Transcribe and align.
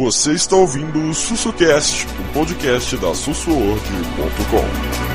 Você 0.00 0.32
está 0.32 0.56
ouvindo 0.56 0.98
o 0.98 1.14
SussuCast, 1.14 2.06
o 2.06 2.32
podcast 2.32 2.96
da 2.96 3.14
sussuorg.com. 3.14 5.09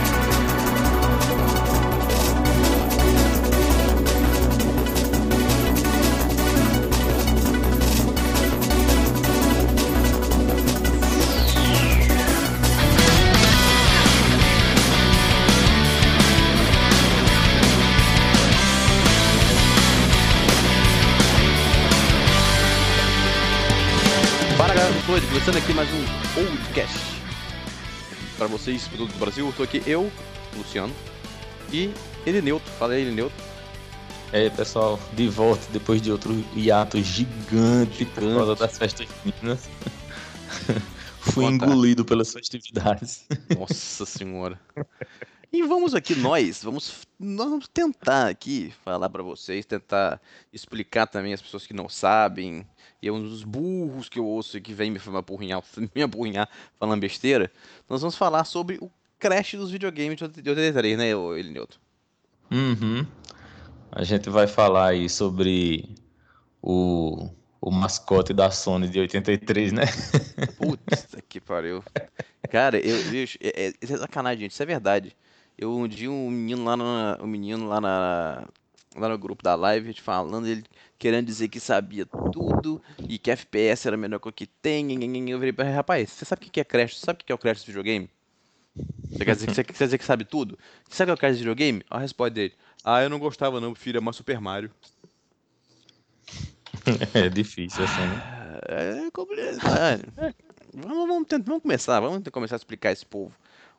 começando 25.45 25.63
aqui 25.63 25.73
mais 25.75 25.89
um 25.93 26.03
podcast 26.33 26.97
para 28.35 28.47
vocês, 28.47 28.87
para 28.87 28.97
todo 28.97 29.13
o 29.13 29.17
Brasil. 29.19 29.53
Tô 29.55 29.61
aqui 29.61 29.79
eu, 29.85 30.11
Luciano, 30.57 30.91
e 31.71 31.91
ele 32.25 32.41
Neutro. 32.41 32.67
Fala 32.79 32.93
aí, 32.93 33.01
ele 33.01 33.11
Neutro. 33.11 33.37
E 34.33 34.37
aí, 34.37 34.49
pessoal, 34.49 34.99
de 35.13 35.27
volta 35.27 35.63
depois 35.71 36.01
de 36.01 36.11
outro 36.11 36.33
hiato 36.55 36.99
gigante 36.99 38.05
por 38.05 38.23
causa 38.23 38.55
das 38.55 38.75
festas 38.75 39.07
finas. 39.21 39.69
Fui 41.21 41.45
Conta. 41.45 41.65
engolido 41.65 42.03
pelas 42.03 42.33
festividades. 42.33 43.27
Nossa 43.55 44.03
senhora. 44.03 44.59
E 45.53 45.61
vamos 45.61 45.93
aqui 45.93 46.15
nós, 46.15 46.63
vamos, 46.63 47.05
nós 47.19 47.49
vamos 47.49 47.67
tentar 47.67 48.29
aqui 48.29 48.73
falar 48.83 49.09
para 49.11 49.21
vocês, 49.21 49.63
tentar 49.63 50.19
explicar 50.51 51.05
também 51.05 51.35
às 51.35 51.41
pessoas 51.41 51.67
que 51.67 51.73
não 51.73 51.87
sabem, 51.87 52.65
e 53.01 53.07
é 53.07 53.11
um 53.11 53.21
dos 53.21 53.43
burros 53.43 54.09
que 54.09 54.19
eu 54.19 54.25
ouço 54.25 54.57
e 54.57 54.61
que 54.61 54.73
vem 54.73 54.91
me 54.91 54.99
apurrinhar, 55.17 55.63
me 55.95 56.01
apurrinhar 56.01 56.49
falando 56.79 57.01
besteira. 57.01 57.51
Nós 57.89 58.01
vamos 58.01 58.15
falar 58.15 58.43
sobre 58.45 58.77
o 58.81 58.89
crash 59.19 59.55
dos 59.55 59.71
videogames 59.71 60.17
de 60.17 60.49
83, 60.49 60.97
né, 60.97 61.05
Neutro? 61.51 61.79
Uhum. 62.51 63.05
A 63.91 64.03
gente 64.03 64.29
vai 64.29 64.47
falar 64.47 64.89
aí 64.89 65.09
sobre 65.09 65.95
o, 66.61 67.29
o 67.61 67.71
mascote 67.71 68.33
da 68.33 68.51
Sony 68.51 68.87
de 68.89 68.99
83, 68.99 69.71
né? 69.71 69.83
Putz, 70.57 71.15
que 71.29 71.39
pariu. 71.39 71.83
Cara, 72.49 72.77
eu, 72.77 73.03
bicho, 73.09 73.37
é, 73.41 73.67
é, 73.67 73.73
isso 73.81 73.93
é 73.93 73.97
sacanagem, 73.97 74.41
gente, 74.41 74.51
isso 74.51 74.63
é 74.63 74.65
verdade. 74.65 75.15
Eu 75.57 75.75
um 75.75 75.87
dia 75.87 76.11
um 76.11 76.29
menino 76.29 76.63
lá 76.63 76.75
na, 76.75 77.17
um 77.21 77.27
menino 77.27 77.67
lá 77.67 77.79
na 77.79 78.47
lá 78.95 79.09
no 79.09 79.17
grupo 79.17 79.43
da 79.43 79.55
live, 79.55 79.87
a 79.87 79.91
gente 79.91 80.01
falando, 80.01 80.47
ele 80.47 80.63
querendo 80.97 81.25
dizer 81.25 81.49
que 81.49 81.59
sabia 81.59 82.05
tudo 82.05 82.81
e 83.07 83.17
que 83.17 83.29
FPS 83.29 83.87
era 83.87 83.95
a 83.95 83.99
melhor 83.99 84.19
coisa 84.19 84.35
que 84.35 84.47
tem. 84.47 84.93
Eu 85.29 85.39
virei 85.39 85.53
pra 85.53 85.65
ele, 85.65 85.75
rapaz, 85.75 86.09
você 86.11 86.25
sabe 86.25 86.45
o 86.45 86.49
que 86.49 86.59
é 86.59 86.63
crash? 86.63 86.97
Você 86.97 87.05
sabe 87.05 87.21
o 87.21 87.25
que 87.25 87.31
é 87.31 87.35
o 87.35 87.37
crash 87.37 87.59
desse 87.59 87.67
videogame? 87.67 88.09
Você 89.11 89.25
quer 89.25 89.35
dizer 89.35 89.47
que, 89.47 89.53
você 89.53 89.63
quer 89.63 89.83
dizer 89.83 89.97
que 89.97 90.05
sabe 90.05 90.25
tudo? 90.25 90.57
Você 90.89 90.97
sabe 90.97 91.05
o 91.05 91.05
que 91.05 91.11
é 91.11 91.13
o 91.13 91.17
crash 91.19 91.33
desse 91.33 91.43
videogame? 91.43 91.83
Olha 91.89 91.99
a 91.99 92.01
resposta 92.01 92.33
dele. 92.33 92.53
Ah, 92.83 93.03
eu 93.03 93.09
não 93.09 93.19
gostava 93.19 93.59
não, 93.59 93.75
filho, 93.75 93.97
é 93.97 94.01
mais 94.01 94.15
Super 94.15 94.39
Mario. 94.39 94.71
É 97.15 97.29
difícil 97.29 97.83
assim, 97.83 98.01
né? 98.01 98.21
É 98.67 99.09
complicado. 99.11 100.03
Vamos, 100.71 101.07
vamos, 101.07 101.27
tentar, 101.27 101.45
vamos 101.45 101.63
começar, 101.63 101.99
vamos 101.99 102.21
começar 102.31 102.55
a 102.55 102.57
explicar 102.57 102.91
esse 102.91 103.05
povo 103.05 103.33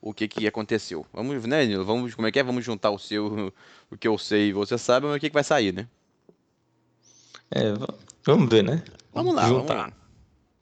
o 0.09 0.15
que 0.15 0.29
que 0.29 0.47
aconteceu. 0.47 1.05
Vamos, 1.13 1.45
né, 1.45 1.65
Nilo? 1.67 1.85
Vamos, 1.85 2.15
como 2.15 2.29
é 2.29 2.33
que 2.33 2.39
é? 2.39 2.43
Vamos 2.43 2.65
juntar 2.65 2.91
o 2.91 2.99
seu, 2.99 3.53
o 3.91 3.97
que 3.97 4.07
eu 4.09 4.17
sei 4.19 4.49
e 4.49 4.53
você 4.53 4.79
sabe, 4.79 5.07
mas 5.07 5.17
o 5.17 5.21
que 5.21 5.29
que 5.29 5.35
vai 5.35 5.45
sair, 5.45 5.73
né? 5.73 5.89
É, 7.51 7.73
va- 7.73 7.95
vamos 8.25 8.49
ver, 8.49 8.63
né? 8.65 8.83
Vamos 9.13 9.35
lá, 9.35 9.47
juntar, 9.49 9.75
vamos 9.75 9.93
lá. 9.93 9.93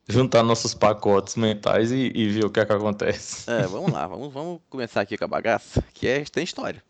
juntar 0.08 0.42
nossos 0.42 0.74
pacotes 0.74 1.34
mentais 1.36 1.90
e, 1.92 2.12
e 2.14 2.28
ver 2.28 2.44
o 2.44 2.50
que 2.50 2.60
é 2.60 2.64
que 2.66 2.72
acontece. 2.72 3.50
É, 3.50 3.66
vamos 3.66 3.92
lá, 3.92 4.06
vamos, 4.06 4.32
vamos 4.32 4.60
começar 4.70 5.00
aqui 5.00 5.16
com 5.16 5.24
a 5.24 5.28
bagaça, 5.28 5.82
que 5.92 6.06
é, 6.06 6.24
tem 6.24 6.44
história. 6.44 6.82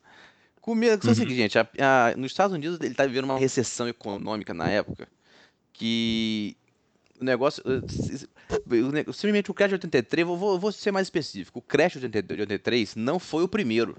Começo 0.60 1.06
é 1.08 1.12
o 1.12 1.14
seguinte, 1.14 1.36
gente, 1.36 1.58
a- 1.58 1.68
a- 1.78 2.16
nos 2.16 2.32
Estados 2.32 2.54
Unidos 2.54 2.78
ele 2.80 2.94
tá 2.94 3.04
vivendo 3.06 3.24
uma 3.24 3.38
recessão 3.38 3.86
econômica 3.86 4.54
na 4.54 4.68
época, 4.70 5.06
que 5.72 6.56
o 7.24 7.26
negócio, 7.26 7.62
eh, 7.66 8.70
o 8.70 8.92
ne- 8.92 9.04
simplesmente 9.12 9.50
o 9.50 9.54
Crash 9.54 9.70
de 9.70 9.74
83, 9.74 10.26
vou, 10.26 10.58
vou, 10.58 10.70
ser 10.70 10.92
mais 10.92 11.06
específico, 11.06 11.58
o 11.58 11.62
Crash 11.62 11.94
de 11.94 12.04
80 12.04 12.34
de 12.34 12.40
83 12.42 12.94
não 12.94 13.18
foi 13.18 13.42
o 13.42 13.48
primeiro. 13.48 13.96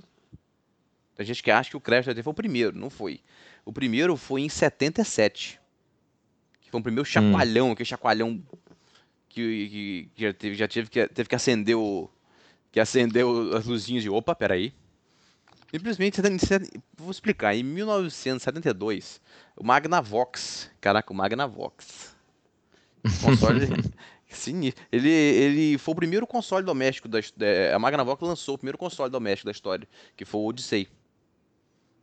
Tem 1.16 1.25
gente 1.25 1.41
que 1.41 1.50
acha 1.52 1.69
que 1.69 1.78
o 1.78 1.81
Crash 1.81 2.06
de 2.06 2.09
83 2.12 2.24
foi 2.24 2.31
o 2.31 2.36
primeiro, 2.36 2.78
não 2.78 2.90
foi. 2.90 3.22
O 3.66 3.74
primeiro 3.74 4.16
foi 4.16 4.41
em 4.41 4.50
77, 4.50 5.59
que 6.62 6.69
foi 6.69 6.80
o 6.80 6.84
primeiro 6.84 7.06
chacoalhão, 7.06 7.72
aquele 7.72 7.88
chacoalhão 7.88 8.41
que, 9.28 9.69
que- 9.69 10.09
que 10.16 10.22
já 10.24 10.34
teve, 10.34 10.56
já 10.56 10.68
teve 10.68 10.90
que, 10.90 11.07
teve 11.07 11.30
que 11.30 11.36
acender 11.36 11.75
o, 11.75 12.09
que 12.72 12.80
acendeu 12.80 13.56
as 13.56 13.66
luzinhas 13.66 14.03
de 14.03 14.09
opa, 14.09 14.36
peraí. 14.36 14.74
Simplesmente, 15.72 16.22
vou 16.96 17.12
explicar, 17.12 17.53
em 17.56 17.63
1972, 17.63 19.19
o 19.57 19.63
Magnavox, 19.63 20.69
caraca, 20.80 21.12
o 21.12 21.16
Magnavox, 21.16 22.14
console 23.21 23.83
sinistro, 24.29 24.83
ele, 24.91 25.09
ele 25.09 25.77
foi 25.77 25.93
o 25.93 25.95
primeiro 25.95 26.27
console 26.27 26.66
doméstico, 26.66 27.07
da, 27.07 27.19
é, 27.39 27.73
a 27.73 27.79
Magnavox 27.79 28.21
lançou 28.21 28.55
o 28.55 28.57
primeiro 28.57 28.77
console 28.77 29.09
doméstico 29.09 29.45
da 29.45 29.51
história, 29.51 29.88
que 30.17 30.25
foi 30.25 30.41
o 30.41 30.45
Odyssey, 30.47 30.88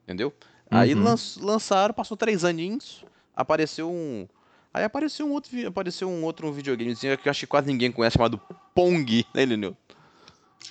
entendeu? 0.04 0.32
Aí 0.70 0.94
Uhum. 0.94 1.02
lanç- 1.04 1.36
lançaram, 1.38 1.92
passou 1.92 2.16
três 2.16 2.44
aninhos, 2.44 3.04
apareceu 3.36 3.90
um... 3.90 4.26
Aí 4.74 4.84
apareceu 4.84 5.26
um 5.26 5.32
outro, 5.32 5.50
apareceu 5.66 6.08
um 6.08 6.24
outro 6.24 6.50
videogamezinho 6.50 7.18
que 7.18 7.28
eu 7.28 7.30
acho 7.30 7.40
que 7.40 7.46
quase 7.46 7.66
ninguém 7.66 7.92
conhece, 7.92 8.14
chamado 8.16 8.40
Pong, 8.74 9.26
né, 9.34 9.44
Lineu? 9.44 9.76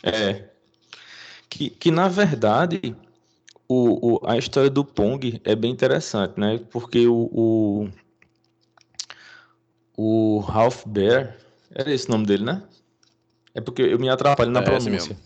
É. 0.02 0.50
Que, 1.48 1.70
que 1.70 1.92
na 1.92 2.08
verdade, 2.08 2.96
o, 3.68 4.16
o- 4.16 4.28
a 4.28 4.38
história 4.40 4.72
do 4.72 4.84
Pong 4.84 5.40
é 5.46 5.56
bem 5.56 5.70
interessante, 5.72 6.40
né? 6.40 6.60
Porque 6.72 7.08
o, 7.08 7.30
o, 7.32 7.90
o 9.98 10.40
Ralph 10.40 10.84
Baer, 10.86 11.38
era 11.74 11.92
esse 11.92 12.08
o 12.08 12.12
nome 12.12 12.26
dele, 12.26 12.44
né? 12.44 12.64
É 13.54 13.62
porque 13.62 13.82
eu 13.82 14.00
me 14.00 14.10
atrapalho 14.10 14.52
na 14.52 14.62
É, 14.62 14.64
pronúncia. 14.64 15.18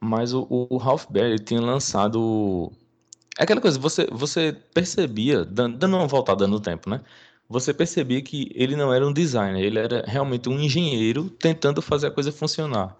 Mas 0.00 0.32
o, 0.34 0.46
o 0.50 0.76
Ralph 0.76 1.06
Baer 1.10 1.26
ele 1.26 1.38
tinha 1.38 1.60
lançado. 1.60 2.70
É 3.38 3.42
aquela 3.44 3.60
coisa, 3.60 3.78
você, 3.78 4.06
você 4.12 4.52
percebia, 4.74 5.44
dan- 5.44 5.70
dando 5.70 5.96
uma 5.96 6.06
voltada 6.06 6.46
no 6.46 6.60
tempo, 6.60 6.88
né? 6.90 7.00
Você 7.48 7.74
percebia 7.74 8.22
que 8.22 8.50
ele 8.54 8.76
não 8.76 8.92
era 8.92 9.06
um 9.06 9.12
designer, 9.12 9.62
ele 9.62 9.78
era 9.78 10.04
realmente 10.06 10.48
um 10.48 10.58
engenheiro 10.58 11.28
tentando 11.30 11.82
fazer 11.82 12.08
a 12.08 12.10
coisa 12.10 12.32
funcionar. 12.32 12.96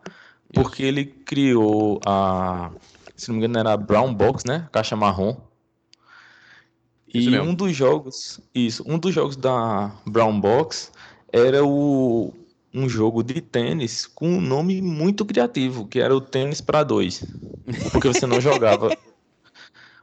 Porque 0.52 0.82
ele 0.82 1.04
criou 1.04 2.00
a. 2.06 2.70
Se 3.16 3.28
não 3.28 3.36
me 3.36 3.44
engano, 3.44 3.58
era 3.58 3.72
a 3.72 3.76
Brown 3.76 4.12
Box, 4.14 4.44
né? 4.46 4.69
Caixa 4.72 4.96
marrom. 4.96 5.36
Isso 7.14 7.30
E 7.30 7.30
mesmo. 7.30 7.50
um 7.50 7.54
dos 7.54 7.75
jogos. 7.76 8.41
Isso, 8.54 8.84
um 8.86 8.98
dos 8.98 9.14
jogos 9.14 9.36
da 9.36 9.92
Brown 10.06 10.41
Box 10.41 10.92
era 11.32 11.64
o, 11.64 12.32
um 12.72 12.88
jogo 12.88 13.22
de 13.22 13.41
tênis 13.41 14.06
com 14.06 14.28
um 14.28 14.41
nome 14.41 14.82
muito 14.82 15.25
criativo, 15.25 15.86
que 15.86 16.00
era 16.00 16.14
o 16.14 16.20
Tênis 16.20 16.60
para 16.60 16.82
dois. 16.84 17.25
Porque 17.92 18.08
você 18.08 18.26
não 18.26 18.41
jogava. 18.41 18.91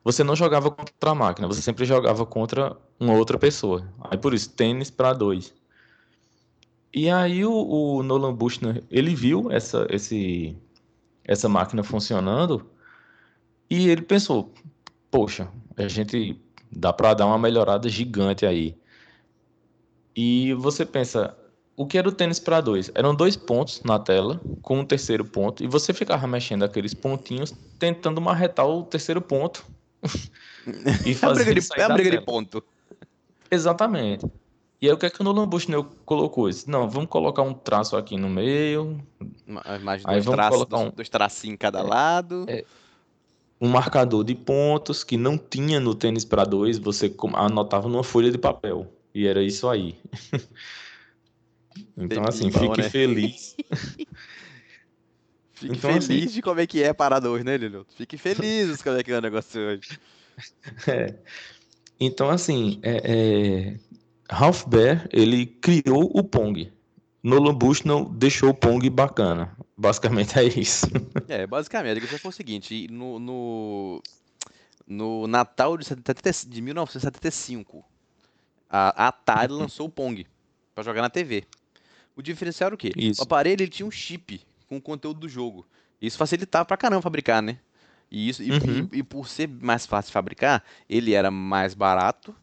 Você 0.04 0.24
não 0.24 0.36
jogava 0.36 0.72
contra 0.72 1.12
a 1.12 1.14
máquina, 1.16 1.48
você 1.48 1.62
sempre 1.62 1.86
jogava 1.86 2.26
contra 2.26 2.76
uma 3.00 3.14
outra 3.14 3.38
pessoa. 3.38 3.88
Aí 4.10 4.18
por 4.18 4.34
isso, 4.34 4.50
tênis 4.50 4.90
para 4.90 5.14
dois. 5.14 5.54
E 6.94 7.10
aí 7.10 7.46
o, 7.46 7.52
o 7.54 8.04
Nolan 8.04 8.34
Bushnell, 8.34 8.84
ele 8.90 9.14
viu 9.16 9.52
essa, 9.52 9.86
esse, 9.92 10.58
essa 11.24 11.48
máquina 11.48 11.84
funcionando 11.84 12.66
e 13.70 13.90
ele 13.90 14.02
pensou, 14.02 14.52
poxa, 15.12 15.48
a 15.78 15.88
gente 15.88 16.40
dá 16.72 16.92
para 16.94 17.14
dar 17.14 17.26
uma 17.26 17.38
melhorada 17.38 17.88
gigante 17.90 18.46
aí. 18.46 18.76
E 20.16 20.54
você 20.56 20.86
pensa, 20.86 21.36
o 21.76 21.86
que 21.86 21.98
era 21.98 22.08
o 22.08 22.12
tênis 22.12 22.40
para 22.40 22.62
dois? 22.62 22.92
Eram 22.96 23.16
dois 23.16 23.36
pontos 23.36 23.82
na 23.84 23.98
tela, 23.98 24.42
com 24.62 24.80
um 24.80 24.86
terceiro 24.86 25.24
ponto, 25.26 25.64
e 25.64 25.68
você 25.68 25.94
ficava 25.94 26.28
mexendo 26.28 26.64
aqueles 26.64 26.94
pontinhos, 26.94 27.54
tentando 27.80 28.20
marretar 28.22 28.68
o 28.68 28.84
terceiro 28.84 29.22
ponto. 29.22 29.66
e 31.06 31.12
É 31.12 31.14
fazer 31.14 31.46
briga 31.46 31.52
ele 31.52 31.62
de, 31.62 31.82
é 31.82 31.90
briga 31.94 32.12
de 32.12 32.22
ponto. 32.22 32.64
Exatamente. 33.50 34.26
E 34.82 34.88
aí 34.88 34.94
o 34.94 34.98
que 34.98 35.06
é 35.06 35.10
que 35.10 35.22
o 35.22 35.24
Nolan 35.24 35.48
Bushnell 35.48 35.84
colocou? 36.06 36.50
Isso? 36.50 36.70
Não, 36.70 36.90
vamos 36.90 37.10
colocar 37.10 37.44
um 37.44 37.54
traço 37.54 37.96
aqui 37.96 38.18
no 38.18 38.28
meio, 38.30 39.00
Ma- 39.46 39.64
Mais 39.80 40.04
Aí 40.06 40.16
dois 40.16 40.26
vamos 40.26 40.38
traços, 40.38 40.54
colocar 40.58 40.78
dois, 40.78 40.88
um- 40.88 40.96
dois 40.96 41.10
tracinhos 41.10 41.54
em 41.54 41.58
cada 41.58 41.82
lado. 41.82 42.46
é, 42.50 42.66
um 43.62 43.70
marcador 43.70 44.24
de 44.24 44.34
pontos 44.34 45.04
que 45.04 45.16
não 45.16 45.38
tinha 45.38 45.80
no 45.80 45.94
tênis 45.94 46.26
para 46.26 46.44
dois, 46.44 46.80
você 46.80 47.14
anotava 47.36 47.88
numa 47.88 48.04
folha 48.04 48.32
de 48.32 48.38
papel. 48.38 48.92
E 49.14 49.28
era 49.28 49.44
isso 49.44 49.70
aí. 49.70 49.96
Então, 51.96 52.24
assim, 52.28 52.50
bom, 52.50 52.60
fique 52.60 52.82
né? 52.82 52.90
feliz. 52.90 53.56
Fique 55.54 55.78
então, 55.78 55.92
feliz 56.02 56.10
assim- 56.10 56.34
de 56.36 56.42
como 56.42 56.60
é 56.60 56.66
que 56.66 56.82
é 56.82 56.90
a 56.90 56.94
parada 56.94 57.30
hoje, 57.30 57.44
né, 57.44 57.56
Lilo? 57.56 57.86
Fique 57.96 58.18
feliz 58.18 58.78
de 58.78 58.84
como 58.84 58.98
é 58.98 59.04
que 59.04 59.12
é 59.12 59.18
o 59.18 59.22
negócio 59.22 59.62
hoje. 59.62 60.00
É. 60.88 61.16
Então, 62.00 62.30
assim, 62.30 62.80
é, 62.82 63.02
é, 63.04 63.80
Ralph 64.30 64.66
Baer, 64.66 65.08
ele 65.14 65.46
criou 65.46 66.10
o 66.14 66.24
Pong. 66.24 66.72
Nolan 67.24 67.54
Bushnell 67.54 68.06
deixou 68.10 68.50
o 68.50 68.54
Pong 68.54 68.90
bacana. 68.90 69.56
Basicamente 69.78 70.38
é 70.40 70.44
isso. 70.44 70.86
É, 71.28 71.46
basicamente, 71.46 71.98
a 71.98 72.02
questão 72.02 72.20
foi 72.20 72.30
o 72.30 72.34
seguinte, 72.34 72.88
no, 72.90 73.20
no, 73.20 74.02
no 74.88 75.28
Natal 75.28 75.78
de, 75.78 75.86
70, 75.86 76.32
de 76.48 76.62
1975, 76.62 77.84
a 78.70 79.08
Atari 79.08 79.52
lançou 79.54 79.88
o 79.88 79.90
Pong 79.90 80.26
para 80.74 80.84
jogar 80.84 81.02
na 81.02 81.10
TV. 81.10 81.44
O 82.16 82.22
diferencial 82.22 82.68
era 82.68 82.76
o 82.76 82.78
quê? 82.78 82.92
Isso. 82.98 83.22
O 83.22 83.24
aparelho 83.24 83.62
ele 83.62 83.70
tinha 83.72 83.86
um 83.86 83.92
chip 83.92 84.42
com 84.68 84.78
o 84.78 84.82
conteúdo 84.82 85.22
do 85.22 85.30
jogo. 85.30 85.66
Isso 86.02 86.18
facilitava 86.18 86.66
pra 86.66 86.76
caramba 86.78 87.02
fabricar, 87.02 87.42
né? 87.42 87.60
E, 88.10 88.28
isso, 88.28 88.44
e, 88.44 88.52
Uhum. 88.52 88.90
e- 88.92 88.98
e 89.00 89.04
por 89.04 89.28
ser 89.28 89.48
mais 89.48 89.86
fácil 89.86 90.10
de 90.10 90.14
fabricar, 90.14 90.64
ele 90.90 91.14
era 91.14 91.32
mais 91.32 91.74
barato 91.74 92.36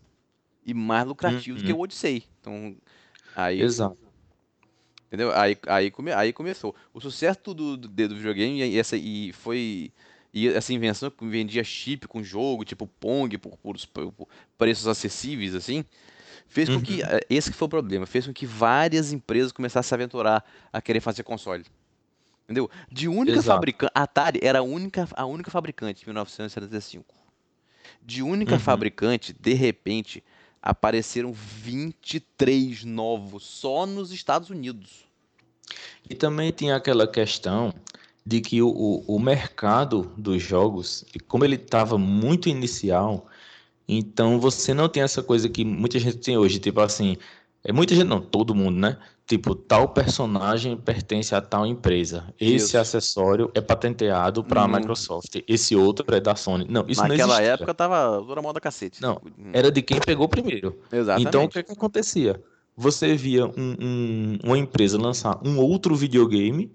e 0.65 0.73
mais 0.73 1.07
lucrativo 1.07 1.59
do 1.59 1.65
que 1.65 1.73
Uhum. 1.73 1.79
o 1.79 1.83
Odyssey. 1.83 2.25
Então, 2.41 2.75
aí, 3.35 3.61
Exato. 3.61 3.99
Entendeu? 5.09 5.33
Aí, 5.35 5.57
aí, 5.67 5.91
come, 5.91 6.13
aí 6.13 6.33
começou. 6.33 6.75
O 6.95 7.01
sucesso 7.01 7.41
do, 7.55 7.77
do, 7.77 7.89
do 7.89 8.15
videogame 8.17 8.63
e, 8.63 8.79
essa, 8.79 8.97
e 8.97 9.33
foi... 9.33 9.93
E 10.33 10.47
essa 10.49 10.73
invenção 10.73 11.11
que 11.11 11.27
vendia 11.27 11.65
chip 11.65 12.07
com 12.07 12.23
jogo, 12.23 12.65
tipo 12.65 12.87
Pong, 12.87 13.37
por, 13.39 13.57
por, 13.57 13.77
por 14.13 14.29
preços 14.59 14.87
acessíveis, 14.87 15.55
assim, 15.55 15.85
fez 16.47 16.69
com 16.69 16.81
que... 16.81 17.01
Uhum. 17.03 17.09
eh, 17.09 17.21
Esse 17.31 17.51
que 17.51 17.57
foi 17.57 17.67
o 17.67 17.69
problema. 17.71 18.07
Fez 18.07 18.27
com 18.27 18.33
que 18.33 18.47
várias 18.47 19.13
empresas 19.13 19.53
começassem 19.53 19.81
a 19.81 19.89
se 19.89 19.95
aventurar 19.95 20.45
a 20.73 20.81
querer 20.83 21.01
fazer 21.01 21.23
console. 21.23 21.65
Entendeu? 22.45 22.71
De 22.91 23.09
única 23.09 23.43
fabricante. 23.43 23.93
A 23.95 24.03
Atari 24.05 24.41
era 24.43 24.61
a 24.61 24.63
única, 24.63 25.09
a 25.15 25.27
única 25.27 25.51
fabricante 25.51 26.03
em 26.03 26.07
1975. 26.07 27.15
De 28.03 28.23
única 28.23 28.55
Uhum. 28.55 28.59
fabricante, 28.59 29.35
de 29.39 29.55
repente, 29.55 30.25
apareceram 30.63 31.33
23 31.33 32.85
novos 32.85 33.45
só 33.45 33.87
nos 33.87 34.13
Estados 34.13 34.51
Unidos. 34.51 35.05
E 36.09 36.15
também 36.15 36.51
tinha 36.51 36.77
aquela 36.77 37.07
questão 37.07 37.73
de 38.25 38.41
que 38.41 38.61
o, 38.61 38.69
o, 38.69 39.17
o 39.17 39.19
mercado 39.19 40.13
dos 40.17 40.43
jogos, 40.43 41.05
como 41.27 41.45
ele 41.45 41.57
estava 41.57 41.97
muito 41.97 42.49
inicial, 42.49 43.27
então 43.89 44.39
você 44.39 44.75
não 44.75 44.89
tem 44.89 45.03
essa 45.03 45.23
coisa 45.23 45.49
que 45.49 45.65
muita 45.65 45.99
gente 45.99 46.19
tem 46.19 46.37
hoje, 46.37 46.59
tipo 46.59 46.81
assim, 46.81 47.17
é 47.65 47.73
muita 47.73 47.95
gente, 47.95 48.07
não, 48.07 48.21
todo 48.21 48.55
mundo, 48.55 48.79
né? 48.79 48.97
Tipo, 49.27 49.55
tal 49.55 49.89
personagem 49.91 50.75
pertence 50.77 51.35
a 51.35 51.41
tal 51.41 51.67
empresa. 51.67 52.33
Esse 52.41 52.55
Isso. 52.67 52.79
acessório 52.79 53.51
é 53.55 53.61
patenteado 53.61 54.43
para 54.43 54.63
a 54.63 54.65
Hum. 54.65 54.69
Microsoft. 54.73 55.37
Esse 55.47 55.77
outro 55.77 56.15
é 56.15 56.21
da 56.21 56.35
Sony. 56.35 56.67
Não, 56.69 56.85
isso 56.89 57.03
não 57.03 57.09
Naquela 57.09 57.43
época 57.43 57.75
tava 57.75 58.25
toda 58.27 58.41
moda 58.41 58.59
cacete. 58.61 59.03
Não, 59.03 59.21
Hum, 59.39 59.51
Era 59.53 59.71
de 59.71 59.83
quem 59.83 60.01
pegou 60.01 60.27
primeiro. 60.29 60.79
Exatamente. 60.91 61.29
Então, 61.29 61.45
o 61.45 61.49
que, 61.49 61.63
que 61.63 61.73
acontecia? 61.73 62.43
Você 62.75 63.15
via 63.17 63.45
um- 63.47 63.77
um- 63.81 64.39
uma 64.45 64.57
empresa 64.57 64.97
lançar 64.97 65.39
um 65.45 65.59
outro 65.59 65.95
videogame, 65.95 66.71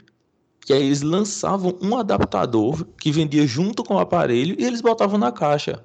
e 0.70 0.74
aí 0.74 0.84
eles 0.84 1.02
lançavam 1.02 1.76
um 1.82 1.98
adaptador 1.98 2.86
que 3.02 3.12
vendia 3.12 3.48
junto 3.48 3.84
com 3.84 3.96
o 3.96 4.00
aparelho 4.00 4.56
e 4.60 4.64
eles 4.64 4.80
botavam 4.82 5.18
na 5.18 5.32
caixa. 5.32 5.84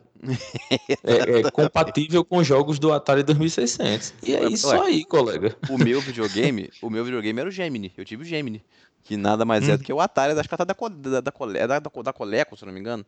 É, 1.05 1.41
é 1.41 1.51
compatível 1.51 2.25
com 2.25 2.43
jogos 2.43 2.79
do 2.79 2.93
Atari 2.93 3.23
2600. 3.23 4.15
E 4.23 4.35
é 4.35 4.45
isso 4.49 4.69
Ué. 4.69 4.81
aí, 4.81 5.05
colega. 5.05 5.57
O 5.71 5.79
meu 5.79 6.01
videogame, 6.01 6.71
o 6.83 6.91
meu 6.91 7.05
videogame 7.05 7.41
era 7.41 7.49
o 7.49 7.53
Gemini. 7.53 7.93
Eu 7.97 8.05
tive 8.05 8.23
o 8.23 8.27
Gemini. 8.27 8.63
Que 9.05 9.17
nada 9.17 9.45
mais 9.45 9.69
é 9.69 9.75
Hum. 9.75 9.77
do 9.79 9.85
que 9.85 9.93
o 9.93 10.01
Atari, 10.01 10.39
acho 10.39 10.49
que 10.49 10.55
até 10.55 10.65
da, 10.65 10.75
da, 10.75 11.21
da, 11.21 11.33
Cole- 11.33 11.59
da, 11.67 11.79
da, 11.79 11.91
da 12.03 12.13
Coleco, 12.13 12.57
se 12.57 12.67
não 12.67 12.73
me 12.73 12.81
engano. 12.81 13.07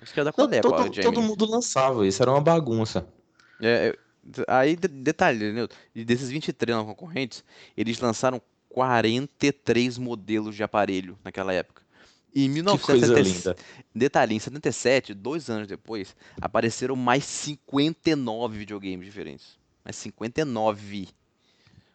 Acho 0.00 0.12
que 0.12 0.20
é 0.20 0.24
da 0.24 0.32
Não, 0.36 0.44
Coleco, 0.46 0.68
todo, 0.68 0.80
o 0.80 0.84
Gemini. 0.92 1.02
todo 1.02 1.22
mundo 1.22 1.46
lançava, 1.50 2.06
isso 2.06 2.22
era 2.22 2.30
uma 2.30 2.40
bagunça. 2.40 3.06
É, 3.60 3.94
é, 4.38 4.44
aí, 4.48 4.76
de- 4.76 4.88
detalhe, 4.88 5.52
né? 5.52 5.66
E 5.94 6.04
desses 6.04 6.28
23 6.30 6.76
não 6.76 6.84
concorrentes, 6.84 7.42
eles 7.76 7.98
lançaram 8.00 8.40
43 8.68 9.98
modelos 9.98 10.54
de 10.54 10.62
aparelho 10.62 11.18
naquela 11.24 11.52
época. 11.52 11.81
E 12.34 12.46
em 12.46 12.48
Que 12.54 12.62
coisa 12.62 13.06
1977, 13.08 13.28
linda. 13.48 13.56
detalhe, 13.94 14.34
em 14.34 14.38
77, 14.38 15.12
dois 15.12 15.50
anos 15.50 15.66
depois, 15.68 16.16
apareceram 16.40 16.96
mais 16.96 17.24
59 17.24 18.56
videogames 18.58 19.04
diferentes. 19.04 19.58
Mais 19.84 19.96
59. 19.96 21.08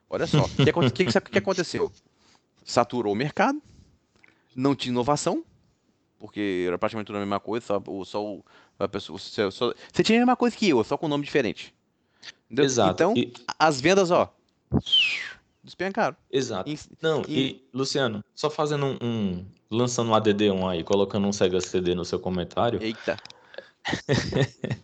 Olha 0.09 0.27
só, 0.27 0.43
o 0.45 0.49
que, 0.49 1.05
que, 1.05 1.21
que, 1.21 1.37
aconteceu? 1.39 1.91
Saturou 2.63 3.13
o 3.13 3.15
mercado, 3.15 3.61
não 4.55 4.75
tinha 4.75 4.91
inovação, 4.91 5.43
porque 6.19 6.65
era 6.67 6.77
praticamente 6.77 7.07
tudo 7.07 7.15
a 7.17 7.19
mesma 7.19 7.39
coisa, 7.39 7.65
só, 7.65 7.81
o- 7.87 8.05
só, 8.05 8.39
a 8.79 8.87
pessoa, 8.87 9.17
você, 9.17 9.49
só- 9.51 9.73
você 9.91 10.03
tinha 10.03 10.19
a 10.19 10.21
mesma 10.21 10.35
coisa 10.35 10.55
que 10.55 10.69
eu, 10.69 10.83
só 10.83 10.97
com 10.97 11.07
nome 11.07 11.23
diferente. 11.25 11.73
Entendeu? 12.45 12.65
Exato. 12.65 12.93
Então, 12.93 13.13
e- 13.17 13.33
as 13.57 13.81
vendas, 13.81 14.11
ó, 14.11 14.31
despencaram. 15.63 16.15
exato. 16.31 16.69
Em- 16.69 16.77
Não, 17.01 17.21
E- 17.27 17.39
e 17.39 17.69
Luciano, 17.73 18.23
só 18.35 18.49
fazendo 18.49 18.85
um, 18.85 18.97
um- 19.01 19.45
lançando 19.69 20.11
um 20.11 20.13
ADD1 20.13 20.69
aí, 20.69 20.83
colocando 20.83 21.27
um 21.27 21.33
Sega 21.33 21.59
CD 21.61 21.93
no 21.93 22.05
seu 22.05 22.19
comentário, 22.19 22.81
Eita. 22.81 23.17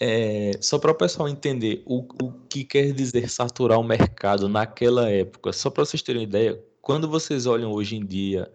é, 0.00 0.52
só 0.60 0.78
para 0.78 0.90
o 0.90 0.94
pessoal 0.94 1.28
entender 1.28 1.82
o, 1.86 2.06
o 2.22 2.32
que 2.48 2.64
quer 2.64 2.92
dizer 2.92 3.28
saturar 3.28 3.78
o 3.78 3.84
mercado 3.84 4.48
naquela 4.48 5.10
época, 5.10 5.52
só 5.52 5.70
para 5.70 5.84
vocês 5.84 6.02
terem 6.02 6.22
ideia, 6.22 6.62
quando 6.80 7.08
vocês 7.08 7.46
olham 7.46 7.72
hoje 7.72 7.96
em 7.96 8.04
dia 8.04 8.50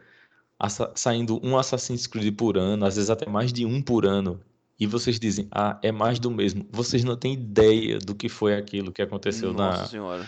saindo 0.95 1.39
um 1.43 1.57
Assassin's 1.57 2.07
Creed 2.07 2.35
por 2.35 2.57
ano, 2.57 2.85
às 2.85 2.95
vezes 2.95 3.09
até 3.09 3.29
mais 3.29 3.51
de 3.51 3.65
um 3.65 3.81
por 3.81 4.05
ano, 4.05 4.39
e 4.79 4.87
vocês 4.87 5.19
dizem, 5.19 5.47
ah, 5.51 5.77
é 5.81 5.91
mais 5.91 6.19
do 6.19 6.31
mesmo, 6.31 6.65
vocês 6.71 7.03
não 7.03 7.15
têm 7.15 7.33
ideia 7.33 7.99
do 7.99 8.15
que 8.15 8.29
foi 8.29 8.55
aquilo 8.55 8.91
que 8.91 9.01
aconteceu 9.01 9.53
Nossa 9.53 9.81
na, 9.81 9.87
senhora. 9.87 10.27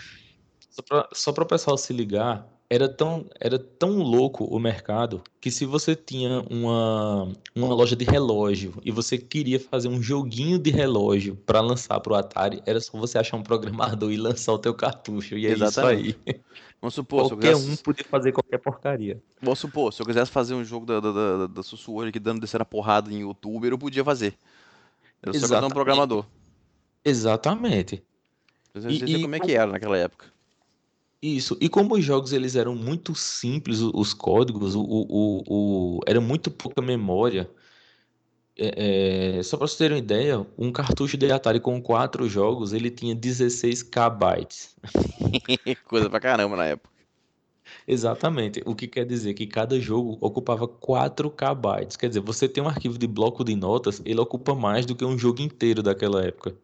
Só 1.12 1.32
para 1.32 1.44
o 1.44 1.46
pessoal 1.46 1.78
se 1.78 1.92
ligar, 1.92 2.46
era 2.68 2.88
tão, 2.88 3.26
era 3.40 3.58
tão 3.58 3.98
louco 3.98 4.44
o 4.44 4.58
mercado 4.58 5.22
que 5.40 5.50
se 5.50 5.64
você 5.64 5.94
tinha 5.94 6.40
uma, 6.50 7.32
uma 7.54 7.68
loja 7.74 7.94
de 7.94 8.04
relógio 8.04 8.74
e 8.84 8.90
você 8.90 9.16
queria 9.16 9.60
fazer 9.60 9.88
um 9.88 10.02
joguinho 10.02 10.58
de 10.58 10.70
relógio 10.70 11.36
para 11.36 11.60
lançar 11.60 12.00
para 12.00 12.12
o 12.12 12.16
Atari, 12.16 12.60
era 12.66 12.80
só 12.80 12.98
você 12.98 13.18
achar 13.18 13.36
um 13.36 13.42
programador 13.42 14.10
e 14.10 14.16
lançar 14.16 14.52
o 14.52 14.58
teu 14.58 14.74
cartucho. 14.74 15.36
E 15.36 15.46
é 15.46 15.50
Exatamente. 15.50 16.10
isso 16.10 16.18
aí. 16.26 16.40
Vamos 16.80 16.94
supor, 16.94 17.22
eu 17.24 17.28
Qualquer 17.30 17.54
quisesse, 17.54 17.70
um 17.70 17.76
podia 17.76 18.04
fazer 18.04 18.32
qualquer 18.32 18.58
porcaria. 18.58 19.22
vamos 19.40 19.58
supor, 19.58 19.92
se 19.92 20.02
eu 20.02 20.06
quisesse 20.06 20.30
fazer 20.30 20.54
um 20.54 20.64
jogo 20.64 20.84
da, 20.84 21.00
da, 21.00 21.12
da, 21.12 21.46
da 21.46 21.62
Sussurro 21.62 22.02
aqui 22.06 22.18
dando 22.18 22.40
descer 22.40 22.60
a 22.60 22.64
porrada 22.64 23.12
em 23.12 23.20
youtuber, 23.20 23.70
eu 23.72 23.78
podia 23.78 24.04
fazer. 24.04 24.34
Era 25.22 25.32
só 25.32 25.38
Exatamente. 25.38 25.72
programador. 25.72 26.26
Exatamente. 27.04 28.02
Você 28.74 28.88
E- 28.88 29.16
e 29.16 29.22
como 29.22 29.34
é 29.36 29.40
que 29.40 29.52
era 29.52 29.70
naquela 29.70 29.96
época. 29.96 30.35
Isso. 31.26 31.58
E 31.60 31.68
como 31.68 31.96
os 31.96 32.04
jogos 32.04 32.32
eles 32.32 32.54
eram 32.54 32.76
muito 32.76 33.12
simples, 33.12 33.80
os 33.80 34.14
códigos, 34.14 34.76
o, 34.76 34.80
o, 34.80 35.42
o, 35.48 36.00
era 36.06 36.20
muito 36.20 36.52
pouca 36.52 36.80
memória. 36.80 37.50
É, 38.56 39.38
é, 39.38 39.42
só 39.42 39.56
para 39.56 39.66
vocês 39.66 39.76
terem 39.76 39.96
uma 39.96 40.02
ideia, 40.02 40.46
um 40.56 40.70
cartucho 40.70 41.16
de 41.16 41.30
Atari 41.32 41.58
com 41.58 41.82
quatro 41.82 42.28
jogos, 42.28 42.72
ele 42.72 42.90
tinha 42.90 43.12
16 43.12 43.82
KB. 43.82 44.46
Coisa 45.88 46.08
pra 46.08 46.20
caramba 46.20 46.54
na 46.54 46.66
época. 46.66 46.94
Exatamente. 47.88 48.62
O 48.64 48.76
que 48.76 48.86
quer 48.86 49.04
dizer 49.04 49.34
que 49.34 49.48
cada 49.48 49.80
jogo 49.80 50.16
ocupava 50.20 50.68
4 50.68 51.28
KB. 51.28 51.98
Quer 51.98 52.06
dizer, 52.06 52.20
você 52.20 52.48
tem 52.48 52.62
um 52.62 52.68
arquivo 52.68 52.96
de 52.96 53.08
bloco 53.08 53.42
de 53.42 53.56
notas, 53.56 54.00
ele 54.04 54.20
ocupa 54.20 54.54
mais 54.54 54.86
do 54.86 54.94
que 54.94 55.04
um 55.04 55.18
jogo 55.18 55.42
inteiro 55.42 55.82
daquela 55.82 56.24
época. 56.24 56.54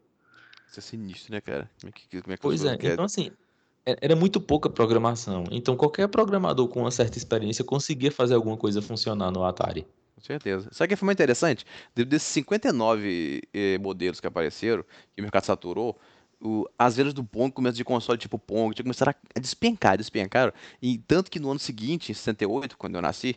Isso 0.71 0.79
é 0.79 0.83
sinistro, 0.83 1.33
né, 1.33 1.41
cara? 1.41 1.69
Como 1.81 1.89
é 1.89 1.93
que, 1.93 2.23
como 2.23 2.33
é 2.33 2.37
que 2.37 2.43
Pois 2.43 2.65
é, 2.65 2.77
querem? 2.77 2.93
então 2.93 3.05
assim, 3.05 3.27
é- 3.27 3.43
era 3.85 4.15
muito 4.17 4.41
pouca 4.41 4.71
programação. 4.71 5.45
Então 5.51 5.77
qualquer 5.77 6.09
programador 6.09 6.69
com 6.69 6.81
uma 6.81 6.91
certa 6.91 7.19
experiência 7.19 7.65
conseguia 7.65 8.11
fazer 8.13 8.35
alguma 8.35 8.57
coisa 8.57 8.81
funcionar 8.81 9.31
no 9.31 9.45
Atari. 9.45 9.87
Com 10.15 10.21
certeza. 10.21 10.69
Sabe 10.73 10.87
o 10.87 10.89
que 10.91 10.97
foi 10.97 11.07
mais 11.07 11.17
interessante? 11.17 11.65
De- 11.95 12.05
Desses 12.05 12.29
59 12.29 13.43
eh, 13.53 13.79
modelos 13.79 14.21
que 14.21 14.27
apareceram, 14.27 14.85
que 15.15 15.21
o 15.21 15.23
mercado 15.23 15.45
saturou, 15.45 15.99
o- 16.41 16.67
as 16.79 16.97
vendas 16.97 17.13
do 17.15 17.25
Pong, 17.25 17.53
começo 17.53 17.77
de 17.77 17.85
console 17.85 18.19
tipo 18.19 18.39
Pong, 18.39 18.75
tinha 18.75 18.85
começaram 18.85 19.13
a 19.35 19.41
despencar, 19.41 19.97
despencaram. 19.97 20.53
E 20.81 20.99
tanto 20.99 21.31
que 21.31 21.41
no 21.41 21.51
ano 21.51 21.59
seguinte, 21.59 22.13
em 22.13 22.15
68, 22.15 22.77
quando 22.79 22.95
eu 22.95 23.03
nasci, 23.03 23.37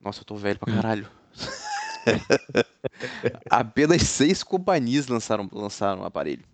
nossa, 0.00 0.20
eu 0.20 0.24
tô 0.24 0.36
velho 0.36 0.58
pra 0.58 0.72
Hum. 0.72 0.76
caralho. 0.76 1.08
Apenas 3.50 4.02
seis 4.02 4.42
companhias 4.42 5.08
lançaram, 5.08 5.48
lançaram 5.52 6.02
o 6.02 6.04
aparelho. 6.04 6.44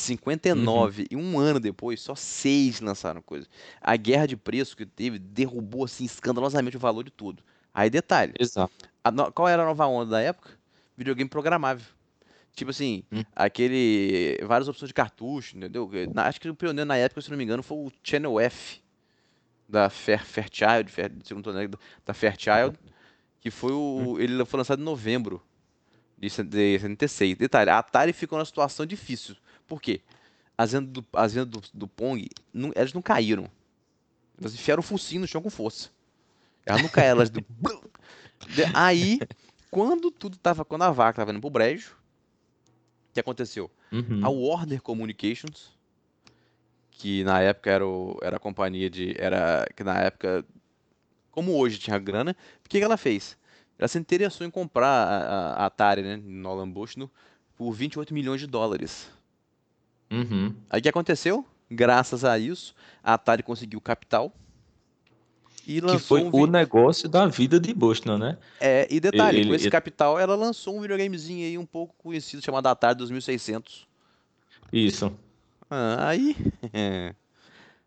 59, 0.00 1.06
e 1.10 1.16
um 1.16 1.38
ano 1.38 1.60
depois, 1.60 2.00
só 2.00 2.14
seis 2.14 2.80
lançaram 2.80 3.22
coisa. 3.22 3.46
A 3.80 3.96
guerra 3.96 4.26
de 4.26 4.36
preço 4.36 4.76
que 4.76 4.86
teve 4.86 5.18
derrubou 5.18 5.84
assim 5.84 6.04
escandalosamente 6.04 6.76
o 6.76 6.80
valor 6.80 7.04
de 7.04 7.10
tudo. 7.10 7.42
Aí 7.72 7.88
detalhe, 7.88 8.32
Exato. 8.38 8.72
no- 9.12 9.30
Qual 9.32 9.46
era 9.48 9.62
a 9.62 9.66
nova 9.66 9.86
onda 9.86 10.10
da 10.12 10.20
época? 10.20 10.50
Videogame 10.96 11.28
programável. 11.30 11.86
Tipo 12.52 12.70
assim, 12.72 13.04
Hum. 13.12 13.22
aquele. 13.34 14.38
Várias 14.42 14.66
opções 14.68 14.88
de 14.88 14.94
cartucho, 14.94 15.56
entendeu? 15.56 15.88
Na- 16.12 16.26
acho 16.26 16.40
que 16.40 16.48
o 16.48 16.54
pioneiro 16.54 16.88
na 16.88 16.96
época, 16.96 17.20
se 17.20 17.30
não 17.30 17.36
me 17.38 17.44
engano, 17.44 17.62
foi 17.62 17.78
o 17.78 17.92
Channel 18.02 18.40
F 18.40 18.80
da 19.68 19.88
Fair, 19.88 20.24
Fairchild, 20.24 20.90
Fair, 20.90 21.12
se 21.22 21.32
eu 21.32 21.36
não 21.36 21.42
tô 21.42 21.50
enganado, 21.50 21.78
da 22.04 22.12
Fairchild, 22.12 22.76
que 23.40 23.50
foi 23.52 23.72
o. 23.72 24.16
Ele 24.18 24.44
foi 24.44 24.58
lançado 24.58 24.80
em 24.80 24.84
novembro 24.84 25.40
de 26.18 26.28
76. 26.28 27.36
Detalhe, 27.38 27.70
a 27.70 27.78
Atari 27.78 28.12
ficou 28.12 28.36
numa 28.36 28.44
situação 28.44 28.84
difícil. 28.84 29.36
Por 29.70 29.80
quê? 29.80 30.00
As 30.58 30.72
vendas 30.72 30.90
do, 30.92 31.06
as 31.12 31.32
vendas 31.32 31.48
do, 31.70 31.78
do 31.78 31.86
Pong, 31.88 32.28
não- 32.52 32.72
elas 32.74 32.92
não 32.92 33.00
caíram. 33.00 33.48
Elas 34.38 34.52
enfiaram 34.52 34.80
o 34.80 34.82
focinho 34.82 35.20
no 35.20 35.26
chão 35.28 35.40
com 35.40 35.48
força. 35.48 35.90
Elas 36.66 36.82
não 36.82 36.88
caíram, 36.88 37.10
elas... 37.12 37.30
De- 38.50 38.64
Aí, 38.74 39.20
quando 39.70 40.10
tudo 40.10 40.36
tava... 40.36 40.64
Quando 40.64 40.82
a 40.82 40.90
vaca 40.90 41.18
tava 41.22 41.30
indo 41.30 41.40
pro 41.40 41.48
brejo, 41.50 41.96
o 43.10 43.12
que 43.14 43.20
aconteceu? 43.20 43.70
Uhum. 43.92 44.20
A 44.24 44.28
Warner 44.28 44.82
Communications, 44.82 45.70
que 46.90 47.22
na 47.22 47.40
época 47.40 47.70
era, 47.70 47.86
o- 47.86 48.18
era 48.22 48.36
a 48.36 48.40
companhia 48.40 48.90
de. 48.90 49.14
Era. 49.18 49.66
Que 49.76 49.82
na 49.84 49.98
época, 49.98 50.44
como 51.30 51.56
hoje 51.56 51.78
tinha 51.78 51.98
grana, 51.98 52.36
o 52.64 52.68
que, 52.68 52.78
que 52.78 52.84
ela 52.84 52.96
fez? 52.96 53.36
Ela 53.78 53.88
se 53.88 53.98
interessou 53.98 54.46
em 54.46 54.50
comprar 54.50 54.86
a, 54.86 55.18
a- 55.18 55.52
a 55.62 55.66
Atari, 55.66 56.02
né? 56.02 56.16
Nolan 56.22 56.68
Bushnell, 56.70 57.10
por 57.56 57.72
28 57.72 58.12
milhões 58.14 58.40
de 58.40 58.46
dólares. 58.46 59.10
Uhum. 60.10 60.54
Aí 60.68 60.80
o 60.80 60.82
que 60.82 60.88
aconteceu? 60.88 61.46
Graças 61.70 62.24
a 62.24 62.38
isso, 62.38 62.74
a 63.02 63.14
Atari 63.14 63.42
conseguiu 63.42 63.80
capital 63.80 64.32
e 65.66 65.74
Que 65.74 65.80
lançou 65.82 66.00
foi 66.18 66.22
um 66.22 66.30
o 66.42 66.46
negócio 66.46 67.08
da 67.08 67.26
vida 67.26 67.60
de 67.60 67.72
Boston, 67.72 68.18
né? 68.18 68.38
É, 68.58 68.88
e 68.90 68.98
detalhe, 68.98 69.38
com 69.42 69.46
ele- 69.48 69.56
esse 69.56 69.64
ele- 69.66 69.70
capital, 69.70 70.18
ela 70.18 70.34
lançou 70.34 70.76
um 70.76 70.80
videogamezinho 70.80 71.46
aí 71.46 71.56
um 71.56 71.66
pouco 71.66 71.94
conhecido 71.98 72.42
chamado 72.44 72.66
Atari 72.66 72.98
2600. 72.98 73.86
Isso. 74.72 75.12
Ah, 75.70 76.08
aí. 76.08 76.34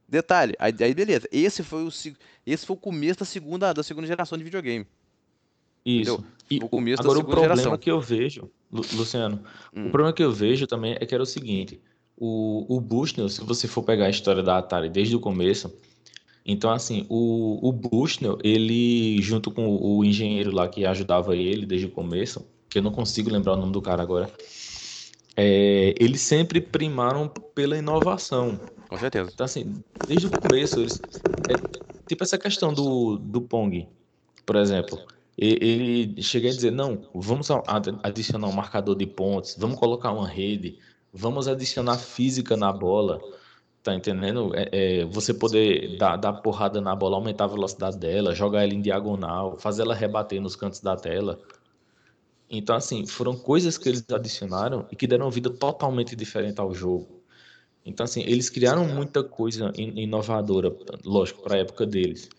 Detalhe, 0.08 0.54
aí, 0.60 0.74
aí 0.80 0.94
beleza. 0.94 1.28
Esse 1.32 1.64
foi 1.64 1.84
o 1.84 1.92
se- 1.92 2.16
esse 2.46 2.66
foi 2.66 2.76
o 2.76 2.80
começo 2.80 3.20
da 3.20 3.26
segunda 3.26 3.74
da 3.74 3.82
segunda 3.84 4.06
geração 4.08 4.38
de 4.38 4.44
videogame. 4.44 4.86
Isso. 5.86 6.24
E 6.50 6.60
O 6.60 6.66
o- 6.66 6.70
começo 6.70 7.02
da 7.02 7.08
agora 7.08 7.18
o 7.20 7.22
segunda 7.22 7.36
problema 7.36 7.56
geração. 7.58 7.78
que 7.78 7.90
eu 7.92 8.00
vejo, 8.00 8.50
Lu- 8.72 8.86
Luciano, 8.94 9.44
Hum. 9.76 9.88
o 9.88 9.92
problema 9.92 10.14
que 10.14 10.24
eu 10.24 10.32
vejo 10.32 10.68
também 10.68 10.96
é 11.00 11.06
que 11.06 11.14
era 11.14 11.24
o 11.24 11.26
seguinte, 11.26 11.82
o, 12.18 12.66
o 12.78 12.80
Bushnell, 12.80 13.30
se 13.30 13.44
você 13.44 13.68
for 13.68 13.84
pegar 13.84 14.06
a 14.06 14.10
história 14.10 14.44
da 14.44 14.58
Atari 14.58 14.90
desde 14.90 15.16
o 15.16 15.20
começo, 15.20 15.74
então 16.46 16.72
assim, 16.72 17.06
o, 17.10 17.68
o 17.68 17.72
Bushnell, 17.72 18.38
ele 18.44 19.22
junto 19.22 19.50
com 19.52 19.68
o, 19.68 19.98
o 19.98 20.06
engenheiro 20.06 20.52
lá 20.52 20.68
que 20.68 20.86
ajudava 20.86 21.36
ele 21.36 21.66
desde 21.66 21.88
o 21.88 21.92
começo, 21.92 22.46
que 22.70 22.80
eu 22.80 22.84
não 22.84 22.92
consigo 22.92 23.30
lembrar 23.30 23.54
o 23.54 23.58
nome 23.58 23.72
do 23.72 23.82
cara 23.82 24.02
agora, 24.02 24.32
é, 25.36 25.94
eles 26.00 26.22
sempre 26.22 26.62
primaram 26.62 27.28
pela 27.28 27.78
inovação. 27.78 28.60
Com 28.88 28.98
certeza. 28.98 29.32
Então, 29.34 29.46
assim, 29.46 29.74
desde 30.08 30.28
o 30.28 30.30
começo, 30.30 30.80
eles. 30.80 31.02
É, 31.50 31.54
tipo 32.08 32.24
essa 32.24 32.38
questão 32.38 32.74
do, 32.74 33.18
do 33.18 33.42
Pong, 33.42 33.88
por 34.46 34.56
exemplo. 34.56 35.00
Ele 35.36 36.22
chega 36.22 36.48
a 36.48 36.52
dizer: 36.52 36.72
não, 36.72 37.08
vamos 37.14 37.50
adicionar 38.04 38.48
um 38.48 38.52
marcador 38.52 38.96
de 38.96 39.08
pontos, 39.08 39.56
vamos 39.58 39.80
colocar 39.80 40.12
uma 40.12 40.28
rede, 40.28 40.78
vamos 41.14 41.48
adicionar 41.48 41.98
física 42.00 42.58
na 42.58 42.72
bola. 42.74 43.22
Tá 43.84 43.94
entendendo? 43.94 44.54
É, 44.56 45.02
é, 45.02 45.06
você 45.06 45.34
poder 45.34 45.98
dar, 45.98 46.16
dar 46.18 46.34
porrada 46.34 46.82
na 46.82 46.96
bola, 46.96 47.18
aumentar 47.18 47.46
a 47.46 47.48
velocidade 47.48 47.98
dela, 47.98 48.34
jogar 48.36 48.64
ela 48.64 48.74
em 48.74 48.82
diagonal, 48.82 49.58
fazer 49.60 49.84
ela 49.84 49.94
rebater 49.96 50.42
nos 50.42 50.56
cantos 50.56 50.80
da 50.82 50.96
tela. 50.96 51.40
Então, 52.50 52.76
assim, 52.76 53.06
foram 53.06 53.38
coisas 53.38 53.78
que 53.78 53.90
eles 53.90 54.06
adicionaram 54.12 54.88
e 54.92 54.96
que 54.96 55.08
deram 55.08 55.30
vida 55.32 55.50
totalmente 55.50 56.16
diferente 56.16 56.60
ao 56.62 56.74
jogo. 56.74 57.22
Então, 57.86 58.04
assim, 58.06 58.22
eles 58.22 58.50
criaram 58.50 58.88
muita 58.88 59.24
coisa 59.24 59.72
in- 59.78 60.02
inovadora, 60.02 60.76
lógico, 61.06 61.44
para 61.44 61.56
a 61.56 61.60
época 61.60 61.86
deles. 61.86 62.30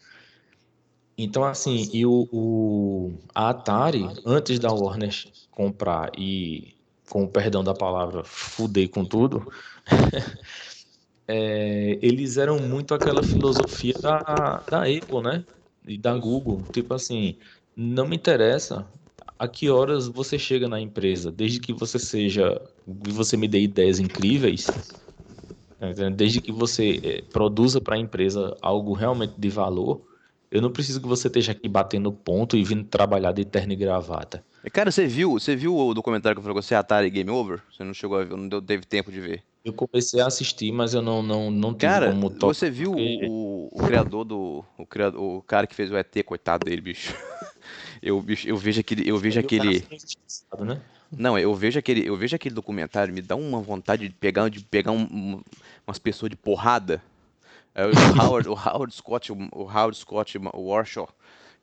Então, 1.16 1.44
assim, 1.44 1.88
e 1.92 2.04
o, 2.04 2.28
o- 2.32 3.18
a 3.34 3.50
Atari, 3.50 4.04
antes 4.26 4.58
da 4.58 4.72
Warner 4.72 5.14
comprar 5.50 6.10
e, 6.18 6.74
com 7.10 7.24
o 7.24 7.30
perdão 7.30 7.62
da 7.64 7.74
palavra, 7.74 8.24
fuder 8.24 8.88
com 8.90 9.04
tudo, 9.04 9.46
é, 11.28 11.98
eles 12.02 12.36
eram 12.36 12.58
muito 12.60 12.94
aquela 12.94 13.22
filosofia 13.22 13.94
da, 14.00 14.66
da 14.70 14.82
Apple, 14.82 15.22
né? 15.22 15.46
E 15.86 15.98
da 15.98 16.16
Google. 16.16 16.64
Tipo 16.72 16.94
assim, 16.94 17.38
não 17.76 18.06
me 18.08 18.16
interessa 18.16 18.90
a 19.38 19.48
que 19.48 19.68
horas 19.70 20.08
você 20.08 20.38
chega 20.38 20.68
na 20.68 20.80
empresa, 20.80 21.30
desde 21.32 21.60
que 21.60 21.72
você 21.72 21.98
seja, 21.98 22.60
que 23.04 23.10
você 23.12 23.36
me 23.36 23.48
dê 23.48 23.60
ideias 23.60 23.98
incríveis, 23.98 24.70
tá 25.78 26.08
desde 26.10 26.40
que 26.40 26.52
você 26.52 27.00
eh, 27.04 27.22
produza 27.32 27.80
para 27.80 27.96
a 27.96 27.98
empresa 27.98 28.56
algo 28.62 28.92
realmente 28.94 29.34
de 29.38 29.48
valor, 29.48 30.04
eu 30.54 30.62
não 30.62 30.70
preciso 30.70 31.00
que 31.00 31.06
você 31.08 31.26
esteja 31.26 31.52
aqui 31.52 31.68
batendo 31.68 32.10
ponto 32.12 32.56
e 32.56 32.62
vindo 32.64 32.84
trabalhar 32.84 33.32
de 33.32 33.44
terno 33.44 33.72
e 33.72 33.76
gravata. 33.76 34.44
Cara, 34.72 34.90
você 34.90 35.06
viu, 35.06 35.32
você 35.32 35.54
viu 35.56 35.76
o 35.76 35.92
documentário 35.92 36.36
que 36.36 36.38
eu 36.38 36.42
falei 36.42 36.54
com 36.54 36.62
você, 36.62 36.74
Atari 36.74 37.10
Game 37.10 37.28
Over? 37.30 37.60
Você 37.70 37.84
não 37.84 37.92
chegou 37.92 38.18
a 38.18 38.24
ver, 38.24 38.36
não 38.36 38.48
deu, 38.48 38.62
teve 38.62 38.86
tempo 38.86 39.10
de 39.12 39.20
ver. 39.20 39.42
Eu 39.64 39.72
comecei 39.72 40.20
a 40.20 40.26
assistir, 40.26 40.70
mas 40.72 40.94
eu 40.94 41.02
não, 41.02 41.22
não, 41.22 41.50
não 41.50 41.70
tive 41.74 41.80
Cara, 41.92 42.10
como 42.12 42.30
tocar. 42.30 42.46
você 42.54 42.70
viu 42.70 42.92
porque- 42.92 43.26
o, 43.28 43.68
o 43.72 43.82
criador 43.84 44.24
do. 44.24 44.64
O, 44.78 44.86
criador, 44.86 45.20
o 45.20 45.42
cara 45.42 45.66
que 45.66 45.74
fez 45.74 45.90
o 45.90 45.96
ET, 45.96 46.22
coitado 46.24 46.64
dele, 46.64 46.80
bicho. 46.80 47.14
Eu, 48.02 48.20
bicho, 48.20 48.46
eu 48.46 48.56
vejo 48.58 48.78
aquele. 48.80 49.08
Eu 49.08 49.16
vejo 49.16 49.42
cara 49.42 49.46
aquele. 49.46 49.84
né? 50.60 50.80
Não, 51.10 51.38
eu 51.38 51.54
vejo 51.54 51.78
aquele, 51.78 52.06
eu 52.06 52.14
vejo 52.14 52.36
aquele 52.36 52.54
documentário, 52.54 53.14
me 53.14 53.22
dá 53.22 53.34
uma 53.34 53.60
vontade 53.60 54.06
de 54.06 54.14
pegar, 54.14 54.50
de 54.50 54.60
pegar 54.62 54.92
um- 54.92 55.08
um- 55.10 55.42
umas 55.86 55.98
pessoas 55.98 56.28
de 56.28 56.36
porrada. 56.36 57.00
É 57.74 57.84
o 57.86 57.90
Howard, 58.22 58.48
o 58.48 58.52
Howard 58.52 58.94
Scott, 58.94 59.32
o, 59.32 59.36
o 59.52 59.62
Howard 59.62 59.96
Scott, 59.96 60.38
o 60.38 60.60
Warshaw. 60.68 61.08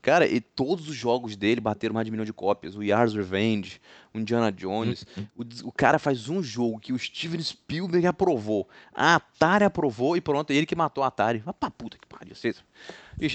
Cara, 0.01 0.25
e 0.25 0.41
todos 0.41 0.89
os 0.89 0.95
jogos 0.95 1.35
dele 1.35 1.61
bateram 1.61 1.93
mais 1.93 2.05
de 2.05 2.09
um 2.09 2.13
milhão 2.13 2.25
de 2.25 2.33
cópias. 2.33 2.75
O 2.75 2.81
Yars 2.81 3.13
Revenge, 3.13 3.79
o 4.11 4.17
Indiana 4.17 4.51
Jones. 4.51 5.05
O, 5.35 5.43
des- 5.43 5.61
o 5.61 5.71
cara 5.71 5.99
faz 5.99 6.27
um 6.27 6.41
jogo 6.41 6.79
que 6.79 6.91
o 6.91 6.97
Steven 6.97 7.39
Spielberg 7.39 8.07
aprovou. 8.07 8.67
A 8.95 9.13
Atari 9.15 9.63
aprovou 9.63 10.17
e 10.17 10.21
pronto, 10.21 10.49
ele 10.51 10.65
que 10.65 10.75
matou 10.75 11.03
a 11.03 11.07
Atari. 11.07 11.37
Vai 11.37 11.53
pra 11.53 11.69
puta 11.69 11.99
que 11.99 12.07
pariu. 12.07 12.33
Vocês... 12.33 12.63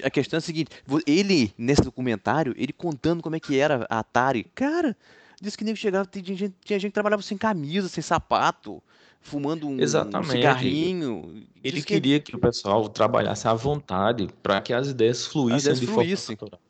A 0.02 0.10
questão 0.10 0.36
é 0.36 0.38
a 0.38 0.40
seguinte: 0.40 0.70
ele, 1.06 1.54
nesse 1.56 1.82
documentário, 1.82 2.52
ele 2.56 2.72
contando 2.72 3.22
como 3.22 3.36
é 3.36 3.40
que 3.40 3.56
era 3.56 3.86
a 3.88 4.00
Atari. 4.00 4.42
Cara, 4.52 4.96
disse 5.40 5.56
que 5.56 5.62
nem 5.62 5.76
chegava, 5.76 6.04
tinha 6.10 6.24
gente, 6.36 6.52
tinha 6.64 6.80
gente 6.80 6.90
que 6.90 6.94
trabalhava 6.94 7.22
sem 7.22 7.38
camisa, 7.38 7.88
sem 7.88 8.02
sapato, 8.02 8.82
fumando 9.26 9.66
um, 9.68 9.72
um 9.72 9.80
Exatamente. 9.80 10.30
cigarrinho. 10.30 11.46
Ele 11.62 11.80
que 11.80 11.86
queria 11.86 12.20
que 12.20 12.34
o 12.34 12.38
pessoal 12.38 12.88
trabalhasse 12.88 13.48
à 13.48 13.54
vontade 13.54 14.28
para 14.42 14.60
que 14.60 14.72
as 14.72 14.88
ideias 14.88 15.26
fluíssem 15.26 15.72
ideias 15.72 15.80
de 15.80 15.86
fluíssem. 15.86 16.36
forma 16.36 16.50
natural. 16.52 16.60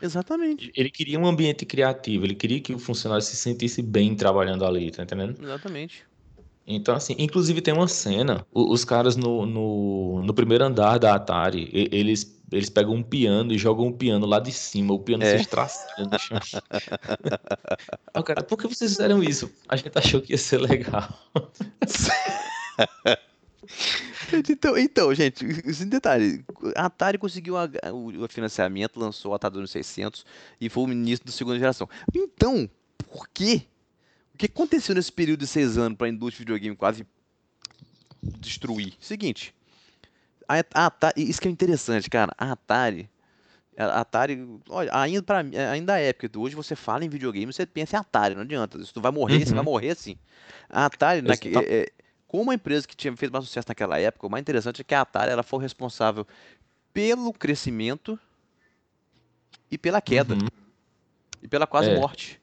Exatamente. 0.00 0.70
Ele 0.74 0.90
queria 0.90 1.18
um 1.18 1.26
ambiente 1.26 1.64
criativo, 1.64 2.24
ele 2.24 2.34
queria 2.34 2.60
que 2.60 2.74
o 2.74 2.78
funcionário 2.78 3.22
se 3.24 3.36
sentisse 3.36 3.82
bem 3.82 4.14
trabalhando 4.14 4.64
ali, 4.64 4.90
tá 4.90 5.02
entendendo? 5.02 5.36
Exatamente. 5.42 6.04
Então, 6.66 6.96
assim, 6.96 7.14
inclusive 7.18 7.60
tem 7.60 7.72
uma 7.72 7.86
cena, 7.86 8.44
os 8.52 8.84
caras 8.84 9.14
no, 9.16 9.46
no, 9.46 10.22
no 10.22 10.34
primeiro 10.34 10.64
andar 10.64 10.98
da 10.98 11.14
Atari, 11.14 11.70
eles, 11.72 12.35
eles 12.52 12.68
pegam 12.70 12.94
um 12.94 13.02
piano 13.02 13.52
e 13.52 13.58
jogam 13.58 13.86
um 13.86 13.92
piano 13.92 14.24
lá 14.26 14.38
de 14.38 14.52
cima, 14.52 14.92
o 14.94 14.98
piano 14.98 15.22
É. 15.24 15.36
se 15.36 15.42
estraçalha 15.42 16.06
no 16.08 16.18
chão. 16.18 16.38
Aí 18.14 18.20
o 18.20 18.22
cara, 18.22 18.42
por 18.42 18.56
que 18.58 18.66
vocês 18.68 18.92
fizeram 18.92 19.22
isso? 19.22 19.50
A 19.68 19.76
gente 19.76 19.90
achou 19.96 20.20
que 20.20 20.32
ia 20.32 20.38
ser 20.38 20.58
legal. 20.58 21.08
Então, 24.48 24.76
então, 24.78 25.14
gente, 25.14 25.44
esse 25.64 25.84
detalhe, 25.86 26.44
a 26.76 26.86
Atari 26.86 27.18
conseguiu 27.18 27.56
a- 27.56 27.68
o, 27.92 28.24
o 28.24 28.28
financiamento, 28.28 28.98
lançou 28.98 29.32
o 29.32 29.34
Atari 29.34 29.54
2600 29.54 30.24
e 30.60 30.68
foi 30.68 30.84
o 30.84 30.86
ministro 30.86 31.26
da 31.26 31.32
segunda 31.36 31.58
geração. 31.58 31.88
Então, 32.14 32.68
por 33.10 33.28
quê? 33.28 33.62
O 34.34 34.38
que 34.38 34.46
aconteceu 34.46 34.94
nesse 34.94 35.10
período 35.12 35.40
de 35.40 35.46
seis 35.46 35.78
anos 35.78 35.96
para 35.96 36.06
a 36.06 36.10
indústria 36.10 36.44
de 36.44 36.52
videogame 36.52 36.76
quase 36.76 37.06
destruir? 38.40 38.94
Seguinte, 39.00 39.54
a, 40.48 40.64
a 40.74 40.86
Atari, 40.86 41.28
isso 41.28 41.40
que 41.40 41.48
é 41.48 41.50
interessante, 41.50 42.08
cara, 42.10 42.32
a 42.38 42.52
Atari, 42.52 43.08
a 43.76 44.00
Atari, 44.00 44.48
olha, 44.68 44.90
ainda, 44.94 45.22
pra, 45.22 45.42
mim- 45.42 45.56
ainda 45.56 45.98
é, 45.98 46.12
porque 46.12 46.38
hoje 46.38 46.54
você 46.54 46.74
fala 46.74 47.04
em 47.04 47.08
videogame, 47.08 47.52
você 47.52 47.66
pensa 47.66 47.96
em 47.96 48.00
Atari, 48.00 48.34
não 48.34 48.42
adianta, 48.42 48.82
se 48.84 48.92
tu 48.92 49.00
vai 49.00 49.12
morrer, 49.12 49.40
você 49.44 49.50
Uhum. 49.50 49.56
vai 49.56 49.64
morrer 49.64 49.90
assim. 49.90 50.16
A 50.70 50.86
Atari, 50.86 51.22
naque- 51.22 51.48
Exato. 51.48 51.66
é- 51.68 51.74
é- 51.82 51.92
como 52.26 52.42
uma 52.44 52.54
empresa 52.54 52.86
que 52.88 52.96
tinha 52.96 53.14
feito 53.16 53.32
mais 53.32 53.44
sucesso 53.44 53.66
naquela 53.68 53.98
época, 54.00 54.26
o 54.26 54.30
mais 54.30 54.40
interessante 54.42 54.80
é 54.80 54.84
que 54.84 54.94
a 54.94 55.00
Atari 55.02 55.30
ela 55.30 55.42
foi 55.42 55.60
responsável 55.62 56.26
pelo 56.92 57.32
crescimento 57.32 58.18
e 59.70 59.76
pela 59.78 60.00
queda. 60.00 60.34
Uhum. 60.34 60.48
E 61.42 61.48
pela 61.48 61.66
quase 61.66 61.90
É. 61.90 61.94
morte. 61.94 62.40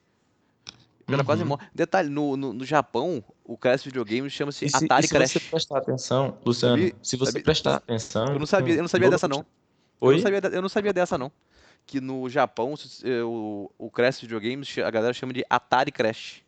Pela 1.06 1.24
quase 1.24 1.42
Uhum. 1.44 1.50
morte. 1.50 1.66
Detalhe, 1.76 2.10
no, 2.10 2.38
no, 2.38 2.54
no 2.54 2.66
Japão, 2.66 3.24
o 3.44 3.58
Crash 3.58 3.84
Videogame 3.84 4.30
chama-se 4.30 4.70
se, 4.70 4.76
Atari 4.86 5.06
e 5.06 5.08
se 5.08 5.14
Crash. 5.14 5.32
você 5.34 5.40
prestar 5.42 5.78
atenção, 5.80 6.38
Luciano, 6.46 6.78
Sabia- 6.78 6.96
se 7.04 7.18
você 7.18 7.32
sabia- 7.32 7.44
prestar 7.44 7.76
atenção. 7.76 8.26
Eu 8.28 8.40
não 8.40 8.46
sabia, 8.46 8.76
eu 8.76 8.82
não 8.82 8.88
sabia 8.88 9.10
dessa 9.10 9.28
não. 9.28 9.40
Eu 9.40 9.46
Oi? 10.08 10.16
não, 10.16 10.22
sabia, 10.22 10.42
eu 10.54 10.62
não 10.62 10.70
sabia 10.70 10.94
dessa 10.94 11.18
não. 11.18 11.32
Que 11.86 12.00
no 12.00 12.30
Japão, 12.30 12.76
se- 12.78 13.06
eh, 13.06 13.22
o, 13.24 13.70
o 13.78 13.90
Crash 13.92 14.22
Videogames, 14.22 14.78
a 14.78 14.90
galera 14.90 15.14
chama 15.14 15.34
de 15.34 15.44
Atari 15.50 15.92
Crash. 15.92 16.42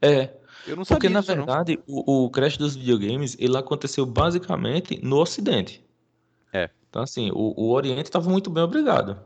É, 0.00 0.30
Eu 0.66 0.76
não 0.76 0.84
porque 0.84 0.94
sabia 0.94 1.10
na 1.10 1.20
disso 1.20 1.34
não. 1.36 1.44
verdade 1.44 1.78
o, 1.86 2.24
o 2.26 2.30
crash 2.30 2.56
dos 2.56 2.76
videogames 2.76 3.36
ele 3.38 3.56
aconteceu 3.56 4.06
basicamente 4.06 4.98
no 5.04 5.16
Ocidente. 5.16 5.84
É. 6.52 6.70
Então 6.88 7.02
assim, 7.02 7.30
o, 7.32 7.52
o 7.60 7.72
Oriente 7.72 8.04
estava 8.06 8.30
muito 8.30 8.48
bem 8.48 8.62
obrigado. 8.62 9.18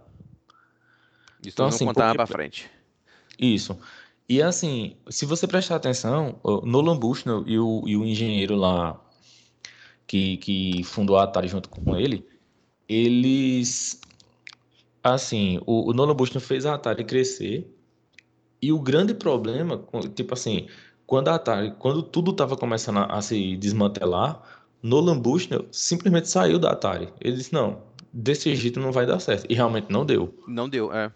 Isso 1.42 1.50
Então, 1.50 1.66
nós 1.66 1.74
assim, 1.74 1.84
contar 1.84 2.06
porque- 2.06 2.16
pra 2.16 2.26
frente. 2.26 2.70
Isso. 3.38 3.78
E 4.32 4.40
assim, 4.40 4.96
se 5.10 5.26
você 5.26 5.46
prestar 5.46 5.76
atenção, 5.76 6.40
Nolan 6.64 6.98
Bushnell 6.98 7.44
e 7.46 7.58
o, 7.58 7.82
e 7.86 7.98
o 7.98 8.02
engenheiro 8.02 8.56
lá 8.56 8.98
que, 10.06 10.38
que 10.38 10.82
fundou 10.84 11.18
a 11.18 11.24
Atari 11.24 11.48
junto 11.48 11.68
com 11.68 11.94
ele, 11.94 12.26
eles. 12.88 14.00
Assim, 15.04 15.60
o, 15.66 15.90
o 15.90 15.92
Nolan 15.92 16.14
Bushnell 16.14 16.40
fez 16.40 16.64
a 16.64 16.72
Atari 16.72 17.04
crescer. 17.04 17.70
E 18.62 18.72
o 18.72 18.80
grande 18.80 19.12
problema, 19.12 19.84
tipo 20.14 20.32
assim, 20.32 20.66
quando 21.06 21.28
a 21.28 21.34
Atari, 21.34 21.74
quando 21.78 22.02
tudo 22.02 22.30
estava 22.30 22.56
começando 22.56 23.00
a, 23.00 23.18
a 23.18 23.20
se 23.20 23.54
desmantelar, 23.58 24.40
Nolan 24.82 25.18
Bushnell 25.18 25.66
simplesmente 25.70 26.30
saiu 26.30 26.58
da 26.58 26.70
Atari. 26.70 27.12
Ele 27.20 27.36
disse: 27.36 27.52
Não, 27.52 27.82
desse 28.10 28.56
jeito 28.56 28.80
não 28.80 28.92
vai 28.92 29.04
dar 29.04 29.20
certo. 29.20 29.44
E 29.50 29.54
realmente 29.54 29.90
não 29.90 30.06
deu. 30.06 30.34
Não 30.48 30.70
deu, 30.70 30.90
é. 30.90 31.12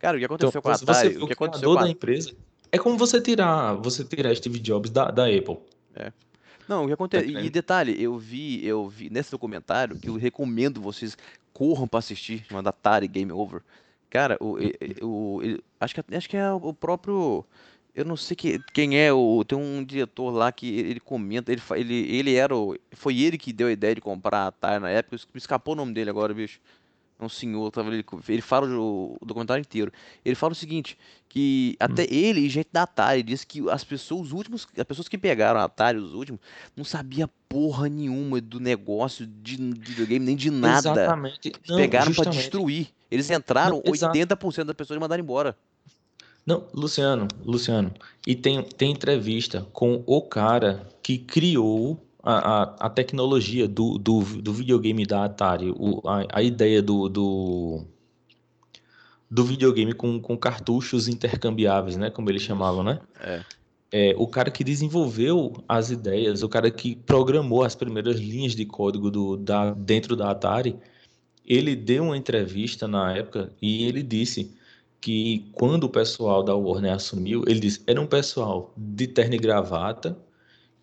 Cara, 0.00 0.16
o 0.16 0.18
que 0.20 0.24
Então, 0.24 0.36
aconteceu 0.36 0.62
com 0.62 0.70
a 0.70 0.74
Atari? 0.74 1.16
O 1.18 1.26
que 1.26 1.32
aconteceu 1.34 1.72
com 1.72 1.78
a 1.78 1.82
da 1.82 1.88
empresa. 1.90 2.34
É 2.72 2.78
como 2.78 2.96
você 2.96 3.20
tirar, 3.20 3.74
você 3.74 4.02
tirar 4.04 4.34
Steve 4.34 4.58
Jobs 4.58 4.90
da, 4.90 5.10
da 5.10 5.26
Apple. 5.26 5.58
Não, 6.66 6.84
o 6.84 6.86
que 6.86 6.92
acontece. 6.92 7.24
E, 7.26 7.28
e 7.28 7.32
entendendo? 7.32 7.52
detalhe, 7.52 8.00
eu 8.02 8.16
vi, 8.16 8.64
eu 8.64 8.88
vi 8.88 9.10
nesse 9.10 9.30
documentário 9.30 9.96
que 9.96 10.08
eu 10.08 10.14
recomendo 10.16 10.80
vocês 10.80 11.16
corram 11.52 11.88
pra 11.88 11.98
assistir, 11.98 12.44
chamado 12.48 12.68
Atari 12.68 13.08
Game 13.08 13.32
Over. 13.32 13.60
Cara, 14.08 14.36
o, 14.40 14.56
e- 14.58 14.76
e- 14.80 15.04
o, 15.04 15.40
ele- 15.42 15.64
acho 15.80 15.94
que 15.94 16.14
acho 16.16 16.28
que 16.28 16.36
é 16.36 16.52
o 16.52 16.72
próprio, 16.72 17.44
eu 17.92 18.04
não 18.04 18.16
sei 18.16 18.36
que, 18.36 18.60
quem 18.72 18.96
é 19.00 19.12
o, 19.12 19.44
tem 19.44 19.58
um 19.58 19.84
diretor 19.84 20.30
lá 20.30 20.52
que 20.52 20.78
ele, 20.78 21.00
comenta, 21.00 21.50
ele, 21.50 21.60
ele, 21.76 21.94
ele 22.16 22.34
era 22.36 22.54
o, 22.56 22.76
foi 22.92 23.18
ele 23.20 23.36
que 23.36 23.52
deu 23.52 23.66
a 23.66 23.72
ideia 23.72 23.96
de 23.96 24.00
comprar 24.00 24.38
a 24.38 24.46
Atari 24.46 24.80
na 24.80 24.90
época, 24.90 25.16
me 25.34 25.38
escapou 25.38 25.74
o 25.74 25.76
nome 25.76 25.92
dele 25.92 26.10
agora, 26.10 26.32
bicho. 26.32 26.60
Um 27.24 27.28
senhor, 27.28 27.70
tava 27.70 27.88
ali, 27.88 28.04
ele 28.28 28.42
fala 28.42 28.66
o, 28.68 29.16
o 29.20 29.24
documentário 29.24 29.60
inteiro. 29.60 29.92
Ele 30.24 30.34
fala 30.34 30.52
o 30.52 30.56
seguinte, 30.56 30.96
que 31.28 31.76
até 31.78 32.04
ele 32.12 32.40
e 32.40 32.48
gente 32.48 32.68
da 32.72 32.82
Atari 32.82 33.22
disse 33.22 33.46
que 33.46 33.68
as 33.70 33.84
pessoas, 33.84 34.28
os 34.28 34.32
últimos, 34.32 34.66
as 34.76 34.84
pessoas 34.84 35.08
que 35.08 35.18
pegaram 35.18 35.60
a 35.60 35.64
Atari, 35.64 35.98
os 35.98 36.14
últimos, 36.14 36.40
não 36.76 36.84
sabia 36.84 37.28
porra 37.48 37.88
nenhuma 37.88 38.40
do 38.40 38.58
negócio 38.60 39.26
de, 39.26 39.56
de 39.56 39.90
videogame, 39.90 40.24
nem 40.24 40.36
de 40.36 40.50
nada. 40.50 40.90
Exatamente. 40.90 41.52
Não, 41.68 41.76
pegaram 41.76 42.06
pra 42.06 42.14
justamente. 42.14 42.38
destruir. 42.38 42.88
Eles 43.10 43.30
entraram, 43.30 43.82
Não, 43.84 43.92
exato. 43.92 44.16
80% 44.16 44.64
das 44.64 44.76
pessoas 44.76 44.98
mandaram 45.00 45.22
embora. 45.22 45.56
Não, 46.46 46.66
Luciano, 46.72 47.28
Luciano. 47.44 47.92
E 48.26 48.34
tem, 48.34 48.62
tem 48.62 48.92
entrevista 48.92 49.66
com 49.72 50.02
o 50.06 50.22
cara 50.22 50.88
que 51.02 51.18
criou 51.18 52.00
a, 52.22 52.62
a, 52.62 52.62
a 52.86 52.90
tecnologia 52.90 53.66
do, 53.66 53.98
do, 53.98 54.20
do 54.20 54.52
videogame 54.52 55.06
da 55.06 55.24
Atari, 55.24 55.70
o, 55.70 56.00
a, 56.06 56.26
a 56.32 56.42
ideia 56.42 56.82
do, 56.82 57.08
do, 57.08 57.84
do 59.30 59.44
videogame 59.44 59.92
com, 59.92 60.20
com 60.20 60.36
cartuchos 60.36 61.08
intercambiáveis, 61.08 61.96
né? 61.96 62.10
Como 62.10 62.30
eles 62.30 62.42
chamavam, 62.42 62.82
né? 62.82 63.00
É. 63.20 63.42
É, 63.92 64.14
o 64.16 64.26
cara 64.28 64.52
que 64.52 64.62
desenvolveu 64.62 65.52
as 65.68 65.90
ideias, 65.90 66.44
o 66.44 66.48
cara 66.48 66.70
que 66.70 66.94
programou 66.94 67.64
as 67.64 67.74
primeiras 67.74 68.20
linhas 68.20 68.54
de 68.54 68.64
código 68.64 69.10
do, 69.10 69.36
da, 69.36 69.72
dentro 69.72 70.14
da 70.14 70.30
Atari, 70.30 70.78
ele 71.44 71.74
deu 71.74 72.04
uma 72.04 72.16
entrevista 72.16 72.86
na 72.86 73.16
época 73.16 73.52
e 73.60 73.84
ele 73.84 74.02
disse 74.02 74.54
que 75.00 75.50
quando 75.52 75.84
o 75.84 75.88
pessoal 75.88 76.44
da 76.44 76.54
Warner 76.54 76.92
assumiu, 76.92 77.42
ele 77.48 77.58
disse, 77.58 77.82
era 77.84 78.00
um 78.00 78.06
pessoal 78.06 78.72
de 78.76 79.08
terno 79.08 79.34
e 79.34 79.38
gravata, 79.38 80.16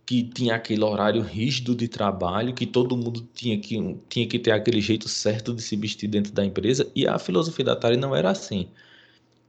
que 0.07 0.23
tinha 0.23 0.55
aquele 0.55 0.83
horário 0.85 1.21
rígido 1.23 1.75
de 1.75 1.87
trabalho, 1.89 2.55
que 2.55 2.65
todo 2.67 2.97
mundo 2.97 3.27
tinha 3.35 3.59
que, 3.59 3.77
tinha 4.09 4.27
que 4.27 4.39
ter 4.39 4.51
aquele 4.51 4.81
jeito 4.81 5.09
certo 5.09 5.53
de 5.53 5.61
se 5.63 5.75
vestir 5.77 6.09
dentro 6.09 6.33
da 6.33 6.45
empresa, 6.45 6.91
e 6.95 7.07
a 7.07 7.19
filosofia 7.19 7.65
da 7.65 7.73
Atari 7.73 7.97
não 7.97 8.15
era 8.15 8.31
assim. 8.31 8.69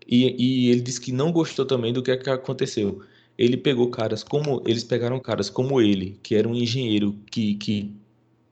E, 0.06 0.66
e 0.68 0.70
ele 0.70 0.80
disse 0.80 1.00
que 1.00 1.12
não 1.12 1.32
gostou 1.32 1.66
também 1.66 1.92
do 1.92 2.02
que, 2.02 2.10
é 2.10 2.16
que 2.16 2.30
aconteceu. 2.30 3.02
Ele 3.36 3.56
pegou 3.56 3.90
caras 3.90 4.22
como. 4.24 4.62
Eles 4.66 4.84
pegaram 4.84 5.20
caras 5.20 5.50
como 5.50 5.80
ele, 5.80 6.18
que 6.22 6.34
era 6.34 6.48
um 6.48 6.54
engenheiro 6.54 7.14
que, 7.30 7.54
que 7.56 7.94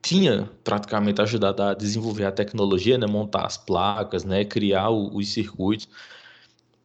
tinha 0.01 0.49
praticamente 0.63 1.21
ajudado 1.21 1.63
a 1.63 1.73
desenvolver 1.73 2.25
a 2.25 2.31
tecnologia, 2.31 2.97
né? 2.97 3.07
Montar 3.07 3.45
as 3.45 3.57
placas, 3.57 4.23
né? 4.25 4.45
Criar 4.45 4.89
o- 4.91 5.15
os 5.17 5.29
circuitos. 5.33 5.87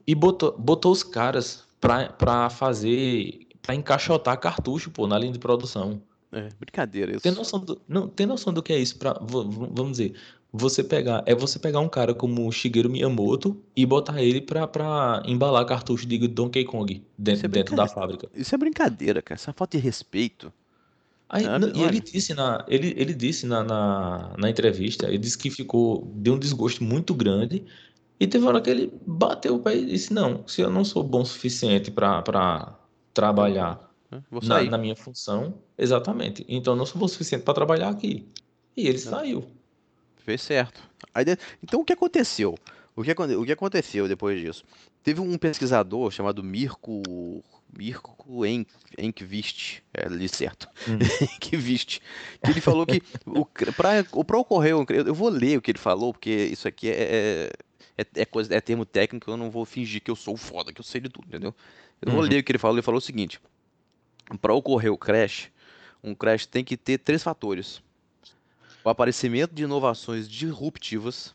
E 0.07 0.14
botou, 0.14 0.57
botou 0.59 0.92
os 0.92 1.03
caras 1.03 1.64
para 1.81 2.51
fazer. 2.51 3.47
Para 3.62 3.75
encaixotar 3.75 4.38
cartucho, 4.38 4.90
pô, 4.90 5.07
na 5.07 5.18
linha 5.18 5.33
de 5.33 5.38
produção. 5.38 6.03
É, 6.33 6.48
brincadeira 6.59 7.12
isso. 7.12 7.20
Tem 7.20 7.33
noção 7.33 7.61
do, 7.61 7.81
não, 7.87 8.09
tem 8.09 8.27
noção 8.27 8.53
do 8.53 8.62
que 8.62 8.72
é 8.72 8.79
isso 8.79 8.98
para 8.98 9.16
vamos 9.20 9.92
dizer, 9.92 10.14
você 10.53 10.83
pegar, 10.85 11.22
é 11.27 11.35
você 11.35 11.59
pegar 11.59 11.81
um 11.81 11.88
cara 11.88 12.14
como 12.14 12.46
o 12.46 12.53
Shigeru 12.53 12.90
Miyamoto 12.90 13.62
e 13.75 13.87
botar 13.87 14.22
ele 14.22 14.40
pra, 14.40 14.66
pra 14.66 15.22
embalar 15.25 15.64
cartucho 15.64 16.07
de 16.07 16.29
Donkey 16.29 16.64
Kong 16.64 17.03
dentro, 17.16 17.46
é 17.46 17.48
dentro 17.48 17.75
da 17.75 17.87
fábrica. 17.87 18.29
Isso 18.35 18.55
é 18.55 18.59
brincadeira, 18.59 19.22
cara. 19.22 19.40
Essa 19.40 19.53
falta 19.53 19.79
de 19.79 19.83
respeito. 19.83 20.53
Aí, 21.29 21.46
Ah, 21.46 21.59
não, 21.59 21.68
e 21.75 21.83
ele 21.83 22.01
disse 22.01 22.35
na, 22.35 22.64
ele, 22.68 22.94
ele 22.98 23.14
disse 23.14 23.46
na, 23.46 23.64
na, 23.64 24.35
na 24.37 24.51
entrevista, 24.51 25.07
ele 25.09 25.18
disse 25.18 25.38
que 25.38 25.51
ficou, 25.51 26.12
deu 26.14 26.35
um 26.35 26.38
desgosto 26.38 26.85
muito 26.85 27.14
grande 27.14 27.64
e 28.20 28.27
teve 28.27 28.44
hora 28.44 28.61
que 28.61 28.68
ele 28.68 28.92
bateu 29.07 29.55
o 29.55 29.59
pé 29.61 29.75
e 29.77 29.87
disse, 29.87 30.12
não, 30.12 30.46
se 30.46 30.61
eu 30.61 30.70
não 30.70 30.85
sou 30.85 31.03
bom 31.03 31.22
o 31.22 31.27
suficiente 31.27 31.90
pra 31.90 32.20
pra 32.20 32.79
trabalhar? 33.12 33.90
Vou 34.31 34.42
na, 34.42 34.62
na 34.64 34.77
minha 34.77 34.94
função, 34.94 35.55
exatamente, 35.77 36.44
então 36.48 36.75
eu 36.75 36.77
não 36.77 36.85
sou 36.85 37.07
suficiente 37.09 37.44
pra 37.44 37.55
trabalhar 37.55 37.88
aqui. 37.88 38.29
E 38.77 38.87
ele 38.87 39.03
Não. 39.05 39.11
saiu. 39.11 39.46
Fez 40.18 40.42
certo. 40.42 40.83
Aí 41.14 41.25
Então 41.62 41.81
o 41.81 41.85
que 41.85 41.92
aconteceu? 41.92 42.57
O 42.94 43.03
que, 43.03 43.11
o 43.12 43.44
que 43.44 43.53
aconteceu 43.53 44.07
depois 44.07 44.40
disso? 44.40 44.64
Teve 45.03 45.20
um 45.20 45.38
pesquisador 45.38 46.11
chamado 46.11 46.42
Mirko. 46.42 47.03
Mirko 47.75 48.44
Enk- 48.44 48.68
Enkvist, 48.98 49.83
é 49.94 50.05
ali 50.07 50.29
certo. 50.29 50.68
Hum. 50.87 50.98
Enkvist. 51.37 52.01
Que 52.42 52.51
ele 52.51 52.61
falou 52.61 52.85
que 52.85 53.03
o, 53.27 53.46
para 53.72 54.38
ocorrer, 54.38 54.75
eu 55.07 55.14
vou 55.14 55.31
ler 55.31 55.57
o 55.57 55.62
que 55.62 55.70
ele 55.70 55.79
falou, 55.79 56.12
porque 56.12 56.31
isso 56.31 56.68
aqui 56.68 56.90
é, 56.90 57.51
é, 57.96 58.07
é 58.16 58.25
coisa, 58.27 58.55
é 58.55 58.61
termo 58.61 58.85
técnico, 58.85 59.31
eu 59.31 59.38
não 59.38 59.51
vou 59.51 59.64
fingir 59.64 60.03
que 60.03 60.11
eu 60.11 60.16
sou 60.16 60.37
foda, 60.37 60.70
que 60.70 60.81
eu 60.81 60.85
sei 60.85 61.01
de 61.01 61.09
tudo, 61.09 61.27
entendeu? 61.27 61.55
Eu 62.03 62.12
vou 62.12 62.23
Uhum. 62.23 62.29
ler 62.29 62.41
o 62.41 62.45
que 62.45 62.53
ele 62.53 62.59
falou, 62.59 62.77
ele 62.77 62.83
falou 62.83 62.99
o 62.99 63.03
seguinte: 63.03 63.41
para 64.41 64.53
ocorrer 64.53 64.93
o 64.93 64.99
crash, 64.99 65.51
um 66.03 66.15
crash 66.15 66.47
tem 66.47 66.65
que 66.65 66.77
ter 66.77 66.99
três 66.99 67.23
fatores 67.23 67.81
o 68.85 68.88
aparecimento 68.88 69.55
de 69.55 69.62
inovações 69.62 70.29
disruptivas, 70.29 71.35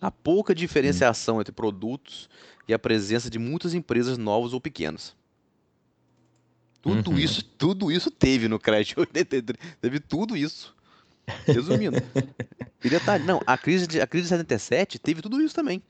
a 0.00 0.10
pouca 0.10 0.54
diferenciação 0.54 1.40
entre 1.40 1.52
produtos 1.52 2.28
e 2.68 2.72
a 2.74 2.78
presença 2.78 3.28
de 3.28 3.38
muitas 3.38 3.74
empresas 3.74 4.16
novas 4.16 4.52
ou 4.52 4.60
pequenas. 4.60 5.16
Tudo 6.80 7.10
Uhum. 7.10 7.18
isso, 7.18 7.42
tudo 7.42 7.90
isso 7.90 8.10
teve 8.10 8.46
no 8.46 8.60
Crash 8.60 8.94
83. 8.96 9.58
Teve 9.80 9.98
tudo 9.98 10.36
isso. 10.36 10.72
Resumindo. 11.44 11.96
e 12.84 12.88
detalhe, 12.88 13.24
não, 13.24 13.40
a 13.44 13.58
crise 13.58 13.88
de, 13.88 14.00
a 14.00 14.06
crise 14.06 14.24
de 14.24 14.28
77 14.28 14.98
teve 15.00 15.20
tudo 15.20 15.42
isso 15.42 15.54
também. 15.54 15.82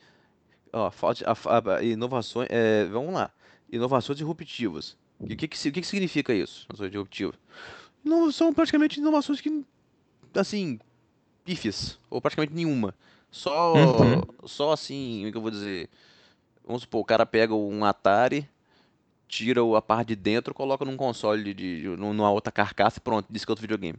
Ó, 0.77 0.91
falta, 0.91 1.25
a, 1.27 1.77
a- 1.77 1.83
inovações, 1.83 2.49
é, 2.51 2.85
vamos 2.87 3.15
lá. 3.15 3.31
Inovações 3.71 4.19
disruptivas. 4.19 4.97
O 5.19 5.27
que, 5.27 5.49
que, 5.49 5.69
o 5.69 5.73
que, 5.73 5.81
que 5.81 5.87
significa 5.87 6.35
isso? 6.35 6.67
Inovações 6.69 6.91
disruptivas? 6.91 7.35
Não, 8.05 8.31
são 8.31 8.53
praticamente 8.53 9.01
inovações 9.01 9.41
que, 9.41 9.65
assim, 10.35 10.79
pífias, 11.45 11.99
ou 12.11 12.21
praticamente 12.21 12.53
nenhuma. 12.53 12.95
Só, 13.31 13.75
Uhum. 13.75 14.23
só 14.45 14.73
assim, 14.73 15.17
como 15.19 15.29
é 15.29 15.31
que 15.33 15.37
eu 15.39 15.43
vou 15.43 15.51
dizer? 15.51 15.89
Vamos 16.67 16.83
supor, 16.83 17.01
o 17.01 17.05
cara 17.05 17.25
pega 17.25 17.55
um 17.55 17.85
Atari, 17.85 18.49
tira 19.29 19.65
o- 19.65 19.77
a 19.77 19.83
parte 19.83 20.09
de 20.09 20.17
dentro, 20.17 20.55
coloca 20.55 20.85
num 20.85 20.97
console 20.97 21.43
de, 21.43 21.55
de, 21.55 21.83
de- 21.83 21.89
numa 21.97 22.31
outra 22.31 22.53
carcaça 22.53 22.99
e 22.99 23.03
pronto, 23.03 23.27
diz 23.31 23.45
que 23.45 23.51
é 23.51 23.53
outro 23.53 23.63
videogame. 23.63 23.99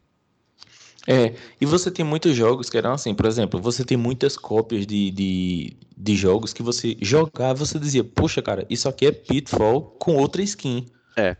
É, 1.09 1.33
e 1.61 1.65
você 1.65 1.89
tem 1.89 2.03
muitos 2.03 2.35
jogos 2.35 2.69
que 2.69 2.77
eram 2.77 2.91
assim, 2.91 3.15
por 3.15 3.25
exemplo, 3.25 3.61
você 3.61 3.85
tem 3.85 3.95
muitas 3.95 4.35
cópias 4.35 4.85
de, 4.85 5.09
de, 5.09 5.77
de 5.97 6.15
jogos 6.17 6.51
que 6.51 6.61
você 6.61 6.97
jogava, 7.01 7.65
você 7.65 7.79
dizia, 7.79 8.03
poxa, 8.03 8.41
cara, 8.41 8.65
isso 8.69 8.89
aqui 8.89 9.05
é 9.05 9.11
Pitfall 9.13 9.95
com 9.97 10.17
outra 10.17 10.41
skin. 10.41 10.85
É. 11.15 11.37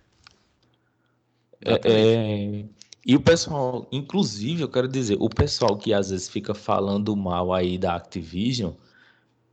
É, 1.66 1.82
é, 1.84 2.66
e 3.06 3.16
o 3.16 3.20
pessoal, 3.20 3.86
inclusive, 3.92 4.62
eu 4.62 4.70
quero 4.70 4.88
dizer, 4.88 5.18
o 5.20 5.30
pessoal 5.30 5.76
que 5.76 5.94
às 5.94 6.12
vezes 6.12 6.30
fica 6.30 6.54
falando 6.54 7.14
mal 7.14 7.54
aí 7.54 7.78
da 7.78 7.96
Activision, 7.96 8.72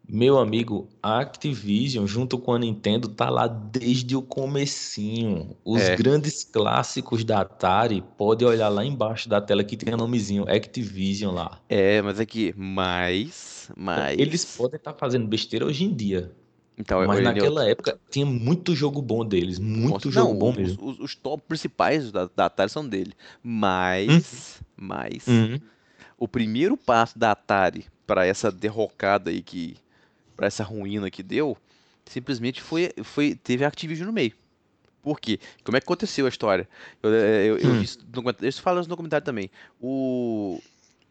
meu 0.08 0.38
amigo, 0.38 0.88
a 1.02 1.20
Activision 1.20 2.06
junto 2.06 2.38
com 2.38 2.52
a 2.52 2.58
Nintendo 2.58 3.08
tá 3.08 3.30
lá 3.30 3.46
desde 3.46 4.14
o 4.14 4.22
comecinho. 4.22 5.56
Os 5.64 5.80
É. 5.82 5.96
grandes 5.96 6.44
clássicos 6.44 7.24
da 7.24 7.40
Atari, 7.40 8.02
pode 8.18 8.44
olhar 8.44 8.68
lá 8.68 8.84
embaixo 8.84 9.28
da 9.28 9.40
tela 9.40 9.64
que 9.64 9.76
tem 9.76 9.94
o 9.94 9.96
nomezinho 9.96 10.44
Activision 10.48 11.32
lá. 11.34 11.60
É, 11.68 12.02
mas 12.02 12.20
aqui, 12.20 12.52
mais, 12.56 13.70
mais... 13.76 14.18
Eles 14.18 14.44
podem 14.44 14.76
estar 14.76 14.92
fazendo 14.94 15.26
besteira 15.26 15.64
hoje 15.66 15.84
em 15.84 15.94
dia, 15.94 16.30
Então, 16.76 16.98
mas 17.06 17.16
eu- 17.18 17.24
eu- 17.24 17.32
naquela 17.32 17.68
época 17.68 17.98
tinha 18.10 18.26
muito 18.26 18.74
jogo 18.74 19.00
bom 19.00 19.24
deles, 19.24 19.58
muito 19.58 20.10
jogo 20.10 20.30
não, 20.32 20.38
bom 20.38 20.50
os, 20.50 20.56
mesmo. 20.56 20.86
os, 20.90 20.98
os 21.00 21.14
top 21.14 21.42
principais 21.48 22.10
da, 22.12 22.28
da 22.34 22.46
Atari 22.46 22.70
são 22.70 22.86
dele. 22.86 23.12
Mas, 23.42 24.60
mas, 24.76 25.26
Uhum. 25.28 25.58
o 26.18 26.28
primeiro 26.28 26.76
passo 26.76 27.18
da 27.18 27.30
Atari 27.30 27.86
para 28.06 28.26
essa 28.26 28.50
derrocada 28.52 29.30
aí 29.30 29.40
que, 29.40 29.76
para 30.36 30.46
essa 30.46 30.62
ruína 30.64 31.10
que 31.10 31.22
deu, 31.22 31.56
simplesmente 32.06 32.60
foi, 32.60 32.90
foi 33.02 33.34
teve 33.34 33.64
a 33.64 33.68
Activision 33.68 34.06
no 34.06 34.12
meio. 34.12 34.32
Por 35.02 35.20
quê? 35.20 35.38
Como 35.62 35.76
é 35.76 35.80
que 35.80 35.84
aconteceu 35.84 36.24
a 36.26 36.28
história? 36.28 36.68
Eu, 37.02 37.10
eu, 37.12 37.58
eu 37.58 37.70
Hum. 37.74 37.82
isso 38.42 38.62
fala 38.62 38.80
no 38.80 38.86
documentário 38.86 39.24
também. 39.24 39.50
O 39.80 40.60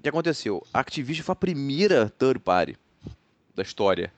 que 0.01 0.09
aconteceu? 0.09 0.65
A 0.73 0.79
Activision 0.79 1.23
foi 1.23 1.33
a 1.33 1.35
primeira 1.35 2.09
third 2.09 2.39
party 2.39 2.75
da 3.55 3.61
história. 3.61 4.11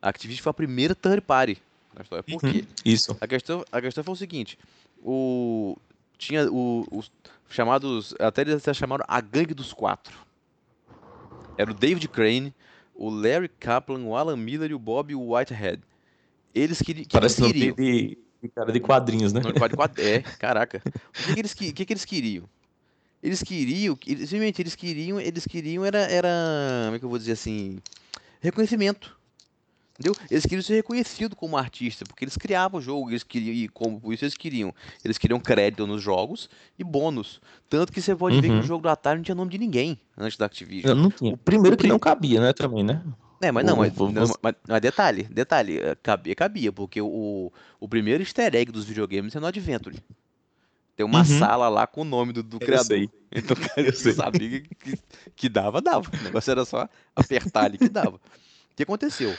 A 0.00 0.08
Activision 0.08 0.42
foi 0.42 0.50
a 0.50 0.54
primeira 0.54 0.94
third 0.94 1.20
party 1.20 1.62
da 1.94 2.02
história. 2.02 2.22
Por 2.22 2.40
quê? 2.40 2.64
Isso. 2.84 3.16
A 3.20 3.26
questão, 3.26 3.64
a 3.70 3.80
questão 3.82 4.02
foi 4.02 4.14
o 4.14 4.16
seguinte: 4.16 4.58
o, 4.98 5.76
tinha 6.16 6.50
o- 6.50 6.86
os 6.90 7.10
chamados. 7.50 8.14
Até 8.18 8.40
eles 8.40 8.54
até 8.54 8.72
chamaram 8.72 9.04
a 9.06 9.20
Gangue 9.20 9.52
dos 9.52 9.74
Quatro. 9.74 10.16
Era 11.56 11.70
o 11.70 11.74
David 11.74 12.08
Crane, 12.08 12.54
o 12.94 13.10
Larry 13.10 13.48
Kaplan, 13.48 14.02
o 14.04 14.16
Alan 14.16 14.36
Miller 14.36 14.70
e 14.70 14.74
o 14.74 14.78
Bob 14.78 15.14
Whitehead. 15.14 15.80
Eles 16.54 16.80
queri- 16.82 17.04
que 17.04 17.12
Parece 17.12 17.40
nome 17.40 17.52
queriam. 17.52 17.74
de, 17.76 18.18
de 18.42 18.48
cara 18.48 18.72
de 18.72 18.80
quadrinhos, 18.80 19.32
né? 19.32 19.40
Não, 19.42 19.52
quadro- 19.52 19.76
quadro- 19.76 20.02
É, 20.02 20.20
caraca. 20.38 20.82
O 20.86 21.12
que, 21.26 21.34
que 21.34 21.40
eles, 21.40 21.54
que, 21.54 21.72
que, 21.72 21.84
que 21.86 21.92
eles 21.92 22.04
queriam? 22.04 22.44
Eles 23.22 23.42
queriam, 23.42 23.96
eles, 24.06 24.28
simplesmente 24.28 24.60
eles 24.60 24.74
queriam, 24.74 25.20
eles 25.20 25.46
queriam 25.46 25.84
era, 25.84 25.98
era, 26.00 26.28
como 26.86 26.96
é 26.96 26.98
que 26.98 27.04
eu 27.04 27.08
vou 27.08 27.18
dizer 27.18 27.32
assim, 27.32 27.78
reconhecimento. 28.40 29.16
Entendeu? 30.02 30.26
Eles 30.30 30.42
queriam 30.44 30.62
ser 30.62 30.74
reconhecidos 30.74 31.38
como 31.38 31.56
artista, 31.56 32.04
porque 32.04 32.24
eles 32.24 32.36
criavam 32.36 32.80
o 32.80 32.82
jogo, 32.82 33.10
eles 33.10 33.22
queriam, 33.22 33.54
e 33.54 33.68
como 33.68 34.00
por 34.00 34.12
isso 34.12 34.24
eles 34.24 34.36
queriam. 34.36 34.74
Eles 35.04 35.16
queriam 35.16 35.38
crédito 35.38 35.86
nos 35.86 36.02
jogos 36.02 36.50
e 36.76 36.82
bônus. 36.82 37.40
Tanto 37.68 37.92
que 37.92 38.02
você 38.02 38.14
pode 38.16 38.40
ver 38.40 38.48
que 38.48 38.52
o 38.54 38.56
Uhum. 38.56 38.62
jogo 38.62 38.82
do 38.82 38.88
Atari 38.88 39.18
não 39.18 39.24
tinha 39.24 39.34
nome 39.34 39.50
de 39.52 39.58
ninguém 39.58 39.98
antes 40.18 40.36
da 40.36 40.46
Activision. 40.46 40.90
Eu 40.90 40.96
não 41.00 41.10
tinha. 41.10 41.34
O- 41.34 41.36
Primeiro 41.38 41.76
que 41.76 41.86
não 41.86 41.98
cabia, 42.00 42.40
né? 42.40 42.52
Também, 42.52 42.82
né? 42.82 43.00
É, 43.40 43.50
mas 43.52 43.64
não, 43.64 43.76
mas, 43.76 43.96
não, 43.96 44.12
mas- 44.42 44.54
mas 44.68 44.80
detalhe, 44.80 45.24
detalhe, 45.24 45.78
eh, 45.78 45.96
cabia, 46.02 46.34
cabia, 46.34 46.72
porque 46.72 47.00
o, 47.00 47.52
o 47.80 47.88
primeiro 47.88 48.22
easter 48.22 48.54
egg 48.54 48.70
dos 48.70 48.84
videogames 48.84 49.34
é 49.34 49.40
no 49.40 49.46
Adventure. 49.46 49.96
Tem 50.96 51.04
uma 51.06 51.20
Uhum. 51.20 51.24
sala 51.24 51.68
lá 51.68 51.86
com 51.86 52.02
o 52.02 52.04
nome 52.04 52.32
do, 52.32 52.42
do 52.42 52.58
criador. 52.58 52.86
sei. 52.86 53.10
Então, 53.34 53.56
cara, 53.56 53.88
Eu 53.88 54.12
sabia 54.14 54.60
que, 54.60 54.74
que, 54.74 54.98
que 55.34 55.48
dava, 55.48 55.80
dava. 55.80 56.06
O 56.20 56.22
negócio 56.24 56.50
era 56.50 56.64
só 56.66 56.86
apertar 57.16 57.64
ali 57.64 57.78
que 57.78 57.88
dava. 57.88 58.16
O 58.16 58.20
que 58.76 58.82
aconteceu? 58.82 59.34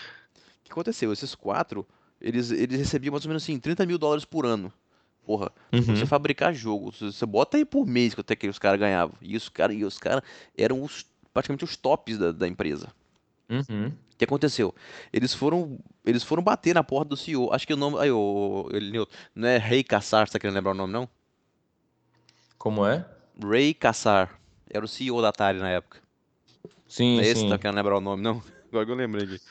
O 0.73 0.75
que 0.75 0.79
aconteceu? 0.79 1.13
Esses 1.13 1.35
quatro, 1.35 1.85
eles, 2.19 2.49
eles 2.49 2.79
recebiam 2.79 3.11
mais 3.11 3.23
ou 3.25 3.29
menos 3.29 3.43
assim, 3.43 3.59
30 3.59 3.85
mil 3.85 3.97
dólares 3.99 4.25
por 4.25 4.43
ano. 4.45 4.73
Porra, 5.23 5.51
Uhum. 5.71 5.81
você 5.81 6.05
fabricar 6.05 6.53
jogo, 6.53 6.91
você 6.91 7.25
bota 7.25 7.57
aí 7.57 7.63
por 7.63 7.85
mês 7.85 8.15
que 8.15 8.21
até 8.21 8.35
que 8.35 8.47
os 8.47 8.57
caras 8.57 8.79
ganhavam. 8.79 9.15
E 9.21 9.37
os 9.37 9.47
caras 9.49 9.79
os 9.81 9.97
cara 9.99 10.23
eram 10.57 10.81
os, 10.83 11.05
praticamente 11.31 11.63
os 11.63 11.77
tops 11.77 12.17
da, 12.17 12.31
da 12.31 12.47
empresa. 12.47 12.87
Uhum. 13.47 13.87
O 13.87 14.17
que 14.17 14.25
aconteceu? 14.25 14.73
Eles 15.13 15.33
foram, 15.33 15.77
eles 16.03 16.23
foram 16.23 16.41
bater 16.41 16.73
na 16.73 16.83
porta 16.83 17.09
do 17.09 17.17
CEO. 17.17 17.53
Acho 17.53 17.67
que 17.67 17.73
o 17.73 17.77
nome. 17.77 17.99
Aí, 17.99 18.11
o, 18.11 18.67
não 19.35 19.47
é 19.47 19.57
Rei 19.57 19.83
Kassar, 19.83 20.25
você 20.27 20.33
tá 20.33 20.39
querendo 20.39 20.55
lembrar 20.55 20.71
o 20.71 20.75
nome, 20.75 20.91
não? 20.91 21.07
Como 22.57 22.85
é? 22.85 23.05
Ray 23.41 23.73
Kassar. 23.73 24.39
Era 24.69 24.83
o 24.83 24.87
CEO 24.87 25.21
da 25.21 25.29
Atari 25.29 25.59
na 25.59 25.69
época. 25.69 25.99
Sim, 26.87 27.15
Não 27.17 27.23
é 27.23 27.27
esse 27.27 27.35
que 27.35 27.39
sim. 27.41 27.49
tá 27.49 27.57
querendo 27.57 27.75
lembrar 27.75 27.97
o 27.97 28.01
nome, 28.01 28.23
não? 28.23 28.41
Agora 28.69 28.85
que 28.85 28.91
eu 28.91 28.95
lembrei 28.95 29.25
aqui. 29.25 29.41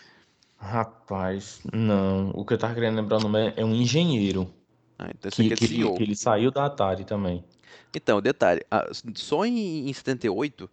Rapaz, 0.63 1.61
não. 1.73 2.31
O 2.31 2.45
que 2.45 2.55
eu 2.55 2.59
tava 2.59 2.73
querendo 2.73 2.95
lembrar 2.95 3.17
o 3.19 3.21
nome 3.21 3.49
é, 3.49 3.55
é 3.57 3.65
um 3.65 3.75
engenheiro. 3.75 4.49
Ah, 4.97 5.09
então 5.11 5.29
esse 5.29 5.43
Que, 5.43 5.53
aqui 5.53 5.53
é 5.53 5.57
que, 5.57 5.75
CEO. 5.75 5.95
que 5.97 6.03
ele 6.05 6.15
saiu 6.15 6.53
da 6.53 6.67
Atari 6.67 7.05
também. 7.05 7.43
Então, 7.93 8.23
detalhe, 8.23 8.65
a- 8.71 8.89
só 9.15 9.45
em, 9.45 9.89
em 9.89 9.93
78, 9.93 10.71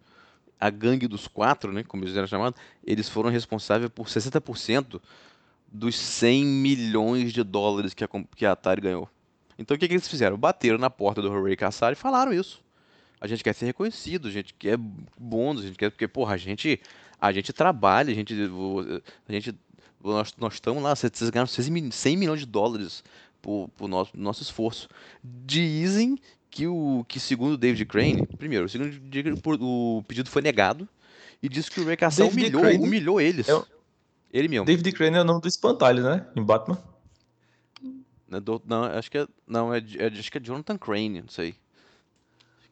a 0.60 0.70
gangue 0.70 1.08
dos 1.08 1.26
quatro, 1.26 1.72
né, 1.72 1.82
como 1.82 2.04
eles 2.04 2.16
eram 2.16 2.28
chamados, 2.28 2.58
eles 2.86 3.08
foram 3.08 3.30
responsáveis 3.30 3.90
por 3.90 4.06
60% 4.08 5.00
dos 5.66 5.96
100 5.98 6.44
milhões 6.46 7.32
de 7.32 7.42
dólares 7.42 7.92
que 7.92 8.04
a, 8.04 8.08
com- 8.08 8.24
que 8.24 8.46
a 8.46 8.52
Atari 8.52 8.80
ganhou. 8.80 9.08
Então 9.58 9.76
o 9.76 9.80
que, 9.80 9.88
que 9.88 9.94
eles 9.94 10.06
fizeram? 10.08 10.38
Bateram 10.38 10.78
na 10.78 10.88
porta 10.88 11.20
do 11.20 11.42
Ray 11.42 11.56
Kassar 11.56 11.92
e 11.92 11.96
falaram 11.96 12.32
isso. 12.32 12.62
A 13.20 13.26
gente 13.26 13.42
quer 13.44 13.54
ser 13.54 13.66
reconhecido, 13.66 14.28
a 14.28 14.30
gente 14.30 14.54
quer 14.54 14.78
bônus, 15.18 15.64
a 15.64 15.66
gente 15.66 15.76
quer, 15.76 15.90
porque, 15.90 16.08
porra, 16.08 16.34
a 16.34 16.36
gente, 16.38 16.80
a 17.20 17.30
gente 17.32 17.52
trabalha, 17.52 18.10
a 18.10 18.14
gente, 18.14 18.34
a 19.28 19.32
gente, 19.32 19.54
nós, 20.02 20.34
nós 20.38 20.54
estamos 20.54 20.82
lá, 20.82 20.94
vocês 20.94 21.30
ganharam 21.30 21.46
100 21.48 22.16
milhões 22.16 22.40
de 22.40 22.46
dólares 22.46 23.02
por, 23.42 23.68
por 23.76 23.88
nosso, 23.88 24.10
nosso 24.14 24.42
esforço. 24.42 24.88
Dizem 25.22 26.18
que 26.50 26.66
o 26.66 27.04
que 27.08 27.20
segundo 27.20 27.52
o 27.54 27.58
David 27.58 27.84
Crane, 27.86 28.26
primeiro, 28.38 28.68
segundo 28.68 28.90
o 29.62 29.98
o 29.98 30.02
pedido 30.04 30.28
foi 30.28 30.42
negado 30.42 30.88
e 31.42 31.48
disse 31.48 31.70
que 31.70 31.80
o 31.80 31.84
Ray 31.84 31.96
David 31.96 32.32
humilhou, 32.32 32.60
Crane 32.62 32.78
humilhou 32.84 33.20
eles. 33.20 33.48
é 33.48 33.54
o- 33.54 33.64
Ele 34.32 34.48
mesmo. 34.48 34.64
David 34.66 34.92
Crane 34.92 35.16
é 35.16 35.20
o 35.20 35.24
nome 35.24 35.40
do 35.40 35.48
espantalho, 35.48 36.02
né? 36.02 36.26
Em 36.36 36.42
Batman. 36.42 36.78
Não, 38.28 38.38
é 38.38 38.42
não, 38.64 38.84
acho 38.84 39.10
que 39.10 39.18
é, 39.18 39.26
não, 39.46 39.74
é, 39.74 39.78
é, 39.98 40.06
acho 40.06 40.30
que 40.30 40.38
é 40.38 40.40
Jonathan 40.40 40.78
Crane, 40.78 41.22
não 41.22 41.28
sei. 41.28 41.54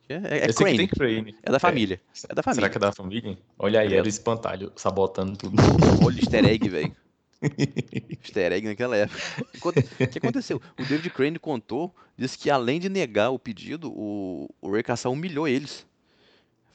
É, 0.08 0.14
é, 0.14 0.44
é 0.48 0.52
Crane, 0.52 0.88
Crane. 0.88 1.36
é 1.42 1.50
da 1.50 1.58
família, 1.58 2.00
é 2.30 2.34
da 2.34 2.42
Será 2.42 2.42
família. 2.42 2.70
que 2.70 2.76
é 2.76 2.80
da 2.80 2.92
família? 2.92 3.38
Olha 3.58 3.80
aí, 3.80 3.92
É. 3.92 3.96
era 3.96 4.06
o 4.06 4.08
espantalho 4.08 4.72
sabotando 4.76 5.36
tudo. 5.36 5.56
Olha, 6.04 6.18
easter 6.20 6.44
egg, 6.46 6.68
velho. 6.68 6.96
Easter 8.22 8.53
egg 8.53 8.66
naquela 8.66 8.96
época. 8.96 9.20
O 9.64 10.09
que 10.09 10.18
aconteceu? 10.18 10.61
O 10.79 10.85
David 10.85 11.11
Crane 11.11 11.38
contou, 11.38 11.94
disse 12.16 12.37
que 12.37 12.51
além 12.51 12.81
de 12.81 12.88
negar 12.88 13.31
o 13.31 13.38
pedido, 13.38 13.92
o, 13.92 14.48
o 14.61 14.70
Ray 14.70 14.83
Kassar 14.83 15.12
humilhou 15.12 15.46
eles. 15.46 15.87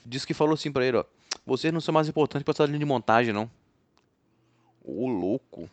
Disse 0.06 0.28
que 0.28 0.34
falou 0.34 0.54
assim 0.54 0.72
pra 0.72 0.86
ele, 0.86 0.98
ó, 0.98 1.06
vocês 1.46 1.74
não 1.74 1.82
são 1.82 1.94
mais 1.94 2.08
importantes 2.08 2.44
pra 2.44 2.52
essa 2.52 2.66
linha 2.66 2.80
de 2.80 2.86
montagem, 2.86 3.34
não. 3.34 3.50
Ô, 4.84 5.08
louco. 5.08 5.70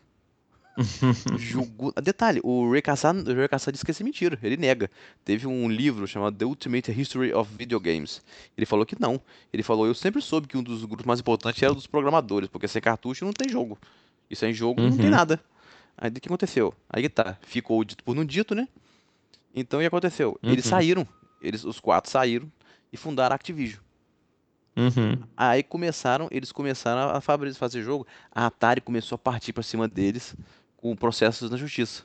Julgou... 1.38 1.92
Detalhe, 2.02 2.40
o 2.42 2.70
Ray 2.70 2.80
Kassar, 2.80 3.14
o 3.14 3.34
Ray 3.34 3.48
Kassar 3.48 3.72
disse 3.72 3.84
que 3.84 3.90
isso 3.90 4.02
é 4.02 4.04
mentira, 4.04 4.38
ele 4.42 4.56
nega. 4.56 4.90
Teve 5.24 5.46
um 5.46 5.68
livro 5.68 6.06
chamado 6.06 6.36
The 6.36 6.44
Ultimate 6.44 6.90
History 6.92 7.34
of 7.34 7.52
Video 7.56 7.78
Games. 7.80 8.22
Ele 8.56 8.66
falou 8.66 8.86
que 8.86 8.98
não. 8.98 9.20
Ele 9.52 9.62
falou, 9.62 9.86
eu 9.86 9.94
sempre 9.94 10.22
soube 10.22 10.48
que 10.48 10.56
um 10.56 10.62
dos 10.62 10.84
grupos 10.84 11.06
mais 11.06 11.20
importantes 11.20 11.62
era 11.62 11.72
o 11.72 11.74
dos 11.74 11.86
programadores, 11.86 12.48
porque 12.48 12.68
sem 12.68 12.80
cartucho 12.80 13.24
não 13.24 13.32
tem 13.32 13.48
jogo. 13.48 13.78
E 14.30 14.36
sem 14.36 14.52
jogo 14.52 14.80
não 14.80 14.96
tem 14.96 15.06
Uhum. 15.06 15.10
nada. 15.10 15.40
Aí 15.98 16.08
o 16.08 16.12
que 16.12 16.28
aconteceu? 16.28 16.72
Aí 16.88 17.08
tá, 17.08 17.36
ficou 17.42 17.82
dito 17.84 18.02
por 18.04 18.14
não 18.14 18.24
dito, 18.24 18.54
né? 18.54 18.68
Então 19.54 19.78
o 19.78 19.82
que 19.82 19.86
aconteceu? 19.86 20.38
Eles 20.42 20.64
Uhum. 20.64 20.70
saíram, 20.70 21.08
eles, 21.42 21.64
os 21.64 21.80
quatro 21.80 22.10
saíram 22.10 22.50
e 22.92 22.96
fundaram 22.96 23.32
a 23.32 23.36
Activision. 23.36 23.80
Uhum. 24.76 25.18
Aí 25.36 25.62
começaram, 25.62 26.28
eles 26.30 26.52
começaram 26.52 27.10
a 27.14 27.20
fabricar, 27.20 27.58
fazer 27.58 27.82
jogo. 27.82 28.06
A 28.32 28.46
Atari 28.46 28.80
começou 28.80 29.16
a 29.16 29.18
partir 29.18 29.52
pra 29.52 29.62
cima 29.62 29.88
deles 29.88 30.34
com 30.76 30.94
processos 30.96 31.50
na 31.50 31.56
justiça. 31.56 32.04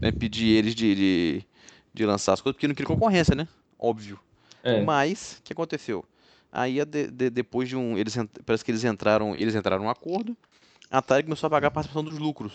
Né? 0.00 0.12
Pedir 0.12 0.48
eles 0.48 0.74
de, 0.74 0.94
de, 0.94 1.44
de 1.94 2.06
lançar 2.06 2.34
as 2.34 2.40
coisas, 2.40 2.54
porque 2.56 2.68
não 2.68 2.74
queria 2.74 2.86
concorrência, 2.86 3.34
né? 3.34 3.48
Óbvio. 3.78 4.20
É. 4.62 4.82
Mas, 4.84 5.38
o 5.40 5.42
que 5.44 5.52
aconteceu? 5.52 6.04
Aí, 6.52 6.84
de- 6.84 7.08
de- 7.10 7.30
depois 7.30 7.68
de 7.68 7.76
um. 7.76 7.96
Eles, 7.96 8.16
parece 8.44 8.64
que 8.64 8.70
eles 8.70 8.84
entraram, 8.84 9.34
eles 9.34 9.54
entraram 9.54 9.82
num 9.82 9.90
acordo. 9.90 10.36
A 10.90 10.98
Atari 10.98 11.22
começou 11.24 11.46
a 11.46 11.50
pagar 11.50 11.68
a 11.68 11.70
participação 11.70 12.04
dos 12.04 12.18
lucros. 12.18 12.52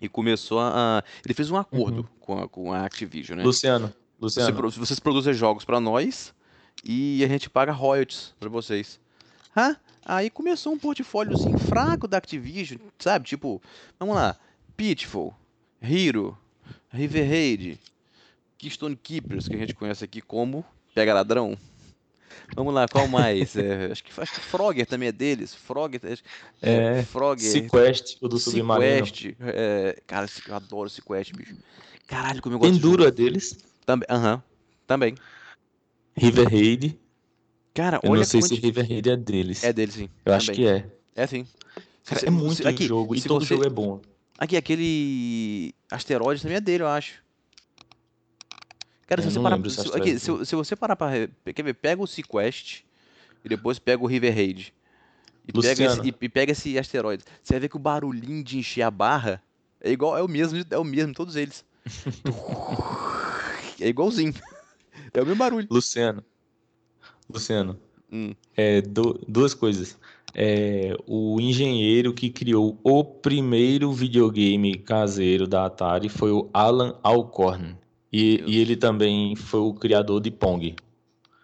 E 0.00 0.08
começou 0.08 0.60
a. 0.60 1.02
ele 1.24 1.32
fez 1.34 1.50
um 1.50 1.56
acordo 1.56 1.98
Uhum. 2.02 2.06
com, 2.20 2.38
a, 2.38 2.48
com 2.48 2.72
a 2.72 2.84
Activision, 2.84 3.38
né? 3.38 3.44
Luciano, 3.44 3.86
Você 4.18 4.40
Luciano, 4.40 4.56
pro- 4.56 4.70
vocês 4.70 5.00
produzem 5.00 5.32
jogos 5.32 5.64
pra 5.64 5.80
nós 5.80 6.34
e 6.84 7.24
a 7.24 7.28
gente 7.28 7.48
paga 7.48 7.72
royalties 7.72 8.34
pra 8.38 8.48
vocês. 8.50 9.00
Hã? 9.56 9.74
Aí 10.04 10.28
começou 10.30 10.72
um 10.72 10.78
portfóliozinho 10.78 11.58
fraco 11.58 12.06
da 12.06 12.18
Activision, 12.18 12.78
sabe? 12.98 13.26
Tipo, 13.26 13.60
vamos 13.98 14.14
lá, 14.14 14.36
Pitfall, 14.76 15.34
Hero, 15.82 16.36
River 16.90 17.28
Raid, 17.28 17.80
Keystone 18.58 18.96
Keepers, 18.96 19.48
que 19.48 19.56
a 19.56 19.58
gente 19.58 19.74
conhece 19.74 20.04
aqui 20.04 20.20
como 20.20 20.64
Pega 20.94 21.12
Ladrão. 21.14 21.56
Vamos 22.54 22.72
lá, 22.74 22.86
qual 22.88 23.06
mais? 23.08 23.54
É, 23.56 23.86
acho, 23.92 24.02
que, 24.04 24.20
acho 24.20 24.32
que 24.32 24.40
Frogger 24.40 24.86
também 24.86 25.08
é 25.08 25.12
deles. 25.12 25.54
Frogger, 25.54 26.00
acho- 26.04 26.22
É, 26.62 27.02
Frogger, 27.04 27.50
Sequest, 27.50 28.16
o 28.20 28.28
do 28.28 28.38
submarino. 28.38 29.06
Sequest. 29.06 29.36
É, 29.40 30.00
cara, 30.06 30.26
eu 30.48 30.54
adoro 30.54 30.88
Sequest, 30.88 31.32
bicho. 31.34 31.56
Caralho, 32.06 32.40
como 32.40 32.54
eu 32.54 32.58
gosto 32.58 32.72
de 32.72 32.78
Enduro 32.78 33.02
jogo. 33.02 33.08
é 33.08 33.10
deles. 33.10 33.58
Também, 33.84 34.06
aham, 34.10 34.42
também. 34.86 35.14
River 36.16 36.48
Raid. 36.48 36.98
Cara, 37.74 38.00
Eu 38.02 38.10
olha 38.10 38.20
não 38.20 38.24
sei 38.26 38.40
se 38.40 38.48
quanti- 38.48 38.60
River 38.62 38.88
Raid 38.88 39.10
é 39.10 39.16
deles. 39.16 39.64
É 39.64 39.72
dele, 39.72 39.92
sim. 39.92 40.08
Eu 40.24 40.32
acho 40.34 40.46
também. 40.46 40.62
que 40.62 40.66
é. 40.68 40.86
É 41.14 41.26
sim. 41.26 41.46
Cara, 42.04 42.26
é 42.26 42.30
muito 42.30 42.56
se- 42.62 42.66
aqui, 42.68 42.86
jogo 42.86 43.14
e 43.14 43.20
todo 43.20 43.44
você- 43.44 43.54
jogo 43.54 43.66
é 43.66 43.70
bom. 43.70 44.00
Aqui, 44.38 44.56
aquele 44.56 45.74
asteroide 45.90 46.40
também 46.42 46.56
é 46.56 46.60
dele, 46.60 46.82
eu 46.82 46.88
acho. 46.88 47.22
Cara, 49.06 49.22
se 49.22 49.30
você 49.30 49.40
parar. 49.40 49.66
esse 49.66 49.82
Se, 49.82 49.96
aqui, 49.96 50.18
se, 50.18 50.44
se 50.44 50.56
você 50.56 50.74
parar 50.76 50.96
pra. 50.96 51.10
Quer 51.54 51.62
ver? 51.62 51.74
Pega 51.74 52.02
o 52.02 52.06
Sequest 52.06 52.82
e 53.44 53.48
depois 53.48 53.78
pega 53.78 54.02
o 54.02 54.06
River 54.06 54.34
Raid. 54.34 54.74
E 55.46 55.52
pega, 55.52 55.84
esse, 55.84 56.00
e, 56.08 56.14
e 56.20 56.28
pega 56.28 56.52
esse 56.52 56.76
asteroide. 56.78 57.22
Você 57.42 57.54
vai 57.54 57.60
ver 57.60 57.68
que 57.68 57.76
o 57.76 57.78
barulhinho 57.80 58.42
de 58.42 58.58
encher 58.58 58.82
a 58.82 58.90
barra 58.90 59.40
é 59.80 59.92
igual, 59.92 60.18
é 60.18 60.22
o 60.22 60.26
mesmo, 60.28 60.60
é 60.68 60.78
o 60.78 60.82
mesmo, 60.84 61.14
todos 61.14 61.36
eles. 61.36 61.64
é 63.80 63.88
igualzinho. 63.88 64.34
É 65.14 65.22
o 65.22 65.24
mesmo 65.24 65.38
barulho. 65.38 65.68
Luciano. 65.70 66.24
Luciano. 67.32 67.78
Hum. 68.10 68.34
É, 68.56 68.80
du- 68.80 69.20
duas 69.28 69.54
coisas. 69.54 69.96
É, 70.34 70.96
o 71.06 71.40
engenheiro 71.40 72.12
que 72.12 72.28
criou 72.28 72.78
o 72.82 73.02
primeiro 73.04 73.92
videogame 73.92 74.76
caseiro 74.78 75.46
da 75.46 75.66
Atari 75.66 76.08
foi 76.08 76.30
o 76.30 76.50
Alan 76.52 76.98
Alcorn. 77.02 77.76
E, 78.18 78.42
e 78.46 78.58
ele 78.62 78.76
também 78.76 79.36
foi 79.36 79.60
o 79.60 79.74
criador 79.74 80.22
de 80.22 80.30
Pong. 80.30 80.74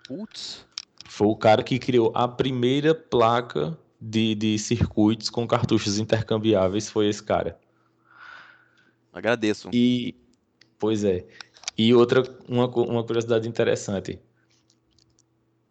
Putz. 0.08 0.64
Foi 1.06 1.26
o 1.26 1.36
cara 1.36 1.62
que 1.62 1.78
criou 1.78 2.10
a 2.14 2.26
primeira 2.26 2.94
placa 2.94 3.76
de, 4.00 4.34
de 4.34 4.58
circuitos 4.58 5.28
com 5.28 5.46
cartuchos 5.46 5.98
intercambiáveis, 5.98 6.88
foi 6.88 7.10
esse 7.10 7.22
cara. 7.22 7.58
Agradeço. 9.12 9.68
E, 9.70 10.14
pois 10.78 11.04
é. 11.04 11.26
E 11.76 11.92
outra, 11.92 12.22
uma, 12.48 12.66
uma 12.68 13.04
curiosidade 13.04 13.46
interessante. 13.46 14.18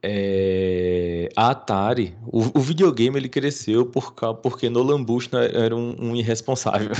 É, 0.03 1.29
a 1.35 1.49
Atari, 1.49 2.15
o, 2.27 2.59
o, 2.59 2.61
videogame 2.61 3.17
ele 3.17 3.29
cresceu 3.29 3.87
por, 3.87 4.13
porque 4.43 4.69
Nolan 4.69 5.03
Bush 5.03 5.27
era 5.33 5.75
um, 5.75 5.95
um, 5.99 6.15
irresponsável. 6.15 6.91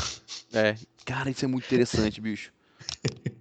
É, 0.53 0.75
cara, 1.05 1.29
isso 1.29 1.45
é 1.45 1.47
muito 1.47 1.65
interessante, 1.65 2.19
bicho. 2.19 2.51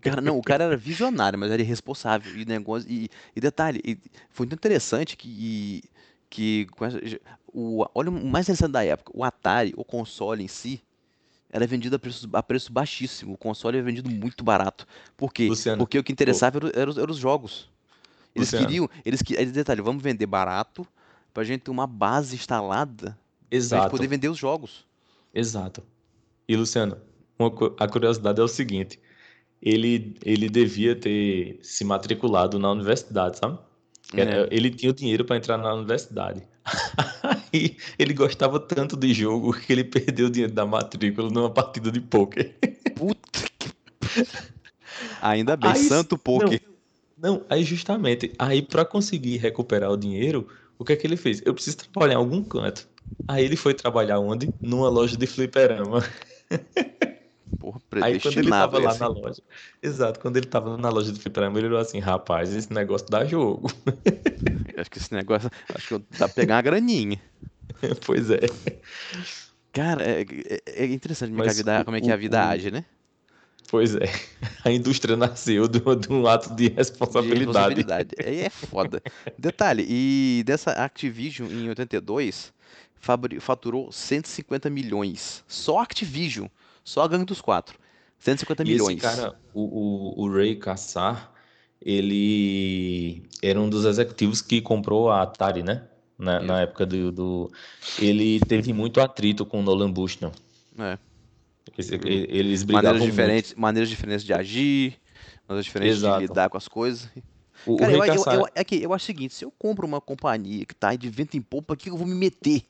Cara, 0.01 0.21
não, 0.21 0.39
o 0.39 0.43
cara 0.43 0.65
era 0.65 0.77
visionário, 0.77 1.39
mas 1.39 1.51
era 1.51 1.61
irresponsável. 1.61 2.37
E 2.37 2.45
negócio. 2.45 2.91
E, 2.91 3.11
e 3.35 3.41
detalhe, 3.41 3.81
e 3.85 3.99
foi 4.31 4.47
muito 4.47 4.59
interessante 4.59 5.17
que. 5.17 5.83
que 6.29 6.67
o, 7.53 7.85
olha 7.95 8.11
o 8.11 8.13
mais 8.13 8.47
interessante 8.47 8.73
da 8.73 8.85
época, 8.85 9.13
o 9.15 9.25
Atari, 9.25 9.75
o 9.77 9.85
console 9.85 10.43
em 10.43 10.49
si, 10.49 10.81
era 11.51 11.67
vendido 11.67 11.97
a 11.97 11.99
preço, 11.99 12.29
a 12.33 12.43
preço 12.43 12.73
baixíssimo. 12.73 13.35
O 13.35 13.37
console 13.37 13.77
era 13.77 13.85
vendido 13.85 14.09
muito 14.09 14.43
barato. 14.45 14.87
Por 15.17 15.33
quê? 15.33 15.49
Luciano, 15.49 15.79
Porque 15.79 15.99
o 15.99 16.05
que 16.05 16.13
interessava 16.13 16.59
eram 16.59 16.69
era, 16.69 17.01
era, 17.03 17.11
os 17.11 17.19
jogos. 17.19 17.69
Eles 18.35 18.49
Luciano. 18.49 18.67
queriam. 18.67 18.91
Eles, 19.05 19.21
eles 19.31 19.53
detalhe, 19.53 19.83
vamos 19.83 20.03
vender 20.03 20.27
barato 20.27 20.87
pra 21.35 21.45
gente 21.45 21.63
ter 21.63 21.71
uma 21.71 21.87
base 21.87 22.37
instalada 22.37 23.19
Exato. 23.51 23.69
pra 23.69 23.83
gente 23.83 23.91
poder 23.91 24.07
vender 24.07 24.29
os 24.29 24.39
jogos. 24.39 24.87
Exato. 25.35 25.83
E, 26.49 26.57
Luciano, 26.57 26.97
uma, 27.39 27.51
a 27.79 27.89
curiosidade 27.89 28.41
é 28.41 28.45
o 28.45 28.49
seguinte: 28.49 29.01
ele, 29.63 30.17
ele 30.25 30.49
devia 30.49 30.97
ter 30.97 31.59
se 31.63 31.85
matriculado 31.85 32.59
na 32.59 32.71
universidade, 32.71 33.39
sabe? 33.39 33.59
É. 34.15 34.49
Ele 34.51 34.71
tinha 34.71 34.91
o 34.91 34.95
dinheiro 34.95 35.25
para 35.25 35.37
entrar 35.37 35.59
na 35.59 35.73
universidade. 35.75 36.43
Aí 37.53 37.77
ele 37.99 38.15
gostava 38.15 38.59
tanto 38.59 38.97
de 38.97 39.13
jogo 39.13 39.53
que 39.53 39.73
ele 39.73 39.85
perdeu 39.85 40.27
o 40.27 40.31
dinheiro 40.31 40.53
da 40.53 40.67
matrícula 40.67 41.31
numa 41.31 41.51
partida 41.51 41.91
de 41.91 42.01
pôquer. 42.01 42.57
Puta 42.95 43.45
que. 43.59 43.71
Ainda 45.23 45.57
bem, 45.57 45.71
aí, 45.71 45.85
santo 45.85 46.19
pôquer. 46.19 46.61
Não, 47.17 47.35
não, 47.35 47.45
aí 47.49 47.63
justamente, 47.63 48.33
aí 48.39 48.61
para 48.63 48.85
conseguir 48.85 49.37
recuperar 49.37 49.91
o 49.91 49.97
dinheiro, 49.97 50.49
o 50.79 50.85
que 50.85 50.93
é 50.93 50.97
que 50.97 51.07
ele 51.07 51.17
fez? 51.17 51.43
Eu 51.45 51.55
preciso 51.55 51.79
trabalhar 51.79 52.15
em 52.15 52.17
algum 52.17 52.43
canto. 52.43 52.89
Aí 53.29 53.45
ele 53.45 53.57
foi 53.57 53.75
trabalhar 53.75 54.19
onde? 54.19 54.49
Numa 54.61 54.89
loja 54.89 55.17
de 55.17 55.27
fliperama. 55.27 56.05
Porra, 57.59 57.81
Aí 58.03 58.19
quando 58.19 58.39
ele 58.39 58.49
tava 58.49 58.79
lá 58.79 58.95
na 58.95 59.09
loja. 59.09 59.43
Exato, 59.83 60.21
quando 60.21 60.37
ele 60.37 60.47
tava 60.47 60.77
na 60.77 60.89
loja 60.89 61.13
de 61.13 61.21
fliperama, 61.21 61.59
ele 61.59 61.69
falou 61.69 61.83
assim, 61.83 61.99
rapaz, 61.99 62.55
esse 62.55 62.73
negócio 62.73 63.07
dá 63.11 63.25
jogo. 63.25 63.71
acho 64.79 64.91
que 64.91 64.99
esse 64.99 65.13
negócio. 65.13 65.51
Acho 65.75 65.89
que 65.89 66.19
dá 66.19 66.27
pra 66.27 66.29
pegar 66.29 66.57
uma 66.57 66.63
graninha. 66.63 67.21
pois 68.07 68.31
é. 68.31 68.41
Cara, 69.73 70.03
é, 70.03 70.23
é, 70.23 70.85
é 70.85 70.87
interessante 70.87 71.33
Mas 71.33 71.59
vida, 71.59 71.85
como 71.85 71.97
é 71.97 72.01
que 72.01 72.11
a 72.11 72.17
vida 72.17 72.39
o, 72.39 72.49
age, 72.49 72.71
né? 72.71 72.85
Pois 73.69 73.95
é. 73.95 74.07
A 74.65 74.71
indústria 74.71 75.17
nasceu 75.17 75.69
de, 75.69 75.79
de 75.79 76.13
um 76.13 76.27
ato 76.27 76.55
de 76.55 76.69
responsabilidade. 76.69 77.77
De 77.77 77.83
responsabilidade. 77.83 78.11
Aí 78.25 78.41
é 78.41 78.51
foda. 78.51 79.03
Detalhe, 79.39 79.87
e 79.89 80.43
dessa 80.45 80.73
Activision 80.73 81.49
em 81.51 81.69
82 81.69 82.53
faturou 83.41 83.91
150 83.93 84.69
milhões. 84.69 85.45
Só 85.47 85.79
Activision. 85.79 86.49
Só 86.85 87.03
a 87.03 87.09
gangue 87.09 87.25
dos 87.25 87.41
quatro. 87.41 87.79
150 88.19 88.63
e 88.63 88.67
milhões. 88.67 88.97
Esse 88.97 89.01
cara, 89.01 89.35
o, 89.55 89.63
o, 89.63 90.25
o 90.25 90.33
Ray 90.33 90.57
Kassar, 90.57 91.33
ele 91.81 93.23
era 93.43 93.61
um 93.61 93.69
dos 93.69 93.85
executivos 93.85 94.43
que 94.43 94.61
comprou 94.61 95.11
a 95.11 95.23
Atari, 95.23 95.63
né? 95.63 95.87
Na, 96.19 96.39
na 96.39 96.61
época 96.61 96.85
do, 96.85 97.11
do, 97.11 97.51
Ele 97.99 98.41
teve 98.41 98.75
muito 98.75 99.01
atrito 99.01 99.47
com 99.47 99.61
o 99.61 99.63
Nolan 99.63 99.91
Bushnell. 99.91 100.33
É. 100.79 100.99
Eles 101.79 102.63
brigavam 102.63 102.93
maneiras 102.93 103.11
diferentes, 103.11 103.51
muito. 103.53 103.61
maneiras 103.61 103.89
diferentes 103.89 104.27
de 104.27 104.35
agir, 104.35 105.01
maneiras 105.49 105.65
diferentes 105.65 105.97
Exato. 105.97 106.21
de 106.21 106.27
lidar 106.27 106.51
com 106.51 106.59
as 106.59 106.69
coisas. 106.69 107.09
O, 107.65 107.77
Cara, 107.77 107.93
o 107.93 108.05
eu, 108.05 108.15
eu, 108.15 108.25
eu, 108.33 108.47
é 108.55 108.65
que 108.65 108.83
eu 108.83 108.93
acho 108.93 109.05
o 109.05 109.07
seguinte, 109.07 109.35
se 109.35 109.45
eu 109.45 109.53
compro 109.59 109.87
uma 109.87 110.01
companhia 110.01 110.67
que 110.67 110.75
tá 110.75 110.95
de 110.95 111.09
vento 111.09 111.37
em 111.37 111.43
popa, 111.43 111.75
que 111.75 111.89
eu 111.89 111.97
vou 111.97 112.07
me 112.07 112.15
meter? 112.15 112.63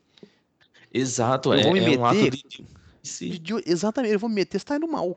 Exato, 0.93 1.53
eu 1.53 1.59
é, 1.59 1.63
vou 1.63 1.73
me 1.73 1.79
é 1.81 1.85
meter, 1.85 1.99
um 1.99 2.05
ato 2.05 2.31
de, 2.31 2.67
se... 3.03 3.43
Exatamente, 3.67 4.13
eu 4.13 4.19
vou 4.19 4.29
me 4.29 4.37
meter, 4.37 4.59
você 4.59 4.65
tá 4.65 4.77
indo 4.77 4.89
mal. 4.89 5.17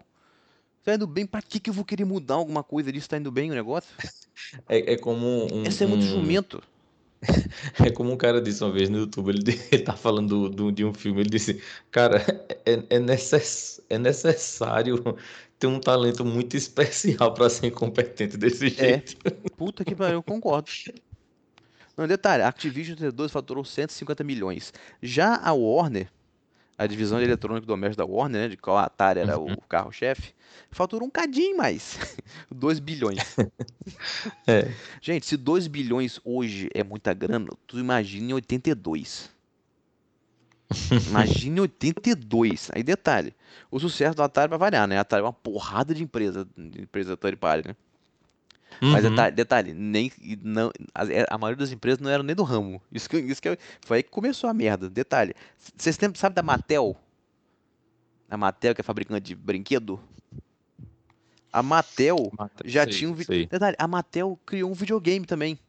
Você 0.79 0.91
tá 0.91 0.95
indo 0.95 1.07
bem, 1.07 1.25
pra 1.25 1.41
que, 1.41 1.59
que 1.59 1.69
eu 1.69 1.73
vou 1.73 1.85
querer 1.85 2.05
mudar 2.05 2.35
alguma 2.35 2.63
coisa 2.63 2.91
disso? 2.91 3.09
Tá 3.09 3.17
indo 3.17 3.31
bem 3.31 3.51
o 3.51 3.55
negócio? 3.55 3.93
É, 4.67 4.93
é 4.93 4.97
como 4.97 5.45
um. 5.53 5.63
Esse 5.63 5.83
é 5.83 5.87
muito 5.87 6.03
um... 6.03 6.09
jumento. 6.09 6.61
É 7.85 7.89
como 7.89 8.11
um 8.11 8.17
cara 8.17 8.41
disse 8.41 8.63
uma 8.63 8.71
vez 8.71 8.89
no 8.89 8.97
YouTube, 8.97 9.29
ele, 9.29 9.59
ele 9.71 9.83
tá 9.83 9.93
falando 9.93 10.27
do, 10.27 10.49
do, 10.49 10.71
de 10.71 10.83
um 10.83 10.93
filme, 10.93 11.21
ele 11.21 11.29
disse, 11.29 11.61
cara, 11.91 12.21
é, 12.65 12.83
é, 12.89 12.99
necess, 12.99 13.81
é 13.89 13.97
necessário 13.97 15.01
ter 15.57 15.67
um 15.67 15.79
talento 15.79 16.25
muito 16.25 16.57
especial 16.57 17.33
para 17.33 17.49
ser 17.49 17.67
incompetente 17.67 18.37
desse 18.37 18.67
é. 18.67 18.69
jeito. 18.69 19.17
É. 19.23 19.29
Puta 19.55 19.85
que 19.85 19.95
pariu, 19.95 20.15
eu 20.15 20.23
concordo. 20.23 20.69
Não, 21.95 22.07
detalhe, 22.07 22.43
a 22.43 22.47
Activision 22.47 22.97
T2 22.97 23.29
faturou 23.29 23.63
150 23.63 24.23
milhões. 24.23 24.73
Já 25.01 25.35
a 25.35 25.53
Warner, 25.53 26.09
a 26.77 26.87
divisão 26.87 27.19
de 27.19 27.25
eletrônico 27.25 27.65
doméstico 27.65 28.05
da 28.05 28.11
Warner, 28.11 28.41
né, 28.41 28.49
de 28.49 28.57
qual 28.57 28.77
a 28.77 28.83
Atari 28.85 29.19
era 29.19 29.37
uhum. 29.37 29.53
o 29.53 29.61
carro-chefe, 29.61 30.33
faturou 30.71 31.07
um 31.07 31.11
cadinho 31.11 31.57
mais. 31.57 31.99
2 32.51 32.79
bilhões. 32.79 33.35
é. 34.47 34.71
Gente, 35.01 35.25
se 35.25 35.37
2 35.37 35.67
bilhões 35.67 36.19
hoje 36.23 36.69
é 36.73 36.83
muita 36.83 37.13
grana, 37.13 37.49
tu 37.67 37.79
imagina 37.79 38.31
em 38.31 38.33
82. 38.33 39.31
Imagine 41.09 41.61
82. 41.61 42.71
Aí 42.73 42.81
detalhe, 42.81 43.33
o 43.69 43.79
sucesso 43.79 44.15
do 44.15 44.23
Atari 44.23 44.49
vai 44.49 44.57
variar, 44.57 44.87
né? 44.87 44.97
A 44.97 45.01
Atari 45.01 45.21
é 45.21 45.25
uma 45.25 45.33
porrada 45.33 45.93
de 45.93 46.03
empresa, 46.03 46.47
de 46.57 46.81
empresa 46.81 47.15
third 47.15 47.37
party, 47.37 47.67
né? 47.67 47.75
Uhum. 48.81 48.91
Mas 48.91 49.03
detalhe, 49.03 49.35
detalhe, 49.35 49.73
nem, 49.73 50.11
não, 50.41 50.71
a, 50.93 51.05
é, 51.05 51.25
a, 51.29 51.37
maioria 51.37 51.59
das 51.59 51.71
empresas 51.71 51.99
não 51.99 52.09
eram 52.09 52.23
nem 52.23 52.35
do 52.35 52.43
ramo. 52.43 52.81
Isso 52.91 53.09
que, 53.09 53.17
isso 53.17 53.41
que 53.41 53.57
foi 53.85 53.97
aí 53.97 54.03
que 54.03 54.09
começou 54.09 54.49
a 54.49 54.53
merda. 54.53 54.89
Detalhe, 54.89 55.33
vocês 55.75 55.97
sabem 56.15 56.35
da 56.35 56.43
Mattel? 56.43 56.95
A 58.29 58.37
Mattel, 58.37 58.73
que 58.73 58.81
é 58.81 58.83
fabricante 58.83 59.27
de 59.27 59.35
brinquedo? 59.35 59.99
A 61.51 61.61
Mattel, 61.61 62.31
Mattel 62.37 62.69
já 62.69 62.83
sei, 62.83 62.93
tinha 62.93 63.11
um. 63.11 63.17
Sei. 63.17 63.45
Detalhe, 63.45 63.75
a 63.77 63.87
Mattel 63.87 64.39
criou 64.45 64.71
um 64.71 64.73
videogame 64.73 65.25
também. 65.25 65.59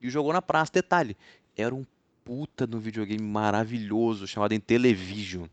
E 0.00 0.08
jogou 0.08 0.32
na 0.32 0.40
praça. 0.40 0.70
Detalhe, 0.72 1.16
era 1.56 1.74
um 1.74 1.84
puta 2.24 2.66
no 2.66 2.78
videogame 2.78 3.22
maravilhoso 3.22 4.26
chamado 4.26 4.54
Intellivision. 4.54 5.46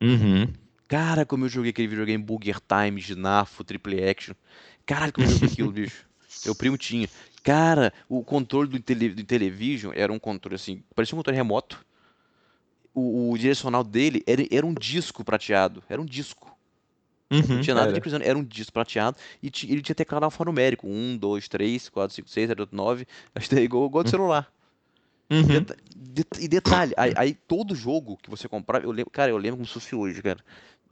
Uhum. 0.00 0.52
Cara, 0.88 1.24
como 1.24 1.44
eu 1.44 1.48
joguei 1.48 1.70
aquele 1.70 1.88
videogame 1.88 2.22
Booger 2.22 2.58
Time, 2.60 3.00
Ginafo, 3.00 3.62
Triple 3.62 4.02
Action. 4.08 4.34
Caralho, 4.84 5.12
como 5.12 5.26
eu 5.26 5.30
joguei 5.30 5.48
aquilo, 5.48 5.70
bicho. 5.72 6.09
Meu 6.44 6.54
primo 6.54 6.76
tinha. 6.76 7.08
Cara, 7.42 7.92
o 8.08 8.22
controle 8.22 8.68
do, 8.68 8.80
tele, 8.80 9.10
do 9.10 9.24
Television 9.24 9.92
era 9.94 10.12
um 10.12 10.18
controle 10.18 10.56
assim, 10.56 10.82
parecia 10.94 11.14
um 11.14 11.18
controle 11.18 11.36
remoto. 11.36 11.84
O, 12.94 13.30
o 13.30 13.38
direcional 13.38 13.84
dele 13.84 14.22
era, 14.26 14.44
era 14.50 14.66
um 14.66 14.74
disco 14.74 15.24
prateado. 15.24 15.82
Era 15.88 16.00
um 16.00 16.04
disco. 16.04 16.50
Uhum, 17.30 17.42
não 17.48 17.60
tinha 17.60 17.74
nada 17.74 17.92
era. 17.92 18.00
de 18.00 18.24
era 18.24 18.36
um 18.36 18.42
disco 18.42 18.72
prateado 18.72 19.16
e 19.40 19.52
ele 19.68 19.80
tinha 19.80 19.94
teclado 19.94 20.24
alfanumérico. 20.24 20.88
1, 20.88 21.16
2, 21.16 21.48
3, 21.48 21.88
4, 21.88 22.14
5, 22.16 22.28
6, 22.28 22.48
7, 22.48 22.60
8, 22.60 22.76
9. 22.76 23.06
Acho 23.34 23.48
que 23.48 23.54
é 23.54 23.62
igual, 23.62 23.86
igual 23.86 24.02
do 24.02 24.08
uhum. 24.08 24.10
celular. 24.10 24.52
Uhum. 25.30 25.46
Deta 25.46 25.76
de 25.96 26.26
e 26.40 26.48
detalhe, 26.48 26.92
aí, 26.96 27.12
aí, 27.16 27.34
todo 27.34 27.72
jogo 27.72 28.18
que 28.20 28.28
você 28.28 28.48
comprava, 28.48 28.84
eu 28.84 28.90
lembro, 28.90 29.12
cara, 29.12 29.30
eu 29.30 29.36
lembro 29.36 29.58
como 29.58 29.66
se 29.66 29.74
fosse 29.74 29.94
hoje, 29.94 30.20
cara. 30.20 30.40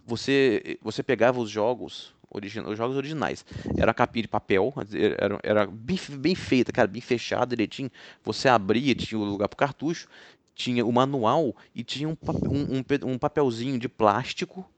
Você, 0.06 0.78
você 0.80 1.02
pegava 1.02 1.40
os 1.40 1.50
jogos, 1.50 2.14
os 2.30 2.76
jogos 2.76 2.96
originais. 2.96 3.44
Era 3.76 3.90
a 3.90 3.94
capinha 3.94 4.22
de 4.22 4.28
papel, 4.28 4.72
era, 5.18 5.38
era 5.42 5.66
bem, 5.66 5.98
bem 6.18 6.34
feita, 6.34 6.72
cara, 6.72 6.86
bem 6.86 7.00
fechada, 7.00 7.56
direitinho. 7.56 7.90
Você 8.24 8.48
abria, 8.48 8.94
tinha 8.94 9.18
o 9.18 9.24
lugar 9.24 9.48
pro 9.48 9.56
cartucho, 9.56 10.08
tinha 10.54 10.84
o 10.84 10.92
manual 10.92 11.54
e 11.74 11.82
tinha 11.82 12.08
um, 12.08 12.16
um, 12.50 13.12
um, 13.12 13.18
papelzinho 13.18 13.78
de 13.78 13.88
plástico 13.88 14.68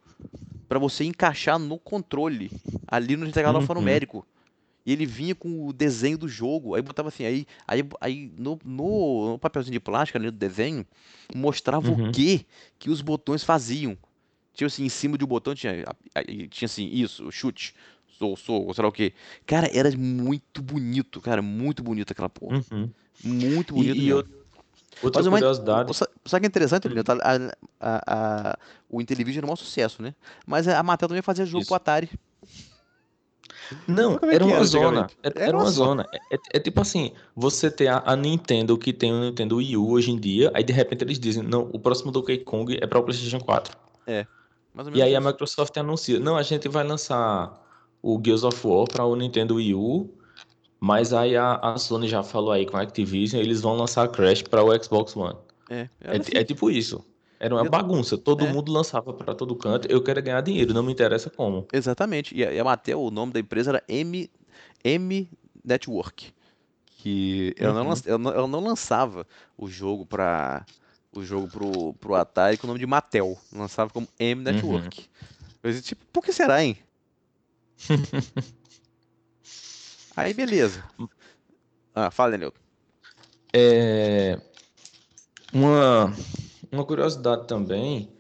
para 0.69 0.79
você 0.79 1.05
encaixar 1.05 1.59
no 1.59 1.79
controle, 1.79 2.51
ali 2.87 3.17
no 3.17 3.31
teclado 3.33 3.57
uhum. 3.57 3.63
alfanumérico. 3.63 4.27
E 4.85 4.93
ele 4.93 5.05
vinha 5.05 5.35
com 5.35 5.67
o 5.67 5.73
desenho 5.73 6.17
do 6.17 6.29
jogo, 6.29 6.75
aí 6.75 6.83
botava 6.83 7.09
assim, 7.09 7.25
aí, 7.25 7.47
aí, 7.67 7.85
aí 8.01 8.33
no, 8.37 8.59
no, 8.65 9.33
no 9.33 9.39
papelzinho 9.39 9.73
de 9.73 9.81
plástico 9.81 10.17
ali 10.17 10.31
do 10.31 10.37
desenho, 10.37 10.87
mostrava 11.35 11.91
uhum. 11.91 12.09
o 12.09 12.13
que 12.13 12.47
que 12.79 12.89
os 12.91 13.01
botões 13.01 13.45
faziam. 13.45 13.97
Tinha 14.61 14.67
assim, 14.67 14.85
em 14.85 14.91
cima 14.91 15.17
de 15.17 15.25
um 15.25 15.27
botão 15.27 15.55
tinha, 15.55 15.87
tinha 16.51 16.67
assim, 16.67 16.87
isso, 16.93 17.33
chute, 17.33 17.75
sou, 18.19 18.37
sou, 18.37 18.75
sei 18.75 18.83
lá 18.83 18.89
o 18.91 18.93
que. 18.93 19.15
Cara, 19.47 19.71
era 19.73 19.91
muito 19.97 20.61
bonito, 20.61 21.19
cara, 21.19 21.41
muito 21.41 21.83
bonito 21.83 22.13
aquela 22.13 22.29
porra. 22.29 22.63
Uhum. 22.71 22.91
Muito 23.25 23.73
bonito. 23.73 23.97
E, 23.97 24.09
e 24.09 24.13
outra 24.13 24.31
Mas 25.15 25.29
curiosidade. 25.29 25.95
Sabe 25.95 26.13
o 26.27 26.41
que 26.41 26.45
é 26.45 26.47
interessante, 26.47 26.89
hum. 26.89 26.93
a, 27.81 27.89
a, 27.89 28.03
a, 28.51 28.59
o 28.87 29.01
Intellivision 29.01 29.39
era 29.39 29.47
um 29.47 29.49
maior 29.49 29.57
sucesso, 29.57 30.03
né? 30.03 30.15
Mas 30.47 30.69
a 30.69 30.83
Mattel 30.83 31.09
também 31.09 31.23
fazia 31.23 31.47
jogo 31.47 31.63
isso. 31.63 31.69
pro 31.69 31.77
Atari. 31.77 32.11
Não, 33.89 34.19
é 34.23 34.35
era 34.35 34.45
uma 34.45 34.57
era 34.57 34.65
zona. 34.65 35.11
Era, 35.23 35.57
uma 35.57 35.71
zona. 35.71 36.07
É, 36.13 36.37
é- 36.37 36.41
é 36.53 36.59
tipo 36.61 36.83
assim, 36.83 37.13
você 37.35 37.71
tem 37.71 37.89
a, 37.89 38.03
a 38.05 38.15
Nintendo 38.15 38.77
que 38.77 38.93
tem 38.93 39.11
o 39.11 39.21
Nintendo 39.21 39.57
Wii 39.57 39.79
U 39.79 39.91
hoje 39.91 40.11
em 40.11 40.21
dia, 40.21 40.51
aí 40.53 40.63
de 40.63 40.73
repente 40.75 41.03
eles 41.03 41.19
dizem, 41.19 41.43
não, 41.43 41.71
o 41.73 41.79
próximo 41.79 42.13
Donkey 42.13 42.39
Kong 42.45 42.77
é 42.79 42.87
para 42.87 42.99
o 42.99 43.03
PlayStation 43.03 43.41
4. 43.41 43.89
Mais 44.07 44.27
ou 44.27 44.40
E 44.95 45.03
aí 45.03 45.15
a 45.15 45.19
isso. 45.19 45.29
Microsoft 45.29 45.77
anuncia, 45.77 46.19
não, 46.21 46.37
a 46.37 46.43
gente 46.43 46.69
vai 46.69 46.85
lançar 46.85 47.61
o 48.03 48.21
Gears 48.25 48.45
of 48.45 48.67
War 48.67 48.87
para 48.87 49.05
o 49.05 49.15
Nintendo 49.17 49.57
Wii 49.57 49.75
U, 49.75 50.11
mas 50.79 51.13
aí 51.13 51.37
a, 51.37 51.55
a 51.57 51.77
Sony 51.77 52.09
já 52.09 52.23
falou 52.23 52.53
aí 52.53 52.65
com 52.65 52.77
a 52.77 52.83
Activision, 52.83 53.41
eles 53.43 53.61
vão 53.61 53.75
lançar 53.77 54.09
Crash 54.09 54.43
para 54.43 54.63
o 54.65 54.83
Xbox 54.83 55.17
One. 55.17 55.37
É, 55.69 55.89
É, 56.01 56.17
assim. 56.17 56.33
é 56.35 56.45
tipo 56.45 56.71
isso. 56.71 57.05
Era 57.39 57.55
uma 57.55 57.65
Eu- 57.65 57.71
bagunça. 57.71 58.17
Todo 58.19 58.45
é. 58.45 58.53
mundo 58.53 58.71
lançava 58.73 59.13
para 59.13 59.35
todo 59.35 59.55
canto. 59.57 59.89
Eu 59.91 60.03
quero 60.03 60.23
ganhar 60.23 60.41
dinheiro, 60.43 60.75
não 60.75 60.83
me 60.83 60.93
interessa 60.93 61.31
como. 61.31 61.67
Exatamente. 61.73 62.35
E 62.37 62.45
a, 62.45 62.53
e 62.53 62.59
a 62.59 62.65
Mattel, 62.65 63.01
o 63.03 63.11
nome 63.11 63.33
da 63.33 63.41
empresa 63.41 63.71
era 63.71 63.83
M, 63.89 64.31
M 64.85 65.29
Network. 65.65 66.33
Que 66.97 67.55
Uhum. 67.59 67.67
ela 67.67 67.85
não, 68.19 68.31
ela 68.31 68.47
não 68.47 68.61
lançava 68.61 69.27
o 69.57 69.67
jogo 69.69 70.05
para 70.05 70.67
o 71.13 71.23
jogo 71.23 71.49
pro, 71.49 71.95
pro 71.95 72.15
Atari 72.15 72.57
com 72.57 72.67
o 72.67 72.69
nome 72.69 72.81
de 72.81 72.87
Mattel. 72.87 73.39
Lançava 73.53 73.91
como 73.91 74.09
M 74.19 74.43
Network. 74.43 75.09
Eu 75.63 75.71
disse, 75.71 75.83
tipo, 75.83 76.05
por 76.13 76.25
que 76.25 76.33
será, 76.33 76.63
hein? 76.63 76.79
Aí, 80.17 80.35
beleza. 80.35 80.85
Ah, 81.95 82.11
fala, 82.11 82.33
Daniel. 82.33 82.53
É, 83.53 84.41
uma, 85.53 86.15
uma 86.71 86.85
curiosidade 86.85 87.47
também 87.47 88.13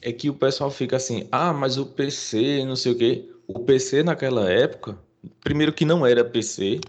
é 0.00 0.12
que 0.12 0.30
o 0.30 0.34
pessoal 0.34 0.70
fica 0.70 0.96
assim, 0.96 1.28
ah, 1.30 1.52
mas 1.52 1.76
o 1.76 1.86
PC, 1.86 2.64
não 2.64 2.76
sei 2.76 2.92
o 2.92 2.96
quê. 2.96 3.30
O 3.46 3.60
PC 3.60 4.02
naquela 4.02 4.50
época, 4.50 4.98
primeiro 5.40 5.72
que 5.72 5.84
não 5.84 6.06
era 6.06 6.24
PC, 6.24 6.80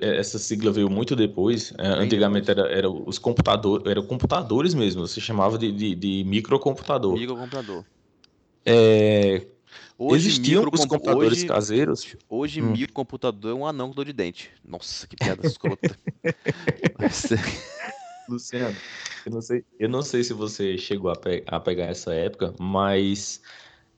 essa 0.00 0.38
sigla 0.38 0.72
veio 0.72 0.90
muito 0.90 1.14
depois. 1.14 1.72
Bem 1.72 1.86
Antigamente 1.86 2.50
era, 2.50 2.62
era 2.70 2.90
os 2.90 3.18
computadores, 3.18 3.86
eram 3.86 4.04
computadores 4.06 4.74
mesmo, 4.74 5.06
você 5.06 5.20
chamava 5.20 5.56
de, 5.58 5.70
de, 5.70 5.94
de 5.94 6.24
microcomputador. 6.24 7.14
Microcomputador. 7.16 7.84
É, 8.64 9.46
Hoje, 9.96 10.28
existiam 10.28 10.64
os 10.72 10.84
computadores 10.84 11.38
hoje, 11.38 11.46
caseiros. 11.46 12.16
hoje 12.28 12.60
Hum. 12.62 12.72
microcomputador 12.72 13.50
é 13.50 13.54
um 13.54 13.66
anão 13.66 13.88
com 13.88 13.94
dor 13.94 14.04
de 14.04 14.12
dente. 14.12 14.50
Nossa, 14.64 15.06
que 15.06 15.16
piada 15.16 15.42
escrota. 15.46 15.96
Nossa. 16.98 17.36
Luciano, 18.28 18.76
eu 19.24 19.32
não 19.32 19.40
sei, 19.40 19.64
eu 19.78 19.88
não 19.88 20.02
sei 20.02 20.22
se 20.22 20.32
você 20.32 20.76
chegou 20.76 21.10
a, 21.10 21.16
pe- 21.16 21.44
a 21.46 21.58
pegar 21.58 21.86
essa 21.86 22.12
época, 22.14 22.54
mas 22.60 23.40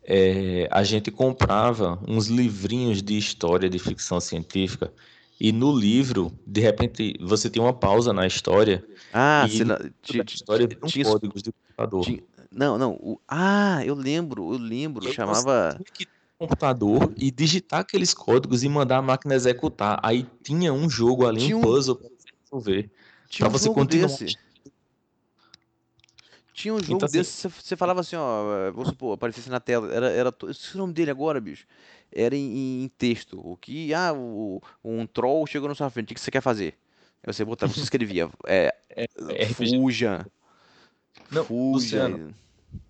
é, 0.05 0.69
a 0.71 0.83
gente 0.85 1.11
comprava 1.11 2.01
uns 2.09 2.29
livrinhos 2.29 3.03
de 3.03 3.17
história 3.19 3.69
de 3.69 3.79
ficção 3.79 4.21
científica 4.21 4.93
e 5.41 5.51
no 5.53 5.75
livro, 5.75 6.31
de 6.47 6.61
repente, 6.61 7.17
você 7.21 7.49
tinha 7.49 7.63
uma 7.65 7.73
pausa 7.73 8.13
na 8.13 8.27
história 8.27 8.85
Ah, 9.13 9.47
sei 9.51 9.65
lá, 9.65 9.79
no 9.79 9.91
ti- 10.03 10.19
da 10.19 10.25
história 10.25 10.69
tinha- 10.87 11.05
códigos 11.07 11.43
de 11.43 11.51
computador. 11.53 12.05
tinha- 12.05 12.23
Não, 12.53 12.77
não. 12.77 12.93
o- 12.95 13.21
Ah, 13.27 13.83
eu 13.85 13.95
lembro, 13.95 14.53
eu 14.53 14.59
lembro. 14.59 15.07
Eu 15.07 15.13
chamava. 15.13 15.71
tinha 15.77 15.85
que 15.95 16.05
ter 16.07 16.13
um 16.41 16.47
computador 16.47 17.13
e 17.17 17.31
digitar 17.31 17.81
aqueles 17.81 18.13
códigos 18.13 18.63
e 18.65 18.69
mandar 18.69 18.99
a 18.99 19.03
máquina 19.03 19.35
executar. 19.35 19.99
Aí 20.03 20.27
tinha 20.43 20.73
um 20.73 20.91
jogo 20.91 21.27
ali, 21.27 21.41
Tinha 21.41 21.57
um 21.57 21.61
um- 21.61 21.63
puzzle 21.63 21.97
para 21.97 22.09
você 22.09 22.29
resolver. 22.45 22.91
Tinha 23.29 23.47
um 23.47 23.51
Pra 23.51 23.59
você 23.59 23.65
jogo 23.67 23.75
continuar 23.81 24.09
desse. 24.09 24.37
Tinha 26.53 26.75
um 26.75 26.79
jogo 26.81 26.95
Então, 26.97 27.07
assim- 27.07 27.19
desse, 27.19 27.49
você- 27.49 27.49
você 27.63 27.77
falava 27.77 28.01
assim, 28.01 28.17
ó, 28.17 28.71
vamos 28.73 28.89
supor, 28.89 29.15
aparecesse 29.15 29.49
na 29.49 29.61
tela, 29.61 29.91
era, 29.95 30.11
era, 30.11 30.35
eu 30.43 30.51
esqueci 30.51 30.75
o 30.75 30.79
nome 30.79 30.93
dele 30.93 31.11
agora, 31.11 31.41
bicho, 31.41 31.65
era 32.13 32.37
em, 32.37 32.85
em 32.85 32.89
texto, 32.89 33.41
o 33.43 33.57
que, 33.57 33.93
ah, 33.95 34.13
o, 34.13 34.61
um 34.85 35.07
troll 35.07 35.47
chegou 35.47 35.69
na 35.69 35.75
sua 35.75 35.91
frente, 35.91 36.13
o 36.13 36.15
que 36.15 36.21
você 36.21 36.31
quer 36.31 36.41
fazer? 36.41 36.75
Aí 37.23 37.33
você 37.33 37.45
botava, 37.45 37.73
você 37.73 37.81
escrevia, 37.81 38.29
é, 38.47 38.73
RPG. 39.45 39.77
fuja, 39.79 40.27
Não, 41.31 41.45
fuja, 41.45 42.09
Luciano, 42.09 42.35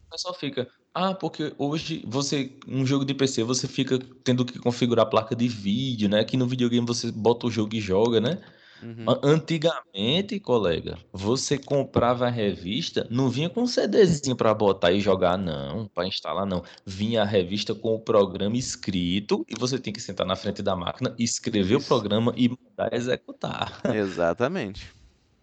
O 0.06 0.10
pessoal 0.10 0.34
fica, 0.34 0.68
ah, 0.94 1.14
porque 1.14 1.54
hoje 1.56 2.02
você, 2.06 2.52
um 2.66 2.84
jogo 2.84 3.04
de 3.04 3.14
PC, 3.14 3.44
você 3.44 3.68
fica 3.68 3.98
tendo 4.24 4.44
que 4.44 4.58
configurar 4.58 5.06
a 5.06 5.08
placa 5.08 5.36
de 5.36 5.48
vídeo, 5.48 6.08
né? 6.08 6.24
Que 6.24 6.36
no 6.36 6.46
videogame 6.46 6.86
você 6.86 7.12
bota 7.12 7.46
o 7.46 7.50
jogo 7.50 7.74
e 7.74 7.80
joga, 7.80 8.20
né? 8.20 8.40
Uhum. 8.82 9.04
Antigamente, 9.22 10.40
colega, 10.40 10.98
você 11.12 11.58
comprava 11.58 12.26
a 12.26 12.30
revista, 12.30 13.06
não 13.10 13.28
vinha 13.28 13.50
com 13.50 13.62
um 13.62 13.66
CDzinho 13.66 14.34
pra 14.34 14.54
botar 14.54 14.90
e 14.92 15.00
jogar, 15.00 15.36
não, 15.36 15.86
pra 15.88 16.06
instalar, 16.06 16.46
não. 16.46 16.62
Vinha 16.86 17.22
a 17.22 17.24
revista 17.26 17.74
com 17.74 17.94
o 17.94 18.00
programa 18.00 18.56
escrito 18.56 19.44
e 19.48 19.54
você 19.58 19.78
tem 19.78 19.92
que 19.92 20.00
sentar 20.00 20.26
na 20.26 20.36
frente 20.36 20.62
da 20.62 20.74
máquina, 20.74 21.14
escrever 21.18 21.74
o 21.76 21.78
Isso. 21.78 21.88
programa 21.88 22.32
e 22.36 22.48
mandar 22.48 22.94
executar. 22.94 23.80
Exatamente. 23.94 24.86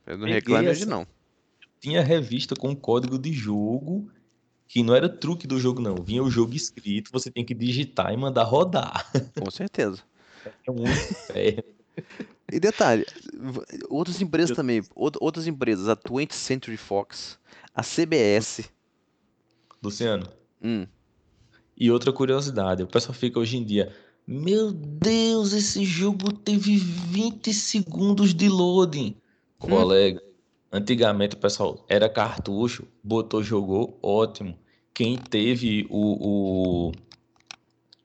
Eu 0.05 0.17
não 0.17 0.27
reclamo 0.27 0.69
hoje 0.69 0.81
essa- 0.81 0.89
não. 0.89 1.05
Tinha 1.79 2.01
revista 2.01 2.55
com 2.55 2.75
código 2.75 3.19
de 3.19 3.31
jogo, 3.31 4.09
que 4.67 4.81
não 4.81 4.95
era 4.95 5.07
truque 5.07 5.45
do 5.45 5.59
jogo, 5.59 5.79
não. 5.79 5.95
Vinha 5.95 6.23
o 6.23 6.29
jogo 6.31 6.55
escrito, 6.55 7.11
você 7.11 7.29
tem 7.29 7.45
que 7.45 7.53
digitar 7.53 8.11
e 8.11 8.17
mandar 8.17 8.43
rodar. 8.43 9.09
Com 9.39 9.51
certeza. 9.51 10.01
É 10.65 10.71
um 10.71 10.83
inferno. 10.83 11.63
E 12.51 12.59
detalhe, 12.59 13.05
outras 13.89 14.21
empresas 14.21 14.55
também, 14.55 14.81
out- 14.95 15.17
outras 15.19 15.47
empresas, 15.47 15.89
a 15.89 15.95
20th 15.95 16.33
Century 16.33 16.77
Fox, 16.77 17.37
a 17.75 17.83
CBS, 17.83 18.69
Luciano, 19.83 20.27
hum, 20.61 20.87
e 21.77 21.91
outra 21.91 22.11
curiosidade, 22.13 22.83
o 22.83 22.87
pessoal 22.87 23.13
fica 23.13 23.39
hoje 23.39 23.57
em 23.57 23.65
dia, 23.65 23.93
meu 24.25 24.71
Deus, 24.71 25.53
esse 25.53 25.83
jogo 25.85 26.31
teve 26.33 26.77
20 26.77 27.53
segundos 27.53 28.33
de 28.33 28.49
loading. 28.49 29.15
Hum. 29.61 29.69
Colega, 29.69 30.21
antigamente 30.71 31.35
o 31.35 31.39
pessoal 31.39 31.85
era 31.89 32.09
cartucho, 32.09 32.87
botou, 33.03 33.41
jogou, 33.43 33.99
ótimo. 34.01 34.57
Quem 34.93 35.17
teve 35.17 35.85
o, 35.89 36.87
o 36.89 36.91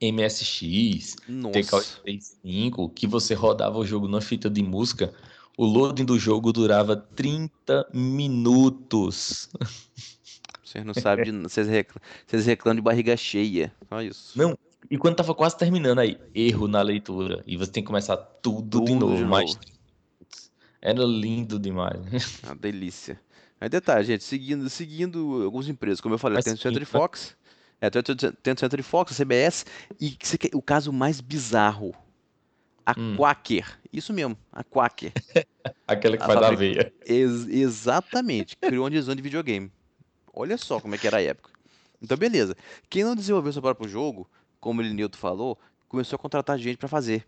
MSX, 0.02 1.16
nossa. 1.28 1.60
TK85, 1.60 2.92
que 2.92 3.06
você 3.06 3.34
rodava 3.34 3.78
o 3.78 3.86
jogo 3.86 4.08
na 4.08 4.20
fita 4.20 4.50
de 4.50 4.62
música, 4.62 5.14
o 5.56 5.64
loading 5.64 6.04
do 6.04 6.18
jogo 6.18 6.52
durava 6.52 6.96
30 6.96 7.88
minutos. 7.92 9.48
Vocês 10.64 10.84
não 10.84 10.94
sabem 10.94 11.26
de. 11.26 11.32
Vocês 11.42 11.68
reclamam, 11.68 12.02
vocês 12.26 12.46
reclamam 12.46 12.76
de 12.76 12.82
barriga 12.82 13.16
cheia. 13.16 13.72
Só 13.88 14.00
isso. 14.00 14.38
Não, 14.38 14.58
e 14.90 14.98
quando 14.98 15.16
tava 15.16 15.34
quase 15.34 15.56
terminando 15.56 15.98
aí, 15.98 16.18
erro 16.34 16.66
na 16.66 16.82
leitura, 16.82 17.42
e 17.46 17.56
você 17.56 17.70
tem 17.70 17.82
que 17.82 17.86
começar 17.86 18.16
tudo, 18.16 18.80
de 18.80 18.86
Tudo 18.86 19.06
novo, 19.06 19.16
de 19.16 19.24
novo. 19.24 19.44
30 19.44 19.60
minutos. 19.60 20.50
Era 20.80 21.04
lindo 21.04 21.58
demais. 21.58 22.40
Uma 22.42 22.54
delícia. 22.54 23.20
Aí 23.60 23.68
detalhe, 23.68 24.04
gente, 24.04 24.24
seguindo, 24.24 24.68
seguindo 24.68 25.44
algumas 25.44 25.68
empresas, 25.68 26.00
como 26.00 26.14
eu 26.14 26.18
falei, 26.18 26.36
Vai 26.36 26.42
tem 26.42 26.54
o 26.54 26.58
Century? 26.58 26.84
Fox, 26.84 27.36
é, 27.82 27.90
tem 27.90 28.00
o 28.00 28.32
tem 28.32 28.54
o 28.54 28.58
Century 28.58 28.82
Fox, 28.82 29.12
a 29.12 29.14
CBS, 29.24 29.66
e 30.00 30.16
o 30.54 30.62
caso 30.62 30.92
mais 30.92 31.20
bizarro, 31.20 31.92
a 32.86 32.94
Hum. 32.98 33.16
Quaker. 33.16 33.78
Isso 33.92 34.12
mesmo, 34.12 34.36
a 34.52 34.62
Quaker. 34.64 35.12
Aquela 35.86 36.16
que 36.16 36.22
A 36.22 36.26
faz 36.26 36.40
da 36.40 36.46
fabrica- 36.48 36.56
veia. 36.80 36.92
Ex- 37.04 37.46
exatamente, 37.48 38.56
criou 38.56 38.86
um 38.86 38.90
design 38.90 39.16
de 39.16 39.22
videogame. 39.22 39.70
Olha 40.32 40.56
só 40.56 40.80
como 40.80 40.94
é 40.94 40.98
que 40.98 41.06
era 41.06 41.18
a 41.18 41.22
época. 41.22 41.50
Então, 42.00 42.16
beleza. 42.16 42.56
Quem 42.88 43.04
não 43.04 43.14
desenvolveu 43.14 43.52
seu 43.52 43.60
próprio 43.62 43.88
jogo, 43.88 44.28
como 44.60 44.80
o 44.80 44.84
Nilton 44.84 45.18
falou, 45.18 45.58
começou 45.88 46.16
a 46.16 46.18
contratar 46.18 46.58
gente 46.58 46.78
pra 46.78 46.88
fazer. 46.88 47.26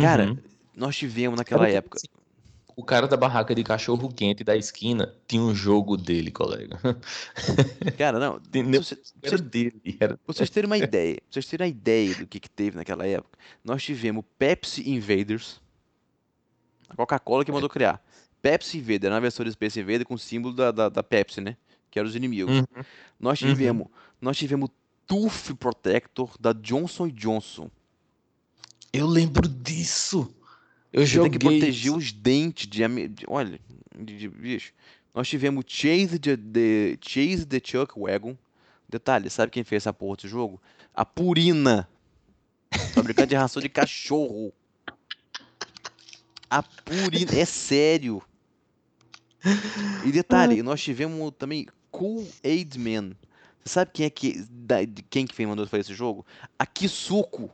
Cara, 0.00 0.28
Uhum. 0.30 0.38
nós 0.74 0.96
tivemos 0.96 1.38
naquela 1.38 1.68
época. 1.68 1.98
assim, 1.98 2.08
O 2.74 2.82
cara 2.84 3.06
da 3.06 3.16
barraca 3.16 3.54
de 3.54 3.62
cachorro 3.62 4.08
quente 4.12 4.42
da 4.42 4.56
esquina 4.56 5.14
tinha 5.28 5.42
um 5.42 5.54
jogo 5.54 5.96
dele, 5.96 6.30
colega. 6.30 6.78
Cara, 7.98 8.18
não. 8.18 8.40
Você- 8.80 8.94
Era 9.22 9.36
vocês- 9.36 9.40
dele. 9.40 9.96
Era... 10.00 10.18
vocês 10.26 10.48
terem 10.50 10.66
uma 10.66 10.78
ideia, 10.78 11.18
vocês 11.30 11.46
terem 11.46 11.66
uma 11.66 11.70
ideia 11.70 12.14
do 12.14 12.26
que, 12.28 12.40
que 12.40 12.48
teve 12.50 12.76
naquela 12.76 13.06
época, 13.06 13.38
nós 13.62 13.82
tivemos 13.82 14.24
Pepsi 14.38 14.88
Invaders, 14.88 15.60
a 16.88 16.96
Coca-Cola 16.96 17.44
que 17.44 17.52
mandou 17.52 17.68
criar. 17.68 18.02
Pepsi 18.40 18.78
Invader, 18.78 19.10
na 19.10 19.20
versão 19.20 19.44
de 19.44 19.52
Space 19.52 19.78
Invader 19.78 20.04
com 20.04 20.14
o 20.14 20.18
símbolo 20.18 20.54
da, 20.54 20.70
da, 20.72 20.88
da 20.88 21.02
Pepsi, 21.02 21.40
né? 21.40 21.56
Que 21.90 21.98
eram 21.98 22.08
os 22.08 22.16
inimigos. 22.16 22.56
Uhum. 22.58 22.64
Nós 23.20 23.40
Uhum. 23.40 23.48
tivemos, 23.50 23.86
nós 24.20 24.36
tivemos 24.36 24.68
Tooth 25.06 25.54
Protector 25.58 26.34
da 26.40 26.52
Johnson 26.52 27.08
Johnson. 27.08 27.70
Eu 28.92 29.06
lembro 29.06 29.46
disso. 29.48 30.34
Eu 30.92 31.06
Você 31.06 31.12
tem 31.12 31.22
joguei. 31.24 31.30
que 31.30 31.38
proteger 31.38 31.92
os 31.92 32.12
dentes 32.12 32.66
de, 32.66 33.08
de- 33.08 33.24
olha, 33.26 33.58
de, 33.98 34.18
de 34.18 34.28
bicho. 34.28 34.72
Nós 35.14 35.28
tivemos 35.28 35.64
Chase 35.66 36.18
the, 36.18 36.36
the 36.36 36.98
Chase 37.00 37.46
the 37.46 37.60
Chuck 37.62 37.98
Wagon. 37.98 38.36
Detalhe, 38.88 39.30
sabe 39.30 39.50
quem 39.52 39.64
fez 39.64 39.82
essa 39.82 39.92
porra 39.92 40.16
desse 40.16 40.28
jogo? 40.28 40.60
A 40.94 41.04
Purina. 41.04 41.88
Fabricante 42.94 43.28
de 43.30 43.34
ração 43.36 43.60
de 43.62 43.68
cachorro. 43.68 44.52
A 46.50 46.62
Purina, 46.62 47.34
é 47.34 47.44
sério. 47.46 48.22
E 50.04 50.12
detalhe, 50.12 50.62
nós 50.62 50.82
tivemos 50.82 51.32
também 51.38 51.66
Cool 51.90 52.26
Aid 52.44 52.78
Man. 52.78 53.12
Você 53.64 53.72
sabe 53.74 53.90
quem 53.94 54.06
é 54.06 54.10
que 54.10 54.44
da- 54.50 54.76
quem 55.08 55.26
que 55.26 55.34
fez 55.34 55.48
mandou 55.48 55.66
fazer 55.66 55.80
esse 55.82 55.94
jogo? 55.94 56.24
A 56.58 56.66
Kisuko. 56.66 57.50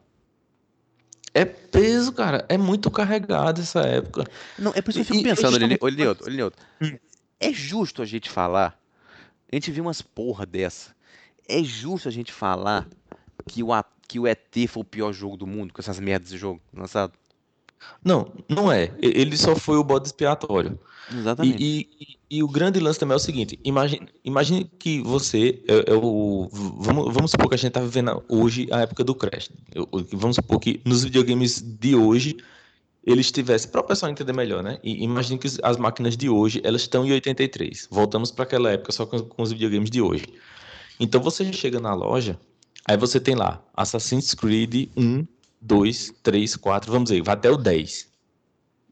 É 1.35 1.45
peso, 1.45 2.13
cara. 2.13 2.45
É 2.49 2.57
muito 2.57 2.91
carregado 2.91 3.61
essa 3.61 3.81
época. 3.81 4.25
Não, 4.59 4.73
é 4.75 4.81
por 4.81 4.91
isso 4.91 4.99
que 4.99 5.13
eu 5.13 5.17
fico 5.17 5.21
e 5.21 5.23
pensando, 5.23 5.51
justamente- 5.53 5.85
Olinoto, 5.85 6.25
Olinoto. 6.25 6.59
Hum. 6.81 6.99
É 7.41 7.53
justo 7.53 8.03
a 8.03 8.05
gente 8.05 8.29
falar, 8.29 8.79
a 9.51 9.55
gente 9.57 9.71
viu 9.71 9.85
umas 9.85 10.03
porra 10.03 10.45
dessa, 10.45 10.95
é 11.49 11.63
justo 11.63 12.09
a 12.09 12.13
gente 12.13 12.33
falar 12.33 12.89
que 13.47 13.63
o, 13.63 13.69
que 14.09 14.19
o 14.19 14.27
ET 14.27 14.55
foi 14.69 14.83
o 14.83 14.85
pior 14.85 15.13
jogo 15.13 15.37
do 15.37 15.47
mundo, 15.47 15.73
com 15.73 15.81
essas 15.81 16.01
merdas 16.01 16.31
de 16.31 16.37
jogo 16.39 16.61
lançado? 16.75 17.13
Não, 18.05 18.33
não 18.49 18.73
é. 18.73 18.93
Ele 19.01 19.37
só 19.37 19.55
foi 19.55 19.77
o 19.77 19.85
bode 19.85 20.09
expiatório. 20.09 20.79
Exatamente. 21.13 21.63
E, 21.63 22.18
e- 22.31 22.43
o 22.43 22.49
grande 22.49 22.79
lance 22.81 22.99
também 22.99 23.15
é 23.15 23.17
o 23.17 23.21
seguinte: 23.21 23.59
imagine, 23.65 24.09
imagine 24.25 24.65
que 24.79 25.01
você. 25.03 25.63
É, 25.69 25.93
é 25.93 25.95
o, 25.95 26.49
vamos, 26.53 27.13
vamos 27.15 27.31
supor 27.31 27.49
que 27.49 27.55
a 27.55 27.59
gente 27.59 27.69
está 27.69 27.81
vivendo 27.81 28.23
hoje 28.29 28.69
a 28.71 28.81
época 28.81 29.03
do 29.05 29.15
Crash. 29.15 29.51
Eu- 29.75 29.89
eu- 29.93 30.07
vamos 30.13 30.37
supor 30.37 30.59
que 30.61 30.81
nos 30.85 31.05
videogames 31.05 31.63
de 31.63 31.95
hoje 31.95 32.37
eles 33.05 33.31
tivessem. 33.33 33.71
Para 33.71 33.81
o 33.81 33.85
pessoal 33.85 34.13
entender 34.13 34.33
melhor, 34.35 34.63
né? 34.63 34.79
E 34.83 35.03
imagine 35.03 35.39
que 35.39 35.49
as 35.63 35.77
máquinas 35.77 36.17
de 36.17 36.29
hoje 36.29 36.61
elas 36.65 36.83
estão 36.83 37.05
em 37.07 37.13
83. 37.13 37.89
Voltamos 37.91 38.31
para 38.31 38.45
aquela 38.45 38.71
época 38.71 38.93
só 38.93 39.07
com, 39.07 39.19
com 39.21 39.43
os 39.43 39.51
videogames 39.51 39.91
de 39.91 40.03
hoje. 40.03 40.27
Então 41.01 41.21
você 41.21 41.51
chega 41.53 41.81
na 41.81 41.95
loja, 41.95 42.39
aí 42.85 42.97
você 42.97 43.19
tem 43.21 43.35
lá 43.35 43.63
Assassin's 43.75 44.35
Creed 44.35 44.89
1, 44.97 45.27
2, 45.61 46.13
3, 46.23 46.57
4, 46.57 46.91
vamos 46.93 47.09
dizer, 47.11 47.23
vai 47.23 47.35
até 47.35 47.51
o 47.51 47.57
10 47.57 48.09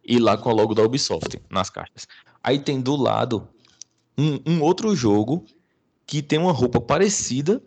e 0.04 0.18
lá 0.18 0.36
com 0.38 0.50
o 0.50 0.54
logo 0.54 0.72
da 0.74 0.82
Ubisoft 0.82 1.38
nas 1.50 1.68
caixas. 1.68 2.06
Aí 2.46 2.60
tem 2.60 2.80
do 2.80 2.94
lado 2.94 3.48
um, 4.16 4.38
um 4.46 4.62
outro 4.62 4.94
jogo 4.94 5.44
que 6.06 6.22
tem 6.22 6.38
uma 6.38 6.52
roupa 6.52 6.80
parecida. 6.80 7.60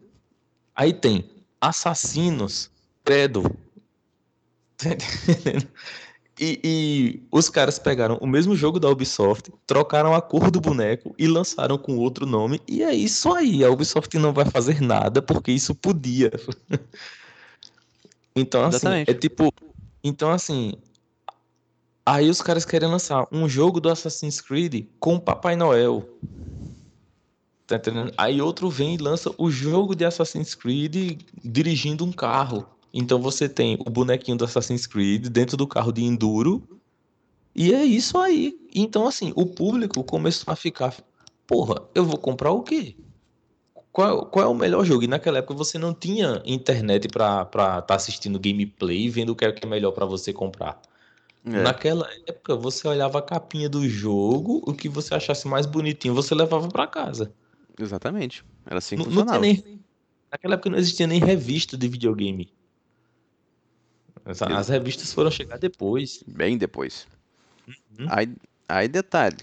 Aí 0.73 0.93
tem 0.93 1.29
Assassinos, 1.59 2.71
Credo. 3.03 3.43
Tá? 4.79 4.91
E, 6.41 6.57
e 6.63 7.23
os 7.29 7.49
caras 7.49 7.77
pegaram 7.77 8.17
o 8.21 8.25
mesmo 8.25 8.55
jogo 8.55 8.79
da 8.79 8.87
Ubisoft, 8.87 9.51
trocaram 9.67 10.13
a 10.15 10.21
cor 10.21 10.49
do 10.49 10.61
boneco 10.61 11.13
e 11.19 11.27
lançaram 11.27 11.77
com 11.77 11.97
outro 11.97 12.25
nome. 12.25 12.61
E 12.65 12.81
é 12.81 12.95
isso 12.95 13.33
aí. 13.33 13.61
A 13.61 13.69
Ubisoft 13.69 14.17
não 14.17 14.31
vai 14.31 14.45
fazer 14.45 14.81
nada 14.81 15.21
porque 15.21 15.51
isso 15.51 15.75
podia. 15.75 16.31
Então, 18.35 18.63
assim, 18.63 18.77
Exatamente. 18.77 19.11
é 19.11 19.13
tipo. 19.15 19.51
Então, 20.01 20.31
assim. 20.31 20.73
Aí 22.11 22.27
os 22.27 22.41
caras 22.41 22.65
querem 22.65 22.89
lançar 22.89 23.27
um 23.31 23.47
jogo 23.47 23.79
do 23.79 23.87
Assassin's 23.87 24.41
Creed 24.41 24.87
com 24.99 25.19
Papai 25.19 25.55
Noel. 25.55 26.09
Tá 27.67 27.75
entendendo? 27.75 28.11
Aí 28.17 28.41
outro 28.41 28.67
vem 28.67 28.95
e 28.95 28.97
lança 28.97 29.31
o 29.37 29.51
jogo 29.51 29.93
de 29.93 30.03
Assassin's 30.03 30.55
Creed 30.55 31.21
dirigindo 31.45 32.03
um 32.03 32.11
carro. 32.11 32.65
Então 32.91 33.21
você 33.21 33.47
tem 33.47 33.77
o 33.85 33.91
bonequinho 33.91 34.35
do 34.35 34.43
Assassin's 34.43 34.87
Creed 34.87 35.27
dentro 35.27 35.55
do 35.55 35.67
carro 35.67 35.91
de 35.91 36.03
Enduro. 36.03 36.67
E 37.55 37.75
é 37.75 37.85
isso 37.85 38.17
aí. 38.17 38.57
Então, 38.73 39.05
assim, 39.05 39.31
o 39.35 39.45
público 39.45 40.03
começou 40.03 40.51
a 40.51 40.55
ficar. 40.55 40.95
Porra, 41.45 41.75
eu 41.93 42.03
vou 42.03 42.17
comprar 42.17 42.49
o 42.49 42.63
quê? 42.63 42.97
Qual, 43.91 44.25
qual 44.25 44.45
é 44.45 44.47
o 44.47 44.55
melhor 44.55 44.83
jogo? 44.83 45.03
E 45.03 45.07
naquela 45.07 45.37
época 45.37 45.53
você 45.53 45.77
não 45.77 45.93
tinha 45.93 46.41
internet 46.43 47.07
pra 47.07 47.43
estar 47.43 47.83
tá 47.83 47.93
assistindo 47.93 48.39
gameplay 48.39 49.07
vendo 49.09 49.29
o 49.29 49.35
que 49.35 49.45
é 49.45 49.53
é 49.61 49.67
melhor 49.67 49.91
pra 49.91 50.07
você 50.07 50.33
comprar. 50.33 50.81
É, 51.51 51.63
Naquela 51.63 52.07
época 52.27 52.55
você 52.55 52.87
olhava 52.87 53.19
a 53.19 53.21
capinha 53.21 53.67
do 53.67 53.87
jogo, 53.87 54.61
o 54.67 54.73
que 54.73 54.87
você 54.87 55.15
achasse 55.15 55.47
mais 55.47 55.65
bonitinho, 55.65 56.13
você 56.13 56.35
levava 56.35 56.67
pra 56.67 56.85
casa. 56.85 57.33
Exatamente. 57.79 58.45
Era 58.65 58.77
assim 58.77 58.97
que 58.97 59.03
Não, 59.03 59.11
funcionava. 59.11 59.39
nem, 59.39 59.81
naquela 60.31 60.53
época 60.55 60.69
não 60.69 60.77
existia 60.77 61.07
nem 61.07 61.19
revista 61.19 61.75
de 61.75 61.87
videogame. 61.87 62.51
As, 64.25 64.41
as 64.41 64.69
revistas 64.69 65.11
foram 65.11 65.31
chegar 65.31 65.57
depois. 65.57 66.23
Bem 66.27 66.57
depois. 66.57 67.07
Uhum. 67.67 68.05
Aí, 68.09 68.35
aí 68.67 68.87
detalhe. 68.87 69.37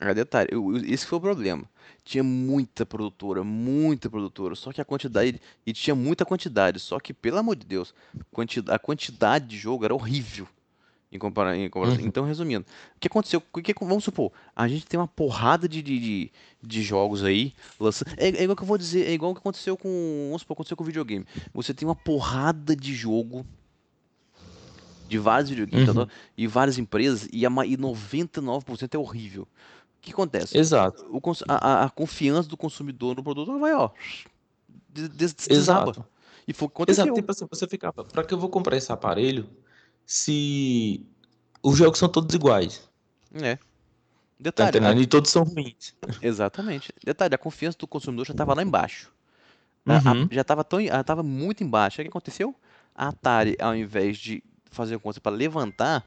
Aí 0.00 0.14
detalhe. 0.14 0.50
Esse 0.86 1.06
foi 1.06 1.18
o 1.18 1.20
problema. 1.22 1.64
Tinha 2.04 2.22
muita 2.22 2.84
produtora, 2.84 3.42
muita 3.42 4.10
produtora. 4.10 4.54
Só 4.54 4.72
que 4.72 4.80
a 4.80 4.84
quantidade. 4.84 5.40
E 5.64 5.72
tinha 5.72 5.94
muita 5.94 6.26
quantidade. 6.26 6.78
Só 6.80 7.00
que, 7.00 7.14
pelo 7.14 7.38
amor 7.38 7.56
de 7.56 7.64
Deus, 7.64 7.94
a 8.68 8.78
quantidade 8.78 9.46
de 9.46 9.56
jogo 9.56 9.84
era 9.86 9.94
horrível. 9.94 10.46
Em 11.14 11.18
compara- 11.18 11.56
em 11.56 11.70
comparação. 11.70 12.00
Uhum. 12.02 12.08
Então, 12.08 12.24
resumindo, 12.24 12.66
o 12.96 12.98
que 12.98 13.06
aconteceu? 13.06 13.40
O 13.52 13.62
que, 13.62 13.72
vamos 13.80 14.02
supor, 14.02 14.32
a 14.54 14.66
gente 14.66 14.84
tem 14.84 14.98
uma 14.98 15.06
porrada 15.06 15.68
de, 15.68 15.80
de, 15.80 16.00
de, 16.00 16.82
jogos 16.82 17.22
aí. 17.22 17.54
Lança... 17.78 18.04
É, 18.16 18.30
é 18.30 18.42
igual 18.42 18.56
que 18.56 18.64
eu 18.64 18.66
vou 18.66 18.76
dizer, 18.76 19.06
é 19.06 19.12
igual 19.12 19.30
o 19.30 19.34
que 19.34 19.38
aconteceu 19.38 19.76
com. 19.76 19.88
Vamos 20.26 20.42
supor, 20.42 20.54
aconteceu 20.54 20.76
com 20.76 20.82
o 20.82 20.86
videogame. 20.86 21.24
Você 21.54 21.72
tem 21.72 21.86
uma 21.86 21.94
porrada 21.94 22.74
de 22.74 22.92
jogo 22.92 23.46
de 25.08 25.18
vários 25.18 25.50
videogames, 25.50 25.88
Uhum. 25.88 26.06
tá? 26.06 26.12
e 26.36 26.48
várias 26.48 26.78
empresas, 26.78 27.28
e, 27.32 27.46
a, 27.46 27.50
e 27.64 27.76
99% 27.76 28.94
é 28.94 28.98
horrível. 28.98 29.42
O 29.44 29.46
que 30.00 30.10
acontece? 30.10 30.58
Exato. 30.58 31.04
O 31.10 31.20
a, 31.48 31.84
a- 31.84 31.90
confiança 31.90 32.48
do 32.48 32.56
consumidor 32.56 33.14
no 33.14 33.22
produto 33.22 33.56
vai, 33.60 33.72
ó, 33.72 33.90
des- 34.88 35.08
des- 35.10 35.34
desaba. 35.34 35.90
Exato. 35.92 36.04
E 36.48 36.52
foi 36.52 36.66
o 36.66 36.68
que 36.68 36.74
aconteceu. 36.74 37.04
Exato. 37.04 37.20
Tipo 37.20 37.30
assim, 37.30 37.46
você 37.48 37.68
ficava, 37.68 38.04
pra 38.04 38.24
que 38.24 38.34
eu 38.34 38.38
vou 38.38 38.48
comprar 38.50 38.76
esse 38.76 38.90
aparelho 38.90 39.48
se 40.06 41.04
os 41.62 41.76
jogos 41.76 41.98
são 41.98 42.08
todos 42.08 42.34
iguais? 42.34 42.88
É. 43.34 43.56
Tá 43.56 43.62
Detalhe, 44.38 44.78
a- 44.78 44.92
E 44.92 45.06
todos 45.06 45.30
são 45.30 45.44
ruins. 45.44 45.94
exatamente. 46.20 46.92
Detalhe, 47.04 47.34
a 47.34 47.38
confiança 47.38 47.78
do 47.78 47.86
consumidor 47.86 48.26
já 48.26 48.32
estava 48.32 48.54
lá 48.54 48.62
embaixo. 48.62 49.12
Uhum. 49.86 50.28
já 50.30 50.40
estava 50.40 50.64
tão, 50.64 50.80
ela 50.80 51.04
tava 51.04 51.22
muito 51.22 51.62
embaixo. 51.62 52.00
O 52.00 52.04
que 52.04 52.08
aconteceu? 52.08 52.54
A 52.94 53.08
Atari, 53.08 53.54
ao 53.60 53.76
invés 53.76 54.16
de 54.16 54.42
fazer 54.70 54.98
conta 54.98 55.20
para 55.20 55.34
levantar, 55.36 56.06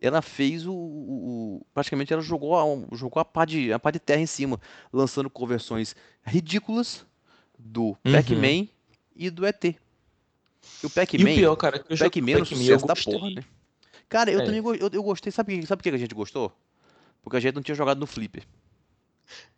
ela 0.00 0.22
fez 0.22 0.64
o, 0.66 0.72
o- 0.72 1.56
o- 1.58 1.66
praticamente 1.74 2.12
ela 2.12 2.22
jogou 2.22 2.56
a, 2.56 2.96
jogou 2.96 3.20
a 3.20 3.24
pá 3.24 3.44
de 3.44 3.72
a 3.72 3.78
pá 3.80 3.90
de 3.90 3.98
terra 3.98 4.20
em 4.20 4.26
cima, 4.26 4.60
lançando 4.92 5.28
conversões 5.28 5.96
ridículas 6.24 7.04
do 7.58 7.88
Uhum. 8.04 8.12
Pac-Man 8.12 8.68
e 9.16 9.28
do 9.28 9.44
ET. 9.44 9.74
E 10.82 10.86
o 10.86 10.86
E 10.86 10.86
o 10.86 10.90
Pac-Man, 10.90 11.34
pior, 11.34 11.56
cara, 11.56 11.76
é 11.76 11.78
que 11.80 11.92
eu 11.92 11.98
Pac-Man 11.98 12.30
era 12.32 12.40
um 12.40 12.44
Pac-Man, 12.44 12.62
eu 12.62 12.78
sucesso 12.78 12.86
da 12.86 12.94
porra, 12.96 13.30
né? 13.30 13.44
Cara, 14.08 14.30
eu 14.30 14.40
É. 14.40 14.44
também 14.44 14.60
eu, 14.60 14.90
eu 14.92 15.02
gostei. 15.02 15.30
Sabe, 15.30 15.54
por 15.54 15.60
que- 15.60 15.66
sabe 15.66 15.82
por 15.82 15.90
que 15.90 15.94
a 15.96 15.98
gente 15.98 16.14
gostou? 16.14 16.52
Porque 17.22 17.36
a 17.36 17.40
gente 17.40 17.54
não 17.54 17.62
tinha 17.62 17.74
jogado 17.74 17.98
no 17.98 18.06
Flipper. 18.06 18.42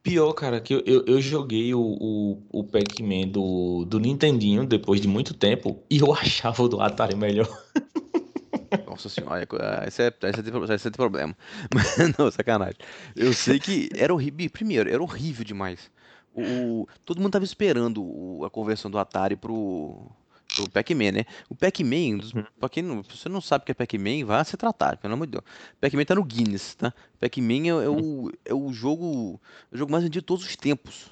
Pior, 0.03 0.33
cara, 0.35 0.61
que 0.61 0.75
eu, 0.75 0.83
eu, 0.85 1.05
eu 1.07 1.21
joguei 1.21 1.73
o, 1.75 1.81
o, 1.81 2.43
o 2.53 2.65
Pac-Man 2.65 3.29
do, 3.29 3.85
do 3.87 3.99
Nintendinho 4.01 4.67
depois 4.67 5.01
de 5.01 5.09
muito 5.09 5.33
tempo 5.33 5.83
e 5.89 5.99
eu 5.99 6.13
achava 6.15 6.63
o 6.63 6.69
do 6.69 6.81
Atari 6.81 7.15
melhor. 7.15 7.49
Nossa 8.87 9.09
senhora, 9.09 9.43
é- 9.43 9.89
esse 9.89 10.03
é, 10.03 10.09
esse 10.09 10.41
é, 10.41 10.43
tem 10.43 10.53
pro- 10.53 10.65
esse 10.65 10.75
é 10.75 10.91
tem 10.91 10.93
problema. 10.93 11.37
Mas, 11.73 11.87
não, 12.19 12.31
sacanagem. 12.31 12.77
Eu 13.17 13.33
sei 13.33 13.59
que 13.59 13.89
era 13.95 14.13
horrível. 14.13 14.51
Primeiro, 14.51 14.91
era 14.91 15.03
horrível 15.03 15.45
demais. 15.45 15.91
O, 16.35 16.87
todo 17.05 17.21
mundo 17.21 17.33
tava 17.33 17.45
esperando 17.45 18.41
a 18.45 18.51
conversão 18.51 18.91
do 18.91 18.99
Atari 18.99 19.37
pro, 19.37 20.11
pro 20.55 20.69
Pac-Man, 20.71 21.13
né? 21.13 21.25
O 21.49 21.55
Pac-Man, 21.55 22.19
Uhum. 22.35 22.45
pra 22.59 22.69
quem 22.69 22.83
não, 22.83 23.03
se 23.05 23.17
você 23.17 23.29
não 23.29 23.41
sabe 23.41 23.63
o 23.63 23.67
que 23.67 23.73
é 23.73 23.75
Pac-Man, 23.75 24.25
vá 24.25 24.43
se 24.45 24.57
tratar, 24.57 24.97
pelo 24.99 25.15
amor 25.15 25.27
de 25.27 25.33
Deus. 25.33 25.45
Pac-Man 25.81 26.05
tá 26.05 26.15
no 26.15 26.25
Guinness, 26.25 26.75
tá? 26.75 26.93
Pac-Man 27.21 27.65
é, 27.67 27.69
é 27.85 27.89
o, 27.89 28.31
é 28.45 28.55
o 28.55 28.73
jogo, 28.73 29.41
é 29.71 29.75
o 29.75 29.79
jogo 29.79 29.91
mais 29.93 30.05
vendido 30.05 30.21
de 30.23 30.27
todos 30.27 30.45
os 30.45 30.57
tempos. 30.57 31.11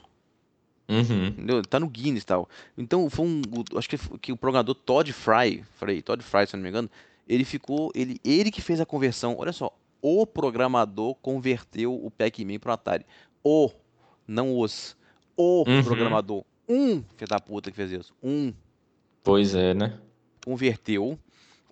Uhum. 0.88 1.26
Entendeu? 1.28 1.62
Tá 1.62 1.78
no 1.78 1.88
Guinness 1.88 2.22
e 2.24 2.26
tal. 2.26 2.49
Então 2.76 3.09
foi 3.09 3.24
um. 3.26 3.43
o- 3.72 3.78
Acho 3.78 3.88
que, 3.88 3.97
que 4.18 4.32
o 4.32 4.36
programador 4.36 4.74
Todd 4.74 5.12
Fry, 5.12 5.62
Frey, 5.76 6.03
Todd 6.03 6.22
Fry, 6.22 6.47
se 6.49 6.57
não 6.57 6.62
me 6.64 6.68
engano, 6.68 6.91
ele 7.28 7.45
ficou. 7.45 7.93
Ele, 7.95 8.20
ele 8.24 8.51
que 8.51 8.61
fez 8.61 8.80
a 8.80 8.86
conversão. 8.86 9.36
Olha 9.38 9.53
só, 9.53 9.72
o 10.03 10.26
programador 10.26 11.14
converteu 11.16 11.95
o 11.95 12.11
Pac-Man 12.11 12.59
pro 12.59 12.72
Atari. 12.72 13.07
O, 13.45 13.70
não 14.26 14.59
os. 14.59 14.97
O 15.36 15.64
Uhum. 15.68 15.82
programador. 15.84 16.45
Um 16.68 17.03
filho 17.16 17.28
da 17.28 17.38
puta 17.38 17.70
que 17.70 17.76
fez 17.76 17.93
isso. 17.93 18.12
Um 18.20 18.53
Pois 19.22 19.54
é, 19.54 19.74
né? 19.74 19.98
converteu 20.44 21.18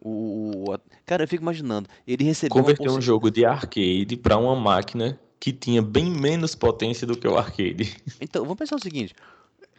o. 0.01 0.77
Cara, 1.07 1.25
eu 1.25 1.29
fico 1.29 1.43
imaginando. 1.43 1.89
Ele 2.07 2.25
recebeu 2.25 2.57
uma 2.57 2.63
Converter 2.63 2.91
um 2.91 3.01
jogo 3.01 3.31
de 3.31 3.45
arcade 3.45 4.17
pra 4.17 4.37
uma 4.37 4.55
máquina 4.55 5.19
que 5.41 5.53
tinha 5.53 5.81
bem 5.83 6.11
menos 6.11 6.55
potência 6.55 7.07
do 7.07 7.17
que 7.17 7.27
o 7.27 7.37
arcade. 7.37 7.97
Então, 8.21 8.43
vamos 8.43 8.59
pensar 8.59 8.77
o 8.77 8.81
seguinte. 8.81 9.15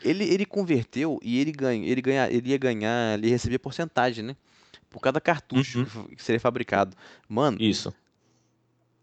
Ele, 0.03 0.23
ele 0.23 0.45
converteu 0.45 1.19
e 1.21 1.39
ele 1.39 1.51
ganha, 1.51 1.85
ele 1.85 2.01
ganha, 2.01 2.29
ele 2.31 2.49
ia 2.49 2.57
ganhar, 2.57 3.17
ele 3.17 3.27
ia 3.27 3.33
receber 3.33 3.59
porcentagem, 3.59 4.23
né? 4.23 4.35
Por 4.89 4.99
cada 5.01 5.19
cartucho 5.21 5.79
Uhum. 5.95 6.05
que 6.15 6.23
seria 6.23 6.39
fabricado. 6.39 6.95
Mano, 7.27 7.57
Isso. 7.61 7.93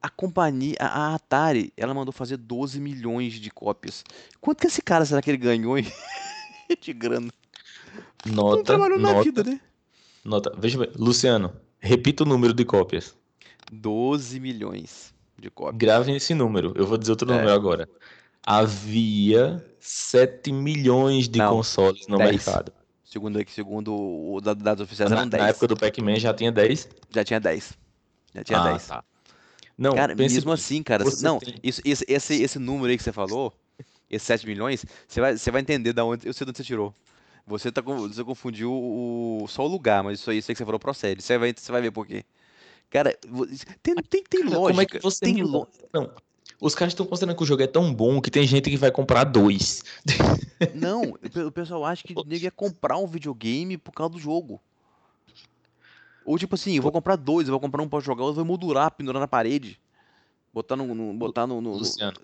a 0.03 0.09
companhia, 0.09 0.77
a, 0.81 1.15
Atari, 1.15 1.73
ela 1.77 1.93
mandou 1.95 2.13
fazer 2.13 2.39
12 2.39 2.81
milhões 2.81 3.35
de 3.35 3.51
cópias. 3.51 4.03
Quanto 4.41 4.61
que 4.61 4.67
esse 4.67 4.81
cara 4.83 5.05
será 5.05 5.21
que 5.23 5.31
ele 5.31 5.37
ganhou 5.39 5.77
de 6.81 6.93
grana? 6.95 7.31
Não 8.25 8.35
Nota, 8.35 8.65
trabalhou 8.65 8.99
na 8.99 9.13
nota, 9.13 9.23
vida, 9.25 9.45
né? 9.45 9.61
nota. 10.25 10.53
Veja 10.59 10.79
bem, 10.79 10.91
Luciano, 10.97 11.53
repita 11.79 12.25
o 12.25 12.27
número 12.27 12.53
de 12.53 12.65
cópias. 12.65 13.15
12 13.71 14.39
milhões 14.41 15.15
de 15.39 15.51
cópias. 15.51 15.77
Gravem 15.79 16.17
esse 16.17 16.35
número. 16.35 16.73
Eu 16.77 16.87
vou 16.87 16.97
dizer 16.99 17.13
outro 17.13 17.31
É. 17.31 17.35
número 17.35 17.53
agora. 17.53 17.89
Havia 18.45 19.65
7 19.79 20.53
milhões 20.53 21.29
de 21.29 21.39
Não, 21.39 21.57
consoles 21.57 22.07
no 22.09 22.17
10. 22.19 22.31
mercado. 22.31 22.73
Segundo, 23.05 23.41
segundo 23.49 23.95
o 23.95 24.41
da- 24.41 24.55
dados 24.55 24.83
oficiais 24.85 25.11
Na, 25.11 25.19
eram 25.19 25.29
10. 25.29 25.43
na 25.43 25.49
época 25.51 25.69
do 25.69 25.77
Pac-Man 25.77 26.17
já 26.19 26.33
tinha 26.35 26.51
10? 26.51 26.89
Já 27.11 27.23
tinha 27.25 27.39
10. 27.41 27.73
Já 28.35 28.43
tinha 28.45 28.59
Ah, 28.61 28.69
10. 28.71 28.87
tá. 28.89 29.05
Não, 29.79 29.95
Cara, 29.95 30.15
mesmo 30.15 30.51
assim, 30.53 30.83
cara. 30.83 31.05
Não, 31.23 31.39
tem- 31.39 31.55
isso, 31.63 31.81
esse, 31.85 32.05
esse, 32.09 32.43
esse 32.43 32.59
número 32.59 32.87
aí 32.91 32.97
que 32.97 33.03
você 33.03 33.13
falou, 33.13 33.53
esses 34.11 34.27
7 34.27 34.47
milhões, 34.47 34.85
você 35.07 35.21
vai, 35.21 35.37
você 35.37 35.51
vai 35.51 35.61
entender 35.61 35.93
da 35.93 36.05
onde, 36.05 36.27
eu 36.27 36.33
sei 36.33 36.45
de 36.45 36.51
onde 36.51 36.57
você 36.59 36.65
tirou. 36.65 36.95
Você, 37.47 37.71
tá, 37.71 37.81
você 37.81 38.25
confundiu 38.25 38.73
o, 38.73 39.47
só 39.49 39.65
o 39.65 39.69
lugar, 39.69 40.03
mas 40.03 40.19
isso 40.19 40.31
aí, 40.31 40.39
isso 40.39 40.51
aí 40.51 40.55
que 40.55 40.59
você 40.59 40.65
falou 40.65 40.81
procede. 40.81 41.23
Você 41.23 41.39
vai, 41.39 41.55
você 41.57 41.71
vai 41.71 41.81
ver 41.81 41.93
por 41.93 42.05
quê. 42.07 42.25
Cara, 42.91 43.17
tem, 43.83 43.95
tem, 43.95 44.23
tem 44.25 44.41
Cara, 44.43 44.57
lógica. 44.57 44.67
como 44.69 44.81
é 44.81 44.87
que 44.87 45.01
você 45.01 45.21
tem 45.21 45.43
lo- 45.43 45.69
Não, 45.93 46.11
os 46.61 46.75
caras 46.75 46.93
estão 46.93 47.07
considerando 47.07 47.37
que 47.37 47.43
o 47.43 47.47
jogo 47.47 47.63
é 47.63 47.67
tão 47.69 47.95
bom 47.95 48.21
que 48.21 48.31
tem 48.31 48.47
gente 48.47 48.69
que 48.69 48.77
vai 48.77 48.91
comprar 48.91 49.23
dois. 49.25 49.85
Não, 50.75 51.03
o 51.03 51.19
pe- 51.19 51.43
o 51.45 51.53
pessoal 51.53 51.85
acha 51.85 52.03
que 52.03 52.15
o 52.17 52.25
nego 52.25 52.45
ia 52.45 52.51
comprar 52.51 52.99
um 52.99 53.07
videogame 53.07 53.79
por 53.79 53.93
causa 53.93 54.13
do 54.13 54.19
jogo. 54.19 54.61
Ou 56.25 56.37
tipo 56.37 56.57
assim, 56.57 56.75
eu 56.77 56.83
vou 56.83 56.91
comprar 56.91 57.15
dois, 57.15 57.47
eu 57.47 57.53
vou 57.53 57.61
comprar 57.61 57.83
um 57.83 57.89
pra 57.89 58.01
jogar, 58.01 58.25
eu 58.25 58.35
vou 58.35 58.45
moldurar, 58.45 58.91
pendurar 58.91 59.21
na 59.21 59.29
parede. 59.29 59.79
Botar 60.57 60.75
no. 60.75 60.95
no- 60.95 61.13
botar 61.13 61.47
no. 61.47 61.61
no- 61.61 61.73
no- 61.73 61.77
Luciano, 61.77 62.17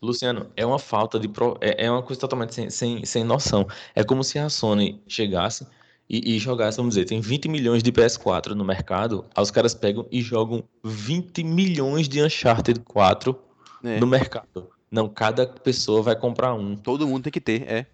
Luciano, 0.00 0.46
é 0.56 0.64
uma 0.64 0.78
falta 0.78 1.18
de. 1.18 1.26
pro- 1.26 1.58
É, 1.60 1.86
é 1.86 1.90
uma 1.90 2.04
coisa 2.04 2.20
totalmente 2.20 2.54
sem, 2.54 2.70
sem, 2.70 3.04
sem 3.04 3.24
noção. 3.24 3.66
É 3.96 4.04
como 4.04 4.22
se 4.22 4.38
a 4.38 4.48
Sony 4.48 5.02
chegasse 5.08 5.66
e, 6.08 6.36
e 6.36 6.38
jogasse, 6.38 6.76
vamos 6.76 6.94
dizer, 6.94 7.06
tem 7.06 7.20
20 7.20 7.48
milhões 7.48 7.82
de 7.82 7.90
PS4 7.90 8.50
no 8.54 8.64
mercado, 8.64 9.24
aí 9.34 9.42
os 9.42 9.50
caras 9.50 9.74
pegam 9.74 10.06
e 10.08 10.22
jogam 10.22 10.62
20 10.84 11.42
milhões 11.42 12.08
de 12.08 12.22
Uncharted 12.22 12.78
4 12.84 13.36
É, 13.82 13.98
no 13.98 14.06
mercado. 14.06 14.68
Não, 14.88 15.08
cada 15.08 15.44
pessoa 15.44 16.00
vai 16.00 16.14
comprar 16.14 16.54
um. 16.54 16.76
todo 16.76 17.08
mundo 17.08 17.24
tem 17.24 17.32
que 17.32 17.40
ter, 17.40 17.62
é. 17.68 17.86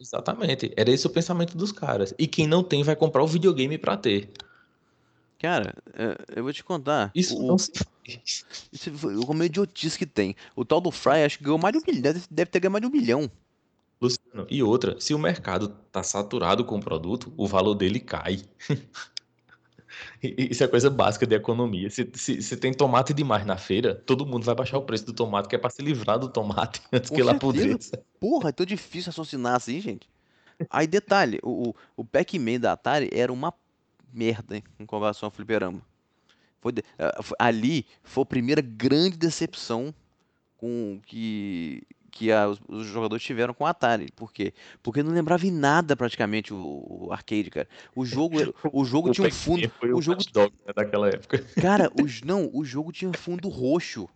Exatamente. 0.00 0.72
Era 0.74 0.90
esse 0.90 1.06
o 1.06 1.10
pensamento 1.10 1.54
dos 1.54 1.70
caras. 1.70 2.14
E 2.18 2.26
quem 2.26 2.46
não 2.46 2.64
tem 2.64 2.82
vai 2.82 2.96
comprar 2.96 3.22
o 3.22 3.26
videogame 3.26 3.76
pra 3.76 3.94
ter. 3.94 4.30
Cara, 5.38 5.74
é, 5.92 6.16
eu 6.34 6.42
vou 6.44 6.52
te 6.54 6.64
contar. 6.64 7.10
Isso 7.14 7.36
o, 7.38 7.46
não 7.46 7.58
se. 7.58 7.70
Isso 8.72 8.92
foi 8.94 9.16
como 9.24 9.42
idiotice 9.42 9.98
que 9.98 10.06
tem. 10.06 10.34
O 10.54 10.64
tal 10.64 10.80
do 10.80 10.90
Fry 10.90 11.24
acho 11.24 11.38
que 11.38 11.44
ganhou 11.44 11.58
mais 11.58 11.72
de 11.72 11.78
um 11.78 11.82
milhão. 11.86 12.14
Deve, 12.30 12.50
ter 12.50 12.60
ganho 12.60 12.72
mais 12.72 12.82
de 12.82 12.86
um 12.88 12.90
milhão. 12.90 13.30
Luciano, 14.00 14.46
e 14.50 14.62
outra, 14.62 15.00
se 15.00 15.14
o 15.14 15.18
mercado 15.18 15.68
tá 15.90 16.02
saturado 16.02 16.64
com 16.64 16.76
o 16.76 16.80
produto, 16.82 17.32
o 17.36 17.46
valor 17.46 17.74
dele 17.74 17.98
cai. 17.98 18.42
Isso 20.22 20.62
é 20.62 20.68
coisa 20.68 20.90
básica 20.90 21.26
de 21.26 21.34
economia. 21.34 21.88
Se, 21.88 22.08
se, 22.14 22.42
se 22.42 22.56
tem 22.56 22.72
tomate 22.72 23.14
demais 23.14 23.46
na 23.46 23.56
feira, 23.56 23.94
todo 23.94 24.26
mundo 24.26 24.44
vai 24.44 24.54
baixar 24.54 24.78
o 24.78 24.82
preço 24.82 25.06
do 25.06 25.12
tomate, 25.12 25.48
que 25.48 25.54
é 25.54 25.58
pra 25.58 25.70
se 25.70 25.80
livrar 25.82 26.18
do 26.18 26.28
tomate 26.28 26.82
antes 26.92 27.08
Com 27.08 27.16
que 27.16 27.22
ele 27.22 27.30
apodreça. 27.30 28.02
Porra, 28.20 28.48
é 28.50 28.52
tão 28.52 28.66
difícil 28.66 29.10
raciocinar 29.10 29.54
assim, 29.54 29.80
gente. 29.80 30.08
Aí, 30.70 30.86
detalhe, 30.86 31.38
o, 31.42 31.74
o- 31.96 32.04
Pac-Man 32.04 32.58
da 32.60 32.72
Atari 32.72 33.08
era 33.12 33.32
uma 33.32 33.52
merda 34.12 34.56
hein, 34.56 34.64
em 34.78 34.86
comparação 34.86 35.26
ao 35.26 35.30
Fliperama. 35.30 35.80
Foi 36.60 36.72
foi- 37.22 37.36
ali 37.38 37.86
foi 38.02 38.22
a 38.22 38.26
primeira 38.26 38.60
grande 38.60 39.16
decepção 39.16 39.94
com 40.56 41.00
que, 41.06 41.82
que 42.10 42.32
a- 42.32 42.48
os, 42.48 42.86
jogadores 42.86 43.22
tiveram 43.24 43.52
com 43.54 43.64
o 43.64 43.66
Atari. 43.66 44.10
Por 44.16 44.32
quê? 44.32 44.52
Porque 44.82 45.02
não 45.02 45.12
lembrava 45.12 45.46
em 45.46 45.50
nada 45.50 45.94
praticamente 45.94 46.52
o, 46.54 47.06
o 47.08 47.12
arcade, 47.12 47.50
cara. 47.50 47.68
O 47.94 48.04
jogo, 48.04 48.36
o 48.72 48.84
jogo 48.84 49.10
O 49.10 49.12
tinha 49.12 49.26
um 49.26 49.30
fundo. 49.30 49.68
foi 49.78 49.92
o 49.92 49.98
o 49.98 50.02
jogo 50.02 50.22
né, 50.34 50.72
daquela 50.74 51.08
época. 51.08 51.44
Cara, 51.60 51.90
os, 52.02 52.22
não, 52.24 52.50
o 52.52 52.64
jogo 52.64 52.90
tinha 52.90 53.12
fundo 53.12 53.48
roxo. 53.48 54.08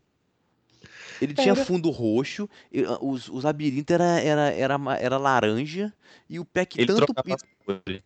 Ele 1.20 1.34
tinha 1.34 1.54
fundo 1.54 1.90
roxo, 1.90 2.48
ah, 2.86 2.98
os, 3.04 3.28
os 3.28 3.44
labirintos 3.44 3.92
era, 3.94 4.18
era, 4.20 4.50
era, 4.52 4.78
era 4.98 5.18
laranja, 5.18 5.92
e 6.30 6.38
o 6.40 6.44
Pac 6.46 6.76
Ele 6.78 6.86
tanto, 6.86 7.04
trocava 7.12 7.28
e- 7.28 7.32
as 7.34 7.42
cores. 7.66 8.02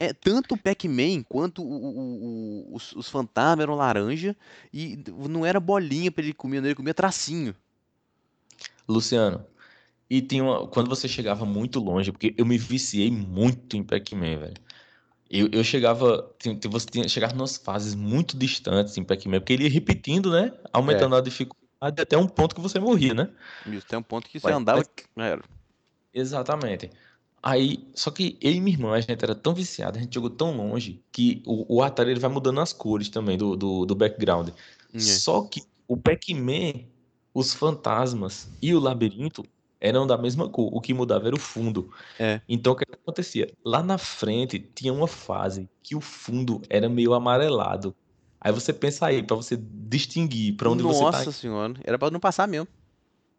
É, 0.00 0.12
tanto 0.14 0.54
o 0.54 0.58
Pac-Man 0.58 1.22
quanto 1.28 1.62
o- 1.62 1.66
o- 1.66 2.24
o- 2.72 2.74
os, 2.74 2.92
os 2.92 3.08
fantasmas 3.08 3.62
eram 3.62 3.74
laranja, 3.76 4.34
e 4.72 4.98
não 5.28 5.44
era 5.46 5.60
bolinha 5.60 6.10
pra 6.10 6.24
ele 6.24 6.32
comer, 6.32 6.60
não, 6.60 6.68
ele 6.68 6.74
comia 6.74 6.94
tracinho. 6.94 7.54
Luciano, 8.88 9.44
e 10.08 10.20
tinha 10.20 10.42
uma, 10.42 10.66
quando 10.66 10.88
você 10.88 11.06
chegava 11.06 11.44
muito 11.44 11.78
longe, 11.78 12.10
porque 12.10 12.34
eu 12.36 12.44
me 12.44 12.58
viciei 12.58 13.10
muito 13.10 13.76
em 13.76 13.82
Pac-Man, 13.84 14.38
velho. 14.38 14.56
Eu, 15.30 15.48
eu 15.52 15.62
chegava, 15.62 16.28
você 16.68 16.86
tinha, 16.90 17.08
chegava 17.08 17.36
nas 17.36 17.56
fases 17.56 17.94
muito 17.94 18.36
distantes 18.36 18.98
em 18.98 19.04
Pac-Man, 19.04 19.38
porque 19.38 19.52
ele 19.52 19.64
ia 19.64 19.70
repetindo, 19.70 20.32
né? 20.32 20.52
Aumentando 20.72 21.14
a 21.14 21.20
dificuldade 21.20 22.02
até 22.02 22.18
um 22.18 22.26
ponto 22.26 22.52
que 22.54 22.60
você 22.60 22.80
morria, 22.80 23.14
né? 23.14 23.30
Isso 23.66 23.86
tem 23.86 23.96
um 23.96 24.02
ponto 24.02 24.28
que 24.28 24.40
você 24.40 24.48
Mas- 24.48 24.56
andava. 24.56 24.82
mas- 25.14 25.26
Era. 25.28 25.42
Exatamente. 26.12 26.90
Aí, 27.42 27.88
só 27.94 28.10
que 28.10 28.36
eu 28.40 28.52
e 28.52 28.60
minha 28.60 28.76
irmã, 28.76 28.92
a 28.92 29.00
gente 29.00 29.22
era 29.22 29.34
tão 29.34 29.54
viciado, 29.54 29.98
a 29.98 30.02
gente 30.02 30.14
jogou 30.14 30.28
tão 30.28 30.56
longe, 30.56 31.02
que 31.10 31.42
o, 31.46 31.76
o 31.76 31.82
Atari 31.82 32.10
ele 32.10 32.20
vai 32.20 32.30
mudando 32.30 32.60
as 32.60 32.72
cores 32.72 33.08
também 33.08 33.38
do, 33.38 33.56
do, 33.56 33.86
do 33.86 33.94
background. 33.94 34.50
É. 34.92 34.98
Só 34.98 35.42
que 35.42 35.62
o 35.88 35.96
Pac-Man, 35.96 36.84
os 37.32 37.54
fantasmas 37.54 38.48
e 38.60 38.74
o 38.74 38.80
labirinto 38.80 39.44
eram 39.80 40.06
da 40.06 40.18
mesma 40.18 40.48
cor. 40.48 40.68
O 40.72 40.80
que 40.80 40.92
mudava 40.92 41.26
era 41.26 41.34
o 41.34 41.40
fundo. 41.40 41.90
É. 42.18 42.40
Então, 42.46 42.74
o 42.74 42.76
que 42.76 42.84
que 42.84 42.94
acontecia? 42.94 43.50
Lá 43.64 43.82
na 43.82 43.96
frente 43.96 44.58
tinha 44.58 44.92
uma 44.92 45.08
fase 45.08 45.68
que 45.82 45.96
o 45.96 46.00
fundo 46.00 46.60
era 46.68 46.88
meio 46.88 47.14
amarelado. 47.14 47.94
Aí 48.38 48.52
você 48.52 48.72
pensa 48.72 49.06
aí, 49.06 49.22
pra 49.22 49.36
você 49.36 49.56
distinguir 49.56 50.56
pra 50.56 50.70
onde 50.70 50.82
você 50.82 51.00
tá 51.00 51.04
Nossa 51.04 51.32
senhora, 51.32 51.74
era 51.84 51.98
pra 51.98 52.10
não 52.10 52.20
passar 52.20 52.46
mesmo. 52.46 52.68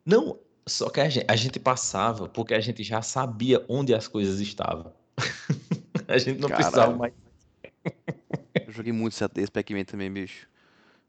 não, 0.05 0.37
só 0.66 0.89
que 0.89 0.99
a 0.99 1.09
gente, 1.09 1.26
a 1.28 1.36
gente 1.36 1.59
passava 1.59 2.28
porque 2.30 2.53
a 2.53 2.59
gente 2.59 2.84
já 2.84 3.01
sabia 3.01 3.64
onde 3.68 3.93
as 3.93 4.07
coisas 4.07 4.39
estavam. 4.39 4.93
A 6.07 6.18
gente 6.18 6.41
não 6.41 6.49
precisava 6.49 6.93
Caralho. 6.93 6.97
mais. 6.97 7.14
Eu 8.68 8.74
joguei 8.74 8.91
muito 8.91 9.14
esse 9.14 9.51
Pac-Man 9.51 9.86
também, 9.86 10.12
bicho. 10.12 10.45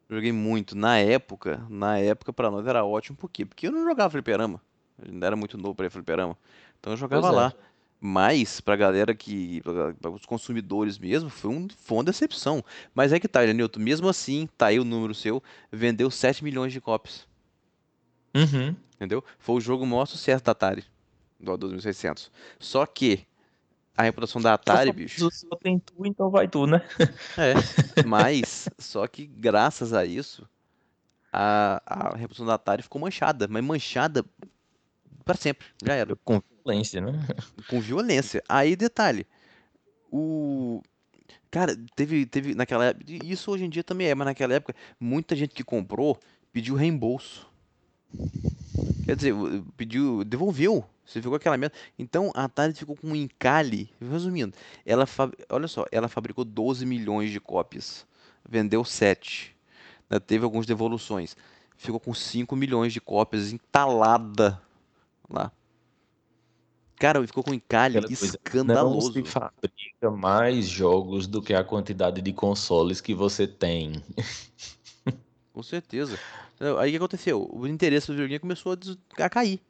Joguei 0.09 0.31
muito. 0.31 0.77
Na 0.77 0.99
época, 0.99 1.65
na 1.69 1.99
época 1.99 2.33
pra 2.33 2.51
nós 2.51 2.67
era 2.67 2.85
ótimo, 2.85 3.17
por 3.17 3.29
quê? 3.29 3.45
Porque 3.45 3.67
eu 3.67 3.73
não 3.73 3.85
jogava 3.85 4.11
fliperama. 4.11 4.61
Eu 4.99 5.13
ainda 5.13 5.27
era 5.27 5.35
muito 5.35 5.59
novo 5.59 5.75
pra 5.75 5.87
ir 5.87 5.91
fliperama. 5.91 6.37
Então 6.79 6.93
eu 6.93 6.97
jogava 6.97 7.23
Pois 7.23 7.33
é. 7.33 7.37
lá. 7.37 7.53
Mas 8.01 8.61
pra 8.61 8.77
galera 8.77 9.15
que. 9.15 9.63
pra, 10.01 10.11
os 10.11 10.27
consumidores 10.27 10.99
mesmo, 10.99 11.31
foi, 11.31 11.51
um, 11.51 11.69
foi 11.77 11.99
uma 11.99 12.05
decepção. 12.05 12.63
Mas 12.95 13.13
é 13.13 13.21
que 13.21 13.29
tá, 13.29 13.45
Newton, 13.47 13.81
mesmo 13.81 14.09
assim, 14.09 14.49
tá 14.59 14.67
aí 14.67 14.79
o 14.81 14.85
número 14.85 15.15
seu, 15.15 15.43
vendeu 15.71 16.11
7 16.11 16.43
milhões 16.43 16.73
de 16.73 16.81
cópias. 16.81 17.27
Uhum. 18.35 18.75
Entendeu? 19.03 19.25
Foi 19.37 19.57
o 19.57 19.61
jogo 19.61 19.85
maior 19.85 20.07
sucesso 20.07 20.45
da 20.45 20.53
Atari. 20.53 20.85
Do 21.41 21.57
2600. 21.57 22.31
Só 22.61 22.87
que 22.87 23.27
a 23.97 24.05
reputação 24.05 24.41
da 24.41 24.55
Atari, 24.55 24.93
bicho. 24.93 25.29
Só 25.29 25.57
tem 25.57 25.77
tu, 25.81 26.07
então 26.07 26.31
vai 26.31 26.47
tu, 26.47 26.69
né? 26.69 26.81
É, 27.37 27.55
mas 28.07 28.69
só 28.79 29.05
que 29.09 29.27
graças 29.27 29.93
a 29.93 30.05
isso 30.05 30.49
a, 31.33 31.83
a 31.85 32.17
reputação 32.17 32.47
da 32.47 32.55
Atari 32.55 32.85
ficou 32.85 33.01
manchada, 33.01 33.49
mas 33.49 33.65
manchada 33.65 34.25
pra 35.25 35.35
sempre, 35.35 35.67
já 35.85 35.95
era, 35.95 36.15
Com 36.15 36.41
violência, 36.65 37.01
né? 37.01 37.27
com 37.69 37.81
violência. 37.81 38.41
Aí 38.49 38.77
detalhe, 38.77 39.27
o 40.13 40.81
cara 41.51 41.77
teve 41.97 42.25
teve 42.25 42.55
naquela 42.55 42.85
época, 42.85 43.05
isso 43.25 43.51
hoje 43.51 43.65
em 43.65 43.69
dia 43.69 43.83
também 43.83 44.07
é, 44.07 44.15
mas 44.15 44.27
naquela 44.27 44.55
época 44.55 44.77
muita 45.01 45.35
gente 45.35 45.55
que 45.55 45.65
comprou 45.65 46.21
pediu 46.53 46.77
reembolso. 46.77 47.51
Quer 49.03 49.17
dizer, 49.17 49.35
pediu, 49.77 50.25
devolveu. 50.25 50.85
Você 51.05 51.21
ficou 51.21 51.37
aquela 51.37 51.57
merda. 51.57 51.75
Então 51.99 52.31
a 52.35 52.45
Atari 52.45 52.73
ficou 52.73 52.97
com 52.97 53.09
um 53.09 53.17
encalhe. 53.17 53.91
Resumindo, 54.01 54.57
ela 54.87 55.05
olha 55.51 55.67
só, 55.67 55.85
ela 55.91 56.09
fabricou 56.09 56.45
12 56.45 56.87
milhões 56.87 57.31
de 57.31 57.41
cópias, 57.41 58.07
vendeu 58.49 58.85
7. 58.85 59.57
Ainda 60.09 60.21
teve 60.21 60.45
algumas 60.45 60.67
devoluções. 60.67 61.37
Ficou 61.77 61.99
com 61.99 62.15
5 62.15 62.55
milhões 62.55 62.93
de 62.93 63.01
cópias 63.01 63.53
entalada 63.53 64.63
lá. 65.29 65.51
Cara, 66.97 67.27
ficou 67.27 67.43
com 67.43 67.51
um 67.51 67.55
encalhe 67.55 67.99
Aquela 67.99 68.17
coisa, 68.17 68.39
Não 68.55 68.61
escandaloso. 68.61 69.13
se 69.13 69.25
fabrica 69.25 70.11
mais 70.11 70.67
jogos 70.69 71.27
do 71.27 71.43
que 71.43 71.53
a 71.53 71.65
quantidade 71.65 72.23
de 72.23 72.33
consoles 72.33 73.01
que 73.01 73.13
você 73.13 73.47
tem. 73.47 74.01
Com 75.53 75.63
certeza. 75.63 76.19
Aí 76.79 76.89
o 76.89 76.93
que 76.93 76.97
aconteceu? 76.97 77.49
O 77.53 77.67
interesse 77.67 78.07
do 78.07 78.15
videogame 78.15 78.41
começou 78.41 78.73
a, 78.73 79.25
a 79.25 79.29
cair. 79.29 79.61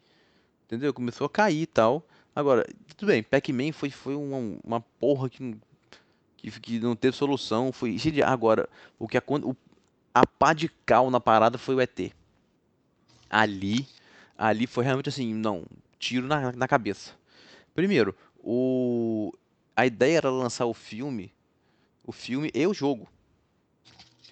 Entendeu? 0.67 0.93
Começou 0.95 1.27
a 1.27 1.31
cair 1.31 1.63
e 1.63 1.67
tal. 1.67 2.07
Agora, 2.35 2.67
tudo 2.97 3.09
bem, 3.09 3.23
Pac-Man 3.23 3.73
foi, 3.73 3.91
foi 3.91 4.15
uma, 4.15 4.59
uma 4.65 4.81
porra 4.81 5.29
que, 5.29 5.57
que, 6.37 6.51
que 6.61 6.79
não 6.79 6.95
teve 6.95 7.17
solução. 7.17 7.73
Foi. 7.73 7.97
Agora, 8.25 8.69
o 8.99 9.09
que 9.09 9.19
acon- 9.19 9.41
o, 9.43 9.57
a 10.15 10.27
pá 10.27 10.53
de 10.53 10.69
cal 10.87 11.11
na 11.11 11.21
parada 11.21 11.59
foi 11.59 11.75
o 11.75 11.81
ET. 11.81 12.13
Ali, 13.29 13.87
ali 14.37 14.67
foi 14.67 14.85
realmente 14.85 15.09
assim, 15.09 15.33
não, 15.35 15.65
tiro 15.99 16.27
na, 16.27 16.53
na 16.53 16.69
cabeça. 16.69 17.13
Primeiro, 17.75 18.15
o, 18.39 19.33
a 19.75 19.87
ideia 19.87 20.19
era 20.19 20.31
lançar 20.31 20.67
o 20.67 20.75
filme, 20.75 21.33
o 22.05 22.13
filme 22.13 22.51
e 22.55 22.67
o 22.67 22.75
jogo. 22.75 23.09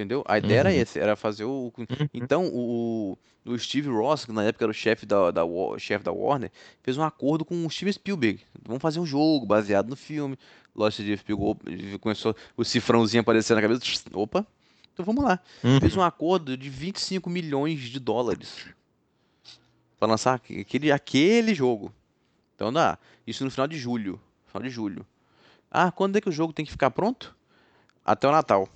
Entendeu? 0.00 0.24
A 0.26 0.38
ideia 0.38 0.60
era 0.60 0.70
Uhum. 0.70 0.76
esse, 0.76 0.98
era 0.98 1.14
fazer 1.14 1.44
o. 1.44 1.70
Então, 2.14 2.46
o, 2.46 3.18
o 3.44 3.58
Steve 3.58 3.90
Ross, 3.90 4.24
que 4.24 4.32
na 4.32 4.44
época 4.44 4.64
era 4.64 4.70
o 4.70 4.74
chefe 4.74 5.04
da, 5.04 5.30
da, 5.30 5.42
chefe 5.78 6.02
da 6.02 6.10
Warner, 6.10 6.50
fez 6.82 6.96
um 6.96 7.02
acordo 7.02 7.44
com 7.44 7.66
o 7.66 7.70
Steven 7.70 7.92
Spielberg. 7.92 8.40
Vamos 8.64 8.80
fazer 8.80 8.98
um 8.98 9.04
jogo 9.04 9.44
baseado 9.44 9.90
no 9.90 9.96
filme. 9.96 10.38
Lógico, 10.74 11.02
Steven 11.02 11.18
Spielberg 11.18 11.98
começou 11.98 12.34
o 12.56 12.64
cifrãozinho 12.64 13.20
aparecendo 13.20 13.56
na 13.56 13.62
cabeça. 13.62 13.82
Opa, 14.14 14.46
então 14.94 15.04
vamos 15.04 15.22
lá. 15.22 15.38
Uhum. 15.62 15.78
Fez 15.80 15.94
um 15.94 16.02
acordo 16.02 16.56
de 16.56 16.70
25 16.70 17.28
milhões 17.28 17.80
de 17.80 18.00
dólares 18.00 18.68
para 19.98 20.08
lançar 20.08 20.32
aquele, 20.32 20.90
aquele 20.90 21.54
jogo. 21.54 21.92
Então 22.54 22.72
dá. 22.72 22.98
Isso 23.26 23.44
no 23.44 23.50
final 23.50 23.66
de 23.68 23.76
julho. 23.76 24.18
Final 24.46 24.62
de 24.62 24.70
julho. 24.70 25.06
Ah, 25.70 25.92
quando 25.92 26.16
é 26.16 26.22
que 26.22 26.28
o 26.30 26.32
jogo 26.32 26.54
tem 26.54 26.64
que 26.64 26.70
ficar 26.72 26.90
pronto? 26.90 27.36
Até 28.02 28.26
o 28.26 28.32
Natal. 28.32 28.66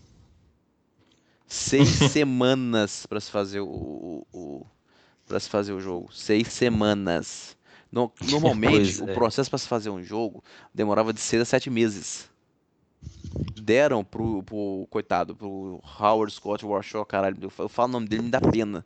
Seis 1.46 1.88
semanas 2.12 3.06
para 3.06 3.20
se 3.20 3.30
fazer 3.30 3.60
o, 3.60 3.66
o, 3.68 4.26
o 4.32 4.66
para 5.28 5.40
se 5.40 5.48
fazer 5.48 5.72
o 5.72 5.80
jogo. 5.80 6.12
Seis 6.12 6.48
semanas. 6.48 7.56
No- 7.92 8.12
normalmente 8.20 8.96
Pois 8.96 9.00
o 9.00 9.08
é. 9.08 9.14
processo 9.14 9.50
para 9.50 9.58
se 9.58 9.68
fazer 9.68 9.90
um 9.90 10.02
jogo 10.02 10.42
demorava 10.74 11.12
de 11.12 11.20
seis 11.20 11.42
a 11.42 11.44
sete 11.44 11.70
meses. 11.70 12.30
Deram 13.56 14.02
pro, 14.04 14.42
pro 14.42 14.86
coitado, 14.90 15.36
pro 15.36 15.80
Howard 16.00 16.32
Scott 16.32 16.64
Warshaw, 16.66 17.04
caralho, 17.06 17.36
eu 17.40 17.50
fa- 17.50 17.62
eu 17.62 17.68
falo 17.68 17.90
o 17.90 17.92
nome 17.92 18.08
dele, 18.08 18.22
me 18.22 18.30
dá 18.30 18.40
pena. 18.40 18.84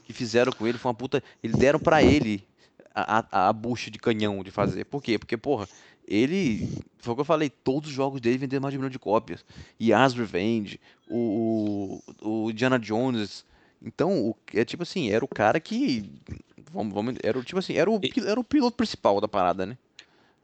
O 0.00 0.02
que 0.04 0.12
fizeram 0.12 0.52
com 0.52 0.66
ele 0.66 0.78
foi 0.78 0.90
uma 0.90 0.94
puta. 0.94 1.22
Eles 1.42 1.56
deram 1.58 1.80
pra 1.80 2.02
ele 2.02 2.48
a, 2.94 3.24
a, 3.46 3.48
a 3.50 3.52
bucha 3.52 3.90
de 3.90 3.98
canhão 3.98 4.42
de 4.44 4.50
fazer. 4.50 4.84
Por 4.86 5.02
quê? 5.02 5.18
Porque, 5.18 5.36
porra, 5.36 5.68
ele. 6.10 6.68
Foi 6.98 7.12
o 7.12 7.14
que 7.14 7.20
eu 7.20 7.24
falei, 7.24 7.48
todos 7.48 7.88
os 7.88 7.94
jogos 7.94 8.20
dele 8.20 8.36
venderam 8.38 8.62
mais 8.62 8.72
de 8.72 8.78
um 8.78 8.80
milhão 8.80 8.90
de 8.90 8.98
cópias. 8.98 9.44
Yas 9.80 10.12
Revenge, 10.12 10.78
o, 11.08 12.02
o, 12.22 12.44
o 12.44 12.50
Indiana 12.50 12.78
Jones. 12.78 13.44
Então, 13.82 14.28
o, 14.28 14.36
é 14.52 14.64
tipo 14.64 14.82
assim, 14.82 15.10
era 15.10 15.24
o 15.24 15.28
cara 15.28 15.58
que. 15.60 16.10
Vamos, 16.72 16.92
vamos, 16.92 17.14
era 17.22 17.38
o 17.38 17.42
tipo 17.44 17.58
assim, 17.58 17.74
era 17.74 17.90
o, 17.90 17.98
E- 18.02 18.12
era 18.26 18.38
o 18.38 18.44
piloto 18.44 18.76
principal 18.76 19.20
da 19.20 19.28
parada, 19.28 19.64
né? 19.64 19.78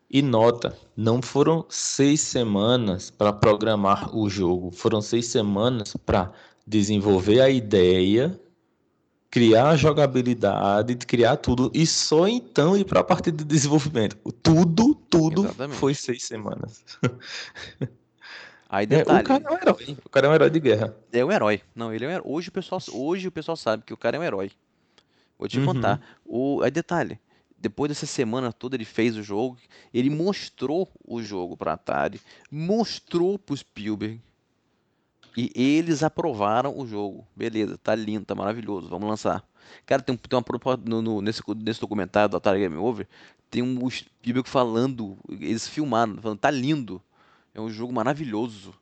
E 0.09 0.23
nota, 0.23 0.79
não 0.97 1.21
foram 1.21 1.65
seis 1.69 2.21
semanas 2.21 3.11
para 3.11 3.33
programar 3.33 4.17
o 4.17 4.31
jogo, 4.31 4.71
foram 4.71 5.03
seis 5.03 5.27
semanas 5.27 5.97
para 5.97 6.33
desenvolver 6.65 7.41
a 7.41 7.51
ideia, 7.51 8.39
criar 9.29 9.71
a 9.71 9.77
jogabilidade, 9.77 10.95
criar 10.97 11.37
tudo 11.37 11.73
e 11.75 11.85
só 11.87 12.29
então 12.29 12.77
ir 12.77 12.85
para 12.85 13.01
a 13.01 13.05
parte 13.05 13.33
de 13.33 13.45
desenvolvimento. 13.45 14.17
Tudo, 14.43 14.86
tudo 15.19 15.45
Exatamente. 15.45 15.79
foi 15.79 15.95
seis 15.95 16.25
semanas. 16.25 16.85
Aí 18.69 18.85
É, 18.85 18.89
detalhe. 18.89 19.21
o 19.21 19.25
cara 19.25 19.45
é 19.45 19.51
um 19.53 19.57
herói, 19.59 19.97
o 20.05 20.09
cara 20.09 20.27
é 20.27 20.31
um 20.31 20.35
herói 20.35 20.51
de 20.51 20.61
guerra. 20.61 20.97
É 21.13 21.25
um 21.25 21.31
herói. 21.33 21.63
Não, 21.75 21.95
ele 21.95 22.05
é 22.05 22.09
um 22.09 22.11
herói. 22.11 22.25
Hoje 22.27 22.49
o 22.49 22.53
pessoal, 22.53 22.81
hoje 22.93 23.29
o 23.29 23.33
pessoal 23.33 23.57
sabe 23.57 23.85
que 23.85 23.95
o 23.95 23.97
cara 23.97 24.17
é 24.17 24.21
um 24.21 24.25
herói. 24.25 24.51
Vou 25.39 25.49
te 25.49 25.59
Uhum. 25.59 25.67
contar. 25.67 26.01
O, 26.25 26.61
aí 26.63 26.71
detalhe, 26.71 27.19
depois 27.57 27.89
dessa 27.89 28.07
semana 28.07 28.53
toda 28.53 28.75
ele 28.77 28.85
fez 28.85 29.17
o 29.17 29.23
jogo, 29.23 29.57
ele 29.95 30.11
mostrou 30.11 30.89
o 31.07 31.23
jogo 31.23 31.57
pra 31.57 31.75
Atari, 31.75 32.21
mostrou 32.51 33.39
pro 33.39 33.57
Spielberg 33.57 34.21
e 35.37 35.53
eles 35.55 36.03
aprovaram 36.03 36.77
o 36.77 36.87
jogo. 36.87 37.27
Beleza, 37.37 37.79
tá 37.79 37.95
lindo, 37.95 38.25
tá 38.25 38.35
maravilhoso, 38.35 38.89
vamos 38.89 39.09
lançar. 39.09 39.45
Cara, 39.85 40.03
tem, 40.03 40.15
um- 40.15 40.19
tem 40.19 40.37
uma 40.37 40.43
proposta 40.43 40.83
no, 40.89 41.01
no- 41.03 41.21
nesse, 41.21 41.43
nesse 41.57 41.81
documentário 41.81 42.29
do 42.31 42.37
Atari 42.37 42.61
Game 42.61 42.77
Over, 42.77 43.07
tem 43.51 43.63
um 43.63 43.89
Spielberg 43.89 44.49
falando, 44.49 45.17
eles 45.29 45.69
filmaram, 45.69 46.17
falando, 46.21 46.39
tá 46.39 46.51
lindo, 46.51 47.01
é 47.55 47.61
um 47.61 47.71
jogo 47.71 47.93
maravilhoso. 47.93 48.75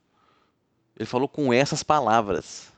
Ele 0.96 1.06
falou 1.06 1.28
com 1.28 1.52
essas 1.52 1.82
palavras. 1.82 2.72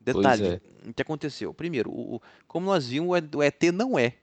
Detalhe, 0.00 0.46
é. 0.46 0.60
o 0.88 0.94
que 0.94 1.02
aconteceu? 1.02 1.52
Primeiro, 1.52 1.90
o, 1.90 2.16
o- 2.16 2.22
como 2.48 2.66
nós 2.66 2.88
vimos, 2.88 3.08
o 3.34 3.42
ET 3.42 3.62
não 3.72 3.98
é 3.98 4.14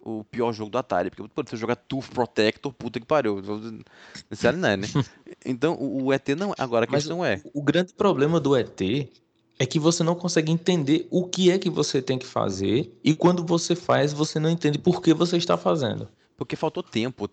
o 0.00 0.24
pior 0.24 0.52
jogo 0.52 0.70
do 0.70 0.78
Atari, 0.78 1.10
porque 1.10 1.30
você 1.44 1.56
jogar 1.56 1.76
Tooth 1.76 2.08
Protector, 2.10 2.72
puta 2.72 2.98
que 2.98 3.04
pariu. 3.06 3.42
Não 3.42 4.68
é, 4.68 4.76
né? 4.76 4.86
Então, 5.44 5.74
o, 5.74 6.06
o 6.06 6.12
ET 6.12 6.28
não 6.30 6.50
é. 6.52 6.54
Agora, 6.58 6.84
a 6.86 6.88
Mas 6.90 7.02
questão 7.04 7.24
é. 7.24 7.40
O 7.52 7.62
grande 7.62 7.92
problema 7.92 8.40
do 8.40 8.56
ET 8.56 8.80
é 9.58 9.66
que 9.66 9.78
você 9.78 10.02
não 10.04 10.14
consegue 10.14 10.52
entender 10.52 11.06
o 11.10 11.26
que 11.26 11.50
é 11.50 11.58
que 11.58 11.68
você 11.70 12.00
tem 12.00 12.16
que 12.18 12.26
fazer 12.26 12.92
e 13.02 13.14
quando 13.14 13.44
você 13.44 13.74
faz, 13.74 14.12
você 14.12 14.38
não 14.38 14.48
entende 14.48 14.78
por 14.78 15.02
que 15.02 15.12
você 15.12 15.36
está 15.36 15.56
fazendo. 15.56 16.08
Porque 16.36 16.54
faltou 16.54 16.82
tempo. 16.84 17.28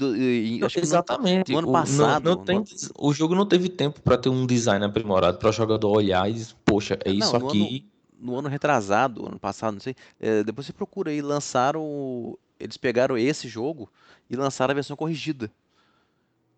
No- 0.00 0.66
Exatamente. 0.74 1.52
no 1.52 1.58
ano 1.58 1.68
O- 1.68 1.72
não- 1.72 1.78
passado, 1.80 2.24
não 2.30 2.36
tem- 2.44 2.64
o 2.98 3.12
jogo 3.12 3.34
não 3.34 3.44
teve 3.46 3.68
tempo 3.68 4.00
para 4.00 4.16
ter 4.16 4.28
um 4.30 4.46
design 4.46 4.84
aprimorado 4.84 5.38
para 5.38 5.50
o 5.50 5.52
jogador 5.52 5.90
olhar 5.90 6.28
e 6.30 6.32
dizer, 6.34 6.54
poxa, 6.64 6.98
é 7.04 7.12
Não, 7.12 7.18
isso 7.18 7.38
no 7.38 7.48
aqui. 7.48 7.86
no 8.18 8.36
ano 8.38 8.48
retrasado, 8.48 9.26
ano 9.26 9.38
passado, 9.38 9.74
não 9.74 9.80
sei. 9.80 9.94
é, 10.18 10.42
depois 10.42 10.66
você 10.66 10.72
procura 10.72 11.10
aí, 11.10 11.20
lançaram. 11.20 12.38
Eles 12.58 12.78
pegaram 12.78 13.18
esse 13.18 13.46
jogo 13.48 13.90
e 14.30 14.34
lançaram 14.36 14.72
a 14.72 14.74
versão 14.74 14.96
corrigida. 14.96 15.50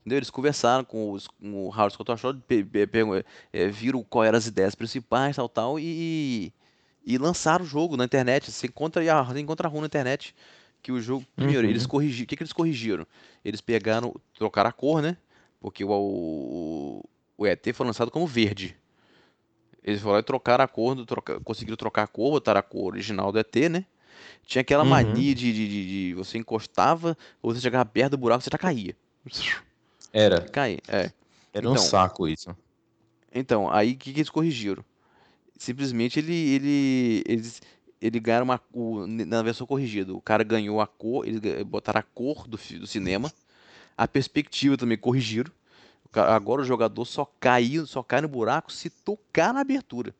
Entendeu? 0.08 0.20
Eles 0.20 0.30
conversaram 0.30 0.84
com, 0.84 1.12
os, 1.12 1.28
com 1.28 1.66
o 1.66 1.68
Howard 1.68 1.92
Scott 1.92 2.10
pegam, 2.48 3.22
é, 3.52 3.68
viram 3.68 4.02
quais 4.02 4.28
eram 4.28 4.38
as 4.38 4.46
ideias 4.46 4.74
principais, 4.74 5.36
tal, 5.36 5.50
tal, 5.50 5.78
e, 5.78 6.50
e 7.04 7.18
lançaram 7.18 7.62
o 7.62 7.68
jogo 7.68 7.94
na 7.94 8.06
internet. 8.06 8.50
Você 8.50 8.68
encontra, 8.68 9.02
você 9.26 9.38
encontra 9.40 9.68
a 9.68 9.70
ROM 9.70 9.80
na 9.82 9.86
internet. 9.86 10.34
Que 10.82 10.90
o 10.90 10.98
jogo. 10.98 11.26
Primeiro, 11.36 11.66
Uhum. 11.66 11.70
eles 11.70 11.84
corrigiram. 11.86 12.24
O 12.24 12.26
que, 12.26 12.36
que 12.36 12.42
eles 12.42 12.54
corrigiram? 12.54 13.06
Eles 13.44 13.60
pegaram, 13.60 14.14
trocaram 14.32 14.70
a 14.70 14.72
cor, 14.72 15.02
né? 15.02 15.14
Porque 15.60 15.84
o, 15.84 15.90
o, 15.90 17.04
o 17.36 17.46
ET 17.46 17.66
foi 17.74 17.84
lançado 17.84 18.10
como 18.10 18.26
verde. 18.26 18.74
Eles 19.84 20.00
foram 20.00 20.14
lá 20.14 20.20
e 20.20 20.22
trocaram 20.22 20.64
a 20.64 20.68
cor, 20.68 21.04
troca, 21.04 21.38
conseguiram 21.40 21.76
trocar 21.76 22.04
a 22.04 22.06
cor, 22.06 22.30
botaram 22.30 22.60
a 22.60 22.62
cor 22.62 22.86
original 22.94 23.30
do 23.30 23.38
ET, 23.38 23.54
né? 23.68 23.84
Tinha 24.46 24.62
aquela 24.62 24.84
Uhum. 24.84 24.88
mania 24.90 25.34
de, 25.34 25.52
de, 25.52 25.68
de- 25.68 25.86
de 26.08 26.14
você 26.14 26.38
encostava, 26.38 27.14
ou 27.42 27.52
você 27.52 27.60
chegava 27.60 27.84
perto 27.84 28.12
do 28.12 28.18
buraco, 28.18 28.42
você 28.42 28.48
já 28.50 28.56
caía. 28.56 28.96
Era, 30.18 30.40
Caía, 30.40 30.78
é. 30.88 31.12
era 31.52 31.68
um 31.68 31.70
Então, 31.70 31.76
saco 31.76 32.26
isso. 32.26 32.50
Então, 33.32 33.70
aí 33.70 33.92
o 33.92 33.96
que, 33.96 34.12
que 34.12 34.18
eles 34.18 34.30
corrigiram? 34.30 34.84
Simplesmente 35.56 36.18
ele, 36.18 36.34
ele, 36.34 37.22
eles, 37.24 37.62
ele 38.00 38.18
ganharam 38.18 38.44
uma, 38.44 38.60
o- 38.72 39.06
na 39.06 39.42
versão 39.42 39.64
corrigida. 39.64 40.12
O 40.12 40.20
cara 40.20 40.42
ganhou 40.42 40.80
a 40.80 40.88
cor, 40.88 41.24
eles 41.24 41.40
botaram 41.64 42.00
a 42.00 42.02
cor 42.02 42.48
do, 42.48 42.56
do 42.56 42.86
cinema, 42.86 43.32
a 43.96 44.08
perspectiva 44.08 44.76
também 44.76 44.98
corrigiram. 44.98 45.52
Agora 46.12 46.62
o 46.62 46.64
jogador 46.64 47.04
só 47.04 47.24
cai, 47.38 47.70
só 47.86 48.02
cai 48.02 48.20
no 48.20 48.28
buraco 48.28 48.72
se 48.72 48.90
tocar 48.90 49.54
na 49.54 49.60
abertura. 49.60 50.12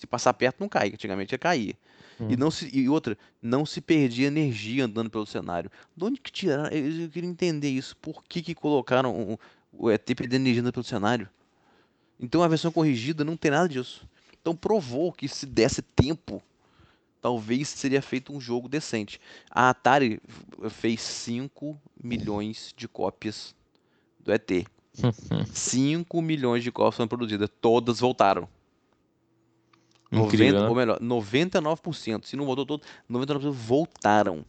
Se 0.00 0.06
passar 0.06 0.32
perto, 0.32 0.60
não 0.60 0.68
cai. 0.68 0.88
Antigamente 0.88 1.34
ia 1.34 1.38
cair. 1.38 1.76
E, 2.18 2.22
Hum. 2.22 2.36
não 2.38 2.50
se, 2.50 2.70
e 2.74 2.88
outra, 2.88 3.18
não 3.40 3.66
se 3.66 3.82
perdia 3.82 4.28
energia 4.28 4.86
andando 4.86 5.10
pelo 5.10 5.26
cenário. 5.26 5.70
De 5.94 6.04
onde 6.04 6.18
que 6.18 6.32
tiraram? 6.32 6.74
Eu, 6.74 7.02
eu 7.02 7.10
queria 7.10 7.28
entender 7.28 7.68
isso. 7.68 7.94
Por 7.98 8.24
que, 8.24 8.40
que 8.40 8.54
colocaram 8.54 9.14
o, 9.14 9.38
o 9.72 9.90
ET 9.90 10.06
perdendo 10.14 10.42
energia 10.42 10.62
andando 10.62 10.72
pelo 10.72 10.84
cenário? 10.84 11.28
Então 12.18 12.42
a 12.42 12.48
versão 12.48 12.72
corrigida 12.72 13.24
não 13.24 13.36
tem 13.36 13.50
nada 13.50 13.68
disso. 13.68 14.08
Então 14.40 14.56
provou 14.56 15.12
que 15.12 15.28
se 15.28 15.44
desse 15.44 15.82
tempo, 15.82 16.42
talvez 17.20 17.68
seria 17.68 18.00
feito 18.00 18.32
um 18.34 18.40
jogo 18.40 18.70
decente. 18.70 19.20
A 19.50 19.68
Atari 19.68 20.18
fez 20.70 21.02
5 21.02 21.78
milhões 22.02 22.72
de 22.74 22.88
cópias 22.88 23.54
do 24.18 24.32
ET. 24.32 24.50
5 25.52 26.20
milhões 26.22 26.62
de 26.64 26.72
cópias 26.72 26.96
foram 26.96 27.08
produzidas. 27.08 27.50
Todas 27.60 28.00
voltaram. 28.00 28.48
90, 30.10 30.34
Incrível, 30.34 30.60
né? 30.62 30.68
ou 30.68 30.74
melhor, 30.74 31.00
99%. 31.00 32.24
Se 32.26 32.36
não 32.36 32.44
voltou 32.44 32.66
todo, 32.66 32.82
99% 33.08 33.52
voltaram. 33.52 34.44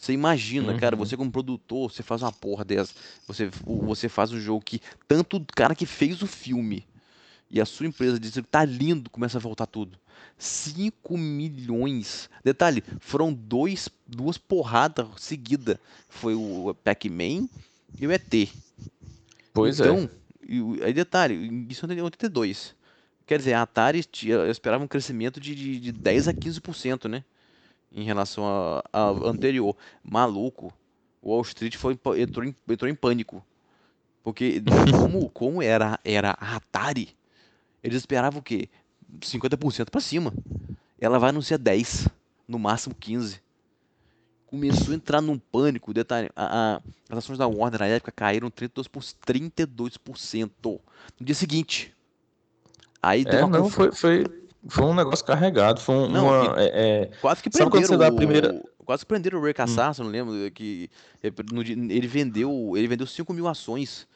Você 0.00 0.12
imagina, 0.12 0.78
cara, 0.78 0.96
Uhum. 0.96 1.04
você 1.04 1.16
como 1.16 1.30
produtor, 1.30 1.90
você 1.90 2.02
faz 2.02 2.22
uma 2.22 2.32
porra 2.32 2.64
dessa. 2.64 2.94
Você, 3.26 3.50
você 3.64 4.08
faz 4.08 4.32
um 4.32 4.40
jogo 4.40 4.62
que 4.64 4.80
tanto 5.08 5.38
o 5.38 5.46
cara 5.54 5.74
que 5.74 5.86
fez 5.86 6.20
o 6.22 6.26
filme 6.26 6.86
e 7.50 7.60
a 7.60 7.64
sua 7.64 7.86
empresa 7.86 8.18
diz 8.20 8.32
que 8.32 8.42
tá 8.42 8.64
lindo, 8.64 9.08
começa 9.08 9.38
a 9.38 9.40
voltar 9.40 9.66
tudo. 9.66 9.98
5 10.36 11.16
milhões. 11.16 12.28
Detalhe, 12.42 12.82
foram 13.00 13.32
dois, 13.32 13.88
duas 14.06 14.36
porradas 14.36 15.06
seguidas. 15.18 15.76
Foi 16.08 16.34
o 16.34 16.74
Pac-Man 16.84 17.48
e 17.98 18.06
o 18.06 18.12
ET. 18.12 18.48
Pois 19.52 19.80
é. 19.80 19.84
então, 19.84 20.10
e 20.46 20.60
o- 20.60 20.82
aí 20.84 20.92
detalhe, 20.92 21.66
isso 21.70 21.86
em 21.90 22.00
82. 22.02 22.74
Quer 23.26 23.38
dizer, 23.38 23.54
a 23.54 23.62
Atari 23.62 24.04
eu 24.26 24.50
esperava 24.50 24.84
um 24.84 24.88
crescimento 24.88 25.40
de, 25.40 25.54
de, 25.54 25.80
de 25.80 25.92
10 25.92 26.28
a 26.28 26.34
15%, 26.34 27.08
né? 27.08 27.24
Em 27.90 28.04
relação 28.04 28.44
ao 28.92 29.26
anterior. 29.26 29.76
Maluco. 30.02 30.72
O 31.22 31.30
Wall 31.30 31.42
Street 31.42 31.76
foi, 31.76 31.98
entrou, 32.18 32.44
em, 32.44 32.54
entrou 32.68 32.90
em 32.90 32.94
pânico. 32.94 33.42
Porque 34.22 34.60
como, 35.00 35.30
como 35.30 35.62
era, 35.62 35.98
era 36.04 36.36
a 36.38 36.56
Atari, 36.56 37.16
eles 37.82 37.98
esperavam 37.98 38.40
o 38.40 38.42
quê? 38.42 38.68
50% 39.22 39.90
pra 39.90 40.00
cima. 40.00 40.34
Ela 41.00 41.18
vai 41.18 41.30
anunciar 41.30 41.58
10, 41.58 42.08
no 42.48 42.58
máximo 42.58 42.94
15. 42.94 43.40
Começou 44.46 44.92
a 44.92 44.96
entrar 44.96 45.20
num 45.20 45.38
pânico. 45.38 45.94
Detalhe, 45.94 46.30
a- 46.36 46.76
a- 46.76 46.82
as 47.08 47.18
ações 47.18 47.38
da 47.38 47.46
Warner 47.46 47.80
na 47.80 47.86
época 47.86 48.12
caíram 48.12 48.50
32%, 48.50 49.16
32%. 49.24 50.80
No 51.18 51.26
dia 51.26 51.34
seguinte, 51.34 51.93
Aí 53.04 53.24
deu 53.24 53.34
É, 53.40 53.44
uma 53.44 53.58
não, 53.58 53.68
foi, 53.68 53.92
foi, 53.92 54.24
foi 54.68 54.84
um 54.84 54.94
negócio 54.94 55.24
carregado. 55.24 55.80
Foi 55.80 55.94
um- 55.94 56.08
Não, 56.08 56.26
uma. 56.26 56.60
é, 56.60 56.70
é, 56.74 57.10
Quase 57.20 57.42
que 57.42 57.50
Sabe 57.52 57.70
quando 57.70 57.82
prenderam 57.82 57.88
você 57.94 57.98
dá 57.98 58.06
a 58.08 58.12
o... 58.12 58.16
primeira- 58.16 58.62
Quase 58.84 59.02
que 59.02 59.06
prenderam 59.08 59.38
o 59.38 59.42
Ray 59.42 59.54
Kassar, 59.54 59.94
se 59.94 60.00
eu 60.02 60.04
não 60.04 60.12
lembro, 60.12 60.50
que 60.50 60.90
é, 61.22 61.28
ele 61.88 62.06
vendeu, 62.06 62.74
ele 62.76 62.86
vendeu 62.86 63.06
5 63.06 63.32
mil 63.32 63.48
ações 63.48 64.06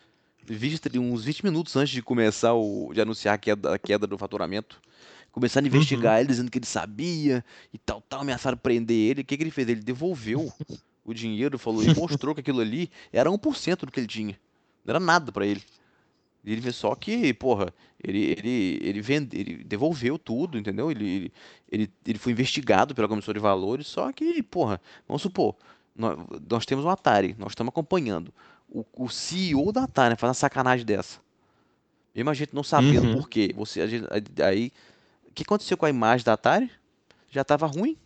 20 0.44 0.98
uns 0.98 1.24
20 1.24 1.42
minutos 1.44 1.74
antes 1.76 1.90
de 1.92 2.02
começar 2.02 2.52
o, 2.54 2.90
de 2.92 3.00
anunciar 3.00 3.34
a 3.34 3.38
queda, 3.38 3.74
a 3.74 3.78
queda 3.78 4.06
do 4.06 4.16
faturamento. 4.18 4.80
Começaram 5.32 5.64
a 5.66 5.68
investigar 5.68 6.18
ele, 6.20 6.28
dizendo 6.28 6.50
que 6.50 6.58
ele 6.58 6.66
sabia 6.66 7.44
e 7.72 7.78
tal, 7.78 8.02
tal, 8.08 8.20
ameaçaram 8.20 8.56
prender 8.58 8.96
ele. 9.10 9.20
O 9.22 9.24
que, 9.24 9.36
que 9.36 9.42
ele 9.42 9.50
fez? 9.50 9.68
Ele 9.68 9.80
devolveu 9.82 10.52
o 11.04 11.14
dinheiro, 11.14 11.58
falou, 11.58 11.82
e 11.82 11.94
mostrou 11.94 12.34
que 12.34 12.40
aquilo 12.40 12.60
ali 12.60 12.90
era 13.12 13.30
1% 13.30 13.80
do 13.86 13.92
que 13.92 14.00
ele 14.00 14.06
tinha. 14.06 14.38
Não 14.84 14.92
era 14.92 15.00
nada 15.00 15.30
pra 15.32 15.46
ele. 15.46 15.62
Ele 16.44 16.72
só 16.72 16.94
que, 16.94 17.34
porra, 17.34 17.72
ele, 18.02 18.24
ele, 18.24 18.78
ele, 18.82 19.00
vende, 19.00 19.38
ele 19.38 19.64
devolveu 19.64 20.18
tudo, 20.18 20.58
entendeu? 20.58 20.90
Ele, 20.90 21.32
ele, 21.70 21.90
ele, 22.06 22.18
foi 22.18 22.32
investigado 22.32 22.94
pela 22.94 23.08
Comissão 23.08 23.34
de 23.34 23.40
Valores, 23.40 23.86
só 23.86 24.10
que, 24.12 24.42
porra, 24.42 24.80
vamos 25.06 25.22
supor, 25.22 25.56
nós, 25.94 26.16
nós 26.48 26.64
temos 26.64 26.84
um 26.84 26.88
Atari, 26.88 27.34
nós 27.38 27.52
estamos 27.52 27.70
acompanhando. 27.70 28.32
O, 28.70 28.84
o 28.96 29.08
CEO 29.08 29.72
da 29.72 29.84
Atari 29.84 30.16
faz 30.16 30.28
uma 30.28 30.34
sacanagem 30.34 30.86
dessa. 30.86 31.20
Mesmo 32.14 32.30
a 32.30 32.34
gente 32.34 32.54
não 32.54 32.62
sabendo 32.62 33.08
Uhum. 33.08 33.16
por 33.18 33.28
quê. 33.28 33.52
Você, 33.56 33.80
a 33.80 33.86
gente- 33.86 34.06
aí, 34.42 34.72
o 35.28 35.32
que 35.32 35.42
aconteceu 35.42 35.76
com 35.76 35.86
a 35.86 35.90
imagem 35.90 36.24
da 36.24 36.34
Atari? 36.34 36.70
Já 37.30 37.44
tava 37.44 37.66
ruim, 37.66 37.96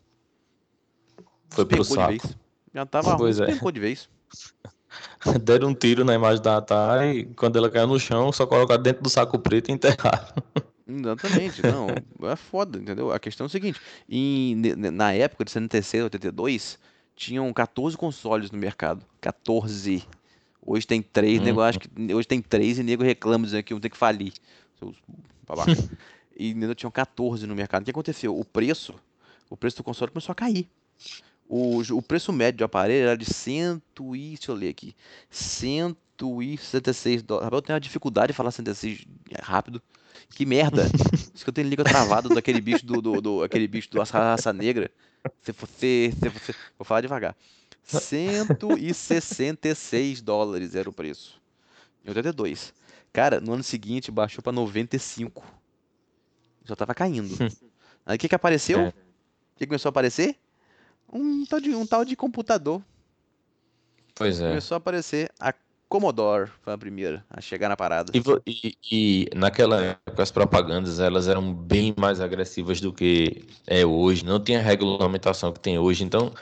foi 1.51 1.66
pro 1.66 1.85
saco. 1.85 2.28
Já 2.74 2.87
tava 2.87 3.14
ruim, 3.14 3.30
é. 3.30 3.72
de 3.72 3.80
vez. 3.80 4.09
Deram 5.43 5.68
um 5.68 5.74
tiro 5.74 6.05
na 6.05 6.14
imagem 6.14 6.43
da 6.43 6.59
Atari 6.59 7.18
e 7.18 7.24
quando 7.34 7.57
ela 7.57 7.70
caiu 7.70 7.86
no 7.86 7.99
chão, 7.99 8.32
só 8.32 8.47
colocaram 8.47 8.82
dentro 8.82 9.03
do 9.03 9.11
saco 9.11 9.38
preto 9.38 9.70
e 9.70 9.72
enterraram. 9.72 10.26
Exatamente, 10.86 11.62
não, 11.62 11.86
é 12.30 12.36
foda, 12.36 12.78
entendeu? 12.78 13.12
A 13.12 13.18
questão 13.18 13.45
é 13.45 13.49
o 13.49 13.51
seguinte, 13.51 13.80
em, 14.09 14.57
na 14.74 15.12
época 15.12 15.45
de 15.45 15.51
76, 15.51 16.05
82, 16.05 16.78
tinham 17.14 17.53
14 17.53 17.97
consoles 17.97 18.51
no 18.51 18.59
mercado, 18.59 19.05
14. 19.20 20.05
Hoje 20.64 20.86
tem 20.86 21.03
3, 21.03 21.40
Hum. 21.40 21.45
nego 21.45 21.61
acha 21.61 21.78
que 21.78 22.14
hoje 22.14 22.26
tem 22.28 22.40
3 22.40 22.78
e 22.78 22.82
nego 22.82 23.03
reclama 23.03 23.45
dizendo 23.45 23.62
que 23.62 23.74
vão 23.74 23.80
ter 23.80 23.90
que 23.90 23.97
falir. 23.97 24.32
Seus 24.78 24.97
babaca. 25.47 25.72
e 26.36 26.49
ainda 26.49 26.74
tinham 26.74 26.90
14 26.90 27.47
no 27.47 27.55
mercado. 27.55 27.82
O 27.82 27.84
que 27.84 27.90
aconteceu? 27.90 28.38
O 28.38 28.45
preço, 28.45 28.95
o 29.51 29.57
preço 29.57 29.76
do 29.78 29.84
console 29.84 30.11
começou 30.11 30.32
a 30.32 30.36
cair. 30.36 30.68
O, 31.55 31.82
o 31.96 32.00
preço 32.00 32.32
médio 32.32 32.57
do 32.59 32.64
aparelho 32.64 33.09
era 33.09 33.14
de 33.16 33.26
100 33.26 33.82
e, 34.14 34.28
deixa 34.36 34.50
eu 34.50 34.55
ler 34.55 34.70
aqui, 34.70 34.96
166 35.30 37.22
dólares. 37.22 37.53
Eu 37.53 37.61
tenho 37.61 37.74
uma 37.74 37.80
dificuldade 37.80 38.28
de 38.28 38.32
falar 38.36 38.50
166 38.50 39.05
rápido. 39.42 39.82
Que 40.30 40.46
merda! 40.46 40.86
Isso 41.34 41.44
que 41.44 41.50
eu 41.50 41.53
tenho 41.53 41.68
língua 41.68 41.84
travada 41.84 42.28
daquele 42.30 42.59
bicho 42.61 42.86
do, 42.86 43.03
do, 43.03 43.20
do- 43.20 43.42
aquele 43.42 43.68
bicho 43.68 43.90
do 43.90 44.00
raça, 44.03 44.50
negra. 44.53 44.90
Se 45.42 45.53
você, 45.53 46.11
se 46.18 46.28
você, 46.30 46.55
vou 46.78 46.86
falar 46.86 47.03
devagar. 47.03 47.36
166 47.84 50.22
dólares 50.22 50.74
era 50.74 50.88
o 50.88 50.92
preço. 50.92 51.38
Em 52.05 52.09
82. 52.09 52.72
Cara, 53.12 53.40
no 53.40 53.53
ano 53.53 53.62
seguinte 53.62 54.11
baixou 54.11 54.42
pra 54.42 54.53
95. 54.53 55.44
Já 56.64 56.74
tava 56.74 56.94
caindo. 56.94 57.34
Aí 58.07 58.16
o 58.16 58.18
que 58.18 58.26
que 58.28 58.34
apareceu? 58.34 58.78
O 58.78 58.82
É. 58.86 58.92
que 59.59 59.66
começou 59.66 59.88
a 59.88 59.90
aparecer? 59.90 60.36
Um 61.12 61.44
tal 61.44 61.60
de, 61.60 61.74
um 61.74 61.86
tal 61.86 62.04
de 62.04 62.16
computador. 62.16 62.82
Pois 64.14 64.40
é. 64.40 64.48
Começou 64.48 64.74
a 64.76 64.78
aparecer 64.78 65.30
a 65.38 65.52
Commodore, 65.88 66.50
foi 66.62 66.72
a 66.72 66.78
primeira 66.78 67.22
a 67.28 67.40
chegar 67.40 67.68
na 67.68 67.76
parada. 67.76 68.12
E, 68.14 68.22
e- 68.46 68.74
e 68.90 69.30
naquela 69.34 69.78
época 69.82 70.22
as 70.22 70.30
propagandas 70.30 70.98
elas 70.98 71.28
eram 71.28 71.52
bem 71.52 71.94
mais 71.98 72.18
agressivas 72.20 72.80
do 72.80 72.92
que 72.92 73.44
é 73.66 73.84
hoje. 73.84 74.24
Não 74.24 74.42
tinha 74.42 74.60
regulamentação 74.62 75.52
que 75.52 75.60
tem 75.60 75.78
hoje. 75.78 76.02
Então, 76.02 76.32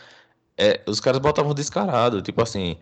é, 0.56 0.80
os 0.86 1.00
caras 1.00 1.20
botavam 1.20 1.52
descarado. 1.52 2.22
Tipo 2.22 2.42
assim, 2.42 2.76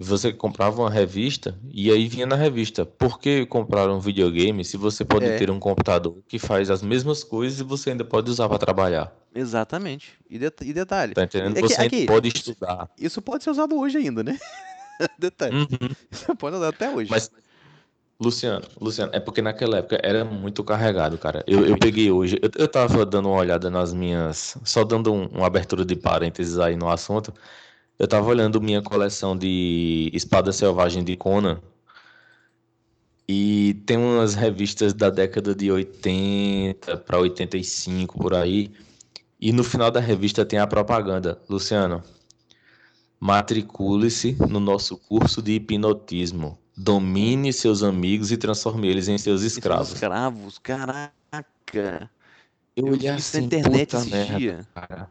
você 0.00 0.32
comprava 0.32 0.80
uma 0.80 0.88
revista 0.90 1.58
e 1.72 1.90
aí 1.90 2.06
vinha 2.06 2.24
na 2.24 2.36
revista. 2.36 2.86
Por 2.86 3.18
que 3.18 3.44
comprar 3.46 3.90
um 3.90 3.98
videogame 3.98 4.64
se 4.64 4.76
você 4.76 5.04
pode 5.04 5.26
É. 5.26 5.36
ter 5.36 5.50
um 5.50 5.58
computador 5.58 6.18
que 6.28 6.38
faz 6.38 6.70
as 6.70 6.82
mesmas 6.82 7.24
coisas 7.24 7.58
e 7.58 7.64
você 7.64 7.90
ainda 7.90 8.04
pode 8.04 8.30
usar 8.30 8.48
para 8.48 8.58
trabalhar? 8.58 9.12
Exatamente. 9.34 10.12
E, 10.30 10.38
det- 10.38 10.62
e 10.64 10.72
detalhe, 10.72 11.14
Tá 11.14 11.24
entendendo? 11.24 11.56
É 11.56 11.62
que- 11.62 11.68
Você 11.68 11.82
aqui- 11.82 12.06
pode 12.06 12.28
estudar. 12.28 12.88
isso 12.96 13.20
pode 13.20 13.42
ser 13.42 13.50
usado 13.50 13.76
hoje 13.76 13.98
ainda, 13.98 14.22
né? 14.22 14.38
detalhe, 15.18 15.56
Uhum. 15.56 15.66
isso 16.10 16.26
pode 16.38 16.56
usar 16.56 16.68
até 16.68 16.88
hoje. 16.90 17.10
Mas, 17.10 17.30
Luciano, 18.20 18.66
Luciano, 18.80 19.10
é 19.14 19.20
porque 19.20 19.40
naquela 19.42 19.78
época 19.78 20.00
era 20.02 20.24
muito 20.24 20.64
carregado, 20.64 21.16
cara. 21.18 21.44
Eu, 21.46 21.64
eu 21.66 21.76
peguei 21.78 22.10
hoje, 22.10 22.36
eu, 22.42 22.50
eu 22.56 22.66
tava 22.68 23.04
dando 23.06 23.28
uma 23.28 23.38
olhada 23.38 23.70
nas 23.70 23.92
minhas. 23.94 24.56
Só 24.64 24.82
dando 24.84 25.12
um- 25.12 25.26
uma 25.26 25.46
abertura 25.46 25.84
de 25.84 25.94
parênteses 25.94 26.58
aí 26.58 26.76
no 26.76 26.88
assunto. 26.88 27.32
Eu 27.98 28.06
tava 28.08 28.28
olhando 28.28 28.60
minha 28.60 28.80
coleção 28.82 29.36
de 29.36 30.10
Espada 30.14 30.52
Selvagem 30.52 31.04
de 31.04 31.16
Conan. 31.16 31.60
E 33.28 33.74
tem 33.86 33.96
umas 33.98 34.34
revistas 34.34 34.94
da 34.94 35.10
década 35.10 35.54
de 35.54 35.70
80 35.70 36.96
para 36.98 37.18
85 37.18 38.18
por 38.18 38.34
aí. 38.34 38.72
E 39.40 39.52
no 39.52 39.62
final 39.64 39.90
da 39.90 40.00
revista 40.00 40.44
tem 40.46 40.58
a 40.58 40.66
propaganda. 40.66 41.40
Luciano, 41.48 42.02
matricule-se 43.20 44.36
no 44.48 44.58
nosso 44.60 44.96
curso 44.98 45.40
de 45.42 45.52
hipnotismo. 45.52 46.58
Domine 46.76 47.52
seus 47.52 47.82
amigos 47.82 48.30
e 48.32 48.36
transforme 48.36 48.88
eles 48.88 49.08
em 49.08 49.18
seus 49.18 49.42
escravos. 49.42 50.06
escravos, 50.08 50.58
caraca. 50.58 52.10
Eu 52.76 52.86
Eu 52.86 52.92
olhei 52.92 53.10
na 53.10 53.16
assim, 53.16 53.44
internet 53.44 53.62
puta 53.62 54.04
merda, 54.04 54.40
dias. 54.40 54.66
cara. 54.74 55.10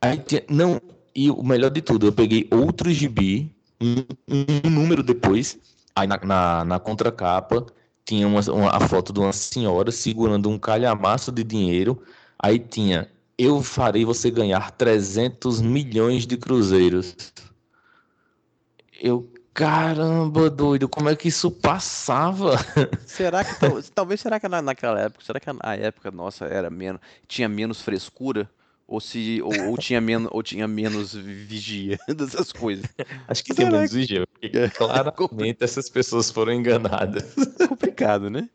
Aí 0.00 0.18
não, 0.50 0.80
e 1.14 1.30
o 1.30 1.42
melhor 1.42 1.70
de 1.70 1.82
tudo, 1.82 2.06
eu 2.06 2.12
peguei 2.12 2.48
outro 2.50 2.90
gibi, 2.90 3.54
um, 3.80 3.96
um 4.66 4.70
número 4.70 5.02
depois, 5.02 5.58
aí 5.94 6.06
na, 6.06 6.18
na, 6.24 6.64
na 6.64 6.78
contracapa 6.80 7.66
tinha 8.04 8.26
uma, 8.26 8.40
uma- 8.50 8.70
a 8.76 8.80
foto 8.80 9.12
de 9.12 9.20
uma 9.20 9.32
senhora 9.32 9.90
segurando 9.92 10.48
um 10.48 10.58
calhamaço 10.58 11.30
de 11.32 11.44
dinheiro, 11.44 12.02
aí 12.38 12.58
tinha, 12.58 13.10
eu 13.38 13.62
farei 13.62 14.04
você 14.04 14.30
ganhar 14.30 14.70
300 14.72 15.60
milhões 15.60 16.26
de 16.26 16.36
cruzeiros. 16.36 17.14
Eu, 19.00 19.30
caramba, 19.52 20.48
doido, 20.48 20.88
como 20.88 21.08
é 21.08 21.16
que 21.16 21.28
isso 21.28 21.50
passava? 21.50 22.56
Será 23.06 23.44
que 23.44 23.54
tal- 23.54 23.82
talvez 23.94 24.20
será 24.20 24.40
que 24.40 24.48
na, 24.48 24.62
naquela 24.62 24.98
época, 25.00 25.24
será 25.24 25.38
que 25.40 25.48
a 25.60 25.76
época 25.76 26.10
nossa 26.10 26.46
era 26.46 26.70
menos, 26.70 27.00
tinha 27.26 27.48
menos 27.48 27.80
frescura 27.82 28.48
ou 28.92 29.00
se 29.00 29.40
ou, 29.42 29.52
ou 29.70 29.78
tinha 29.78 30.00
menos 30.00 30.28
ou 30.32 30.42
tinha 30.42 30.68
menos 30.68 31.14
vigia 31.14 31.98
dessas 32.14 32.52
coisas? 32.52 32.84
Acho 33.26 33.42
que 33.42 33.54
tem 33.54 33.64
Será 33.66 33.78
menos 33.78 33.92
vigia, 33.92 34.24
porque 34.26 34.56
É. 34.58 34.68
claramente 34.76 35.64
essas 35.64 35.88
pessoas 35.88 36.30
foram 36.30 36.52
enganadas. 36.52 37.34
complicado, 37.68 38.28
né? 38.28 38.48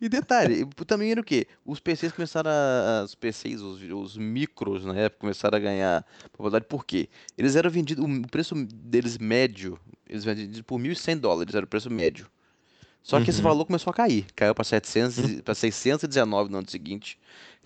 E 0.00 0.08
detalhe, 0.08 0.66
também 0.86 1.12
era 1.12 1.20
o 1.20 1.24
quê? 1.24 1.46
Os 1.64 1.78
PCs 1.78 2.10
começaram 2.12 2.50
a. 2.50 3.02
Os 3.04 3.14
PCs, 3.14 3.60
os, 3.60 3.80
os 3.82 4.16
micros 4.16 4.84
na 4.84 4.96
época, 4.96 5.20
começaram 5.20 5.56
a 5.56 5.60
ganhar 5.60 6.04
popularidade. 6.32 6.64
Por 6.68 6.84
quê? 6.84 7.08
Eles 7.38 7.54
eram 7.54 7.70
vendidos. 7.70 8.04
O 8.04 8.22
preço 8.28 8.54
deles 8.66 9.16
médio, 9.18 9.78
eles 10.08 10.24
vendidos 10.24 10.60
por 10.62 10.80
1.100 10.80 11.16
dólares, 11.18 11.54
era 11.54 11.64
o 11.64 11.68
preço 11.68 11.88
médio. 11.88 12.26
Só 13.00 13.20
que 13.20 13.30
esse 13.30 13.38
Uhum. 13.38 13.44
valor 13.44 13.64
começou 13.66 13.90
a 13.92 13.94
cair. 13.94 14.26
Caiu 14.34 14.54
para 14.54 14.64
700, 14.64 15.18
e- 15.18 15.42
pra 15.42 15.54
619 15.54 16.50
no 16.50 16.58
ano 16.58 16.70
seguinte. 16.70 17.16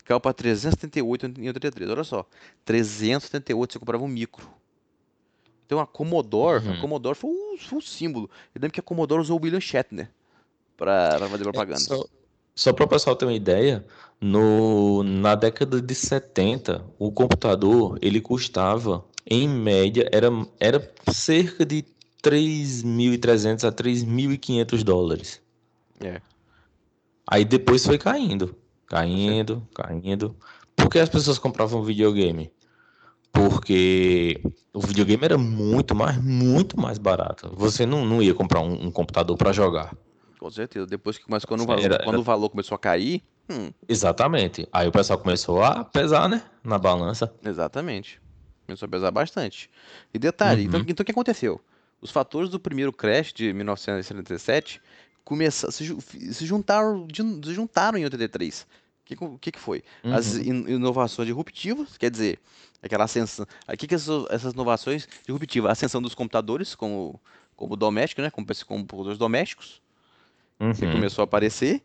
Caiu 0.07 0.21
para 0.21 0.33
378 0.33 1.27
em 1.41 1.49
83. 1.49 1.91
Olha 1.91 2.05
só. 2.05 2.25
378 2.65 3.73
você 3.73 3.79
comprava 3.79 4.05
um 4.05 4.09
micro. 4.09 4.49
Então 5.67 5.81
a 5.81 5.87
Commodore, 5.87 6.65
a 6.65 6.71
Uhum. 6.71 6.81
Commodore 6.81 7.17
foi 7.17 7.29
um, 7.29 7.59
foi 7.59 7.79
um 7.79 7.81
símbolo. 7.81 8.31
Eu 8.55 8.61
lembro 8.61 8.73
que 8.73 8.81
a 8.81 8.83
Commodore 8.83 9.21
usou 9.21 9.39
o 9.39 9.43
William 9.43 9.61
Shatner 9.61 10.09
para 10.77 11.19
fazer 11.29 11.43
propaganda. 11.43 11.81
Só, 11.81 12.05
só 12.55 12.73
para 12.73 12.85
o 12.85 12.89
pessoal 12.89 13.17
ter 13.17 13.25
uma 13.25 13.35
ideia, 13.35 13.85
no, 14.21 15.03
na 15.03 15.35
década 15.35 15.83
de 15.83 15.95
70, 15.95 16.85
o 17.01 17.11
computador 17.11 17.99
ele 18.01 18.21
custava, 18.21 19.05
em 19.29 19.49
média, 19.49 20.09
era, 20.13 20.29
era 20.61 20.95
cerca 21.13 21.67
de 21.67 21.85
3.300 22.23 23.65
a 23.65 23.73
3.500 23.73 24.85
dólares. 24.85 25.43
É. 26.01 26.21
Aí 27.27 27.45
depois 27.45 27.85
foi 27.85 27.99
caindo, 27.99 28.57
caindo, 28.87 29.67
caindo. 29.75 30.37
Por 30.75 30.91
que 30.91 30.99
as 30.99 31.09
pessoas 31.09 31.39
compravam 31.39 31.83
videogame? 31.83 32.51
Porque 33.33 34.41
o 34.73 34.81
videogame 34.81 35.25
era 35.25 35.37
muito 35.39 35.95
mais, 35.95 36.17
muito 36.23 36.79
mais 36.81 36.99
barato. 36.99 37.51
Você 37.55 37.85
não, 37.85 38.05
não 38.05 38.23
ia 38.23 38.35
comprar 38.35 38.61
um, 38.61 38.87
um 38.87 38.91
computador 38.91 39.37
para 39.37 39.53
jogar. 39.53 39.95
Com 40.39 40.51
certeza. 40.51 40.87
Depois 40.87 41.19
que 41.19 41.25
mas 41.29 41.45
quando, 41.45 41.63
o 41.63 41.67
valor, 41.67 41.85
Era- 41.85 42.03
quando 42.05 42.19
o 42.19 42.23
valor 42.23 42.49
começou 42.51 42.75
a 42.75 42.79
cair, 42.79 43.23
hum, 43.51 43.71
Exatamente. 43.89 44.67
Aí 44.73 44.89
o 44.89 44.93
pessoal 44.93 45.19
começou 45.19 45.63
a 45.63 45.85
pesar, 45.85 46.29
né? 46.29 46.43
Na 46.65 46.79
balança. 46.79 47.33
exatamente. 47.45 48.21
Começou 48.67 48.87
a 48.87 48.91
pesar 48.91 49.11
bastante. 49.11 49.71
E 50.13 50.19
detalhe, 50.19 50.65
então, 50.65 50.81
Uhum. 50.81 50.87
então 50.89 51.03
o 51.03 51.07
que 51.07 51.13
aconteceu? 51.13 51.61
Os 52.01 52.11
fatores 52.11 52.51
do 52.51 52.59
primeiro 52.61 52.93
crash 52.93 53.33
de 53.33 53.53
1977 53.53 54.81
começar, 55.27 55.73
se, 55.73 55.85
se 56.33 56.47
juntaram, 56.47 57.05
de- 57.09 57.47
se 57.49 57.53
juntaram 57.53 57.99
em 57.99 58.05
83. 58.05 58.63
O 58.63 58.67
que, 59.05 59.17
que, 59.41 59.53
que 59.53 59.59
foi? 59.59 59.83
As 60.05 60.35
Uhum. 60.35 60.41
in- 60.43 60.71
inovações 60.75 61.27
disruptivas, 61.27 61.99
quer 61.99 62.11
dizer, 62.11 62.39
aquela 62.81 63.05
ascensão. 63.05 63.45
O 63.69 63.77
que, 63.77 63.87
que 63.89 63.95
essas, 63.97 64.25
essas 64.31 64.53
inovações 64.55 65.07
disruptivas? 65.27 65.69
A 65.69 65.73
ascensão 65.73 66.01
dos 66.01 66.15
computadores 66.15 66.75
como, 66.77 67.21
como 67.57 67.77
doméstico, 67.77 68.23
né? 68.23 68.31
Como, 68.31 68.47
como 68.47 68.81
computadores 68.87 69.19
domésticos, 69.19 69.83
que 70.77 70.87
Uhum. 70.87 70.93
começou 70.93 71.23
a 71.23 71.25
aparecer. 71.25 71.83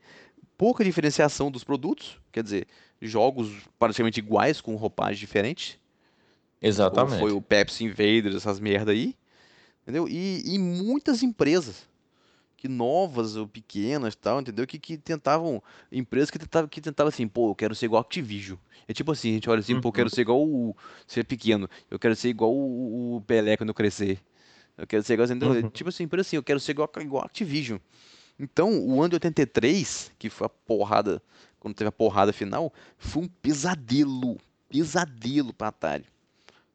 Pouca 0.58 0.84
diferenciação 0.84 1.50
dos 1.50 1.64
produtos, 1.64 2.20
quer 2.32 2.44
dizer, 2.44 2.68
jogos 3.02 3.50
praticamente 3.80 4.20
iguais 4.20 4.62
com 4.62 4.76
roupagem 4.76 5.20
diferente. 5.20 5.80
Como 6.60 6.70
Exatamente. 6.70 7.20
foi 7.20 7.32
o 7.32 7.42
Pepsi 7.42 7.84
Invaders, 7.86 8.36
essas 8.36 8.60
merda 8.60 8.92
aí. 8.92 9.16
Entendeu? 9.82 10.08
E, 10.08 10.44
e 10.46 10.60
muitas 10.60 11.24
empresas 11.24 11.89
que 12.62 12.68
novas 12.68 13.36
ou 13.36 13.47
pequenas 13.47 14.16
tal, 14.16 14.39
entendeu? 14.39 14.68
Que, 14.68 14.78
que 14.78 14.95
tentavam, 14.95 15.64
empresas 15.91 16.30
que 16.30 16.38
tentavam, 16.38 16.70
que 16.70 16.80
tentavam 16.80 17.09
assim, 17.09 17.28
pô, 17.28 17.49
eu 17.49 17.55
quero 17.55 17.74
ser 17.74 17.88
igual 17.88 17.99
a 17.99 18.01
Activision. 18.03 18.55
É 18.88 18.93
tipo 18.93 19.12
assim, 19.12 19.32
a 19.32 19.34
gente 19.34 19.49
olha 19.49 19.59
assim, 19.62 19.76
pô, 19.76 19.88
eu 19.89 19.93
quero 19.93 20.07
Uhum. 20.07 20.09
ser 20.09 20.22
igual 20.22 20.43
o, 20.47 20.76
ser 21.07 21.26
pequeno, 21.26 21.68
eu 21.89 21.97
quero 21.97 22.16
ser 22.16 22.30
igual 22.30 22.53
o, 22.53 23.16
o 23.16 23.22
Pelé 23.22 23.57
quando 23.57 23.70
eu 23.70 23.74
crescer. 23.74 24.20
Eu 24.78 24.86
quero 24.86 25.01
ser 25.01 25.14
igual, 25.14 25.26
entendeu? 25.26 25.49
Uhum. 25.49 25.70
Tipo 25.72 25.89
assim, 25.89 26.03
empresa 26.03 26.28
assim, 26.28 26.36
eu 26.36 26.43
quero 26.43 26.59
ser 26.59 26.74
igual, 26.74 26.89
igual 26.99 27.24
a 27.24 27.26
Activision. 27.26 27.80
Então, 28.39 28.70
o 28.88 28.99
ano 29.01 29.09
de 29.09 29.16
83, 29.16 30.12
que 30.20 30.30
foi 30.30 30.45
a 30.45 30.49
porrada, 30.49 31.20
quando 31.59 31.74
teve 31.76 31.88
a 31.88 31.91
porrada 31.91 32.32
final, 32.32 32.72
foi 32.97 33.24
um 33.24 33.28
pesadelo, 33.28 34.38
pesadelo 34.70 35.51
pra 35.53 35.70
Atari. 35.70 36.05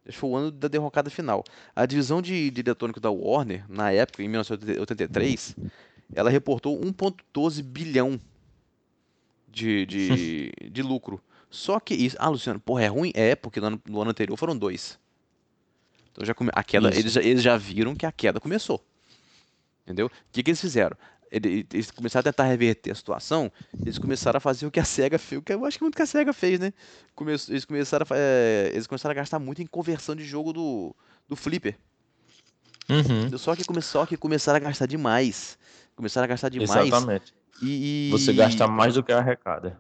Esse 0.07 0.17
foi 0.17 0.31
o 0.31 0.37
ano 0.37 0.51
da 0.51 0.69
derrocada 0.69 1.11
final. 1.11 1.43
A 1.75 1.85
divisão 1.85 2.23
de, 2.23 2.51
de 2.51 2.61
eletrônico 2.61 3.01
da 3.01 3.11
Warner, 3.11 3.65
na 3.69 3.91
época, 3.91 4.23
em 4.23 4.29
1983, 4.29 5.57
ela 6.15 6.31
reportou 6.31 6.81
1,12 6.81 7.63
bilhão 7.63 8.21
de, 9.49 9.85
de, 9.87 10.53
de 10.71 10.83
lucro. 10.83 11.21
Só 11.51 11.81
que 11.81 11.95
isso. 11.95 12.17
Ah, 12.19 12.29
Luciano, 12.29 12.61
porra, 12.61 12.85
é 12.85 12.87
ruim? 12.87 13.11
É, 13.15 13.35
porque 13.35 13.61
no 13.61 13.67
ano, 13.67 13.83
no 13.89 14.01
ano 14.01 14.11
anterior 14.11 14.37
foram 14.37 14.57
dois. 14.57 14.99
Então 16.13 16.25
já 16.25 16.35
come, 16.35 16.51
a 16.55 16.63
queda, 16.63 16.89
eles, 16.89 17.13
já, 17.13 17.23
eles 17.23 17.43
já 17.43 17.57
viram 17.57 17.95
que 17.95 18.07
a 18.07 18.13
queda 18.13 18.41
começou. 18.41 18.83
Entendeu? 19.85 20.07
O 20.07 20.11
que, 20.33 20.43
que 20.43 20.51
eles 20.51 20.61
fizeram? 20.61 20.97
Ele- 21.31 21.67
Eles 21.73 21.91
começaram 21.91 22.21
a 22.21 22.33
tentar 22.33 22.45
reverter 22.45 22.91
a 22.93 22.95
situação, 22.95 23.51
eles 23.83 23.99
começaram 23.99 24.39
a 24.39 24.41
fazer 24.41 24.65
o 24.67 24.71
que 24.71 24.79
a 24.81 24.85
SEGA 24.85 25.19
fez, 25.19 25.41
o 25.41 25.43
que 25.43 25.53
eu 25.53 25.65
acho 25.65 25.77
que 25.79 25.85
muito 25.85 25.97
que 25.97 26.03
a 26.03 26.07
SEGA 26.07 26.33
fez, 26.33 26.61
né? 26.61 26.73
Come- 27.15 27.33
eles, 27.49 27.65
começaram 27.65 28.07
a, 28.09 28.15
eh, 28.17 28.71
eles 28.73 28.87
começaram 28.87 29.11
a 29.13 29.15
gastar 29.15 29.39
muito 29.39 29.61
em 29.61 29.67
conversão 29.67 30.15
de 30.15 30.25
jogo 30.25 30.53
do, 30.53 30.95
do 31.29 31.35
Flipper. 31.37 31.77
Uhum. 32.89 33.37
Só 33.37 33.57
que, 33.57 33.65
come, 33.65 33.83
só 33.83 34.07
que 34.07 34.17
começaram 34.17 34.59
a 34.59 34.61
gastar 34.61 34.87
demais. 34.87 35.59
Começaram 35.97 36.25
a 36.25 36.29
gastar 36.29 36.49
demais. 36.49 36.87
Exatamente. 36.87 37.35
E, 37.61 38.09
e- 38.09 38.11
Você 38.13 38.33
gasta 38.33 38.69
mais 38.69 38.95
do 38.95 39.03
que 39.03 39.13
arrecada. 39.13 39.79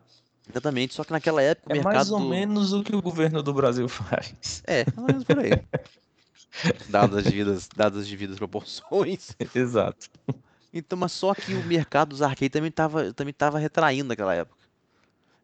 Exatamente. 0.51 0.94
Só 0.94 1.05
que 1.05 1.12
naquela 1.12 1.40
época 1.42 1.68
o 1.68 1.72
É 1.72 1.74
mercado. 1.74 1.94
mais 1.94 2.11
ou 2.11 2.18
do- 2.20 2.28
menos 2.28 2.72
o 2.72 2.82
que 2.82 2.94
o 2.97 3.01
governo 3.03 3.42
do 3.42 3.53
Brasil 3.55 3.88
faz. 3.88 4.62
É, 4.66 4.84
mais 4.86 4.99
ou 4.99 5.05
menos 5.07 5.24
por 5.24 5.38
aí. 5.38 5.51
dadas 6.88 7.18
as 7.18 7.24
devidas, 7.24 7.68
dadas 7.76 8.03
as 8.03 8.09
devidas 8.09 8.38
proporções. 8.38 9.36
Exato. 9.55 10.09
Então, 10.78 10.98
mas 10.98 11.12
só 11.12 11.34
que 11.34 11.54
o 11.54 11.62
mercado 11.62 12.10
dos 12.10 12.22
arcades 12.22 12.50
também 12.50 12.68
estava 12.68 13.12
também 13.12 13.32
tava 13.34 13.58
retraindo 13.58 14.08
naquela 14.08 14.34
época. 14.34 14.56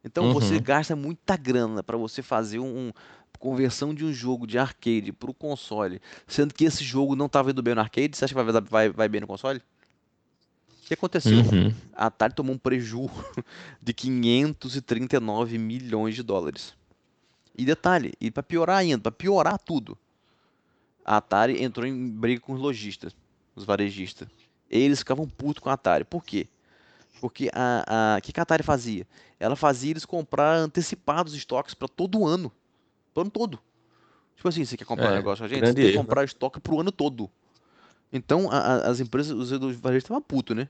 Então 0.05 0.33
você 0.33 0.57
Uhum. 0.57 0.63
gasta 0.63 0.97
muita 0.97 1.37
grana 1.37 1.83
para 1.83 1.97
você 1.97 2.23
fazer 2.23 2.59
um, 2.59 2.89
um- 2.89 2.93
conversão 3.39 3.93
de 3.93 4.05
um 4.05 4.13
jogo 4.13 4.47
de 4.47 4.57
arcade 4.57 5.13
para 5.13 5.29
o 5.29 5.35
console, 5.35 6.01
sendo 6.29 6.55
que 6.55 6.65
esse 6.65 6.85
jogo 6.85 7.17
não 7.17 7.27
estava 7.27 7.51
indo 7.51 7.61
bem 7.61 7.75
no 7.75 7.81
arcade, 7.81 8.17
você 8.17 8.25
acha 8.25 8.33
que 8.35 8.41
vai, 8.41 8.61
vai, 8.61 8.89
vai 8.91 9.09
bem 9.09 9.21
no 9.21 9.27
console? 9.27 9.59
O 9.59 10.87
que 10.87 10.95
aconteceu? 10.95 11.39
Uhum. 11.39 11.73
A 11.93 12.07
Atari 12.07 12.35
tomou 12.35 12.55
um 12.55 12.59
prejuízo 12.59 13.11
de 13.83 13.93
539 13.93 15.59
milhões 15.59 16.15
de 16.15 16.23
dólares. 16.23 16.73
E 17.59 17.65
detalhe, 17.65 18.13
e 18.21 18.31
para 18.31 18.43
piorar 18.45 18.77
ainda, 18.79 18.99
para 19.03 19.13
piorar 19.13 19.59
tudo, 19.59 19.99
a 21.05 21.17
Atari 21.17 21.63
entrou 21.63 21.85
em 21.87 22.09
briga 22.11 22.41
com 22.41 22.53
os 22.53 22.61
lojistas, 22.61 23.13
os 23.57 23.65
varejistas. 23.65 24.29
Eles 24.73 25.01
ficavam 25.01 25.29
putos 25.29 25.63
com 25.63 25.69
a 25.69 25.75
Atari. 25.75 26.05
Por 26.05 26.25
quê? 26.25 26.49
Porque 27.21 27.51
a, 27.53 28.15
a, 28.15 28.19
o 28.19 28.23
que 28.23 28.33
que 28.33 28.41
a 28.41 28.43
Atari 28.43 28.63
fazia? 28.63 29.07
Ela 29.39 29.55
fazia 29.55 29.91
eles 29.91 30.05
comprar 30.05 30.57
antecipados 30.57 31.35
estoques 31.35 31.75
para 31.75 31.87
todo 31.89 32.27
ano. 32.27 32.51
Pro 33.13 33.23
ano 33.23 33.31
todo. 33.31 33.59
Tipo 34.37 34.49
assim, 34.49 34.65
você 34.65 34.77
quer 34.77 34.85
comprar 34.85 35.09
um 35.11 35.13
É, 35.13 35.17
negócio 35.19 35.39
com 35.39 35.45
a 35.45 35.49
gente? 35.49 35.69
Você 35.69 35.75
tem 35.75 35.87
que 35.91 35.97
comprar 35.97 36.25
estoque 36.25 36.59
pro 36.59 36.81
ano 36.81 36.91
todo. 36.91 37.31
Então 38.13 38.51
a- 38.51 38.59
a- 38.59 38.91
as 38.91 39.01
empresas, 39.01 39.33
os 39.33 39.51
varejistas 39.51 39.95
estavam 40.05 40.23
putos, 40.23 40.57
né? 40.57 40.69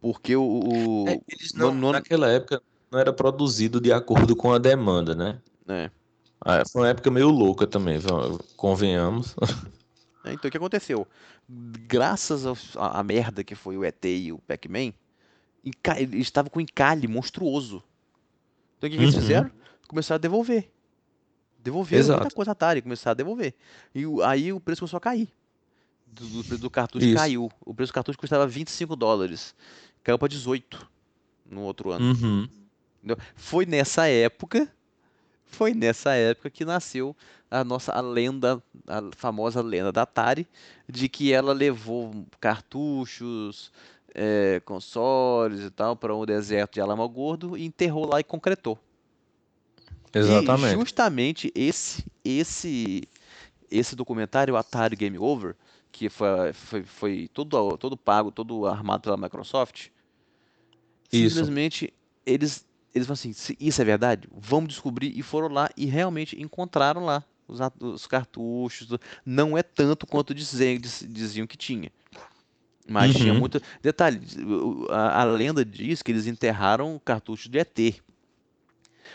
Porque 0.00 0.36
o. 0.36 0.42
o- 0.42 1.08
É, 1.08 1.18
não, 1.56 1.74
no 1.74 1.92
naquela 1.92 2.28
época 2.28 2.62
não 2.90 2.98
era 2.98 3.12
produzido 3.12 3.80
de 3.80 3.92
acordo 3.92 4.36
com 4.36 4.52
a 4.52 4.58
demanda, 4.58 5.14
né? 5.14 5.40
é. 5.68 5.90
Ah, 6.40 6.62
foi 6.70 6.82
uma 6.82 6.88
época 6.88 7.10
meio 7.10 7.30
louca 7.30 7.66
também, 7.66 7.98
convenhamos. 8.56 9.34
É, 10.24 10.32
Então, 10.32 10.48
o 10.48 10.50
que 10.50 10.56
aconteceu? 10.56 11.06
Graças 11.48 12.44
à 12.76 13.02
merda 13.02 13.44
que 13.44 13.54
foi 13.54 13.76
o 13.76 13.84
ET 13.84 14.04
e 14.04 14.32
o 14.32 14.38
Pac-Man, 14.38 14.92
eles 15.96 16.20
estavam 16.26 16.50
com 16.50 16.60
encalhe 16.60 17.06
monstruoso. 17.06 17.82
Então, 18.78 18.88
o 18.88 18.90
que, 18.90 18.96
que 18.96 19.02
eles 19.02 19.14
Uhum. 19.14 19.20
fizeram? 19.20 19.50
Começaram 19.88 20.16
a 20.16 20.20
devolver. 20.20 20.70
Devolveram 21.62 22.02
muita 22.08 22.30
coisa 22.34 22.50
Atari, 22.52 22.82
começaram 22.82 23.12
a 23.12 23.14
devolver. 23.14 23.54
E 23.94 24.04
aí 24.24 24.52
o 24.52 24.60
preço 24.60 24.80
começou 24.80 24.98
a 24.98 25.00
cair. 25.00 25.28
Do, 26.06 26.26
do 26.28 26.44
preço 26.44 26.60
do 26.62 26.70
cartucho 26.70 27.06
Isso. 27.06 27.16
caiu. 27.16 27.50
O 27.64 27.74
preço 27.74 27.90
do 27.92 27.94
cartucho 27.94 28.18
custava 28.18 28.46
25 28.46 28.94
dólares. 28.94 29.54
Caiu 30.02 30.18
para 30.18 30.28
18 30.28 30.88
no 31.50 31.62
outro 31.62 31.90
ano. 31.90 32.04
Uhum. 32.12 32.48
Foi 33.34 33.64
nessa 33.66 34.06
época, 34.08 34.70
foi 35.54 35.72
nessa 35.72 36.14
época 36.14 36.50
que 36.50 36.64
nasceu 36.64 37.16
a 37.50 37.62
nossa 37.64 37.92
a 37.92 38.00
lenda, 38.00 38.62
a 38.86 39.00
famosa 39.16 39.62
lenda 39.62 39.92
da 39.92 40.02
Atari, 40.02 40.46
de 40.88 41.08
que 41.08 41.32
ela 41.32 41.52
levou 41.52 42.26
cartuchos, 42.40 43.72
eh, 44.14 44.60
consoles 44.64 45.60
e 45.62 45.70
tal 45.70 45.96
para 45.96 46.14
um 46.14 46.26
deserto 46.26 46.74
de 46.74 46.80
Alamogordo 46.80 47.56
e 47.56 47.64
enterrou 47.64 48.06
lá 48.06 48.20
e 48.20 48.24
concretou. 48.24 48.78
E 50.14 50.18
Exatamente. 50.18 50.74
justamente 50.74 51.52
esse 51.54 52.04
esse 52.24 53.08
esse 53.70 53.96
documentário 53.96 54.56
Atari 54.56 54.94
Game 54.94 55.18
Over, 55.18 55.56
que 55.90 56.08
foi, 56.08 56.52
foi, 56.52 56.82
foi 56.84 57.30
todo, 57.32 57.76
todo 57.76 57.96
pago, 57.96 58.30
todo 58.30 58.66
armado 58.66 59.02
pela 59.02 59.16
Microsoft, 59.16 59.88
Isso. 61.12 61.34
simplesmente 61.34 61.92
eles 62.24 62.64
eles 62.94 63.06
falam 63.06 63.14
assim, 63.14 63.32
"Se 63.32 63.56
isso 63.60 63.80
é 63.82 63.84
verdade? 63.84 64.28
Vamos 64.32 64.68
descobrir 64.70 65.12
e 65.18 65.22
foram 65.22 65.48
lá 65.48 65.68
e 65.76 65.86
realmente 65.86 66.40
encontraram 66.40 67.04
lá 67.04 67.24
os, 67.48 67.58
os 67.80 68.06
cartuchos. 68.06 68.88
Não 69.24 69.56
é 69.58 69.62
tanto 69.62 70.06
quanto 70.06 70.34
diziam, 70.34 70.78
diz- 70.78 71.04
diziam 71.08 71.46
que 71.46 71.56
tinha. 71.56 71.90
Mas 72.88 73.14
tinha 73.14 73.32
Uhum. 73.32 73.40
muito. 73.40 73.60
Detalhe, 73.82 74.20
a, 74.90 75.22
a 75.22 75.24
lenda 75.24 75.64
diz 75.64 76.02
que 76.02 76.12
eles 76.12 76.26
enterraram 76.26 77.00
cartuchos 77.04 77.48
de 77.48 77.58
ET. 77.58 78.02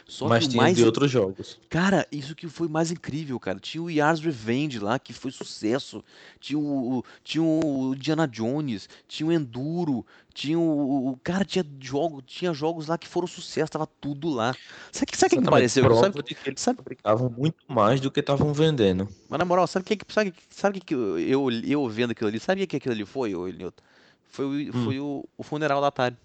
Só 0.07 0.27
Mas 0.27 0.43
que 0.43 0.49
tinha 0.51 0.63
mais 0.63 0.77
de 0.77 0.83
outros 0.83 1.09
jogos. 1.11 1.57
Cara, 1.69 2.07
isso 2.11 2.35
que 2.35 2.47
foi 2.47 2.67
mais 2.67 2.91
incrível, 2.91 3.39
cara. 3.39 3.59
Tinha 3.59 3.81
o 3.81 3.89
Yars 3.89 4.19
Revenge 4.19 4.79
lá, 4.79 4.97
que 4.97 5.13
foi 5.13 5.31
sucesso. 5.31 6.03
Tinha 6.39 6.57
o, 6.59 7.03
tinha 7.23 7.43
o 7.43 7.93
Indiana 7.93 8.27
Jones, 8.27 8.89
tinha 9.07 9.27
o 9.27 9.31
Enduro, 9.31 10.05
tinha 10.33 10.59
o, 10.59 11.17
cara, 11.23 11.45
tinha 11.45 11.65
jogo, 11.79 12.21
tinha 12.21 12.53
jogos 12.53 12.87
lá 12.87 12.97
que 12.97 13.07
foram 13.07 13.27
sucesso, 13.27 13.71
tava 13.71 13.87
tudo 13.99 14.29
lá. 14.29 14.55
Sabe 14.91 15.03
o 15.03 15.11
que, 15.11 15.17
sabe 15.17 15.35
o 15.37 15.41
que 15.41 15.49
pareceu? 15.49 15.83
Prova 15.85 16.01
Sabe, 16.01 16.23
de 16.23 16.35
que 16.35 16.49
eles 16.49 16.61
sabe- 16.61 16.77
fabricavam 16.77 17.29
muito 17.29 17.57
mais 17.67 17.99
do 17.99 18.09
que 18.09 18.19
estavam 18.19 18.53
vendendo. 18.53 19.07
mas 19.29 19.37
na 19.39 19.45
moral, 19.45 19.67
sabe 19.67 19.83
o 19.83 19.85
que, 19.85 20.13
sabe, 20.13 20.33
sabe 20.49 20.79
que, 20.79 20.93
eu, 20.93 21.49
eu, 21.49 21.87
vendo 21.87 22.11
aquilo 22.11 22.29
ali? 22.29 22.39
Sabe 22.39 22.63
o 22.63 22.67
que 22.67 22.77
aquilo 22.77 22.93
ali 22.93 23.05
foi, 23.05 23.35
ô 23.35 23.47
Nilton? 23.47 23.83
Foi, 24.31 24.45
o, 24.45 24.49
Hum. 24.75 24.83
foi 24.85 24.99
o, 24.99 25.25
o 25.37 25.43
funeral 25.43 25.81
da 25.81 25.87
Atari. 25.87 26.15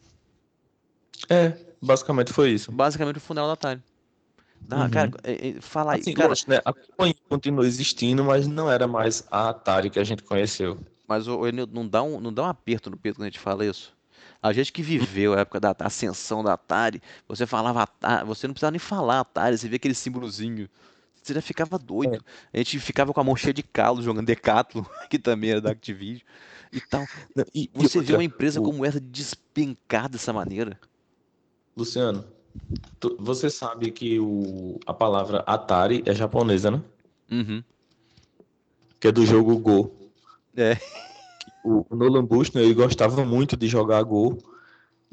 É, 1.29 1.57
basicamente 1.81 2.33
foi 2.33 2.51
isso. 2.51 2.71
Basicamente 2.73 3.17
o 3.17 3.21
funeral 3.21 3.49
da 3.49 3.55
Atari. 3.55 3.83
Dá, 4.69 4.85
Uhum. 4.85 4.91
Cara, 4.91 5.11
é, 5.23 5.49
é, 5.49 5.61
fala 5.61 5.93
aí, 5.93 6.01
Assim, 6.01 6.15
cara, 6.15 6.29
lógico, 6.29 6.51
né? 6.51 6.59
A 6.65 6.73
companhia 6.73 7.15
continua 7.29 7.67
existindo, 7.67 8.25
mas 8.25 8.47
não 8.47 8.71
era 8.71 8.87
mais 8.87 9.25
a 9.31 9.51
Atari 9.51 9.91
que 9.91 9.99
a 9.99 10.05
gente 10.05 10.23
conheceu. 10.23 10.79
Mas 11.07 11.27
Nilton, 11.27 11.73
não 11.75 11.87
dá 11.87 12.03
um, 12.03 12.19
não 12.19 12.33
dá 12.33 12.45
um 12.45 12.47
aperto 12.47 12.91
no 12.91 12.97
peito 12.97 13.17
quando 13.17 13.25
a 13.27 13.31
gente 13.31 13.39
fala 13.39 13.65
isso? 13.67 13.93
A 14.43 14.53
gente 14.53 14.73
que 14.73 14.83
viveu 14.83 15.35
a 15.35 15.41
época 15.41 15.61
da 15.61 15.75
ascensão 15.81 16.43
da 16.43 16.55
Atari, 16.55 17.03
você 17.29 17.47
falava 17.47 17.83
Atari, 17.83 18.27
você 18.27 18.47
não 18.47 18.55
precisava 18.55 18.71
nem 18.71 18.79
falar 18.79 19.21
Atari, 19.21 19.57
você 19.59 19.69
via 19.69 19.77
aquele 19.77 19.95
símbolozinho. 19.95 20.69
Você 21.23 21.33
já 21.35 21.41
ficava 21.43 21.79
doido. 21.79 22.23
A 22.53 22.59
gente 22.59 22.79
ficava 22.79 23.12
com 23.12 23.21
a 23.21 23.25
mão 23.25 23.35
cheia 23.37 23.55
de 23.55 23.62
calo 23.62 24.03
jogando 24.03 24.27
Decathlon, 24.27 24.85
que 25.09 25.19
também 25.19 25.51
era 25.51 25.61
da 25.61 25.71
Activision 25.71 26.21
e 26.73 26.81
tal. 26.81 27.07
E, 27.55 27.62
e 27.62 27.71
Você 27.75 27.99
vê 28.01 28.01
outra, 28.01 28.17
uma 28.17 28.25
empresa 28.25 28.61
o- 28.61 28.65
como 28.65 28.85
essa 28.85 29.01
despencar 29.01 30.09
dessa 30.09 30.33
maneira. 30.33 30.79
Luciano, 31.77 32.25
tu- 33.01 33.16
você 33.18 33.51
sabe 33.51 33.91
que 33.91 34.18
o, 34.20 34.79
a 34.87 34.95
palavra 34.95 35.39
Atari 35.47 36.03
é 36.07 36.14
japonesa, 36.14 36.70
né? 36.70 36.83
Uhum. 37.31 37.62
Que 39.01 39.09
é 39.09 39.12
do 39.12 39.27
jogo 39.27 39.59
Go. 39.59 40.12
É. 40.57 40.77
o 41.62 41.85
Nolan 41.95 42.25
Bushnell 42.25 42.64
ele 42.64 42.75
gostava 42.75 43.25
muito 43.25 43.57
de 43.57 43.66
jogar 43.66 44.03
gol. 44.03 44.39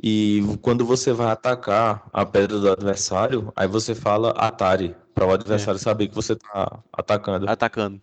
E 0.04 0.42
quando 0.62 0.86
você 0.86 1.12
vai 1.14 1.28
atacar 1.32 2.10
a 2.12 2.26
pedra 2.26 2.60
do 2.60 2.72
adversário, 2.72 3.52
aí 3.56 3.68
você 3.68 3.94
fala 3.94 4.32
Atari, 4.32 4.96
para 5.14 5.28
o 5.28 5.32
adversário 5.32 5.78
é. 5.78 5.82
saber 5.82 6.08
que 6.08 6.16
você 6.16 6.36
tá 6.36 6.84
atacando. 6.92 7.50
Atacando. 7.50 8.02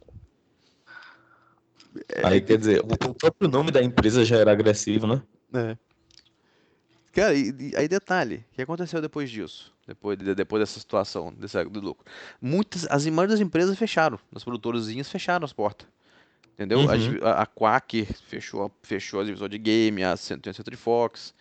Aí 2.22 2.40
quer 2.40 2.58
dizer, 2.58 2.80
o 2.80 3.14
próprio 3.14 3.48
nome 3.50 3.70
da 3.70 3.82
empresa 3.82 4.24
já 4.24 4.36
era 4.36 4.52
agressivo, 4.52 5.06
né? 5.06 5.22
É. 5.54 5.76
Cara, 7.12 7.34
e, 7.34 7.54
e, 7.58 7.76
aí 7.76 7.88
detalhe, 7.88 8.44
o 8.52 8.54
que 8.54 8.62
aconteceu 8.62 9.00
depois 9.00 9.30
disso? 9.30 9.72
Depois, 9.86 10.18
de, 10.18 10.34
depois 10.34 10.60
dessa 10.60 10.78
situação, 10.78 11.32
desse, 11.32 11.62
do 11.64 11.80
lucro. 11.80 12.04
Muitas, 12.40 12.86
as 12.90 13.06
maioria 13.06 13.34
das 13.34 13.40
empresas 13.40 13.78
fecharam, 13.78 14.18
as 14.34 14.44
produtorazinhas 14.44 15.08
fecharam 15.10 15.44
as 15.44 15.52
portas. 15.52 15.88
Entendeu? 16.54 16.80
Uhum. 16.80 16.88
A, 17.22 17.42
a 17.42 17.46
Quack 17.46 18.04
fechou, 18.26 18.70
fechou 18.82 19.20
a 19.20 19.24
divisão 19.24 19.48
de 19.48 19.58
game, 19.58 20.02
a 20.02 20.16
Century 20.16 20.76
Fox. 20.76 21.32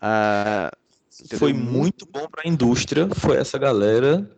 A, 0.00 0.70
foi 1.36 1.52
muito 1.52 2.06
bom 2.06 2.28
para 2.28 2.42
a 2.44 2.48
indústria, 2.48 3.08
foi 3.14 3.36
essa 3.36 3.58
galera 3.58 4.30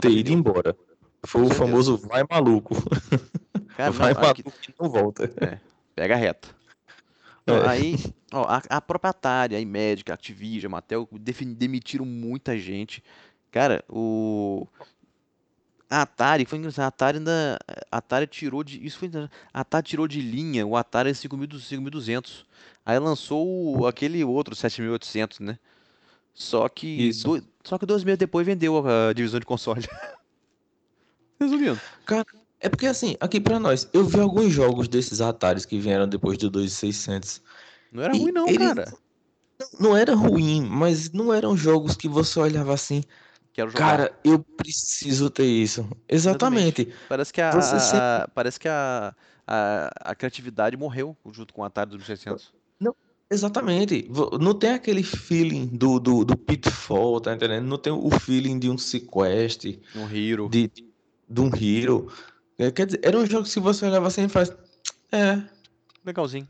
ter 0.00 0.10
ido 0.10 0.32
embora. 0.32 0.74
Foi 1.26 1.42
o 1.42 1.50
famoso 1.50 1.98
vai 1.98 2.24
maluco. 2.28 2.74
Cara, 3.76 3.90
vai 3.92 4.14
não, 4.14 4.20
maluco 4.20 4.52
que 4.60 4.74
não 4.80 4.88
volta. 4.88 5.30
É, 5.40 5.58
pega 5.94 6.16
reta. 6.16 6.48
Então, 7.44 7.58
é. 7.58 7.68
Aí, 7.68 7.96
ó, 8.32 8.42
a, 8.42 8.62
a 8.68 8.80
própria 8.80 9.10
Atari, 9.10 9.54
a 9.54 9.60
Imagic, 9.60 10.10
a 10.10 10.14
Activision, 10.14 10.72
a 10.72 10.76
Mattel 10.76 11.08
demitiram 11.12 12.04
muita 12.04 12.58
gente. 12.58 13.04
Cara, 13.52 13.84
o. 13.88 14.66
A 15.88 16.02
Atari, 16.02 16.46
foi 16.46 16.58
engraçado, 16.58 16.86
a 16.86 16.88
Atari 16.88 17.18
ainda. 17.18 17.58
A 17.92 17.98
Atari 17.98 18.26
tirou 18.26 18.64
de. 18.64 18.84
Isso 18.84 18.98
foi. 18.98 19.10
A 19.52 19.60
Atari 19.60 19.86
tirou 19.86 20.08
de 20.08 20.20
linha 20.20 20.66
o 20.66 20.76
Atari 20.76 21.14
5200. 21.14 22.46
Aí 22.84 22.98
lançou 22.98 23.78
o, 23.78 23.86
aquele 23.86 24.24
outro 24.24 24.56
7800, 24.56 25.40
né? 25.40 25.58
Só 26.32 26.68
que. 26.68 27.12
Do, 27.22 27.44
só 27.62 27.78
que 27.78 27.86
dois 27.86 28.02
meses 28.02 28.18
depois 28.18 28.46
vendeu 28.46 28.86
a, 28.86 29.10
a 29.10 29.12
divisão 29.12 29.38
de 29.38 29.46
console. 29.46 29.86
Resumindo. 31.38 31.80
Cara, 32.06 32.26
é 32.64 32.68
porque 32.70 32.86
assim, 32.86 33.14
aqui 33.20 33.38
pra 33.38 33.60
nós, 33.60 33.86
eu 33.92 34.06
vi 34.06 34.18
alguns 34.18 34.50
jogos 34.50 34.88
desses 34.88 35.20
Ataris 35.20 35.66
que 35.66 35.78
vieram 35.78 36.08
depois 36.08 36.38
do 36.38 36.48
2600. 36.48 37.42
Não 37.92 38.02
era 38.02 38.14
ruim 38.14 38.32
não, 38.32 38.46
cara. 38.56 38.94
Não 39.78 39.94
era 39.94 40.14
ruim, 40.14 40.62
mas 40.62 41.12
não 41.12 41.32
eram 41.32 41.54
jogos 41.54 41.94
que 41.94 42.08
você 42.08 42.40
olhava 42.40 42.72
assim. 42.72 43.02
Cara, 43.74 44.18
eu 44.24 44.38
preciso 44.38 45.28
ter 45.28 45.44
isso. 45.44 45.86
Exatamente. 46.08 46.80
Exatamente. 46.80 47.06
Parece 47.06 47.32
que 47.34 47.42
a, 47.42 47.50
a, 47.50 47.60
sempre... 47.60 47.98
a, 47.98 48.28
parece 48.34 48.58
que 48.58 48.68
a, 48.68 49.14
a, 49.46 49.90
a 50.00 50.14
criatividade 50.14 50.74
morreu 50.74 51.14
junto 51.30 51.52
com 51.52 51.60
o 51.60 51.64
Atari 51.64 51.90
dos 51.90 51.98
2600. 51.98 52.50
Não, 52.80 52.96
exatamente. 53.30 54.10
Não 54.40 54.54
tem 54.54 54.70
aquele 54.70 55.02
feeling 55.02 55.66
do, 55.66 56.00
do, 56.00 56.24
do 56.24 56.34
Pitfall, 56.34 57.20
tá 57.20 57.34
entendendo? 57.34 57.66
Não 57.66 57.76
tem 57.76 57.92
o 57.92 58.10
feeling 58.10 58.58
de 58.58 58.70
um 58.70 58.78
Sequest. 58.78 59.66
Um 59.94 60.08
Hero. 60.10 60.48
De, 60.48 60.70
de 61.28 61.40
um 61.40 61.50
Hero. 61.54 62.10
É, 62.58 62.70
quer 62.70 62.86
dizer, 62.86 63.00
era 63.02 63.18
um 63.18 63.26
jogo 63.26 63.44
que 63.44 63.50
se 63.50 63.60
você 63.60 63.86
olhava 63.86 64.06
assim 64.06 64.24
e 64.24 64.28
faz. 64.28 64.52
É. 65.10 65.42
Legalzinho. 66.04 66.48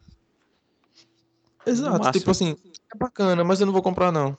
Exato, 1.67 2.13
tipo 2.13 2.31
assim, 2.31 2.57
é 2.95 2.99
bacana, 2.99 3.43
mas 3.43 3.61
eu 3.61 3.67
não 3.67 3.73
vou 3.73 3.83
comprar, 3.83 4.13
não. 4.13 4.37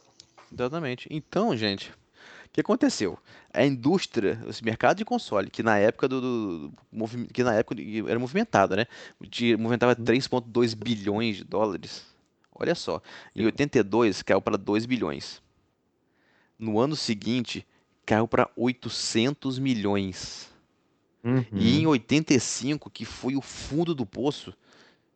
Exatamente. 0.52 1.08
Então, 1.10 1.56
gente, 1.58 1.90
o 1.90 2.50
que 2.54 2.62
aconteceu? 2.62 3.18
A 3.52 3.66
indústria, 3.66 4.40
esse 4.48 4.64
mercado 4.64 4.98
de 4.98 5.06
console, 5.06 5.50
que 5.50 5.64
na 5.64 5.78
época 5.78 6.08
do, 6.08 6.22
do, 6.22 6.70
do 6.70 7.28
que 7.34 7.44
na 7.44 7.56
época 7.56 7.76
era 8.08 8.20
movimentado, 8.20 8.76
né? 8.76 8.86
De, 9.20 9.58
movimentava 9.58 9.96
3.2 9.96 10.74
uhum. 10.74 10.80
bilhões 10.80 11.38
de 11.38 11.44
dólares. 11.44 12.06
Olha 12.54 12.76
só, 12.76 13.02
em 13.36 13.46
82 13.46 14.22
caiu 14.22 14.42
para 14.42 14.58
2 14.58 14.86
bilhões. 14.86 15.42
No 16.58 16.80
ano 16.80 16.96
seguinte, 16.96 17.66
caiu 18.06 18.28
para 18.28 18.50
800 18.56 19.60
milhões. 19.60 20.50
Uhum. 21.26 21.44
E 21.52 21.82
em 21.82 21.88
85, 21.88 22.88
que 22.92 23.04
foi 23.04 23.36
o 23.36 23.42
fundo 23.42 23.96
do 23.96 24.06
poço, 24.06 24.54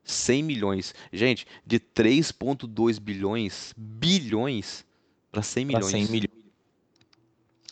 100 0.03 0.41
milhões. 0.41 0.95
Gente, 1.14 1.45
de 1.64 1.80
3,2 1.80 2.99
bilhões, 2.99 3.74
bilhões, 3.78 4.84
para 5.32 5.43
100 5.43 5.66
milhões. 5.66 5.86
100 5.86 6.07
milhões. 6.07 6.39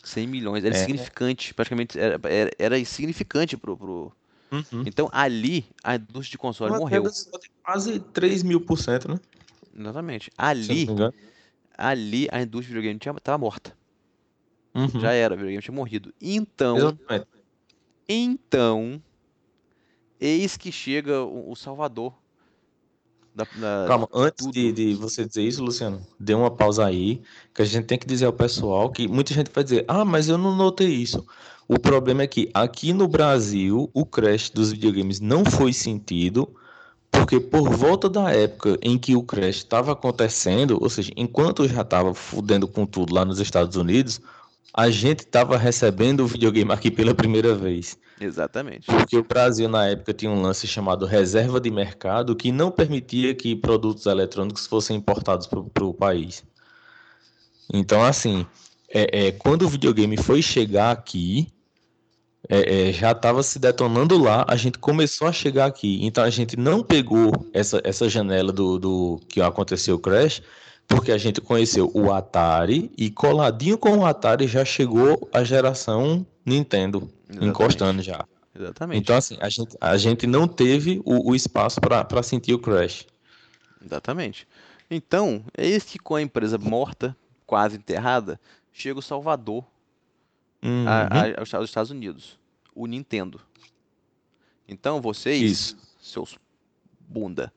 100 0.04 0.26
milhões. 0.28 0.64
Era 0.64 0.76
é. 0.76 0.78
significante, 0.78 1.52
praticamente 1.52 1.98
era, 1.98 2.20
era, 2.28 2.50
era 2.56 2.78
insignificante 2.78 3.56
pro. 3.56 3.76
pro... 3.76 4.12
Uhum. 4.50 4.84
Então 4.86 5.10
ali 5.12 5.66
a 5.82 5.96
indústria 5.96 6.30
de 6.30 6.38
console 6.38 6.70
Uma 6.70 6.78
morreu. 6.78 7.04
Quase 7.62 8.00
3 8.00 8.42
mil 8.44 8.60
por 8.60 8.78
cento, 8.78 9.08
né? 9.08 9.20
Exatamente. 9.76 10.30
Ali, 10.38 10.86
ali 11.76 12.28
a 12.30 12.40
indústria 12.40 12.80
de 12.80 12.88
videogame 12.88 13.18
estava 13.18 13.36
morta. 13.36 13.76
Uhum. 14.74 15.00
Já 15.00 15.12
era, 15.12 15.34
o 15.34 15.36
videogame 15.36 15.62
tinha 15.62 15.74
morrido. 15.74 16.14
Então, 16.20 16.76
Exatamente. 16.76 17.26
Então, 18.08 19.02
eis 20.18 20.56
que 20.56 20.72
chega 20.72 21.22
o, 21.22 21.54
Salvador. 21.54 22.14
Da, 23.34 23.44
da, 23.44 23.84
Calma, 23.86 24.08
antes 24.12 24.50
de, 24.50 24.72
de, 24.72 24.94
você 24.94 25.26
dizer 25.26 25.42
isso, 25.42 25.62
Luciano, 25.62 26.04
dê 26.18 26.34
uma 26.34 26.50
pausa 26.50 26.86
aí, 26.86 27.20
que 27.54 27.62
a 27.62 27.64
gente 27.64 27.84
tem 27.84 27.98
que 27.98 28.06
dizer 28.06 28.24
ao 28.24 28.32
pessoal 28.32 28.90
que 28.90 29.06
muita 29.06 29.34
gente 29.34 29.50
vai 29.52 29.62
dizer, 29.62 29.84
ah, 29.86 30.04
mas 30.04 30.28
eu 30.28 30.38
não 30.38 30.56
notei 30.56 30.88
isso. 30.88 31.24
O 31.68 31.78
problema 31.78 32.22
é 32.22 32.26
que 32.26 32.50
aqui 32.54 32.94
no 32.94 33.06
Brasil, 33.06 33.90
o 33.92 34.06
crash 34.06 34.48
dos 34.48 34.72
videogames 34.72 35.20
não 35.20 35.44
foi 35.44 35.72
sentido, 35.72 36.48
porque 37.10 37.38
por 37.38 37.68
volta 37.68 38.08
da 38.08 38.32
época 38.32 38.78
em 38.80 38.98
que 38.98 39.14
o 39.14 39.22
crash 39.22 39.58
estava 39.58 39.92
acontecendo, 39.92 40.78
ou 40.80 40.88
seja, 40.88 41.12
enquanto 41.14 41.68
já 41.68 41.82
estava 41.82 42.14
fudendo 42.14 42.66
com 42.66 42.86
tudo 42.86 43.14
lá 43.14 43.24
nos 43.24 43.38
Estados 43.38 43.76
Unidos, 43.76 44.18
a 44.78 44.90
gente 44.90 45.24
estava 45.24 45.58
recebendo 45.58 46.20
o 46.20 46.26
videogame 46.28 46.72
aqui 46.72 46.88
pela 46.88 47.12
primeira 47.12 47.52
vez. 47.52 47.98
Exatamente. 48.20 48.86
Porque 48.86 49.18
o 49.18 49.24
Brasil, 49.24 49.68
na 49.68 49.88
época, 49.88 50.14
tinha 50.14 50.30
um 50.30 50.40
lance 50.40 50.68
chamado 50.68 51.04
reserva 51.04 51.60
de 51.60 51.68
mercado 51.68 52.36
que 52.36 52.52
não 52.52 52.70
permitia 52.70 53.34
que 53.34 53.56
produtos 53.56 54.06
eletrônicos 54.06 54.68
fossem 54.68 54.96
importados 54.96 55.48
para 55.48 55.84
o 55.84 55.92
país. 55.92 56.44
Então, 57.74 58.04
assim, 58.04 58.46
é, 58.88 59.26
é, 59.26 59.32
quando 59.32 59.62
o 59.62 59.68
videogame 59.68 60.16
foi 60.16 60.40
chegar 60.40 60.92
aqui, 60.92 61.48
é, 62.48 62.90
é 62.90 62.92
já 62.92 63.10
estava 63.10 63.42
se 63.42 63.58
detonando 63.58 64.16
lá, 64.16 64.44
a 64.46 64.54
gente 64.54 64.78
começou 64.78 65.26
a 65.26 65.32
chegar 65.32 65.66
aqui. 65.66 65.98
Então, 66.02 66.22
a 66.22 66.30
gente 66.30 66.56
não 66.56 66.84
pegou 66.84 67.32
essa, 67.52 67.80
essa 67.82 68.08
janela 68.08 68.52
do, 68.52 68.78
do 68.78 69.20
que 69.28 69.40
aconteceu 69.40 69.96
o 69.96 69.98
crash 69.98 70.40
porque 70.88 71.12
a 71.12 71.18
gente 71.18 71.40
conheceu 71.40 71.90
o 71.94 72.10
Atari 72.10 72.90
e 72.96 73.10
coladinho 73.10 73.76
com 73.76 73.98
o 73.98 74.06
Atari 74.06 74.48
já 74.48 74.64
chegou 74.64 75.28
a 75.32 75.44
geração 75.44 76.26
Nintendo, 76.44 77.10
Exatamente. 77.28 77.50
encostando 77.50 78.02
já. 78.02 78.26
Exatamente. 78.58 79.02
Então, 79.02 79.16
assim, 79.16 79.36
a 79.40 79.48
gente, 79.50 79.76
a 79.78 79.96
gente 79.98 80.26
não 80.26 80.48
teve 80.48 81.00
o, 81.04 81.30
o 81.30 81.34
espaço 81.36 81.78
para 81.80 82.22
sentir 82.22 82.54
o 82.54 82.58
crash. 82.58 83.06
Exatamente. 83.84 84.48
Então, 84.90 85.44
é 85.56 85.66
isso 85.66 85.86
que 85.86 85.98
com 85.98 86.14
a 86.14 86.22
empresa 86.22 86.56
morta, 86.56 87.14
quase 87.46 87.76
enterrada, 87.76 88.40
chega 88.72 88.98
o 88.98 89.02
Salvador 89.02 89.64
uhum. 90.62 90.86
a, 90.88 91.02
a, 91.02 91.58
aos 91.58 91.68
Estados 91.68 91.90
Unidos, 91.90 92.38
o 92.74 92.86
Nintendo. 92.86 93.40
Então, 94.66 95.00
vocês, 95.00 95.42
isso. 95.42 95.76
seus 96.00 96.38
bunda, 96.98 97.52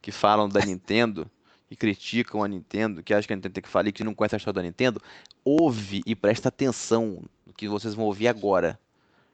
que 0.00 0.12
falam 0.12 0.48
da 0.48 0.60
Nintendo, 0.64 1.28
e 1.76 1.78
criticam 1.78 2.42
a 2.42 2.48
Nintendo, 2.48 3.02
que 3.02 3.12
acham 3.12 3.26
que 3.26 3.32
a 3.34 3.36
Nintendo 3.36 3.52
tem 3.52 3.62
que 3.62 3.68
falir, 3.68 3.92
que 3.92 4.02
não 4.02 4.14
conhece 4.14 4.34
a 4.34 4.38
história 4.38 4.62
da 4.62 4.62
Nintendo, 4.62 5.00
ouve 5.44 6.02
e 6.06 6.16
presta 6.16 6.48
atenção 6.48 7.22
no 7.46 7.52
que 7.52 7.68
vocês 7.68 7.94
vão 7.94 8.06
ouvir 8.06 8.28
agora. 8.28 8.80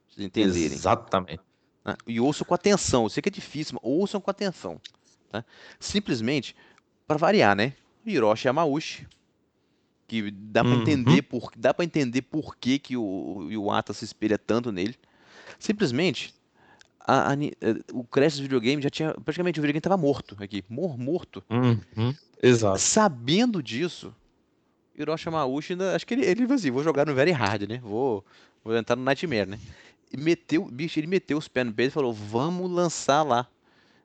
Vocês 0.09 0.27
entenderem. 0.27 0.77
Exatamente. 0.77 1.41
Né? 1.85 1.97
E 2.07 2.21
ouçam 2.21 2.45
com 2.45 2.55
atenção. 2.55 3.05
Eu 3.05 3.09
sei 3.09 3.23
que 3.23 3.29
é 3.29 3.33
difícil, 3.33 3.79
mas 3.81 3.91
ouçam 3.91 4.21
com 4.21 4.31
atenção. 4.31 4.81
Tá? 5.31 5.45
Simplesmente, 5.79 6.57
para 7.07 7.17
variar, 7.17 7.55
né? 7.55 7.75
Hiroshi 8.05 8.49
Yamauchi, 8.49 9.07
que 10.09 10.31
dá 10.31 10.65
para 10.65 10.73
uhum. 10.73 10.83
entender 10.83 11.23
por 11.23 11.53
dá 11.57 11.73
para 11.73 11.85
entender 11.85 12.23
por 12.23 12.57
que, 12.57 12.79
que 12.79 12.97
o, 12.97 13.37
o 13.37 13.53
Iwata 13.53 13.93
se 13.93 14.05
espelha 14.05 14.37
tanto 14.37 14.73
nele. 14.73 14.97
Simplesmente 15.61 16.35
a, 17.07 17.33
a, 17.33 17.35
eh, 17.35 17.83
o 17.93 18.05
Crash 18.05 18.35
dos 18.35 18.43
videogames 18.43 18.83
já 18.83 18.91
tinha. 18.91 19.15
Praticamente 19.15 19.59
o 19.59 19.63
videogame 19.63 19.79
estava 19.79 19.97
morto 19.97 20.37
aqui. 20.41 20.65
Mor 20.69 20.97
morto. 20.99 21.43
Uhum, 21.51 22.15
exato. 22.43 22.79
Sabendo 22.79 23.63
disso, 23.63 24.15
Hiroshi 24.97 25.31
Maushi 25.31 25.73
ainda. 25.73 25.95
Acho 25.95 26.07
que 26.07 26.15
ele, 26.15 26.25
ele 26.25 26.53
assim, 26.53 26.71
vou 26.71 26.83
jogar 26.83 27.07
no 27.07 27.15
Very 27.15 27.33
Hard, 27.33 27.63
né? 27.69 27.79
Vou, 27.83 28.25
vou 28.65 28.77
entrar 28.77 28.97
no 28.97 29.03
Nightmare, 29.03 29.47
né? 29.47 29.59
E 30.13 30.17
meteu, 30.17 30.65
bicho, 30.67 30.99
ele 30.99 31.07
meteu 31.07 31.39
os 31.39 31.49
pés 31.49 31.67
no 31.67 31.73
peito 31.73 31.91
e 31.91 31.95
falou: 31.95 32.13
vamos 32.13 32.71
lançar 32.71 33.23
lá. 33.23 33.49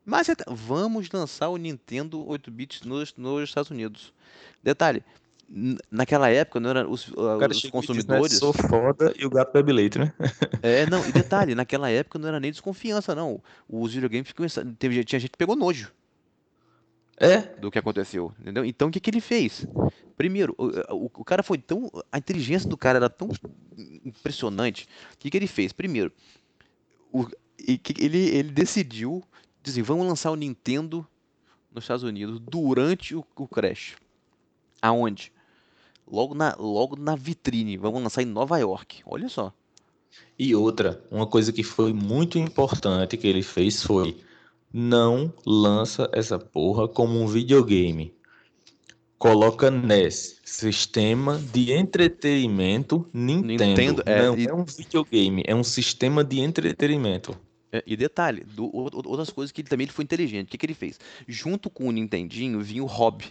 Mas 0.05 0.27
vamos 0.47 1.11
lançar 1.11 1.49
o 1.49 1.57
Nintendo 1.57 2.25
8-bits 2.25 2.83
nos, 2.83 3.13
nos 3.17 3.49
Estados 3.49 3.69
Unidos. 3.69 4.13
Detalhe, 4.63 5.03
naquela 5.89 6.29
época 6.29 6.59
não 6.59 6.69
eram 6.69 6.91
os, 6.91 7.07
uh, 7.09 7.37
os 7.49 7.69
consumidores. 7.69 8.31
Diz, 8.31 8.33
né? 8.33 8.39
Sou 8.39 8.53
foda 8.53 9.13
e 9.17 9.25
o 9.25 9.29
gato 9.29 9.53
bebe 9.53 9.71
leite, 9.71 9.97
né? 9.97 10.13
é, 10.61 10.85
não, 10.89 11.07
e 11.07 11.11
detalhe, 11.11 11.55
naquela 11.55 11.89
época 11.89 12.19
não 12.19 12.27
era 12.27 12.39
nem 12.39 12.51
desconfiança, 12.51 13.15
não. 13.15 13.41
Os 13.67 13.93
videogames 13.93 14.31
começaram. 14.31 14.73
Teve, 14.73 15.03
tinha 15.03 15.19
gente 15.19 15.31
que 15.31 15.37
pegou 15.37 15.55
nojo. 15.55 15.91
É, 17.19 17.39
do 17.59 17.71
que 17.71 17.79
aconteceu, 17.79 18.31
entendeu? 18.39 18.63
Então 18.63 18.89
o 18.89 18.91
que, 18.91 18.99
que 18.99 19.09
ele 19.09 19.21
fez? 19.21 19.65
Primeiro, 20.15 20.53
o, 20.55 20.67
o, 20.95 21.05
o 21.05 21.25
cara 21.25 21.41
foi 21.41 21.57
tão. 21.57 21.89
A 22.11 22.19
inteligência 22.19 22.69
do 22.69 22.77
cara 22.77 22.97
era 22.97 23.09
tão 23.09 23.29
impressionante. 24.05 24.87
O 25.13 25.17
que, 25.17 25.31
que 25.31 25.37
ele 25.37 25.47
fez? 25.47 25.73
Primeiro, 25.73 26.11
o, 27.11 27.25
ele, 27.59 28.29
ele 28.29 28.51
decidiu 28.51 29.23
dizer, 29.63 29.81
vamos 29.81 30.05
lançar 30.05 30.29
o 30.31 30.35
Nintendo 30.35 31.07
nos 31.71 31.83
Estados 31.83 32.03
Unidos 32.03 32.39
durante 32.39 33.15
o, 33.15 33.25
o 33.35 33.47
Crash. 33.47 33.95
Aonde? 34.81 35.31
Logo 36.09 36.33
na, 36.33 36.55
logo 36.57 36.95
na 36.95 37.15
vitrine. 37.15 37.77
Vamos 37.77 38.01
lançar 38.01 38.21
em 38.21 38.25
Nova 38.25 38.57
York. 38.57 39.01
Olha 39.05 39.27
só. 39.29 39.53
E 40.39 40.55
outra, 40.55 41.03
uma 41.11 41.27
coisa 41.27 41.51
que 41.51 41.63
foi 41.63 41.93
muito 41.93 42.37
importante 42.37 43.17
que 43.17 43.27
ele 43.27 43.43
fez 43.43 43.83
foi 43.83 44.17
não 44.73 45.33
lança 45.45 46.09
essa 46.13 46.37
porra 46.39 46.87
como 46.87 47.19
um 47.21 47.27
videogame. 47.27 48.13
Coloca 49.17 49.71
NES, 49.71 50.39
Sistema 50.45 51.39
de 51.39 51.71
Entretenimento 51.73 53.09
Nintendo. 53.11 53.63
Nintendo, 53.63 54.03
é, 54.05 54.27
não 54.27 54.37
e- 54.37 54.47
é 54.47 54.53
um 54.53 54.63
videogame, 54.63 55.43
é 55.45 55.55
um 55.55 55.63
sistema 55.63 56.23
de 56.23 56.39
entretenimento. 56.39 57.35
É, 57.71 57.83
E 57.85 57.97
detalhe, 57.97 58.43
do- 58.43 58.71
outras 58.73 59.29
coisas 59.31 59.51
que 59.51 59.61
ele 59.61 59.67
também 59.67 59.85
ele 59.85 59.91
foi 59.91 60.03
inteligente. 60.03 60.47
O 60.47 60.51
que, 60.51 60.57
que 60.57 60.65
ele 60.65 60.73
fez? 60.75 60.99
Junto 61.27 61.69
com 61.69 61.87
o 61.87 61.91
Nintendinho 61.91 62.61
vinha 62.61 62.83
o 62.83 62.85
Hobby, 62.85 63.25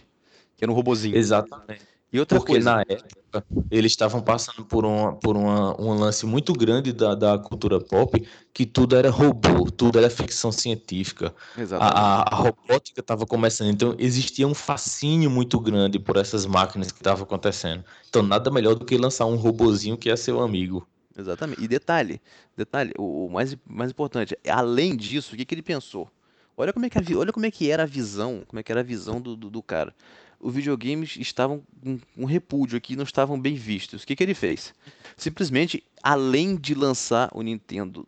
que 0.57 0.63
era 0.63 0.71
um 0.71 0.75
robozinho. 0.75 1.15
Exatamente. 1.15 1.96
E 2.11 2.19
outra 2.19 2.37
Porque 2.37 2.53
coisa, 2.53 2.75
na 2.75 2.81
época 2.81 3.45
eles 3.69 3.91
estavam 3.91 4.21
passando 4.21 4.63
por, 4.65 4.85
uma, 4.85 5.13
por 5.15 5.35
uma, 5.35 5.79
um 5.79 5.93
lance 5.93 6.25
muito 6.25 6.53
grande 6.53 6.93
da, 6.93 7.13
da 7.13 7.37
cultura 7.37 7.79
pop, 7.79 8.25
que 8.53 8.65
tudo 8.65 8.95
era 8.95 9.09
robô, 9.09 9.69
tudo 9.69 9.99
era 9.99 10.09
ficção 10.09 10.51
científica. 10.51 11.35
A, 11.79 12.33
a, 12.33 12.35
robótica 12.35 13.01
estava 13.01 13.25
começando, 13.25 13.69
então 13.69 13.95
existia 13.99 14.47
um 14.47 14.53
fascínio 14.53 15.29
muito 15.29 15.59
grande 15.59 15.99
por 15.99 16.15
essas 16.15 16.45
máquinas 16.45 16.91
que 16.91 16.99
estavam 16.99 17.23
acontecendo. 17.23 17.83
Então 18.09 18.23
nada 18.23 18.49
melhor 18.49 18.75
do 18.75 18.85
que 18.85 18.97
lançar 18.97 19.25
um 19.25 19.35
robozinho 19.35 19.97
que 19.97 20.09
é 20.09 20.15
seu 20.15 20.39
amigo. 20.39 20.87
Exatamente. 21.17 21.61
E 21.63 21.67
detalhe, 21.67 22.21
detalhe, 22.55 22.93
o, 22.97 23.27
mais, 23.27 23.57
mais 23.65 23.91
importante, 23.91 24.37
além 24.47 24.95
disso, 24.95 25.33
o 25.33 25.37
que, 25.37 25.43
que 25.43 25.55
ele 25.55 25.63
pensou? 25.63 26.09
Olha 26.55 26.73
como 26.73 26.85
é 26.85 26.89
que, 26.89 26.97
a 26.97 27.17
olha 27.17 27.31
como 27.31 27.45
é 27.45 27.51
que 27.51 27.69
era 27.69 27.83
a 27.83 27.85
visão, 27.85 28.43
como 28.47 28.59
é 28.59 28.63
que 28.63 28.71
era 28.71 28.81
a 28.81 28.83
visão 28.83 29.21
do, 29.21 29.35
do, 29.35 29.49
do 29.49 29.61
cara. 29.61 29.93
Os 30.39 30.53
videogames 30.53 31.17
estavam 31.17 31.63
com 31.81 31.99
um 32.15 32.25
repúdio 32.25 32.77
aqui, 32.77 32.95
não 32.95 33.03
estavam 33.03 33.39
bem 33.39 33.55
vistos. 33.55 34.03
O 34.03 34.07
que, 34.07 34.15
que 34.15 34.23
ele 34.23 34.35
fez? 34.35 34.73
Simplesmente, 35.15 35.83
além 36.03 36.55
de 36.55 36.75
lançar 36.75 37.29
o 37.33 37.41
Nintendo 37.41 38.07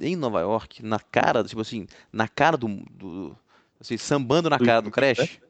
em 0.00 0.16
Nova 0.16 0.40
York, 0.40 0.82
na 0.82 0.98
cara, 0.98 1.44
tipo 1.44 1.60
assim, 1.60 1.86
na 2.12 2.26
cara 2.26 2.56
do, 2.56 2.68
do 2.90 3.36
assim, 3.78 3.98
sambando 3.98 4.48
na 4.48 4.58
cara 4.58 4.80
do? 4.80 4.90
Crash. 4.90 5.40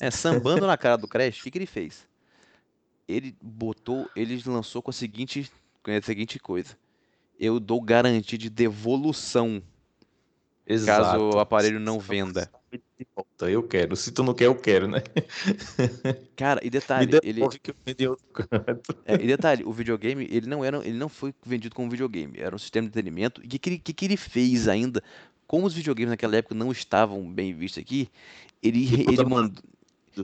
É, 0.00 0.10
sambando 0.10 0.66
na 0.66 0.76
cara 0.76 0.96
do 0.96 1.08
Crash, 1.08 1.40
o 1.40 1.42
que, 1.42 1.50
que 1.50 1.58
ele 1.58 1.66
fez? 1.66 2.06
Ele 3.08 3.34
botou, 3.42 4.08
ele 4.14 4.40
lançou 4.46 4.80
com 4.80 4.90
a 4.90 4.92
seguinte, 4.92 5.50
com 5.82 5.90
a 5.90 6.02
seguinte 6.02 6.38
coisa. 6.38 6.76
Eu 7.38 7.58
dou 7.58 7.80
garantia 7.80 8.38
de 8.38 8.48
devolução 8.48 9.62
caso 10.84 11.30
o 11.30 11.38
aparelho 11.38 11.78
não 11.78 11.98
venda. 11.98 12.50
De 12.98 13.06
volta, 13.14 13.50
Eu 13.50 13.62
quero. 13.66 13.94
Se 13.96 14.10
tu 14.12 14.22
não 14.22 14.34
quer, 14.34 14.46
eu 14.46 14.54
quero, 14.60 14.88
né? 14.88 15.02
Cara, 16.34 16.60
e 16.64 16.70
Me 16.94 17.06
detalhe, 17.06 17.18
ele, 17.22 17.40
devolve 17.40 17.58
que 17.58 17.70
eu 17.70 17.74
vendi 17.84 18.08
outro 18.08 18.24
canto. 18.32 18.94
é, 19.04 19.14
e 19.14 19.26
detalhe, 19.26 19.64
o 19.64 19.72
videogame, 19.72 20.26
ele 20.30 20.46
não 20.46 20.64
era, 20.64 20.78
ele 20.86 20.96
não 20.98 21.08
foi 21.08 21.34
vendido 21.44 21.74
como 21.74 21.90
videogame, 21.90 22.38
era 22.38 22.54
um 22.54 22.58
sistema 22.58 22.84
de 22.86 22.88
entretenimento. 22.90 23.40
E 23.42 23.46
o 23.46 23.48
que, 23.48 23.58
que, 23.58 23.70
ele- 23.70 23.78
que, 23.78 24.04
ele 24.04 24.16
fez 24.16 24.68
ainda? 24.68 25.02
Como 25.46 25.66
os 25.66 25.74
videogames 25.74 26.10
naquela 26.10 26.36
época 26.36 26.54
não 26.54 26.72
estavam 26.72 27.22
bem 27.32 27.54
vistos 27.54 27.80
aqui, 27.82 28.10
ele, 28.62 28.84
Ele 29.06 29.06
ele 29.06 29.24
mandou, 29.24 29.62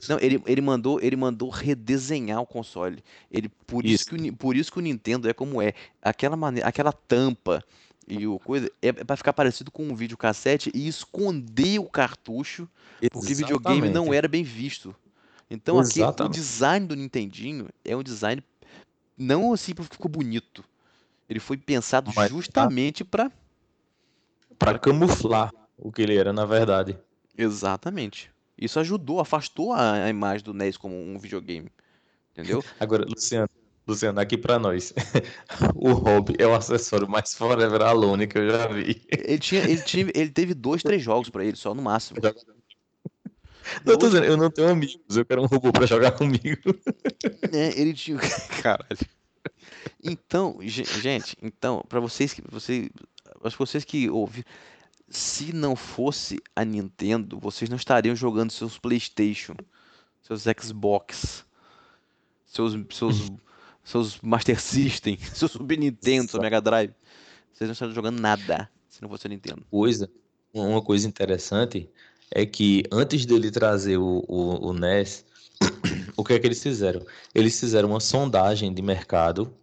Não, 0.08 0.18
ele, 0.20 0.42
ele 0.46 0.60
mandou, 0.60 1.00
ele 1.00 1.16
mandou 1.16 1.48
redesenhar 1.50 2.40
o 2.40 2.46
console. 2.46 3.02
Ele, 3.30 3.48
por 3.66 3.86
isso, 3.86 4.04
Isso. 4.04 4.06
que 4.08 4.30
o, 4.30 4.36
por 4.36 4.56
isso 4.56 4.72
que 4.72 4.78
o 4.78 4.82
Nintendo 4.82 5.28
é 5.28 5.32
como 5.34 5.60
é. 5.62 5.74
Aquela 6.02 6.36
maneira, 6.36 6.68
aquela 6.68 6.92
tampa 6.92 7.62
e 8.08 8.26
o 8.26 8.38
coisa 8.38 8.70
é 8.80 8.92
para 8.92 9.16
ficar 9.16 9.32
parecido 9.32 9.70
com 9.70 9.84
um 9.84 9.94
videocassete 9.94 10.70
e 10.74 10.88
esconder 10.88 11.78
o 11.78 11.84
cartucho, 11.88 12.68
porque 13.10 13.34
videogame 13.34 13.88
não 13.88 14.04
Exatamente. 14.04 14.16
era 14.16 14.28
bem 14.28 14.42
visto. 14.42 14.94
Então 15.50 15.78
aqui 15.78 16.00
o 16.00 16.06
Exatamente. 16.08 16.34
design 16.34 16.86
do 16.86 16.96
Nintendinho 16.96 17.68
é 17.84 17.96
um 17.96 18.02
design 18.02 18.42
não 19.16 19.52
assim 19.52 19.74
porque 19.74 19.94
ficou 19.94 20.10
bonito. 20.10 20.64
Ele 21.28 21.40
foi 21.40 21.56
pensado 21.56 22.10
Mas 22.14 22.30
tá. 22.30 22.30
justamente 22.30 23.04
para 23.04 23.30
Pra 24.58 24.78
camuflar 24.78 25.52
o 25.76 25.90
que 25.90 26.02
ele 26.02 26.16
era, 26.16 26.32
na 26.32 26.44
verdade. 26.44 26.98
exatamente. 27.36 28.30
Isso 28.56 28.78
ajudou, 28.78 29.20
afastou 29.20 29.72
a, 29.72 30.04
a 30.04 30.08
imagem 30.08 30.44
do 30.44 30.52
NES 30.52 30.76
como 30.76 30.94
um 30.94 31.18
videogame. 31.18 31.70
Entendeu? 32.32 32.64
Agora, 32.80 33.04
Luciano, 33.04 33.48
Luciano, 33.86 34.20
aqui 34.20 34.36
pra 34.38 34.58
nós. 34.58 34.92
O 35.74 35.92
hobby 35.92 36.34
é 36.38 36.46
o 36.46 36.54
acessório 36.54 37.08
mais 37.08 37.34
forever 37.34 37.82
alone 37.82 38.26
que 38.26 38.38
eu 38.38 38.48
já 38.50 38.66
vi. 38.68 39.02
Ele 39.10 39.38
tinha, 39.38 39.62
ele 39.62 39.82
tinha, 39.82 40.10
ele 40.14 40.30
teve 40.30 40.54
dois, 40.54 40.82
três 40.82 41.02
jogos 41.02 41.28
pra 41.28 41.44
ele, 41.44 41.56
só 41.56 41.74
no 41.74 41.82
máximo. 41.82 42.20
Não, 43.84 43.92
eu 43.92 43.98
tô 43.98 44.06
dizendo, 44.06 44.26
eu 44.26 44.36
não 44.36 44.50
tenho 44.50 44.68
amigos, 44.68 45.16
eu 45.16 45.24
quero 45.24 45.42
um 45.42 45.46
robô 45.46 45.72
pra 45.72 45.86
jogar 45.86 46.12
comigo. 46.12 46.60
É, 47.52 47.80
ele 47.80 47.92
tinha. 47.94 48.18
Caralho. 48.62 48.98
Então, 50.02 50.58
ge- 50.62 50.84
gente, 50.84 51.36
então, 51.42 51.84
pra 51.88 51.98
vocês 52.00 52.32
que 52.32 52.42
você, 52.48 52.90
as 53.42 53.54
vocês 53.54 53.84
que 53.84 54.08
ouvem, 54.10 54.44
se 55.08 55.52
não 55.52 55.74
fosse 55.76 56.38
a 56.54 56.64
Nintendo, 56.64 57.38
vocês 57.40 57.68
não 57.68 57.76
estariam 57.76 58.14
jogando 58.14 58.50
seus 58.50 58.78
PlayStation, 58.78 59.54
seus 60.22 60.44
Xbox, 60.60 61.44
seus 62.46 62.74
seus 62.90 63.30
seus 63.84 64.20
Master 64.20 64.60
System, 64.60 65.18
seu 65.34 65.48
Super 65.48 65.78
Nintendo, 65.78 66.30
seu 66.30 66.40
Mega 66.40 66.60
Drive. 66.60 66.92
Vocês 67.52 67.68
não 67.68 67.72
estariam 67.72 67.94
jogando 67.94 68.20
nada 68.20 68.68
se 68.88 69.02
não 69.02 69.08
fosse 69.08 69.26
a 69.26 69.30
Nintendo. 69.30 69.62
Coisa, 69.70 70.10
uma 70.52 70.82
coisa 70.82 71.06
interessante 71.06 71.88
é 72.30 72.44
que 72.46 72.84
antes 72.90 73.26
dele 73.26 73.50
trazer 73.50 73.96
o, 73.98 74.24
o, 74.28 74.68
o 74.68 74.72
NES, 74.72 75.24
o 76.16 76.24
que 76.24 76.34
é 76.34 76.38
que 76.38 76.46
eles 76.46 76.62
fizeram? 76.62 77.04
Eles 77.34 77.58
fizeram 77.58 77.90
uma 77.90 78.00
sondagem 78.00 78.72
de 78.72 78.82
mercado, 78.82 79.54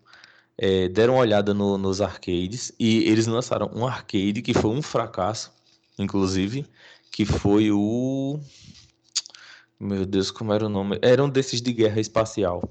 eh, 0.57 0.87
deram 0.89 1.13
uma 1.15 1.21
olhada 1.21 1.53
no- 1.53 1.77
nos 1.77 2.01
arcades 2.01 2.71
e 2.79 3.03
eles 3.09 3.27
lançaram 3.27 3.71
um 3.73 3.87
arcade 3.87 4.41
que 4.41 4.53
foi 4.53 4.71
um 4.71 4.81
fracasso, 4.81 5.51
inclusive, 5.97 6.65
que 7.11 7.25
foi 7.25 7.71
o. 7.71 8.39
Meu 9.79 10.05
Deus, 10.05 10.29
como 10.29 10.51
era 10.53 10.65
o 10.65 10.69
nome? 10.69 10.99
Era 11.01 11.23
um 11.23 11.29
desses 11.29 11.61
de 11.61 11.71
guerra 11.71 11.99
espacial. 12.01 12.69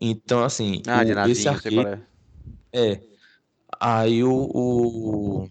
Então, 0.00 0.42
assim, 0.42 0.82
Ah, 0.86 1.04
de 1.04 1.12
o- 1.12 1.18
esse 1.30 1.42
sei 1.42 1.52
qual 1.74 1.86
arcade. 1.86 2.02
é. 2.72 2.92
É. 2.92 3.02
Aí 3.80 4.22
o, 4.24 4.32
o, 4.54 5.50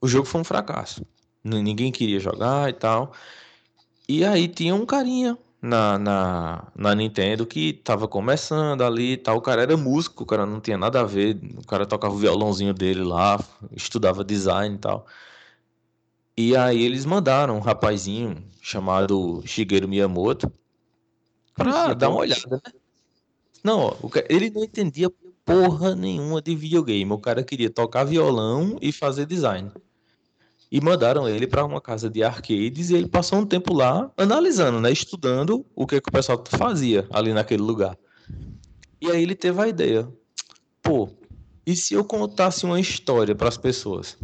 o 0.00 0.08
jogo 0.08 0.26
foi 0.26 0.40
um 0.40 0.44
fracasso. 0.44 1.04
Ninguém 1.42 1.92
queria 1.92 2.18
jogar 2.20 2.68
e 2.70 2.72
tal. 2.72 3.12
E 4.08 4.24
aí 4.24 4.48
tinha 4.48 4.74
um 4.74 4.86
carinha 4.86 5.36
na, 5.62 5.98
na, 5.98 6.72
na 6.76 6.94
Nintendo 6.94 7.46
que 7.46 7.72
tava 7.72 8.08
começando 8.08 8.82
ali 8.82 9.12
e 9.12 9.16
tal. 9.16 9.36
O 9.38 9.40
cara 9.42 9.62
era 9.62 9.76
músico, 9.76 10.22
o 10.24 10.26
cara 10.26 10.44
não 10.46 10.60
tinha 10.60 10.76
nada 10.78 11.00
a 11.00 11.04
ver. 11.04 11.38
O 11.58 11.66
cara 11.66 11.86
tocava 11.86 12.14
o 12.14 12.18
violãozinho 12.18 12.74
dele 12.74 13.02
lá, 13.02 13.38
estudava 13.72 14.24
design 14.24 14.76
e 14.76 14.78
tal. 14.78 15.06
E 16.36 16.56
aí 16.56 16.82
eles 16.82 17.04
mandaram 17.06 17.56
um 17.56 17.60
rapazinho 17.60 18.44
chamado 18.60 19.42
Shigeru 19.46 19.88
Miyamoto 19.88 20.50
pra 21.54 21.94
dar 21.94 22.10
uma 22.10 22.20
olhada, 22.20 22.60
né? 22.64 22.72
Não, 23.66 23.96
ele 24.28 24.48
não 24.48 24.62
entendia 24.62 25.10
porra 25.44 25.96
nenhuma 25.96 26.40
de 26.40 26.54
videogame. 26.54 27.10
O 27.10 27.18
cara 27.18 27.42
queria 27.42 27.68
tocar 27.68 28.04
violão 28.04 28.78
e 28.80 28.92
fazer 28.92 29.26
design. 29.26 29.72
E 30.70 30.80
mandaram 30.80 31.28
ele 31.28 31.48
para 31.48 31.64
uma 31.64 31.80
casa 31.80 32.08
de 32.08 32.22
arcades 32.22 32.90
e 32.90 32.94
ele 32.94 33.08
passou 33.08 33.40
um 33.40 33.44
tempo 33.44 33.74
lá 33.74 34.08
analisando, 34.16 34.80
né, 34.80 34.92
estudando 34.92 35.66
o 35.74 35.84
que, 35.84 36.00
que 36.00 36.08
o 36.08 36.12
pessoal 36.12 36.44
fazia 36.48 37.08
ali 37.10 37.32
naquele 37.32 37.64
lugar. 37.64 37.98
E 39.00 39.10
aí 39.10 39.20
ele 39.20 39.34
teve 39.34 39.60
a 39.60 39.66
ideia, 39.66 40.08
pô, 40.80 41.08
e 41.66 41.74
se 41.74 41.92
eu 41.92 42.04
contasse 42.04 42.64
uma 42.64 42.78
história 42.78 43.34
para 43.34 43.48
as 43.48 43.56
pessoas? 43.56 44.16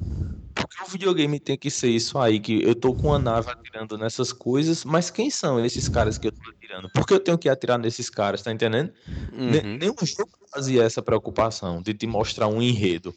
Porque 0.62 0.82
o 0.82 0.86
videogame 0.86 1.40
tem 1.40 1.56
que 1.56 1.70
ser 1.70 1.90
isso 1.90 2.18
aí, 2.18 2.38
que 2.40 2.62
eu 2.62 2.74
tô 2.74 2.94
com 2.94 3.08
uma 3.08 3.18
nave 3.18 3.50
atirando 3.50 3.98
nessas 3.98 4.32
coisas, 4.32 4.84
mas 4.84 5.10
quem 5.10 5.30
são 5.30 5.64
esses 5.64 5.88
caras 5.88 6.18
que 6.18 6.28
eu 6.28 6.32
tô 6.32 6.50
atirando? 6.50 6.88
Por 6.90 7.06
que 7.06 7.14
eu 7.14 7.20
tenho 7.20 7.38
que 7.38 7.48
atirar 7.48 7.78
nesses 7.78 8.08
caras, 8.08 8.42
tá 8.42 8.52
entendendo? 8.52 8.92
Uhum. 9.32 9.78
Nenhum 9.78 9.94
jogo 10.04 10.30
fazia 10.52 10.82
essa 10.82 11.02
preocupação 11.02 11.82
de 11.82 11.94
te 11.94 12.06
mostrar 12.06 12.46
um 12.48 12.60
enredo. 12.62 13.14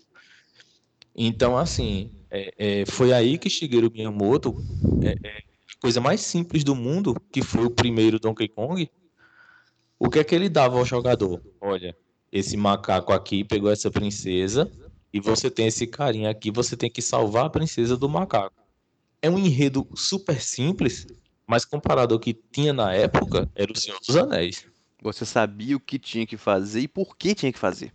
Então, 1.15 1.57
assim, 1.57 2.11
é- 2.29 2.81
é, 2.81 2.85
foi 2.85 3.13
aí 3.13 3.37
que 3.37 3.49
Shigeru 3.49 3.91
Miyamoto, 3.91 4.63
é, 5.01 5.15
é, 5.23 5.29
a 5.29 5.81
coisa 5.81 6.01
mais 6.01 6.21
simples 6.21 6.63
do 6.63 6.75
mundo, 6.75 7.15
que 7.31 7.41
foi 7.41 7.63
o 7.65 7.69
primeiro 7.69 8.19
Donkey 8.19 8.47
Kong, 8.47 8.89
o 9.99 10.09
que 10.09 10.19
é 10.19 10.23
que 10.23 10.35
ele 10.35 10.49
dava 10.49 10.77
ao 10.77 10.85
jogador? 10.85 11.41
Olha, 11.61 11.95
esse 12.31 12.57
macaco 12.57 13.13
aqui 13.13 13.43
pegou 13.45 13.71
essa 13.71 13.89
princesa 13.89 14.69
e 15.15 15.19
você 15.21 15.49
tem 15.49 15.67
esse 15.67 15.87
carinha 15.87 16.29
aqui, 16.29 16.51
você 16.51 16.75
tem 16.75 16.91
que 16.91 17.01
salvar 17.01 17.45
a 17.45 17.49
princesa 17.49 17.95
do 17.95 18.09
macaco. 18.09 18.53
é 19.21 19.29
um 19.29 19.39
enredo 19.39 19.87
super 19.95 20.41
simples, 20.41 21.07
mas 21.47 21.63
comparado 21.63 22.13
ao 22.13 22.19
que 22.19 22.33
tinha 22.33 22.73
na 22.73 22.93
época, 22.93 23.49
era 23.55 23.71
o 23.71 23.77
Senhor 23.77 23.97
dos 24.05 24.17
Anéis. 24.17 24.67
Você 25.01 25.25
sabia 25.25 25.77
o 25.77 25.79
que 25.79 25.97
tinha 25.97 26.27
que 26.27 26.35
fazer 26.35 26.81
e 26.81 26.87
por 26.89 27.15
que 27.15 27.33
tinha 27.33 27.53
que 27.53 27.57
fazer. 27.57 27.93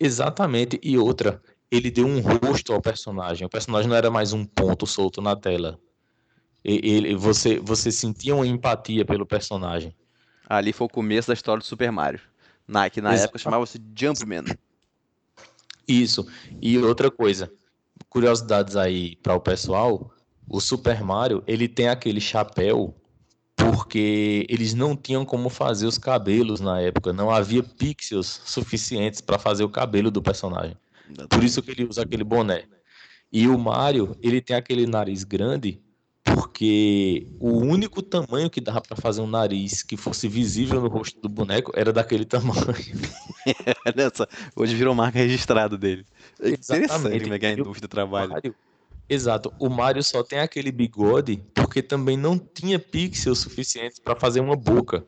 Exatamente. 0.00 0.80
E 0.82 0.96
outra, 0.96 1.42
ele 1.70 1.90
deu 1.90 2.06
um 2.06 2.20
rosto 2.20 2.72
ao 2.72 2.80
personagem. 2.80 3.46
O 3.46 3.50
personagem 3.50 3.90
não 3.90 3.96
era 3.96 4.10
mais 4.10 4.32
um 4.32 4.46
ponto 4.46 4.86
solto 4.86 5.20
na 5.20 5.36
tela. 5.36 5.78
Ele, 6.64 7.14
você, 7.16 7.58
você 7.58 7.92
sentia 7.92 8.34
uma 8.34 8.46
empatia 8.46 9.04
pelo 9.04 9.26
personagem. 9.26 9.94
Ali 10.48 10.72
foi 10.72 10.86
o 10.86 10.90
começo 10.90 11.28
da 11.28 11.34
história 11.34 11.60
do 11.60 11.66
Super 11.66 11.92
Mario. 11.92 12.20
Nike 12.66 13.02
na 13.02 13.14
época 13.14 13.38
chamava-se 13.38 13.78
Jumpman. 13.94 14.44
Isso. 15.86 16.26
E 16.60 16.78
outra 16.78 17.10
coisa, 17.10 17.50
curiosidades 18.08 18.76
aí 18.76 19.16
para 19.16 19.34
o 19.34 19.40
pessoal, 19.40 20.10
o 20.48 20.60
Super 20.60 21.02
Mario, 21.02 21.42
ele 21.46 21.68
tem 21.68 21.88
aquele 21.88 22.20
chapéu 22.20 22.94
porque 23.56 24.46
eles 24.48 24.74
não 24.74 24.94
tinham 24.94 25.24
como 25.24 25.48
fazer 25.48 25.86
os 25.86 25.96
cabelos 25.96 26.60
na 26.60 26.80
época, 26.80 27.12
não 27.12 27.30
havia 27.30 27.62
pixels 27.62 28.42
suficientes 28.44 29.20
para 29.20 29.38
fazer 29.38 29.64
o 29.64 29.68
cabelo 29.68 30.10
do 30.10 30.22
personagem. 30.22 30.76
Por 31.30 31.42
isso 31.42 31.62
que 31.62 31.70
ele 31.70 31.84
usa 31.84 32.02
aquele 32.02 32.24
boné. 32.24 32.64
E 33.32 33.48
o 33.48 33.58
Mario, 33.58 34.16
ele 34.22 34.40
tem 34.40 34.54
aquele 34.54 34.86
nariz 34.86 35.24
grande 35.24 35.80
porque 36.26 37.28
o 37.38 37.58
único 37.58 38.02
tamanho 38.02 38.50
que 38.50 38.60
dava 38.60 38.80
para 38.80 38.96
fazer 38.96 39.20
um 39.20 39.26
nariz 39.28 39.84
que 39.84 39.96
fosse 39.96 40.26
visível 40.26 40.80
no 40.80 40.88
rosto 40.88 41.20
do 41.20 41.28
boneco 41.28 41.70
era 41.74 41.92
daquele 41.92 42.24
tamanho. 42.26 42.64
Olha 43.86 44.10
só, 44.12 44.26
hoje 44.56 44.74
virou 44.74 44.94
marca 44.94 45.18
registrada 45.18 45.78
dele. 45.78 46.04
É 46.40 46.50
interessante 46.50 47.22
como 47.22 47.34
é 47.34 47.38
que 47.38 47.46
a 47.46 47.52
indústria 47.52 47.88
trabalha. 47.88 48.28
Mario, 48.28 48.54
exato, 49.08 49.52
o 49.60 49.68
Mario 49.68 50.02
só 50.02 50.24
tem 50.24 50.40
aquele 50.40 50.72
bigode 50.72 51.40
porque 51.54 51.80
também 51.80 52.16
não 52.16 52.36
tinha 52.36 52.78
pixels 52.78 53.38
suficientes 53.38 54.00
para 54.00 54.16
fazer 54.16 54.40
uma 54.40 54.56
boca. 54.56 55.06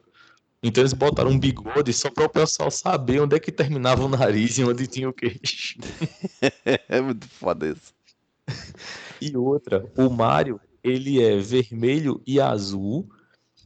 Então 0.63 0.83
eles 0.83 0.93
botaram 0.93 1.31
um 1.31 1.39
bigode 1.39 1.93
só 1.93 2.11
para 2.11 2.27
o 2.27 2.29
pessoal 2.29 2.71
saber 2.71 3.21
onde 3.21 3.35
é 3.35 3.41
que 3.41 3.51
terminava 3.51 4.05
o 4.05 4.09
nariz 4.09 4.57
e 4.59 4.65
onde 4.65 4.87
tinha 4.87 5.09
o 5.09 5.13
queixo. 5.13 5.79
é 6.89 7.01
muito 7.01 7.29
foda 7.29 7.69
isso. 7.69 7.93
E 9.21 9.37
outra, 9.37 9.85
o 9.97 10.09
Mario, 10.09 10.61
ele 10.83 11.23
é 11.23 11.39
vermelho 11.39 12.21
e 12.27 12.41
azul 12.41 13.09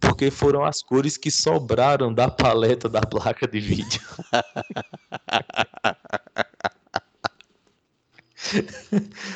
porque 0.01 0.31
foram 0.31 0.65
as 0.65 0.83
cores 0.83 1.17
que 1.17 1.31
sobraram 1.31 2.13
da 2.13 2.29
paleta 2.29 2.89
da 2.89 3.03
placa 3.03 3.47
de 3.47 3.61
vídeo. 3.61 4.03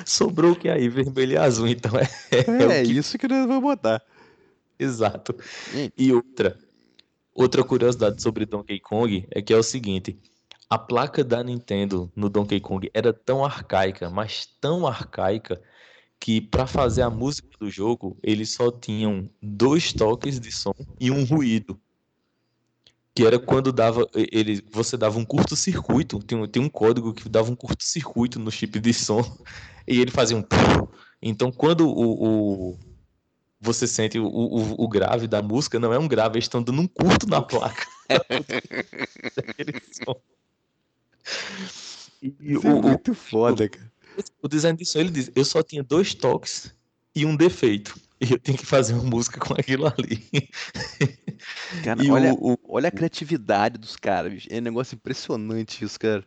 Sobrou 0.04 0.50
o 0.52 0.56
que 0.56 0.68
aí? 0.68 0.88
Vermelho 0.88 1.34
e 1.34 1.36
azul, 1.36 1.68
então 1.68 1.92
é. 1.96 2.08
É, 2.32 2.80
é 2.80 2.84
que... 2.84 2.90
isso 2.92 3.16
que 3.16 3.28
nós 3.28 3.46
vamos 3.46 3.62
botar. 3.62 4.02
Exato. 4.78 5.34
E 5.96 6.12
outra, 6.12 6.58
Outra 7.36 7.62
curiosidade 7.62 8.22
sobre 8.22 8.46
Donkey 8.46 8.80
Kong 8.80 9.28
é 9.30 9.42
que 9.42 9.52
é 9.52 9.56
o 9.56 9.62
seguinte: 9.62 10.18
a 10.70 10.78
placa 10.78 11.22
da 11.22 11.44
Nintendo 11.44 12.10
no 12.16 12.30
Donkey 12.30 12.60
Kong 12.60 12.90
era 12.94 13.12
tão 13.12 13.44
arcaica, 13.44 14.08
mas 14.08 14.46
tão 14.58 14.86
arcaica, 14.86 15.60
que 16.18 16.40
para 16.40 16.66
fazer 16.66 17.02
a 17.02 17.10
música 17.10 17.48
do 17.58 17.70
jogo 17.70 18.16
eles 18.22 18.50
só 18.50 18.70
tinham 18.70 19.28
dois 19.40 19.92
toques 19.92 20.40
de 20.40 20.50
som 20.50 20.74
e 20.98 21.10
um 21.10 21.24
ruído. 21.24 21.78
Que 23.14 23.24
era 23.24 23.38
quando 23.38 23.72
dava, 23.72 24.06
ele, 24.14 24.62
você 24.70 24.96
dava 24.96 25.18
um 25.18 25.24
curto-circuito, 25.24 26.22
tem, 26.22 26.46
tem 26.48 26.62
um 26.62 26.68
código 26.68 27.14
que 27.14 27.28
dava 27.28 27.50
um 27.50 27.56
curto-circuito 27.56 28.38
no 28.38 28.50
chip 28.50 28.78
de 28.78 28.92
som, 28.92 29.22
e 29.88 30.00
ele 30.00 30.10
fazia 30.10 30.36
um. 30.36 30.44
Então, 31.22 31.50
quando 31.50 31.88
o, 31.88 32.72
o 32.72 32.78
você 33.58 33.86
sente 33.86 34.18
o, 34.18 34.26
o, 34.26 34.84
o, 34.84 34.86
grave 34.86 35.26
da 35.26 35.40
música, 35.40 35.80
não 35.80 35.92
é 35.92 35.98
um 35.98 36.06
grave, 36.06 36.36
eles 36.36 36.44
estão 36.44 36.62
dando 36.62 36.82
um 36.82 36.86
curto 36.86 37.26
na 37.26 37.40
placa. 37.42 37.86
e 42.22 42.56
o, 42.58 42.66
é 42.66 42.74
muito 42.74 43.14
foda, 43.14 43.66
cara. 43.68 43.90
O 44.42 44.48
design 44.48 44.76
de 44.76 44.84
som, 44.84 45.00
ele 45.00 45.10
diz, 45.10 45.30
eu 45.34 45.44
só 45.44 45.62
tinha 45.62 45.82
dois 45.82 46.14
toques 46.14 46.72
e 47.14 47.24
um 47.24 47.36
defeito. 47.36 47.98
E 48.20 48.32
eu 48.32 48.38
tenho 48.38 48.56
que 48.56 48.64
fazer 48.64 48.94
uma 48.94 49.02
música 49.02 49.38
com 49.38 49.52
aquilo 49.52 49.86
ali. 49.86 50.26
Cara, 51.84 52.00
olha, 52.10 52.32
o, 52.34 52.56
olha 52.66 52.88
a 52.88 52.90
criatividade 52.90 53.76
dos 53.76 53.94
caras, 53.94 54.46
É 54.48 54.58
um 54.58 54.62
negócio 54.62 54.94
impressionante 54.94 55.84
isso, 55.84 56.00
cara. 56.00 56.26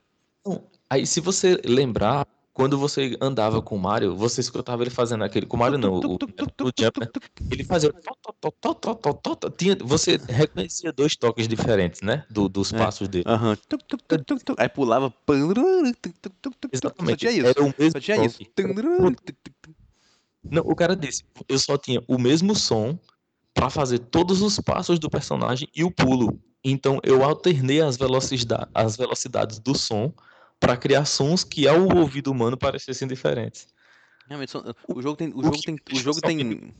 Aí, 0.89 1.05
se 1.05 1.19
você 1.19 1.59
lembrar, 1.65 2.27
quando 2.59 2.77
você 2.77 3.15
andava 3.21 3.61
com 3.61 3.77
o 3.77 3.79
Mario, 3.79 4.17
você 4.17 4.41
escutava 4.41 4.83
ele 4.83 4.89
fazendo 4.89 5.23
aquele. 5.23 5.45
Com 5.45 5.55
o 5.55 5.59
Mario 5.61 5.77
não, 5.77 5.93
o, 5.93 6.15
o 6.15 6.71
Jump, 6.77 6.99
né? 6.99 7.07
Ele 7.49 7.63
fazia. 7.63 7.89
Tinha, 9.55 9.77
você 9.81 10.19
reconhecia 10.27 10.91
dois 10.91 11.15
toques 11.15 11.47
diferentes, 11.47 12.01
né? 12.01 12.25
Do, 12.29 12.49
dos 12.49 12.73
passos 12.73 13.07
dele. 13.07 13.23
Aham. 13.25 13.57
Aí 14.57 14.67
pulava. 14.67 15.13
Exatamente. 16.73 17.11
Só 17.11 17.15
tinha 17.15 17.31
isso. 17.31 17.47
Era 17.47 17.63
o 17.63 17.73
mesmo 17.77 17.91
só 17.93 17.99
tinha 18.01 18.25
isso. 18.25 18.39
Não, 20.51 20.63
o 20.65 20.75
cara 20.75 20.97
disse, 20.97 21.23
eu 21.47 21.59
só 21.59 21.77
tinha 21.77 22.03
o 22.09 22.17
mesmo 22.17 22.53
som 22.55 22.99
para 23.53 23.69
fazer 23.69 23.99
todos 23.99 24.41
os 24.41 24.59
passos 24.59 24.99
do 24.99 25.09
personagem 25.09 25.69
e 25.73 25.85
o 25.85 25.91
pulo. 25.91 26.37
Então 26.61 26.99
eu 27.03 27.23
alternei 27.23 27.79
as 27.79 27.95
velocidades, 27.95 28.67
as 28.73 28.97
velocidades 28.97 29.59
do 29.59 29.73
som 29.77 30.13
para 30.59 30.75
criar 30.75 31.05
sons 31.05 31.43
que 31.43 31.67
ao 31.67 31.97
ouvido 31.97 32.31
humano 32.31 32.57
parecessem 32.57 33.07
diferentes. 33.07 33.67
Realmente, 34.27 34.53
o 34.87 35.01
jogo 35.01 35.15
tem, 35.15 35.29
o 35.33 35.43
jogo 35.43 35.57
tem, 35.61 35.75
o 35.91 35.95
jogo 35.95 36.21
tem, 36.21 36.73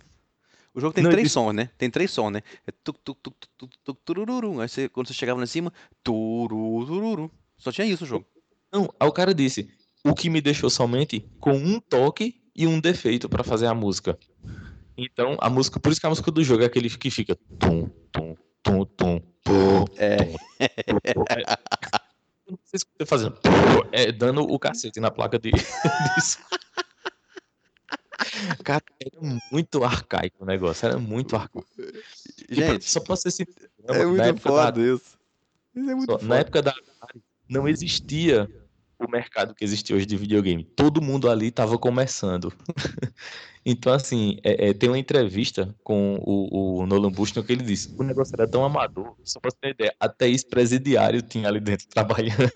o 0.74 0.80
jogo 0.80 0.94
tem 0.94 1.04
não, 1.04 1.12
três 1.12 1.28
isso... 1.28 1.34
sons, 1.34 1.56
né? 1.56 1.70
Tem 1.78 1.90
três 1.90 2.12
sons, 2.12 2.32
né? 2.32 2.42
É 2.68 2.72
tuk 2.72 3.00
tuk 3.04 3.20
tuk 3.22 3.36
tuk 3.58 3.78
tuk 3.84 4.02
tururu. 4.06 4.62
Aí 4.62 4.70
você, 4.70 4.88
quando 4.88 5.08
você 5.08 5.14
chegava 5.14 5.40
lá 5.40 5.44
em 5.44 5.48
cima, 5.48 5.74
tururu. 6.04 7.32
Só 7.58 7.72
tinha 7.72 7.88
isso 7.88 8.04
o 8.04 8.08
jogo. 8.08 8.26
Não, 8.72 8.94
aí 9.00 9.08
o 9.08 9.12
cara 9.12 9.34
disse, 9.34 9.70
o 10.04 10.14
que 10.14 10.30
me 10.30 10.42
deixou 10.42 10.70
somente 10.70 11.28
com 11.40 11.54
um 11.54 11.80
toque 11.80 12.42
e 12.56 12.68
um 12.68 12.80
defeito 12.80 13.28
para 13.28 13.44
fazer 13.44 13.66
a 13.66 13.74
música. 13.74 14.18
Então, 14.96 15.38
a 15.40 15.50
música, 15.50 15.80
por 15.80 15.92
isso 15.92 16.00
que 16.00 16.06
a 16.06 16.10
música 16.10 16.32
do 16.32 16.44
jogo 16.44 16.64
é 16.64 16.66
aquele 16.66 16.90
que 16.90 17.10
fica 17.10 17.36
tum 17.58 17.90
tum 18.12 18.36
tum 18.62 18.86
tum. 18.86 19.20
tum 19.44 19.86
é. 19.98 20.18
Tum, 20.18 21.00
tum, 21.14 21.24
não 21.26 21.26
se 22.64 22.86
você 22.98 23.06
fazendo. 23.06 23.38
É, 23.92 24.12
dando 24.12 24.42
o 24.42 24.60
cacete 24.60 25.00
na 25.00 25.12
placa 25.12 25.38
de. 25.40 25.52
Cara, 28.64 28.84
era 29.00 29.40
muito 29.52 29.84
arcaico 29.84 30.44
o 30.44 30.46
negócio, 30.46 30.86
era 30.86 30.98
muito 31.00 31.36
arcaico. 31.36 31.68
Gente, 32.50 32.90
só 32.90 33.00
pra 33.00 33.16
ser 33.16 33.32
sincero, 33.32 33.70
é 33.88 34.06
muito 34.06 34.42
foda 34.42 34.72
da... 34.72 34.82
isso. 34.82 35.18
Isso 35.76 35.90
é 35.90 35.96
muito 35.96 36.12
só, 36.12 36.20
foda. 36.20 36.30
Na 36.30 36.40
época 36.40 36.62
da 36.62 36.74
não 37.48 37.68
existia 37.68 38.50
o 39.00 39.10
mercado 39.10 39.56
que 39.56 39.64
existe 39.64 39.94
hoje 39.94 40.06
de 40.06 40.18
videogame. 40.18 40.64
Todo 40.64 41.02
mundo 41.02 41.30
ali 41.30 41.48
estava 41.48 41.78
começando. 41.78 42.54
então, 43.66 43.94
assim, 43.94 44.38
é, 44.44 44.70
é, 44.70 44.74
tem 44.74 44.90
uma 44.90 45.00
entrevista 45.00 45.74
com 45.84 46.16
o, 46.22 46.82
o 46.82 46.86
Nolan 46.86 47.12
Bushnell 47.12 47.44
que 47.44 47.54
ele 47.54 47.64
disse: 47.64 47.96
o 47.98 48.04
negócio 48.04 48.34
era 48.38 48.48
tão 48.48 48.64
amador, 48.64 49.16
só 49.24 49.40
pra 49.40 49.50
você 49.50 49.58
ter 49.62 49.70
ideia, 49.72 49.96
até 50.00 50.28
ex-presidiário 50.28 51.22
tinha 51.22 51.48
ali 51.48 51.60
dentro 51.60 51.88
trabalhando. 51.90 52.52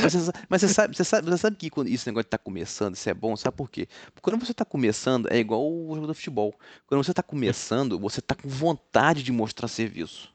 Mas, 0.00 0.14
você, 0.14 0.32
mas 0.48 0.60
você, 0.60 0.68
sabe, 0.68 0.96
você, 0.96 1.04
sabe, 1.04 1.28
você 1.28 1.38
sabe 1.38 1.56
que 1.56 1.68
quando 1.68 1.88
esse 1.88 2.06
negócio 2.06 2.26
está 2.26 2.38
começando, 2.38 2.94
isso 2.94 3.08
é 3.10 3.14
bom, 3.14 3.36
sabe 3.36 3.56
por 3.56 3.70
quê? 3.70 3.88
Porque 4.14 4.20
quando 4.22 4.38
você 4.44 4.52
está 4.52 4.64
começando, 4.64 5.30
é 5.30 5.38
igual 5.38 5.62
o 5.66 5.94
jogo 5.94 6.06
do 6.06 6.14
futebol. 6.14 6.54
Quando 6.86 7.02
você 7.02 7.10
está 7.10 7.22
começando, 7.22 7.98
você 7.98 8.20
está 8.20 8.34
com 8.34 8.48
vontade 8.48 9.22
de 9.22 9.32
mostrar 9.32 9.68
serviço. 9.68 10.32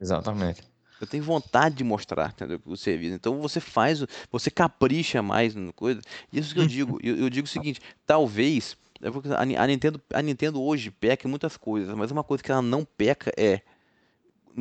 Exatamente. 0.00 0.73
Eu 1.04 1.08
tenho 1.08 1.22
vontade 1.22 1.76
de 1.76 1.84
mostrar 1.84 2.30
entendeu, 2.30 2.60
o 2.64 2.76
serviço. 2.76 3.14
Então 3.14 3.40
você 3.40 3.60
faz, 3.60 4.04
você 4.30 4.50
capricha 4.50 5.22
mais 5.22 5.54
na 5.54 5.72
coisa. 5.72 6.00
Isso 6.32 6.54
que 6.54 6.60
eu 6.60 6.66
digo. 6.66 6.98
Eu, 7.02 7.16
eu 7.16 7.30
digo 7.30 7.46
o 7.46 7.50
seguinte: 7.50 7.80
talvez 8.06 8.76
a 9.36 9.66
Nintendo, 9.66 10.00
a 10.12 10.22
Nintendo 10.22 10.62
hoje 10.62 10.90
peca 10.90 11.26
em 11.26 11.30
muitas 11.30 11.56
coisas, 11.56 11.94
mas 11.94 12.10
uma 12.10 12.24
coisa 12.24 12.42
que 12.42 12.50
ela 12.50 12.62
não 12.62 12.84
peca 12.84 13.32
é 13.36 13.60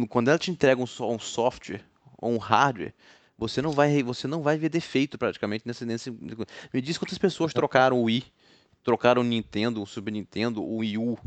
quando 0.10 0.28
ela 0.28 0.40
te 0.40 0.52
entrega 0.52 0.82
um, 0.82 0.86
um 1.06 1.20
software 1.20 1.82
ou 2.18 2.34
um 2.34 2.38
hardware, 2.38 2.94
você 3.38 3.62
não 3.62 3.72
vai, 3.72 4.02
você 4.04 4.28
não 4.28 4.42
vai 4.42 4.58
ver 4.58 4.70
defeito 4.70 5.18
praticamente 5.18 5.66
nesse, 5.66 5.86
nesse. 5.86 6.12
Me 6.12 6.82
diz 6.82 6.98
quantas 6.98 7.18
pessoas 7.18 7.54
trocaram 7.54 8.00
o 8.00 8.04
Wii, 8.04 8.24
trocaram 8.84 9.22
o 9.22 9.26
Nintendo, 9.26 9.82
o 9.82 9.88
Super 9.88 10.12
Nintendo, 10.12 10.64
o 10.64 10.78
Wii 10.78 10.98
U, 10.98 11.18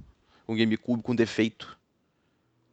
o 0.47 0.55
GameCube 0.55 1.03
com 1.03 1.15
defeito 1.15 1.79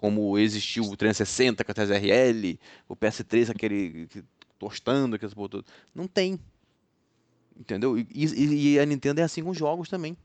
como 0.03 0.38
existiu 0.38 0.84
o 0.84 0.97
360 0.97 1.63
com 1.63 1.71
a 1.71 1.73
TSRL, 1.73 2.59
o 2.89 2.93
PS3 2.93 3.49
aquele 3.49 4.09
tostando, 4.59 5.15
aqueles 5.15 5.34
botões. 5.34 5.63
Não 5.95 6.07
tem. 6.07 6.38
Entendeu? 7.57 7.97
E, 7.97 8.05
e, 8.13 8.73
e, 8.73 8.80
a 8.81 8.85
Nintendo 8.85 9.21
é 9.21 9.23
assim 9.23 9.41
com 9.41 9.53
jogos 9.53 9.88
também. 9.88 10.17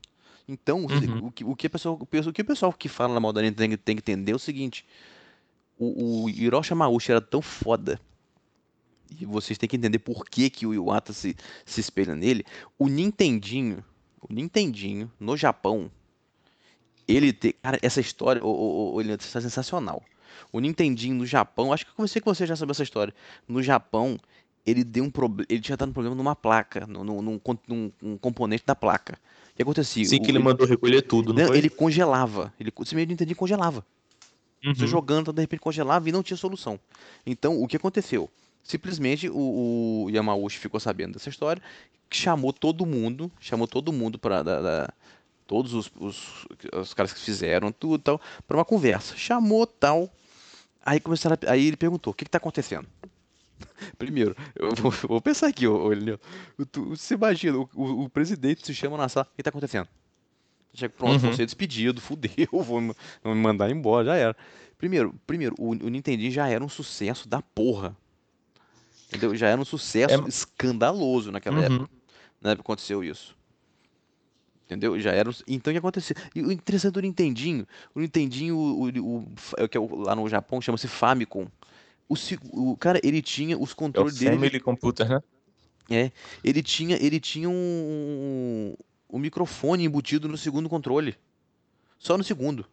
Então, 0.48 0.80
uhum. 0.80 1.26
o, 1.26 1.30
que, 1.30 1.44
o, 1.44 1.55
que 1.55 1.68
pessoa, 1.68 1.96
o 1.96 2.32
que 2.32 2.42
o 2.42 2.44
pessoal 2.44 2.72
que 2.72 2.88
fala 2.88 3.14
na 3.14 3.20
moda 3.20 3.40
da 3.40 3.46
Nintendo 3.46 3.76
tem 3.76 3.94
que 3.94 4.00
entender 4.00 4.32
é 4.32 4.34
o 4.34 4.38
seguinte: 4.40 4.84
o, 5.78 6.24
o 6.24 6.28
Hiroshi 6.28 6.72
Yamauchi 6.72 7.12
era 7.12 7.20
tão 7.20 7.40
foda 7.40 8.00
e 9.16 9.24
vocês 9.24 9.56
têm 9.56 9.68
que 9.68 9.76
entender 9.76 10.00
por 10.00 10.24
que, 10.28 10.50
que 10.50 10.66
o 10.66 10.74
Iwata 10.74 11.12
se, 11.12 11.36
se 11.64 11.80
espelha 11.80 12.16
nele. 12.16 12.44
O 12.76 12.88
Nintendinho, 12.88 13.84
o 14.20 14.32
Nintendinho, 14.32 15.09
no 15.20 15.36
Japão, 15.36 15.88
ele 17.09 17.32
tem. 17.32 17.55
Cara, 17.62 17.78
essa 17.82 18.01
história, 18.01 18.44
o, 18.44 18.48
o, 18.48 18.94
o, 18.94 19.01
ele 19.01 19.12
é 19.12 19.18
sensacional. 19.18 20.02
O 20.52 20.60
Nintendinho 20.60 21.16
no 21.16 21.26
Japão, 21.26 21.72
acho 21.72 21.85
que 21.85 21.90
eu 21.90 21.97
comecei 21.97 22.20
com 22.20 22.32
você 22.32 22.47
já 22.47 22.55
saber 22.55 22.72
essa 22.72 22.82
história. 22.82 23.14
No 23.47 23.62
Japão, 23.62 24.18
ele 24.66 24.85
deu 24.85 25.05
um 25.05 25.10
problema. 25.10 25.47
Ele 25.48 25.60
tinha 25.60 25.76
dado 25.76 25.89
um 25.89 25.93
problema 25.93 26.14
numa 26.14 26.36
placa, 26.36 26.86
num, 26.86 27.05
num, 27.05 27.40
num, 27.66 27.93
num 28.01 28.18
componente 28.18 28.64
da 28.66 28.74
placa. 28.74 29.18
O 29.52 29.56
que 29.56 29.62
acontecia? 29.62 30.05
Sim, 30.05 30.18
que 30.18 30.30
ele, 30.30 30.39
ele 30.39 30.44
mandou 30.44 30.66
recolher 30.66 31.02
tudo, 31.02 31.32
não, 31.32 31.47
não 31.47 31.55
Ele 31.55 31.68
congelava. 31.68 32.52
Ele, 32.60 32.72
esse 32.80 32.94
meio 32.94 33.09
Nintendinho 33.09 33.36
congelava. 33.36 33.85
Uhum. 34.64 34.74
Você 34.74 34.86
jogando, 34.86 35.32
de 35.32 35.40
repente 35.40 35.60
congelava 35.60 36.09
e 36.09 36.12
não 36.12 36.22
tinha 36.22 36.36
solução. 36.36 36.78
Então, 37.26 37.60
o 37.60 37.66
que 37.66 37.76
aconteceu? 37.76 38.28
Simplesmente 38.62 39.28
o, 39.28 40.05
o 40.05 40.10
Yamauchi 40.10 40.59
ficou 40.59 40.78
sabendo 40.78 41.14
dessa 41.14 41.28
história, 41.28 41.62
chamou 42.10 42.52
todo 42.52 42.85
mundo, 42.85 43.30
chamou 43.40 43.66
todo 43.66 43.93
mundo 43.93 44.18
para 44.18 44.93
todos 45.48 45.72
os, 45.72 45.90
os, 45.98 46.46
os, 46.74 46.94
caras 46.94 47.12
que 47.12 47.18
fizeram 47.18 47.72
tudo 47.72 47.98
tal, 47.98 48.20
para 48.46 48.58
uma 48.58 48.64
conversa. 48.64 49.16
Chamou 49.16 49.66
tal. 49.66 50.08
Aí 50.84 51.00
começaram 51.00 51.36
a, 51.42 51.50
aí 51.50 51.66
ele 51.66 51.76
perguntou: 51.76 52.12
"O 52.12 52.14
que 52.14 52.22
está 52.22 52.38
acontecendo?" 52.38 52.86
Primeiro, 53.98 54.36
eu 54.54 54.74
vou, 54.76 54.90
vou, 54.90 55.20
pensar 55.20 55.48
aqui, 55.48 55.66
ô, 55.66 55.90
Você 56.90 57.14
imagina, 57.14 57.58
o, 57.58 57.68
o, 57.74 58.04
o, 58.04 58.08
presidente 58.10 58.64
se 58.64 58.74
chama 58.74 58.96
na 58.96 59.08
sala, 59.08 59.26
o 59.32 59.34
que 59.34 59.40
está 59.40 59.48
acontecendo? 59.48 59.88
Chega, 60.74 60.94
pronto, 60.96 61.14
uhum. 61.14 61.18
vou 61.18 61.32
ser 61.32 61.46
despedido, 61.46 61.98
fudeu, 62.02 62.46
vou, 62.52 62.80
me 62.80 62.94
mandar 63.24 63.70
embora, 63.70 64.04
já 64.04 64.16
era. 64.16 64.36
Primeiro, 64.76 65.14
primeiro 65.26 65.56
o, 65.58 65.70
o 65.70 65.88
Nintendo 65.88 66.30
já 66.30 66.46
era 66.46 66.62
um 66.62 66.68
sucesso 66.68 67.28
da 67.28 67.42
porra. 67.42 67.96
Entendeu? 69.08 69.34
Já 69.34 69.48
era 69.48 69.60
um 69.60 69.64
sucesso 69.64 70.14
é... 70.14 70.28
escandaloso 70.28 71.32
naquela 71.32 71.56
uhum. 71.56 71.64
época. 71.64 71.90
Na 72.40 72.50
época 72.50 72.66
aconteceu 72.66 73.02
isso. 73.02 73.38
Entendeu? 74.68 75.00
Já 75.00 75.12
era. 75.12 75.30
Então 75.46 75.70
o 75.70 75.74
que 75.74 75.78
aconteceu? 75.78 76.14
E 76.34 76.42
o 76.42 76.52
interessante 76.52 76.92
do 76.92 77.00
Nintendinho, 77.00 77.66
o 77.94 78.00
Nintendinho, 78.00 78.54
o, 78.54 78.88
o, 78.90 79.18
o, 79.20 79.68
que 79.68 79.78
é 79.78 79.80
lá 79.80 80.14
no 80.14 80.28
Japão 80.28 80.60
chama-se 80.60 80.86
Famicom. 80.86 81.46
O, 82.06 82.14
o 82.52 82.76
cara, 82.76 83.00
ele 83.02 83.22
tinha 83.22 83.58
os 83.58 83.72
controles 83.72 84.16
é 84.16 84.26
dele. 84.26 84.36
Family 84.36 84.60
Computer, 84.60 85.08
né? 85.08 85.22
É, 85.90 86.12
ele 86.44 86.62
tinha, 86.62 87.02
ele 87.02 87.18
tinha 87.18 87.48
um, 87.48 88.74
um 89.08 89.18
microfone 89.18 89.84
embutido 89.84 90.28
no 90.28 90.36
segundo 90.36 90.68
controle. 90.68 91.16
Só 91.98 92.18
no 92.18 92.22
segundo. 92.22 92.66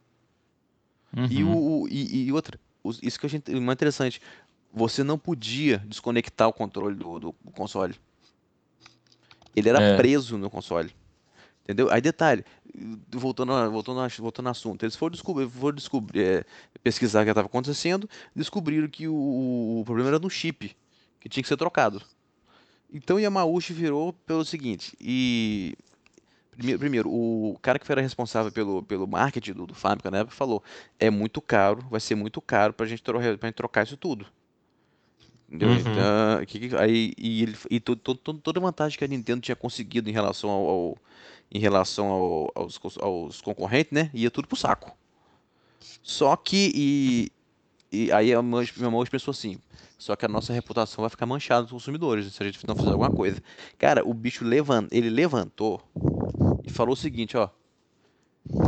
Uhum. 1.15 1.27
E, 1.29 1.43
o, 1.45 1.87
e, 1.89 2.25
e 2.25 2.31
outra, 2.33 2.59
isso 3.01 3.17
que 3.17 3.25
eu 3.25 3.29
achei 3.29 3.41
mais 3.61 3.77
interessante 3.77 4.19
você 4.75 5.01
não 5.01 5.17
podia 5.17 5.77
desconectar 5.87 6.49
o 6.49 6.53
controle 6.53 6.95
do, 6.95 7.17
do 7.17 7.33
console. 7.53 7.95
Ele 9.55 9.69
era 9.69 9.81
é. 9.81 9.95
preso 9.95 10.37
no 10.37 10.49
console. 10.49 10.93
Entendeu? 11.65 11.89
Aí 11.91 11.99
detalhe, 11.99 12.45
voltando, 13.09 13.51
voltando, 13.71 14.11
voltando 14.21 14.47
ao 14.47 14.51
assunto, 14.51 14.83
eles 14.83 14.95
foram 14.95 15.13
descobrir, 15.13 15.49
foram 15.49 15.75
descobrir 15.75 16.23
é, 16.23 16.45
pesquisar 16.83 17.21
o 17.21 17.23
que 17.23 17.31
estava 17.31 17.47
acontecendo, 17.47 18.07
descobriram 18.35 18.87
que 18.87 19.07
o, 19.07 19.79
o, 19.79 19.83
problema 19.83 20.09
era 20.09 20.19
no 20.19 20.29
chip, 20.29 20.77
que 21.19 21.27
tinha 21.27 21.41
que 21.41 21.47
ser 21.47 21.57
trocado. 21.57 22.03
Então 22.93 23.19
Yamauchi 23.19 23.73
virou 23.73 24.13
pelo 24.13 24.45
seguinte, 24.45 24.95
e 25.01 25.75
primeiro, 26.51 26.79
primeiro 26.79 27.09
o 27.09 27.57
cara 27.63 27.79
que 27.79 27.91
era 27.91 27.99
responsável 27.99 28.51
pelo, 28.51 28.83
pelo 28.83 29.07
marketing 29.07 29.53
do, 29.53 29.65
do 29.65 29.73
fábrica 29.73 30.11
na 30.11 30.19
época 30.19 30.35
falou, 30.35 30.63
é 30.99 31.09
muito 31.09 31.41
caro, 31.41 31.83
vai 31.89 31.99
ser 31.99 32.13
muito 32.13 32.39
caro 32.41 32.73
para 32.73 32.85
gente, 32.85 33.01
pra 33.01 33.47
gente 33.47 33.55
trocar 33.55 33.83
isso 33.83 33.97
tudo. 33.97 34.27
Entendeu? 35.47 35.69
Uhum. 35.69 35.77
Então, 35.77 36.45
que, 36.45 36.75
aí, 36.75 37.13
e 37.17 37.43
ele, 37.43 37.57
e 37.69 37.79
to, 37.79 37.95
to, 37.95 38.15
to, 38.15 38.33
toda 38.35 38.59
a 38.59 38.61
vantagem 38.61 38.97
que 38.97 39.05
a 39.05 39.07
Nintendo 39.07 39.41
tinha 39.41 39.55
conseguido 39.55 40.09
em 40.09 40.13
relação 40.13 40.49
ao, 40.49 40.67
ao 40.67 40.97
em 41.51 41.59
relação 41.59 42.07
ao, 42.07 42.51
aos, 42.55 42.79
aos, 42.99 43.41
concorrentes, 43.41 43.91
né? 43.91 44.09
Ia 44.13 44.31
tudo 44.31 44.47
pro 44.47 44.57
saco. 44.57 44.95
Só 46.01 46.35
que 46.35 46.71
e, 46.75 47.31
e 47.91 48.11
aí 48.11 48.33
a 48.33 48.41
minha 48.41 48.91
mãe 48.91 49.05
pensou 49.09 49.31
assim, 49.31 49.59
só 49.97 50.15
que 50.15 50.25
a 50.25 50.27
nossa 50.27 50.51
reputação 50.51 51.01
vai 51.01 51.09
ficar 51.09 51.25
manchada 51.25 51.63
dos 51.63 51.71
consumidores 51.71 52.33
se 52.33 52.43
a 52.43 52.45
gente 52.45 52.65
não 52.67 52.75
fizer 52.75 52.91
alguma 52.91 53.09
coisa. 53.09 53.41
Cara, 53.77 54.05
o 54.05 54.13
bicho 54.13 54.43
levant, 54.43 54.87
ele 54.91 55.09
levantou 55.09 55.81
e 56.63 56.69
falou 56.69 56.93
o 56.93 56.97
seguinte, 56.97 57.37
ó, 57.37 57.49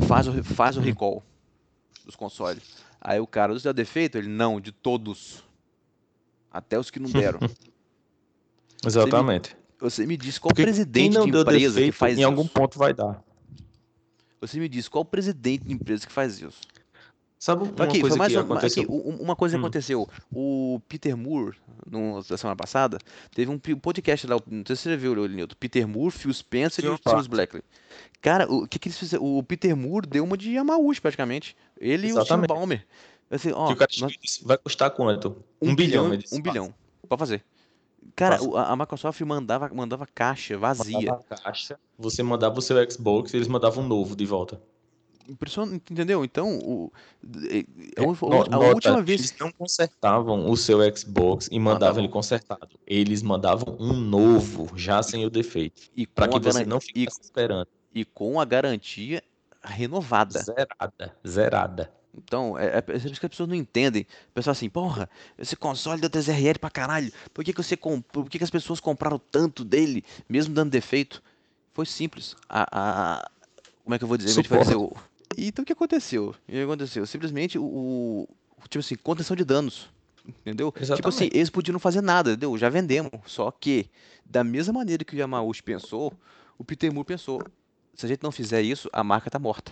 faz 0.07 0.27
o, 0.27 0.43
faz 0.43 0.77
o 0.77 0.81
recall 0.81 1.23
dos 2.05 2.15
consoles. 2.15 2.63
Aí 2.99 3.19
o 3.19 3.27
cara, 3.27 3.53
dos 3.53 3.63
deu 3.63 3.73
defeito? 3.73 4.17
Ele, 4.17 4.27
não, 4.27 4.59
de 4.59 4.71
todos. 4.71 5.43
Até 6.51 6.79
os 6.79 6.89
que 6.89 6.99
não 6.99 7.09
deram. 7.09 7.39
Exatamente. 8.85 9.55
Você 9.79 10.05
me, 10.05 10.17
diz 10.17 10.39
qual 10.39 10.49
Porque 10.49 10.63
presidente 10.63 11.19
de 11.19 11.29
empresa 11.29 11.75
defeito, 11.75 11.91
que 11.93 11.97
faz 11.97 12.13
em 12.13 12.15
isso? 12.15 12.21
Em 12.21 12.25
algum 12.25 12.47
ponto 12.47 12.79
vai 12.79 12.93
dar. 12.93 13.23
Você 14.41 14.59
me 14.59 14.67
diz 14.67 14.87
qual 14.87 15.05
presidente 15.05 15.65
de 15.65 15.73
empresa 15.73 16.05
que 16.05 16.11
faz 16.11 16.41
isso? 16.41 16.59
Sabe 17.39 17.63
uma 17.63 17.83
aqui, 17.83 18.01
coisa 18.01 18.17
que 18.17 18.35
aconteceu? 18.35 18.83
Aqui, 18.83 18.91
uma 18.91 19.35
coisa 19.35 19.55
hum. 19.55 19.59
aconteceu. 19.59 20.09
O 20.33 20.81
Peter 20.89 21.15
Moore, 21.15 21.55
no, 21.85 22.15
na 22.15 22.37
semana 22.37 22.55
passada, 22.55 22.97
teve 23.33 23.51
um 23.51 23.59
podcast 23.59 24.25
lá, 24.25 24.39
não 24.47 24.63
sei 24.65 24.75
se 24.75 24.83
você 24.83 24.97
viu, 24.97 25.15
Nilton. 25.27 25.55
Peter 25.59 25.87
Moore, 25.87 26.11
Phil 26.11 26.33
Spencer 26.33 26.83
Sim, 26.83 26.87
e 26.87 26.89
o 26.89 26.99
James 27.07 27.27
Blackley. 27.27 27.63
Cara, 28.21 28.51
o 28.51 28.67
que, 28.67 28.79
que 28.79 28.87
eles 28.87 28.97
fizeram? 28.97 29.23
O 29.23 29.43
Peter 29.43 29.75
Moore 29.75 30.07
deu 30.07 30.23
uma 30.23 30.35
de 30.35 30.51
Yamauchi, 30.51 30.99
praticamente. 30.99 31.55
Ele 31.79 32.07
Exatamente. 32.07 32.31
e 32.31 32.33
o 32.33 32.47
Tim 32.47 32.53
Balmer. 32.53 32.87
Assim, 33.29 33.51
ó, 33.51 33.75
nós... 33.99 34.41
vai 34.43 34.57
custar 34.57 34.89
quanto? 34.89 35.37
Um, 35.61 35.69
um 35.69 35.75
bilhão, 35.75 36.09
bilhão 36.09 36.23
um 36.31 36.41
bilhão 36.41 36.73
para 37.07 37.17
fazer. 37.17 37.43
Cara, 38.15 38.39
a, 38.55 38.75
Microsoft 38.75 39.21
mandava, 39.21 39.69
mandava 39.73 40.07
caixa 40.07 40.57
vazia. 40.57 41.11
Mandava 41.11 41.23
caixa, 41.23 41.79
você 41.97 42.23
mandava 42.23 42.57
o 42.57 42.61
seu 42.61 42.77
Xbox 42.89 43.33
e 43.33 43.37
eles 43.37 43.47
mandavam 43.47 43.83
um 43.83 43.87
novo 43.87 44.15
de 44.15 44.25
volta. 44.25 44.61
Impressionante, 45.29 45.91
entendeu? 45.91 46.23
Então, 46.23 46.57
o, 46.59 46.91
é, 47.51 47.65
a, 47.97 48.55
a, 48.55 48.55
a 48.55 48.69
última 48.69 49.01
vez. 49.01 49.19
Eles 49.19 49.35
não 49.39 49.51
consertavam 49.51 50.49
o 50.49 50.55
seu 50.55 50.79
Xbox 50.95 51.49
e 51.51 51.59
mandavam 51.59 52.01
ele 52.01 52.11
consertado. 52.11 52.79
Eles 52.87 53.21
mandavam 53.21 53.75
um 53.77 53.93
novo, 53.93 54.71
já 54.77 55.03
sem 55.03 55.25
o 55.25 55.29
defeito. 55.29 55.81
E 55.95 56.07
para 56.07 56.29
que 56.29 56.39
você 56.39 56.65
não 56.65 56.79
ficasse 56.79 57.21
esperando. 57.21 57.67
E 57.93 58.05
com 58.05 58.39
a 58.39 58.45
garantia 58.45 59.21
renovada. 59.61 60.39
Zerada. 60.39 61.17
Zerada. 61.27 61.96
Então, 62.17 62.57
é, 62.57 62.65
é, 62.65 62.77
é 62.77 62.81
por 62.81 62.95
isso 62.95 63.19
que 63.19 63.25
as 63.25 63.29
pessoas 63.29 63.49
não 63.49 63.55
entendem. 63.55 64.05
Pessoal 64.33 64.51
assim, 64.51 64.69
porra, 64.69 65.09
esse 65.37 65.55
console 65.55 66.01
deu 66.01 66.09
TZRL 66.09 66.59
pra 66.59 66.69
caralho. 66.69 67.11
Por 67.33 67.43
que, 67.43 67.53
que 67.53 67.61
você 67.61 67.77
comprou? 67.77 68.23
Por 68.23 68.29
que, 68.29 68.37
que 68.37 68.43
as 68.43 68.49
pessoas 68.49 68.79
compraram 68.79 69.19
tanto 69.31 69.63
dele, 69.63 70.03
mesmo 70.27 70.53
dando 70.53 70.71
defeito? 70.71 71.21
Foi 71.73 71.85
simples. 71.85 72.35
A, 72.49 72.67
a 72.71 73.31
como 73.83 73.95
é 73.95 73.97
que 73.97 74.03
eu 74.03 74.07
vou 74.07 74.17
dizer? 74.17 74.41
Dizer 74.41 74.75
o... 74.75 74.91
Então 75.37 75.63
o 75.63 75.65
que 75.65 75.73
aconteceu? 75.73 76.35
O 76.47 76.51
que 76.51 76.59
aconteceu? 76.59 77.05
Simplesmente 77.05 77.57
o, 77.57 77.63
o 77.63 78.27
tipo 78.67 78.79
assim, 78.79 78.95
contenção 78.95 79.35
de 79.35 79.45
danos. 79.45 79.89
Entendeu? 80.27 80.73
Exatamente. 80.75 80.97
Tipo 80.97 81.07
assim, 81.07 81.29
eles 81.31 81.49
podiam 81.49 81.73
não 81.73 81.79
fazer 81.79 82.01
nada, 82.01 82.31
entendeu? 82.31 82.57
Já 82.57 82.67
vendemos. 82.67 83.11
Só 83.25 83.49
que, 83.49 83.89
da 84.25 84.43
mesma 84.43 84.73
maneira 84.73 85.05
que 85.05 85.15
o 85.15 85.17
Yamauchi 85.17 85.63
pensou, 85.63 86.11
o 86.57 86.65
Peter 86.65 86.91
Moore 86.91 87.05
pensou: 87.05 87.41
se 87.93 88.05
a 88.05 88.09
gente 88.09 88.23
não 88.23 88.31
fizer 88.31 88.61
isso, 88.61 88.89
a 88.91 89.03
marca 89.03 89.29
tá 89.29 89.39
morta. 89.39 89.71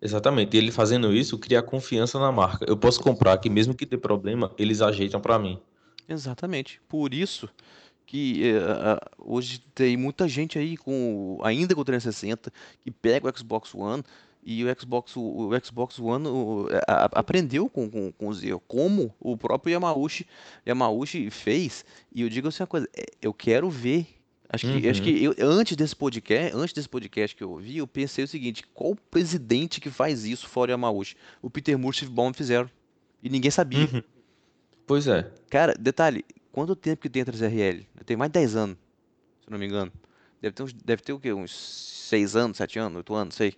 Exatamente. 0.00 0.56
E 0.56 0.58
ele 0.58 0.70
fazendo 0.70 1.14
isso 1.14 1.38
cria 1.38 1.62
confiança 1.62 2.18
na 2.18 2.32
marca. 2.32 2.64
Eu 2.66 2.76
posso 2.76 3.00
comprar 3.00 3.36
que 3.38 3.50
mesmo 3.50 3.74
que 3.74 3.84
dê 3.84 3.98
problema, 3.98 4.52
eles 4.56 4.80
ajeitam 4.80 5.20
para 5.20 5.38
mim. 5.38 5.60
Exatamente. 6.08 6.80
Por 6.88 7.12
isso 7.12 7.48
que 8.06 8.52
uh, 8.54 8.98
hoje 9.18 9.60
tem 9.74 9.96
muita 9.96 10.26
gente 10.26 10.58
aí 10.58 10.76
com 10.76 11.38
ainda 11.44 11.74
com 11.74 11.80
o 11.80 11.84
360 11.84 12.52
que 12.80 12.90
pega 12.90 13.28
o 13.28 13.38
Xbox 13.38 13.72
One 13.74 14.02
e 14.42 14.64
o 14.64 14.80
Xbox, 14.80 15.16
o, 15.16 15.50
Xbox 15.62 15.98
One 15.98 16.26
o, 16.26 16.66
a, 16.88 17.04
aprendeu 17.12 17.68
com, 17.68 17.88
com, 17.88 18.10
com 18.10 18.28
os 18.28 18.40
como 18.66 19.14
o 19.20 19.36
próprio 19.36 19.72
Yamauchi, 19.74 20.26
Yamauchi 20.66 21.30
fez. 21.30 21.84
E 22.12 22.22
eu 22.22 22.28
digo 22.28 22.48
assim 22.48 22.62
uma 22.62 22.66
coisa, 22.66 22.88
é, 22.96 23.04
eu 23.20 23.34
quero 23.34 23.68
ver 23.68 24.19
Acho 24.52 24.66
que, 24.66 24.84
uhum. 24.84 24.90
acho 24.90 25.02
que 25.02 25.24
eu, 25.24 25.34
antes 25.38 25.76
desse 25.76 25.94
podcast, 25.94 26.56
antes 26.56 26.72
desse 26.72 26.88
podcast 26.88 27.36
que 27.36 27.44
eu 27.44 27.52
ouvi, 27.52 27.76
eu 27.76 27.86
pensei 27.86 28.24
o 28.24 28.28
seguinte: 28.28 28.64
qual 28.74 28.96
presidente 28.96 29.80
que 29.80 29.90
faz 29.90 30.24
isso 30.24 30.48
fora 30.48 30.72
Yamauchi? 30.72 31.16
O 31.40 31.48
Peter 31.48 31.78
Moore 31.78 31.88
e 31.88 31.90
o 31.90 31.96
Steve 31.98 32.10
Ballmer 32.10 32.34
fizeram. 32.34 32.68
E 33.22 33.28
ninguém 33.28 33.50
sabia. 33.50 33.88
Uhum. 33.92 34.02
Pois 34.86 35.06
é. 35.06 35.30
Cara, 35.48 35.72
detalhe: 35.78 36.24
quanto 36.50 36.74
tempo 36.74 37.00
que 37.00 37.08
tem 37.08 37.22
a 37.22 37.26
3RL? 37.26 37.86
Tem 38.04 38.16
mais 38.16 38.28
de 38.28 38.40
10 38.40 38.56
anos, 38.56 38.76
se 39.44 39.50
não 39.50 39.56
me 39.56 39.66
engano. 39.66 39.92
Deve 40.42 40.52
ter, 40.52 40.62
uns, 40.64 40.72
deve 40.72 41.02
ter 41.02 41.12
o 41.12 41.20
quê? 41.20 41.32
Uns 41.32 41.54
6 42.08 42.34
anos, 42.34 42.56
7 42.56 42.78
anos, 42.80 42.96
8 42.96 43.14
anos, 43.14 43.34
sei. 43.36 43.54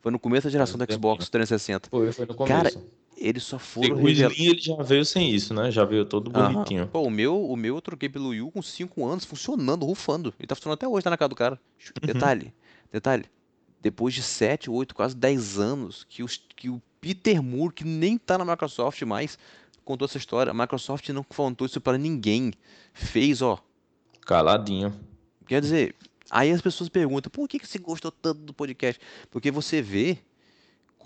Foi 0.00 0.10
no 0.10 0.18
começo 0.18 0.48
da 0.48 0.50
geração 0.50 0.76
do 0.76 0.92
Xbox 0.92 1.28
360. 1.28 1.88
Foi, 1.88 2.10
foi 2.10 2.26
no 2.26 2.34
começo. 2.34 2.78
Cara, 2.78 2.86
eles 3.16 3.42
só 3.42 3.58
foram. 3.58 3.96
O 3.96 4.08
Slim 4.08 4.46
ele 4.46 4.60
já 4.60 4.82
veio 4.82 5.04
sem 5.04 5.30
isso, 5.30 5.54
né? 5.54 5.70
Já 5.70 5.84
veio 5.84 6.04
todo 6.04 6.30
bonitinho. 6.30 6.82
Uhum. 6.82 6.88
Pô, 6.88 7.02
o 7.02 7.10
meu, 7.10 7.44
o 7.44 7.56
meu 7.56 7.76
eu 7.76 7.80
troquei 7.80 8.08
pelo 8.08 8.34
Yu 8.34 8.50
com 8.50 8.60
5 8.60 9.06
anos, 9.06 9.24
funcionando, 9.24 9.84
rufando. 9.86 10.34
Ele 10.38 10.46
tá 10.46 10.54
funcionando 10.54 10.74
até 10.74 10.88
hoje, 10.88 11.04
tá 11.04 11.10
na 11.10 11.16
casa 11.16 11.28
do 11.28 11.34
cara. 11.34 11.60
Uhum. 12.02 12.06
Detalhe, 12.06 12.54
detalhe. 12.92 13.24
Depois 13.80 14.14
de 14.14 14.22
7, 14.22 14.70
8, 14.70 14.94
quase 14.94 15.16
10 15.16 15.58
anos 15.58 16.06
que, 16.08 16.22
os, 16.22 16.40
que 16.56 16.68
o 16.68 16.82
Peter 17.00 17.42
Moore, 17.42 17.72
que 17.72 17.84
nem 17.84 18.18
tá 18.18 18.36
na 18.36 18.44
Microsoft 18.44 19.00
mais, 19.02 19.38
contou 19.84 20.06
essa 20.06 20.18
história. 20.18 20.50
A 20.50 20.54
Microsoft 20.54 21.08
não 21.10 21.22
contou 21.22 21.66
isso 21.66 21.80
para 21.80 21.96
ninguém. 21.96 22.52
Fez, 22.92 23.42
ó. 23.42 23.58
Caladinho. 24.26 24.92
Quer 25.46 25.60
dizer, 25.60 25.94
Aí 26.30 26.50
as 26.50 26.60
pessoas 26.60 26.88
perguntam, 26.88 27.30
por 27.30 27.48
que, 27.48 27.58
que 27.58 27.66
você 27.66 27.78
gostou 27.78 28.10
tanto 28.10 28.40
do 28.40 28.52
podcast? 28.52 29.00
Porque 29.30 29.50
você 29.50 29.80
vê 29.80 30.18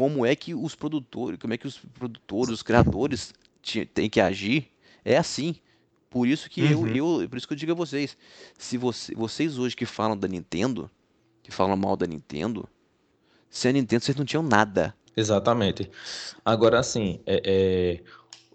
como 0.01 0.25
é 0.25 0.35
que 0.35 0.55
os 0.55 0.75
produtores, 0.75 1.39
como 1.39 1.53
é 1.53 1.59
que 1.59 1.67
os 1.67 1.77
produtores, 1.77 2.49
os 2.49 2.63
criadores 2.63 3.35
têm 3.93 4.09
que 4.09 4.19
agir. 4.19 4.69
É 5.05 5.19
assim. 5.19 5.57
Por 6.09 6.27
isso 6.27 6.49
que 6.49 6.63
uhum. 6.63 6.89
eu, 6.89 7.21
eu, 7.21 7.29
por 7.29 7.37
isso 7.37 7.47
que 7.47 7.53
eu 7.53 7.57
digo 7.59 7.73
a 7.73 7.75
vocês, 7.75 8.17
se 8.57 8.79
você, 8.79 9.15
vocês 9.15 9.59
hoje 9.59 9.77
que 9.77 9.85
falam 9.85 10.17
da 10.17 10.27
Nintendo, 10.27 10.91
que 11.43 11.51
falam 11.51 11.77
mal 11.77 11.99
da 11.99 12.07
Nintendo, 12.07 12.67
sem 13.51 13.69
a 13.69 13.73
Nintendo 13.75 14.03
vocês 14.03 14.17
não 14.17 14.25
tinham 14.25 14.43
nada. 14.43 14.95
Exatamente. 15.15 15.91
Agora, 16.43 16.79
assim, 16.79 17.21
é, 17.27 18.01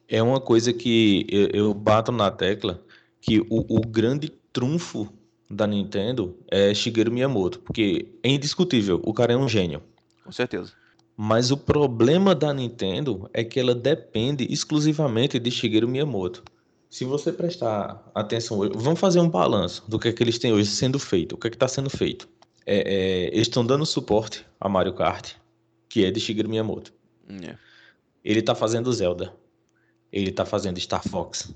é, 0.10 0.18
é 0.18 0.24
uma 0.24 0.42
coisa 0.42 0.74
que 0.74 1.28
eu, 1.30 1.50
eu, 1.50 1.74
bato 1.76 2.12
na 2.12 2.32
tecla 2.32 2.84
que 3.22 3.40
o, 3.42 3.78
o 3.78 3.82
grande 3.82 4.30
trunfo 4.52 5.14
da 5.48 5.68
Nintendo 5.68 6.36
é 6.50 6.74
Shigeru 6.74 7.12
Miyamoto, 7.12 7.60
porque 7.60 8.08
é 8.24 8.30
indiscutível, 8.30 9.00
o 9.06 9.14
cara 9.14 9.34
é 9.34 9.38
um 9.38 9.48
gênio. 9.48 9.84
Com 10.24 10.32
certeza. 10.32 10.74
Mas 11.18 11.50
o 11.50 11.58
problema 11.58 12.36
da 12.36 12.54
Nintendo 12.54 13.30
é 13.34 13.44
que 13.44 13.60
ela 13.60 13.74
depende 13.74 14.46
exclusivamente 14.52 15.40
de 15.40 15.50
Shigeru 15.50 15.88
Miyamoto. 15.88 16.44
Se 16.90 17.06
você 17.06 17.32
prestar 17.32 18.10
atenção 18.14 18.60
hoje, 18.60 18.74
vamos 18.76 19.00
fazer 19.00 19.20
um 19.20 19.30
balanço 19.30 19.84
do 19.88 19.98
que 19.98 20.10
é 20.10 20.14
que 20.14 20.24
eles 20.24 20.38
têm 20.38 20.54
hoje 20.54 20.70
sendo 20.70 21.00
feito, 21.00 21.34
o 21.34 21.38
que 21.38 21.48
é 21.48 21.50
que 21.50 21.56
está 21.56 21.68
sendo 21.68 21.90
feito. 21.90 22.28
É, 22.66 22.78
é, 22.78 23.28
eles 23.28 23.48
estão 23.48 23.66
dando 23.66 23.86
suporte 23.86 24.46
a 24.60 24.68
Mario 24.68 24.94
Kart, 24.94 25.34
que 25.88 26.04
é 26.04 26.12
de 26.12 26.20
Shigeru 26.20 26.50
Miyamoto. 26.50 26.94
Yeah. 27.30 27.52
É. 27.52 27.58
Ele 28.24 28.42
tá 28.42 28.56
fazendo 28.56 28.92
Zelda. 28.92 29.34
Ele 30.12 30.32
tá 30.32 30.46
fazendo 30.46 30.80
Star 30.80 31.08
Fox. 31.08 31.54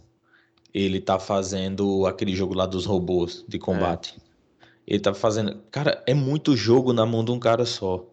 Ele 0.73 0.99
tá 0.99 1.17
fazendo 1.17 2.05
aquele 2.05 2.35
jogo 2.35 2.53
lá 2.53 2.65
dos 2.65 2.85
robôs 2.85 3.43
de 3.47 3.57
combate. 3.57 4.15
É. 4.17 4.63
Ele 4.85 4.99
tá 4.99 5.13
fazendo. 5.13 5.61
Cara, 5.71 6.03
é 6.05 6.13
muito 6.13 6.55
jogo 6.55 6.93
na 6.93 7.05
mão 7.05 7.23
de 7.23 7.31
um 7.31 7.39
cara 7.39 7.65
só. 7.65 8.05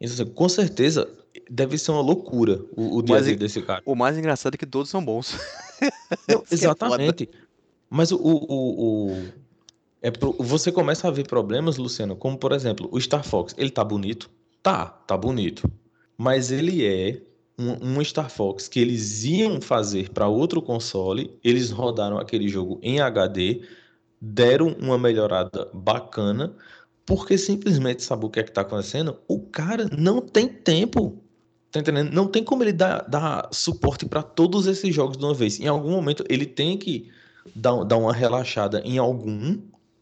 Então, 0.00 0.14
assim, 0.14 0.26
com 0.26 0.48
certeza 0.48 1.08
deve 1.48 1.76
ser 1.76 1.90
uma 1.92 2.00
loucura 2.00 2.64
o, 2.76 2.96
o 2.96 3.02
dia 3.02 3.16
a 3.16 3.20
dia 3.20 3.36
desse 3.36 3.60
cara. 3.62 3.82
O 3.84 3.94
mais 3.94 4.16
engraçado 4.16 4.54
é 4.54 4.58
que 4.58 4.66
todos 4.66 4.90
são 4.90 5.04
bons. 5.04 5.36
Não, 6.28 6.40
é 6.50 6.54
exatamente. 6.54 7.24
É 7.24 7.36
Mas 7.88 8.10
o, 8.10 8.16
o, 8.16 9.10
o, 9.10 9.28
é 10.00 10.10
pro, 10.10 10.32
você 10.38 10.72
começa 10.72 11.06
a 11.08 11.10
ver 11.10 11.26
problemas, 11.26 11.76
Luciano, 11.76 12.16
como 12.16 12.38
por 12.38 12.52
exemplo, 12.52 12.88
o 12.90 13.00
Star 13.00 13.24
Fox. 13.24 13.54
Ele 13.58 13.70
tá 13.70 13.84
bonito? 13.84 14.30
Tá, 14.62 14.86
tá 14.86 15.16
bonito. 15.16 15.70
Mas 16.16 16.50
ele 16.50 16.84
é 16.84 17.20
um, 17.58 17.98
um 17.98 18.04
Star 18.04 18.30
Fox 18.30 18.68
que 18.68 18.80
eles 18.80 19.24
iam 19.24 19.60
fazer 19.60 20.08
para 20.10 20.28
outro 20.28 20.62
console, 20.62 21.38
eles 21.44 21.70
rodaram 21.70 22.18
aquele 22.18 22.48
jogo 22.48 22.78
em 22.82 23.00
HD, 23.00 23.62
deram 24.20 24.74
uma 24.78 24.98
melhorada 24.98 25.68
bacana, 25.72 26.54
porque 27.10 27.36
simplesmente 27.36 28.04
sabe 28.04 28.24
o 28.24 28.30
que 28.30 28.38
é 28.38 28.44
que 28.44 28.52
tá 28.52 28.60
acontecendo? 28.60 29.18
O 29.26 29.40
cara 29.40 29.90
não 29.98 30.20
tem 30.20 30.46
tempo. 30.46 31.20
Tá 31.72 31.80
entendendo? 31.80 32.12
Não 32.12 32.28
tem 32.28 32.44
como 32.44 32.62
ele 32.62 32.72
dar, 32.72 33.00
dar 33.00 33.48
suporte 33.50 34.06
para 34.06 34.22
todos 34.22 34.68
esses 34.68 34.94
jogos 34.94 35.16
de 35.16 35.24
uma 35.24 35.34
vez. 35.34 35.58
Em 35.58 35.66
algum 35.66 35.90
momento 35.90 36.24
ele 36.28 36.46
tem 36.46 36.78
que 36.78 37.10
dar, 37.52 37.82
dar 37.82 37.96
uma 37.96 38.12
relaxada 38.12 38.80
em 38.84 38.96
algum 38.96 39.58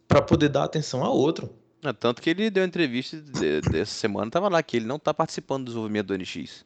para 0.06 0.20
poder 0.20 0.50
dar 0.50 0.64
atenção 0.64 1.02
a 1.02 1.08
outro. 1.08 1.48
É, 1.82 1.94
tanto 1.94 2.20
que 2.20 2.28
ele 2.28 2.50
deu 2.50 2.62
entrevista 2.62 3.16
de, 3.16 3.62
dessa 3.62 3.94
semana, 3.94 4.30
tava 4.30 4.50
lá, 4.50 4.62
que 4.62 4.76
ele 4.76 4.84
não 4.84 4.98
tá 4.98 5.14
participando 5.14 5.62
do 5.62 5.68
desenvolvimento 5.68 6.08
do 6.08 6.18
NX 6.18 6.62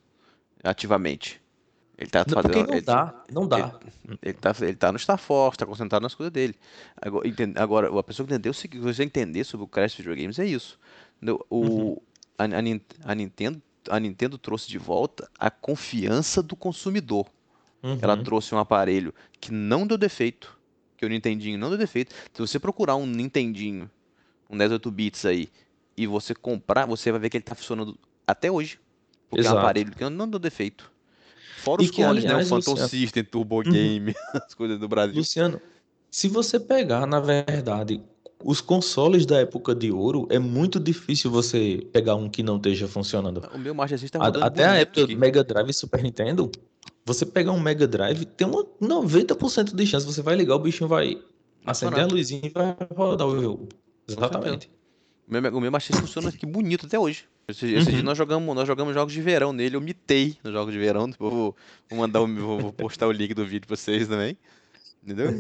ativamente. 0.65 1.41
Ele 1.97 2.11
tá 2.11 2.25
não, 2.27 2.43
fazendo. 2.43 2.67
Não 2.67 2.75
ele, 2.75 2.81
dá, 2.81 3.25
não 3.31 3.47
dá. 3.47 3.79
Ele, 4.07 4.19
ele, 4.23 4.35
tá, 4.35 4.55
ele 4.61 4.77
tá 4.77 4.93
no 4.93 4.99
Star 4.99 5.19
Force, 5.19 5.59
tá 5.59 5.67
concentrado 5.67 6.03
nas 6.03 6.15
coisas 6.15 6.33
dele. 6.33 6.55
Agora, 7.01 7.29
entende, 7.29 7.59
agora 7.59 7.99
a 7.99 8.03
pessoa 8.03 8.27
que 8.27 8.33
entendeu, 8.33 8.53
se 8.53 8.69
você 8.79 9.05
entender 9.05 9.45
sobre 9.45 9.65
o 9.65 9.69
Crash 9.69 9.95
Videogames, 9.95 10.39
é 10.39 10.47
isso. 10.47 10.79
O, 11.49 11.57
uhum. 11.57 11.97
a, 12.39 12.45
a, 12.45 13.11
a, 13.13 13.15
Nintendo, 13.15 13.63
a 13.89 14.01
Nintendo 14.01 14.39
trouxe 14.39 14.69
de 14.69 14.79
volta 14.79 15.31
a 15.39 15.51
confiança 15.51 16.43
do 16.43 16.57
consumidor. 16.57 17.27
Uhum. 17.83 17.99
Ela 18.01 18.17
trouxe 18.17 18.55
um 18.55 18.59
aparelho 18.59 19.15
que 19.41 19.53
não 19.53 19.87
deu 19.87 19.99
defeito, 19.99 20.59
que 20.97 21.05
o 21.05 21.09
Nintendinho 21.09 21.59
não 21.59 21.69
deu 21.69 21.79
defeito. 21.79 22.15
Se 22.33 22.41
você 22.41 22.59
procurar 22.59 22.97
um 22.97 23.07
Nintendinho 23.07 23.91
um 24.53 24.59
18 24.59 24.91
bits 24.91 25.25
aí, 25.25 25.49
e 25.97 26.07
você 26.07 26.35
comprar, 26.35 26.87
você 26.87 27.11
vai 27.11 27.19
ver 27.19 27.31
que 27.31 27.39
ele 27.39 27.45
tá 27.45 27.55
funcionando 27.55 27.99
até 28.27 28.51
hoje. 28.51 28.79
Porque 29.29 29.41
Exato. 29.41 29.57
é 29.57 29.59
um 29.59 29.63
aparelho 29.63 29.93
que 29.93 30.09
não 30.09 30.29
deu 30.29 30.39
defeito. 30.39 30.92
Fora 31.59 31.83
os 31.83 31.91
que, 31.91 31.97
clones, 31.97 32.25
aliás, 32.25 32.51
né? 32.51 32.57
O 32.57 32.61
Phantom 32.61 32.71
Luciano... 32.73 32.89
System, 32.89 33.25
Turbo 33.25 33.57
uhum. 33.57 33.71
Game, 33.71 34.15
as 34.35 34.55
coisas 34.55 34.79
do 34.79 34.89
Brasil. 34.89 35.17
Luciano, 35.17 35.61
se 36.11 36.29
você 36.29 36.59
pegar, 36.59 37.07
na 37.07 37.21
verdade, 37.21 38.03
os 38.45 38.61
consoles 38.61 39.25
da 39.25 39.39
época 39.39 39.75
de 39.75 39.91
ouro, 39.91 40.27
é 40.31 40.39
muito 40.39 40.81
difícil 40.81 41.31
você 41.31 41.87
pegar 41.93 42.17
um 42.17 42.29
que 42.29 42.43
não 42.43 42.57
esteja 42.57 42.89
funcionando. 42.89 43.43
O 43.55 43.59
meu 43.59 43.75
Master 43.75 43.99
System 43.99 44.21
tá 44.21 44.29
Até 44.45 44.65
a 44.67 44.75
época 44.75 45.07
do 45.07 45.17
Mega 45.17 45.45
Drive 45.45 45.71
e 45.71 45.73
Super 45.73 46.03
Nintendo, 46.03 46.51
você 47.05 47.25
pegar 47.25 47.53
um 47.53 47.61
Mega 47.61 47.87
Drive, 47.87 48.25
tem 48.25 48.47
uma 48.47 48.65
90% 48.81 49.75
de 49.75 49.87
chance. 49.87 50.07
Você 50.07 50.23
vai 50.23 50.37
ligar, 50.37 50.57
o 50.57 50.59
bichinho 50.59 50.89
vai 50.89 51.21
acender 51.65 52.01
a 52.01 52.07
luzinha 52.07 52.43
e 52.45 52.49
vai 52.49 52.77
rodar 52.95 53.27
o 53.27 53.41
jogo. 53.41 53.69
Exatamente. 54.09 54.71
O 55.39 55.43
meu, 55.43 55.57
o 55.57 55.61
meu 55.61 55.73
Master 55.73 55.97
funciona 55.97 56.29
aqui 56.29 56.45
bonito 56.45 56.87
até 56.87 56.99
hoje. 56.99 57.25
Esse, 57.49 57.67
esse 57.67 57.89
uhum. 57.89 57.95
dia 57.95 58.03
nós 58.03 58.19
jogamos, 58.19 58.55
nós 58.55 58.67
jogamos 58.67 58.95
jogos 58.95 59.13
de 59.13 59.21
verão 59.21 59.53
nele, 59.53 59.77
eu 59.77 59.81
mitei 59.81 60.37
nos 60.45 60.53
jogos 60.53 60.73
de 60.73 60.79
verão. 60.79 61.11
Vou, 61.19 61.57
vou 61.89 61.99
mandar 61.99 62.21
o, 62.21 62.27
vou 62.61 62.73
postar 62.73 63.07
o 63.07 63.13
link 63.13 63.33
do 63.35 63.47
vídeo 63.47 63.67
pra 63.67 63.77
vocês 63.77 64.07
também. 64.07 64.37
Entendeu? 65.03 65.33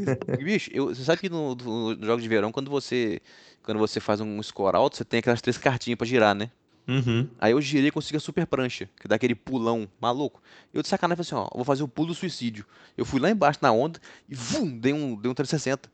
Bicho, 0.43 0.71
eu, 0.73 0.89
você 0.89 1.05
sabe 1.05 1.21
que 1.21 1.29
no, 1.29 1.55
no, 1.55 2.21
de 2.21 2.29
verão, 2.29 2.51
quando 2.51 2.71
você, 2.71 3.21
quando 3.63 3.79
você 3.79 4.01
faz 4.01 4.21
um 4.21 4.43
score 4.43 4.77
alto, 4.77 4.97
você 4.97 5.05
tem 5.05 5.19
aquelas 5.19 5.41
três 5.41 5.57
cartinhas 5.59 5.97
pra 5.97 6.07
girar, 6.07 6.35
né? 6.35 6.51
Uhum. 6.89 7.29
Aí 7.39 7.53
eu 7.53 7.61
girei 7.61 7.89
e 7.89 7.93
consegui 7.93 8.17
a 8.17 8.21
super 8.21 8.45
prancha, 8.45 8.89
que 9.01 9.07
dá 9.07 9.15
aquele 9.15 9.37
pulão 9.37 9.89
maluco. 10.01 10.43
Eu 10.75 10.83
de 10.83 10.89
sacanagem 10.89 11.23
falei 11.23 11.43
assim, 11.43 11.49
ó, 11.53 11.57
vou 11.57 11.65
fazer 11.65 11.83
o 11.85 11.89
pulo 11.89 12.09
do 12.09 12.15
suicídio. 12.15 12.67
Eu 12.97 13.05
fui 13.05 13.21
lá 13.21 13.31
embaixo 13.31 13.61
na 13.63 13.71
onda 13.71 14.01
e 14.29 14.35
vum, 14.35 14.77
dei 14.77 14.93
um, 14.93 15.15
dei 15.15 15.31
um 15.31 15.35
360. 15.35 15.89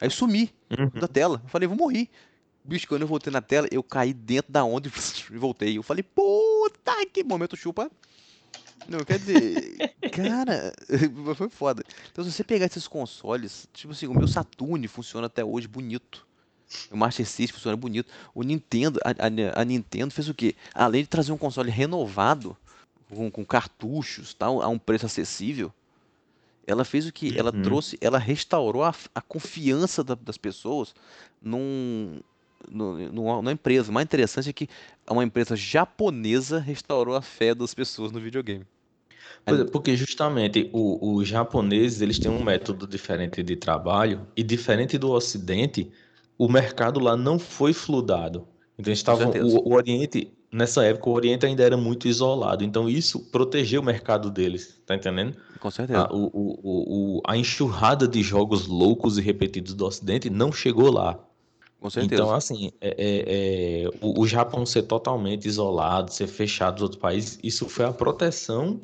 Aí 0.00 0.10
sumi 0.10 0.50
uhum. 0.70 1.00
da 1.00 1.08
tela. 1.08 1.40
Eu 1.42 1.48
falei, 1.48 1.66
vou 1.66 1.78
morrer. 1.78 2.08
Bicho, 2.64 2.88
quando 2.88 3.02
eu 3.02 3.08
voltei 3.08 3.30
na 3.30 3.42
tela, 3.42 3.68
eu 3.70 3.82
caí 3.82 4.14
dentro 4.14 4.50
da 4.50 4.64
onda 4.64 4.88
e 5.30 5.36
voltei. 5.36 5.76
Eu 5.76 5.82
falei, 5.82 6.02
puta 6.02 6.92
que 7.12 7.22
momento 7.22 7.56
chupa. 7.56 7.90
Não, 8.88 9.00
quer 9.00 9.18
dizer, 9.18 9.94
cara, 10.12 10.72
foi 11.36 11.48
foda. 11.50 11.84
Então, 12.10 12.24
se 12.24 12.32
você 12.32 12.42
pegar 12.42 12.66
esses 12.66 12.88
consoles, 12.88 13.68
tipo 13.72 13.92
assim, 13.92 14.06
o 14.06 14.14
meu 14.14 14.26
Saturn 14.26 14.86
funciona 14.88 15.26
até 15.26 15.44
hoje 15.44 15.68
bonito. 15.68 16.26
O 16.90 16.96
Master 16.96 17.26
System 17.26 17.54
funciona 17.54 17.76
bonito. 17.76 18.10
O 18.34 18.42
Nintendo, 18.42 18.98
a, 19.04 19.10
a, 19.10 19.60
a 19.60 19.64
Nintendo 19.64 20.12
fez 20.12 20.28
o 20.28 20.34
quê? 20.34 20.56
Além 20.74 21.02
de 21.02 21.08
trazer 21.08 21.32
um 21.32 21.38
console 21.38 21.70
renovado, 21.70 22.56
com, 23.08 23.30
com 23.30 23.44
cartuchos, 23.44 24.32
tal, 24.34 24.62
a 24.62 24.68
um 24.68 24.78
preço 24.78 25.06
acessível, 25.06 25.72
ela 26.66 26.84
fez 26.84 27.06
o 27.06 27.12
que? 27.12 27.28
Uhum. 27.28 27.36
Ela 27.36 27.52
trouxe, 27.52 27.98
ela 28.00 28.18
restaurou 28.18 28.82
a, 28.82 28.94
a 29.14 29.20
confiança 29.20 30.02
da, 30.02 30.14
das 30.14 30.38
pessoas 30.38 30.94
num, 31.40 32.20
no, 32.70 33.12
no, 33.12 33.42
na 33.42 33.52
empresa. 33.52 33.90
O 33.90 33.94
mais 33.94 34.04
interessante 34.04 34.50
é 34.50 34.52
que 34.52 34.68
uma 35.08 35.24
empresa 35.24 35.56
japonesa 35.56 36.58
restaurou 36.58 37.14
a 37.14 37.22
fé 37.22 37.54
das 37.54 37.74
pessoas 37.74 38.12
no 38.12 38.20
videogame. 38.20 38.64
É, 39.46 39.64
porque 39.64 39.96
justamente 39.96 40.70
os 40.72 41.28
japoneses 41.28 42.00
eles 42.00 42.18
têm 42.18 42.30
um 42.30 42.42
método 42.42 42.86
diferente 42.86 43.42
de 43.42 43.56
trabalho 43.56 44.26
e 44.36 44.42
diferente 44.42 44.96
do 44.96 45.10
Ocidente, 45.10 45.90
o 46.38 46.48
mercado 46.48 46.98
lá 46.98 47.16
não 47.16 47.38
foi 47.38 47.72
fludado. 47.72 48.46
Então 48.78 48.92
estavam 48.92 49.30
o, 49.30 49.68
o, 49.68 49.74
Oriente 49.74 50.32
nessa 50.50 50.84
época 50.84 51.10
o 51.10 51.12
Oriente 51.12 51.44
ainda 51.44 51.62
era 51.62 51.76
muito 51.76 52.08
isolado, 52.08 52.64
então 52.64 52.88
isso 52.88 53.18
protegeu 53.30 53.80
o 53.80 53.84
mercado 53.84 54.30
deles, 54.30 54.80
tá 54.86 54.94
entendendo? 54.94 55.36
Com 55.60 55.70
certeza. 55.70 56.00
A, 56.00 56.12
o, 56.12 56.30
o, 56.32 57.22
a 57.26 57.36
enxurrada 57.36 58.08
de 58.08 58.22
jogos 58.22 58.66
loucos 58.66 59.18
e 59.18 59.20
repetidos 59.20 59.74
do 59.74 59.84
Ocidente 59.84 60.30
não 60.30 60.52
chegou 60.52 60.90
lá. 60.90 61.18
Com 61.84 61.90
certeza. 61.90 62.22
Então, 62.22 62.34
assim, 62.34 62.72
é, 62.80 62.94
é, 62.96 63.84
é, 63.84 63.88
o, 64.00 64.22
o, 64.22 64.26
Japão 64.26 64.64
ser 64.64 64.84
totalmente 64.84 65.46
isolado, 65.46 66.10
ser 66.10 66.26
fechado 66.26 66.76
dos 66.76 66.82
outros 66.84 66.98
países, 66.98 67.38
isso 67.42 67.68
foi 67.68 67.84
a 67.84 67.92
proteção 67.92 68.80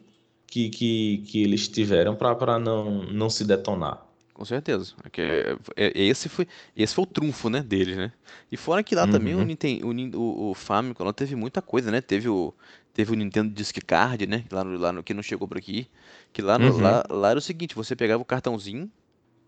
que, 0.46 0.68
que, 0.68 1.24
que 1.26 1.42
eles 1.42 1.66
tiveram 1.66 2.14
para 2.14 2.58
não, 2.58 3.04
não 3.04 3.30
se 3.30 3.42
detonar. 3.42 4.06
Com 4.34 4.44
certeza. 4.44 4.92
É, 5.16 5.56
é, 5.78 5.92
esse, 5.94 6.28
foi, 6.28 6.46
esse 6.76 6.94
foi 6.94 7.04
o 7.04 7.06
trunfo 7.06 7.48
né, 7.48 7.62
deles, 7.62 7.96
né? 7.96 8.12
E 8.52 8.56
fora 8.58 8.82
que 8.82 8.94
lá 8.94 9.06
uhum. 9.06 9.12
também 9.12 9.34
o, 9.34 9.42
Nintendo, 9.42 10.20
o, 10.20 10.50
o 10.50 10.54
Famicom 10.54 11.02
lá 11.02 11.14
teve 11.14 11.34
muita 11.34 11.62
coisa, 11.62 11.90
né? 11.90 12.02
Teve 12.02 12.28
o, 12.28 12.52
teve 12.92 13.12
o 13.12 13.16
Nintendo 13.16 13.48
Disc 13.48 13.78
Card, 13.86 14.26
né? 14.26 14.44
Lá 14.52 14.62
no, 14.62 14.78
lá 14.78 14.92
no, 14.92 15.02
que 15.02 15.14
não 15.14 15.22
chegou 15.22 15.48
por 15.48 15.56
aqui. 15.56 15.88
Que 16.34 16.42
lá, 16.42 16.58
no, 16.58 16.70
uhum. 16.70 16.82
lá, 16.82 17.02
lá 17.08 17.30
era 17.30 17.38
o 17.38 17.42
seguinte, 17.42 17.74
você 17.74 17.96
pegava 17.96 18.20
o 18.20 18.26
cartãozinho, 18.26 18.90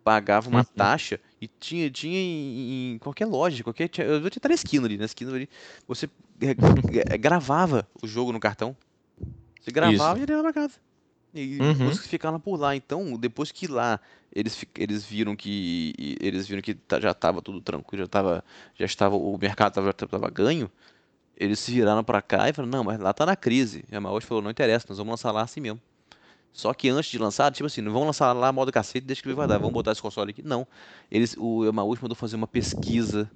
pagava 0.05 0.49
uma 0.49 0.61
uhum. 0.61 0.77
taxa 0.77 1.21
e 1.41 1.49
tinha, 1.49 1.91
tinha 1.91 2.19
em, 2.19 2.95
em, 2.95 2.99
qualquer 2.99 3.27
loja, 3.27 3.63
qualquer. 3.63 3.91
Eu 3.99 4.21
vou 4.21 4.31
te 4.31 4.41
na 4.47 4.55
esquina 4.55 4.87
ali, 4.87 4.97
na 4.97 5.05
esquina 5.05 5.35
ali. 5.35 5.49
Você 5.87 6.09
gravava 7.19 7.89
o 8.03 8.07
jogo 8.07 8.33
no 8.33 8.41
cartão. 8.41 8.77
Você 9.61 9.71
gravava 9.71 10.19
Isso. 10.19 10.25
e 10.25 10.27
levava 10.27 10.53
pra 10.53 10.63
casa. 10.63 10.75
E 11.35 11.59
Uhum. 11.61 11.87
músicos 11.87 12.09
ficaram 12.09 12.39
por 12.39 12.57
lá. 12.59 12.77
Então, 12.77 13.17
depois 13.17 13.51
que 13.51 13.67
lá 13.67 13.99
eles, 14.35 14.65
eles 14.77 15.05
viram 15.05 15.35
que 15.35 15.95
eles 16.21 16.47
viram 16.47 16.61
que 16.61 16.75
tá- 16.75 17.01
já 17.01 17.13
estava 17.13 17.41
tudo 17.41 17.61
tranquilo, 17.61 18.05
já 18.05 18.09
tava, 18.09 18.45
já 18.75 18.85
estava 18.85 19.17
o 19.17 19.39
mercado 19.39 19.73
tava, 19.73 19.87
já 19.87 19.93
tava 20.07 20.31
ganho, 20.31 20.71
eles 21.37 21.59
se 21.59 21.73
viraram 21.73 22.05
pra 22.05 22.23
cá 22.23 22.49
e 22.49 22.53
falaram: 22.53 22.71
"Não, 22.79 22.85
mas 22.85 22.99
lá 23.01 23.13
tá 23.13 23.25
na 23.27 23.37
crise". 23.37 23.85
E 23.89 23.95
a 23.95 23.97
Yamaha 23.97 24.21
falou: 24.21 24.43
"Não 24.43 24.51
interessa, 24.51 24.87
nós 24.89 24.99
vamos 24.99 25.13
lançar 25.13 25.33
lá 25.33 25.43
assim 25.43 25.61
mesmo". 25.61 25.81
Só 26.53 26.75
que 26.75 26.89
antes 26.89 27.11
de 27.11 27.19
lançar, 27.19 27.51
tipo 27.53 27.67
assim, 27.67 27.81
não 27.81 27.93
vamos 27.93 28.07
lançar 28.09 28.33
lá 28.33 28.53
modo 28.53 28.71
cacete, 28.71 29.07
deixa 29.07 29.23
que 29.23 29.29
ele 29.29 29.35
vai 29.35 29.49
dar, 29.49 29.59
vamos 29.59 29.73
botar 29.73 29.93
esse 29.93 30.03
console 30.03 30.31
aqui. 30.31 30.43
Não. 30.43 30.67
Eles, 31.11 31.35
o 31.39 31.65
Yamauchi 31.65 32.03
mandou 32.03 32.15
fazer 32.15 32.37
uma 32.37 32.47
pesquisa, 32.47 33.31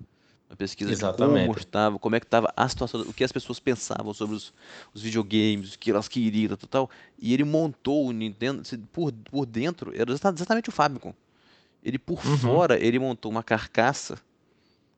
uma 0.51 0.57
pesquisa 0.57 0.95
de 0.95 0.97
como 1.09 1.53
Exatamente. 1.53 1.59
estava, 1.59 1.99
como 1.99 2.15
é 2.15 2.21
que 2.21 2.27
estava 2.27 2.53
a 2.57 2.69
situação, 2.69 3.01
o 3.03 3.13
que 3.15 3.25
as 3.25 3.33
pessoas 3.33 3.59
pensavam 3.59 4.13
sobre 4.13 4.37
os, 4.37 4.53
os 4.95 5.03
videogames, 5.03 5.75
o 5.75 5.79
que 5.79 5.91
elas 5.91 6.09
queriam, 6.09 6.57
tal, 6.57 6.69
tal. 6.69 6.91
E 7.19 7.33
ele 7.33 7.45
montou 7.45 8.07
o 8.07 8.13
Nintendo, 8.13 8.63
por, 8.93 9.11
por 9.13 9.47
dentro, 9.47 9.93
era 9.95 10.11
exata- 10.13 10.37
exatamente 10.37 10.69
o 10.69 10.73
Famicom. 10.73 11.15
Ele 11.83 11.99
por 11.99 12.25
Uhum. 12.25 12.37
fora, 12.37 12.79
ele 12.79 12.99
montou 12.99 13.31
uma 13.31 13.43
carcaça, 13.43 14.19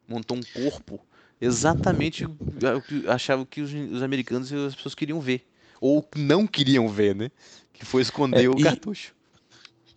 montou 0.09 0.37
um 0.37 0.43
corpo, 0.43 1.01
exatamente 1.41 2.25
o 2.25 2.37
que 2.87 3.07
achava 3.09 3.45
que 3.47 3.61
os, 3.61 3.73
os 3.73 4.03
americanos 4.03 4.51
e 4.51 4.57
as 4.57 4.75
pessoas 4.75 4.95
queriam 4.95 5.21
ver. 5.21 5.47
Ou 5.81 6.07
não 6.17 6.47
queriam 6.47 6.89
ver, 6.89 7.15
né? 7.15 7.31
Que 7.79 7.85
foi 7.85 8.03
esconder 8.03 8.45
É, 8.47 8.49
o 8.49 8.59
e- 8.59 8.63
cartucho. 8.63 9.13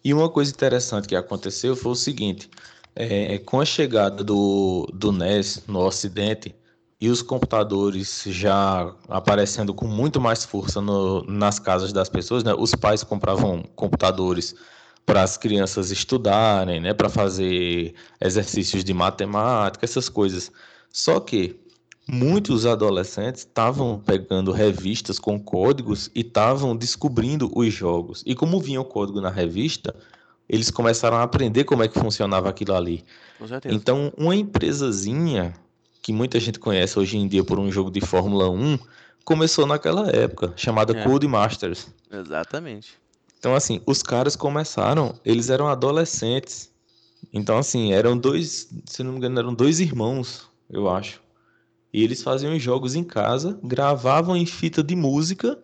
E 0.03 0.13
uma 0.13 0.29
coisa 0.29 0.51
interessante 0.51 1.07
que 1.07 1.15
aconteceu 1.15 1.75
foi 1.75 1.91
o 1.91 1.95
seguinte: 1.95 2.49
é, 2.95 3.37
com 3.39 3.59
a 3.61 3.65
chegada 3.65 4.23
do, 4.23 4.87
do 4.93 5.11
NES 5.11 5.63
no 5.67 5.79
Ocidente 5.79 6.55
e 6.99 7.09
os 7.09 7.21
computadores 7.21 8.23
já 8.27 8.93
aparecendo 9.09 9.73
com 9.73 9.87
muito 9.87 10.19
mais 10.21 10.45
força 10.45 10.81
no- 10.81 11.23
nas 11.23 11.59
casas 11.59 11.91
das 11.93 12.09
pessoas, 12.09 12.43
né? 12.43 12.53
Os 12.57 12.73
pais 12.75 13.03
compravam 13.03 13.63
computadores 13.75 14.55
para 15.05 15.23
as 15.23 15.37
crianças 15.37 15.91
estudarem, 15.91 16.79
né? 16.79 16.93
Para 16.93 17.09
fazer 17.09 17.95
exercícios 18.19 18.83
de 18.83 18.93
matemática, 18.93 19.85
essas 19.85 20.09
coisas. 20.09 20.51
Só 20.91 21.19
que 21.19 21.60
muitos 22.11 22.65
adolescentes 22.65 23.43
estavam 23.43 23.97
pegando 23.97 24.51
revistas 24.51 25.17
com 25.17 25.39
códigos 25.39 26.11
e 26.13 26.19
estavam 26.19 26.75
descobrindo 26.75 27.49
os 27.55 27.73
jogos. 27.73 28.21
E 28.25 28.35
como 28.35 28.59
vinha 28.59 28.81
o 28.81 28.85
código 28.85 29.21
na 29.21 29.29
revista, 29.29 29.95
eles 30.49 30.69
começaram 30.69 31.15
a 31.15 31.23
aprender 31.23 31.63
como 31.63 31.83
é 31.83 31.87
que 31.87 31.97
funcionava 31.97 32.49
aquilo 32.49 32.75
ali. 32.75 33.05
Com 33.39 33.47
certeza. 33.47 33.73
Então, 33.73 34.11
uma 34.17 34.35
empresazinha 34.35 35.53
que 36.01 36.11
muita 36.11 36.37
gente 36.37 36.59
conhece 36.59 36.99
hoje 36.99 37.17
em 37.17 37.29
dia 37.29 37.45
por 37.45 37.57
um 37.57 37.71
jogo 37.71 37.89
de 37.89 38.01
Fórmula 38.01 38.49
1 38.49 38.77
começou 39.23 39.65
naquela 39.65 40.09
época, 40.09 40.51
chamada 40.57 40.91
É. 40.97 41.03
Codemasters. 41.05 41.87
Exatamente. 42.11 42.99
Então, 43.39 43.55
assim, 43.55 43.81
os 43.85 44.03
caras 44.03 44.35
começaram, 44.35 45.17
eles 45.23 45.49
eram 45.49 45.69
adolescentes. 45.69 46.69
Então, 47.31 47.57
assim, 47.57 47.93
eram 47.93 48.17
dois, 48.17 48.67
se 48.85 49.01
não 49.01 49.13
me 49.13 49.17
engano, 49.19 49.39
eram 49.39 49.53
dois 49.53 49.79
irmãos, 49.79 50.49
eu 50.69 50.89
acho. 50.89 51.21
E 51.93 52.03
eles 52.03 52.23
faziam 52.23 52.55
os 52.55 52.61
jogos 52.61 52.95
em 52.95 53.03
casa, 53.03 53.59
gravavam 53.63 54.35
em 54.35 54.45
fita 54.45 54.81
de 54.81 54.95
música, 54.95 55.61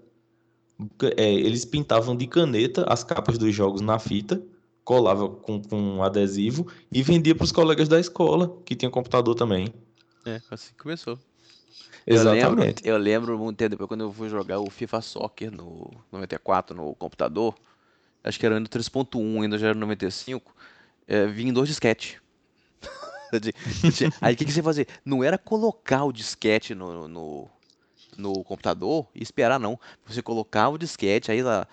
é, 1.15 1.33
eles 1.33 1.65
pintavam 1.65 2.15
de 2.15 2.27
caneta 2.27 2.85
as 2.87 3.03
capas 3.03 3.37
dos 3.37 3.53
jogos 3.53 3.81
na 3.81 3.97
fita, 3.97 4.41
colavam 4.83 5.35
com, 5.35 5.61
com 5.61 5.79
um 5.79 6.03
adesivo 6.03 6.67
e 6.91 7.01
vendia 7.01 7.35
para 7.35 7.43
os 7.43 7.51
colegas 7.51 7.87
da 7.87 7.99
escola, 7.99 8.57
que 8.63 8.75
tinham 8.75 8.91
computador 8.91 9.35
também. 9.35 9.73
É, 10.25 10.41
assim 10.51 10.71
que 10.71 10.83
começou. 10.83 11.17
Eu 12.05 12.23
lembro, 12.23 12.37
Exatamente. 12.37 12.87
eu 12.87 12.97
lembro 12.97 13.37
muito 13.37 13.57
tempo 13.57 13.71
depois 13.71 13.87
quando 13.87 14.01
eu 14.01 14.13
fui 14.13 14.29
jogar 14.29 14.59
o 14.59 14.69
FIFA 14.69 15.01
Soccer 15.01 15.51
no 15.51 15.91
94 16.09 16.75
no 16.75 16.95
computador, 16.95 17.53
acho 18.23 18.39
que 18.39 18.45
era 18.45 18.59
no 18.59 18.67
3.1, 18.67 19.43
ainda 19.43 19.57
já 19.57 19.67
era 19.67 19.73
no 19.73 19.81
95, 19.81 20.55
é, 21.05 21.27
vinha 21.27 21.49
em 21.49 21.53
dois 21.53 21.67
disquete. 21.67 22.21
De- 23.41 23.53
de- 23.91 24.09
Aí 24.21 24.33
o 24.33 24.37
que, 24.37 24.45
que 24.45 24.51
você 24.51 24.63
fazia? 24.63 24.85
Não 25.05 25.23
era 25.23 25.37
colocar 25.37 26.03
o 26.05 26.11
disquete 26.11 26.73
no, 26.75 27.07
no, 27.07 27.49
no 28.17 28.43
computador 28.43 29.07
e 29.13 29.21
esperar, 29.21 29.59
não. 29.59 29.79
Você 30.05 30.21
colocava 30.21 30.75
o 30.75 30.77
disquete, 30.77 31.31
aí 31.31 31.41
lá, 31.43 31.67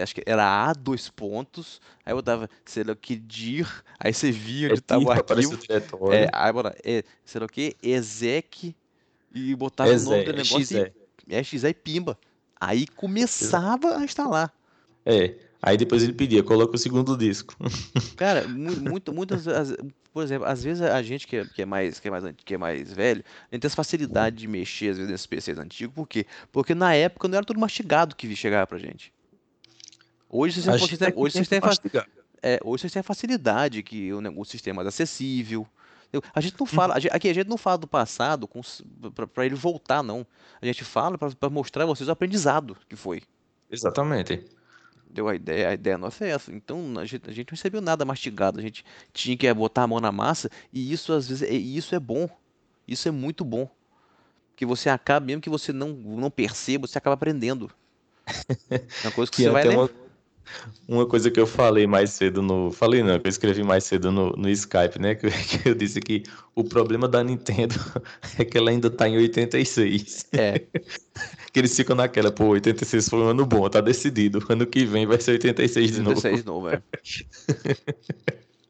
acho 0.00 0.14
que 0.14 0.22
era 0.26 0.44
A, 0.68 0.72
dois 0.72 1.08
pontos, 1.10 1.80
aí 2.04 2.14
botava, 2.14 2.48
sei 2.64 2.84
lá 2.84 2.92
o 2.92 2.96
que, 2.96 3.16
dir, 3.16 3.68
aí 3.98 4.12
você 4.12 4.30
via 4.30 4.68
onde 4.70 4.78
estava 4.78 5.04
o 5.04 5.10
aparece 5.10 5.54
arquivo. 5.54 5.62
o. 6.00 6.12
É, 6.12 6.28
aí 6.32 6.52
bora, 6.52 6.76
é, 6.84 7.02
sei 7.24 7.38
lá 7.40 7.46
o 7.46 7.48
que, 7.48 7.76
exec, 7.82 8.74
e 9.34 9.54
botava 9.54 9.90
o 9.90 10.00
nome 10.00 10.24
do 10.24 10.32
negócio 10.32 10.58
e 10.60 10.64
XE. 10.64 10.92
é 11.28 11.42
XE 11.42 11.68
e 11.68 11.74
pimba. 11.74 12.18
Aí 12.60 12.86
começava 12.86 13.98
a 13.98 14.04
instalar. 14.04 14.52
É. 15.04 15.34
Aí 15.66 15.78
depois 15.78 16.02
ele 16.02 16.12
pedia, 16.12 16.42
coloca 16.42 16.74
o 16.74 16.78
segundo 16.78 17.16
disco. 17.16 17.56
Cara, 18.16 18.46
mu- 18.46 18.76
muito, 18.90 19.14
muitas, 19.14 19.48
as- 19.48 19.74
por 20.12 20.22
exemplo, 20.22 20.46
às 20.46 20.62
vezes 20.62 20.82
a 20.82 21.02
gente 21.02 21.26
que 21.26 21.36
é, 21.36 21.44
que 21.46 21.62
é 21.62 21.64
mais, 21.64 21.98
que 21.98 22.06
é 22.06 22.10
mais, 22.10 22.24
que 22.44 22.54
é 22.54 22.58
mais 22.58 22.92
velho, 22.92 23.24
a 23.50 23.54
gente 23.54 23.62
tem 23.62 23.66
essa 23.68 23.76
facilidade 23.76 24.36
de 24.36 24.46
mexer 24.46 24.90
às 24.90 24.98
vezes 24.98 25.10
nesses 25.10 25.26
PCs 25.26 25.58
antigos, 25.58 25.94
por 25.94 26.06
quê? 26.06 26.26
Porque 26.52 26.74
na 26.74 26.94
época 26.94 27.26
não 27.28 27.36
era 27.38 27.46
tudo 27.46 27.58
mastigado 27.58 28.14
que 28.14 28.36
chegava 28.36 28.66
pra 28.66 28.78
gente. 28.78 29.10
Hoje 30.28 30.60
vocês 30.60 30.64
têm, 30.66 30.74
A 30.74 30.78
vocês 30.78 30.90
gente 30.90 30.98
têm- 30.98 31.14
hoje 31.16 31.32
vocês 31.32 31.48
tem 31.48 31.60
têm, 31.60 32.02
é, 32.42 32.60
hoje 32.62 32.80
vocês 32.82 32.92
têm 32.92 33.00
a 33.00 33.04
facilidade 33.04 33.82
que 33.82 34.12
o, 34.12 34.40
o 34.40 34.44
sistema 34.44 34.74
é 34.74 34.84
mais 34.84 34.88
acessível. 34.88 35.66
A 36.34 36.40
gente 36.40 36.54
não 36.60 36.66
fala, 36.66 36.94
a 36.94 37.00
gente- 37.00 37.12
aqui 37.12 37.28
a 37.28 37.32
gente 37.34 37.48
não 37.48 37.56
fala 37.56 37.78
do 37.78 37.88
passado 37.88 38.48
pra 39.32 39.44
ele 39.46 39.54
voltar, 39.56 40.02
não. 40.02 40.24
A 40.62 40.66
gente 40.66 40.84
fala 40.84 41.16
pra 41.18 41.50
mostrar 41.50 41.82
a 41.84 41.86
vocês 41.86 42.08
o 42.08 42.12
aprendizado 42.12 42.76
que 42.88 42.94
foi. 42.94 43.22
Exatamente. 43.70 44.44
Deu 45.14 45.28
a 45.28 45.34
ideia, 45.36 45.68
a 45.68 45.74
ideia 45.74 45.96
nossa 45.96 46.24
é 46.24 46.30
essa. 46.30 46.52
Então 46.52 46.98
a 46.98 47.04
gente, 47.04 47.30
a 47.30 47.32
gente 47.32 47.46
não 47.46 47.56
recebeu 47.56 47.80
nada 47.80 48.04
mastigado, 48.04 48.58
a 48.58 48.62
gente 48.62 48.84
tinha 49.12 49.36
que 49.36 49.54
botar 49.54 49.84
a 49.84 49.86
mão 49.86 50.00
na 50.00 50.10
massa 50.10 50.50
e 50.72 50.92
isso 50.92 51.12
às 51.12 51.28
vezes, 51.28 51.42
é- 51.48 51.54
isso 51.54 51.94
é 51.94 52.00
bom. 52.00 52.28
Isso 52.86 53.06
é 53.06 53.12
muito 53.12 53.44
bom. 53.44 53.70
Que 54.56 54.66
você 54.66 54.88
acaba, 54.90 55.24
mesmo 55.24 55.40
que 55.40 55.48
você 55.48 55.72
não, 55.72 55.90
não 55.90 56.30
perceba, 56.30 56.86
você 56.88 56.98
acaba 56.98 57.14
aprendendo. 57.14 57.70
É 58.70 59.06
uma 59.06 59.12
coisa 59.12 59.30
que, 59.30 59.36
Que 59.36 59.42
você 59.44 59.50
vai 59.50 59.62
até 59.62 59.68
lembrar. 59.70 59.84
uma, 59.94 60.03
uma 60.88 61.06
coisa 61.06 61.30
que 61.30 61.40
eu 61.40 61.46
falei 61.46 61.86
mais 61.86 62.10
cedo 62.10 62.42
no. 62.42 62.70
Falei 62.70 63.02
não, 63.02 63.18
que 63.18 63.26
eu 63.26 63.30
escrevi 63.30 63.62
mais 63.62 63.84
cedo 63.84 64.10
no, 64.12 64.30
no 64.32 64.48
Skype, 64.50 64.98
né? 65.00 65.14
Que, 65.24 65.30
que 65.30 65.68
eu 65.68 65.74
disse 65.74 66.00
que 66.00 66.22
o 66.54 66.62
problema 66.64 67.08
da 67.08 67.22
Nintendo 67.22 67.74
é 68.38 68.44
que 68.44 68.58
ela 68.58 68.70
ainda 68.70 68.90
tá 68.90 69.08
em 69.08 69.16
86. 69.16 70.26
É, 70.32 70.60
Que 71.52 71.60
eles 71.60 71.76
ficam 71.76 71.94
naquela, 71.94 72.32
pô, 72.32 72.48
86 72.48 73.08
foi 73.08 73.20
um 73.20 73.28
ano 73.28 73.46
bom, 73.46 73.68
tá 73.68 73.80
decidido. 73.80 74.44
Ano 74.48 74.66
que 74.66 74.84
vem 74.84 75.06
vai 75.06 75.20
ser 75.20 75.32
86 75.32 75.92
de 75.92 76.00
novo. 76.00 76.16
16 76.16 76.40
de 76.40 76.46
novo, 76.46 76.68
é. 76.68 76.82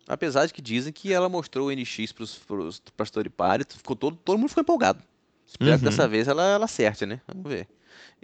Apesar 0.07 0.47
de 0.47 0.53
que 0.53 0.61
dizem 0.61 0.93
que 0.93 1.13
ela 1.13 1.29
mostrou 1.29 1.69
o 1.69 1.73
NX 1.73 2.13
pros, 2.13 2.35
pros, 2.37 2.83
pras 2.95 3.11
third 3.11 3.31
party, 3.31 3.65
ficou 3.77 3.97
todo, 3.97 4.17
todo 4.23 4.39
mundo 4.39 4.49
ficou 4.49 4.61
empolgado. 4.63 5.03
Espero 5.47 5.79
que 5.79 5.85
Uhum. 5.85 5.91
dessa 5.91 6.07
vez 6.09 6.29
ela, 6.29 6.45
ela 6.45 6.65
acerte, 6.67 7.07
né? 7.07 7.21
Vamos 7.27 7.51
ver. 7.51 7.69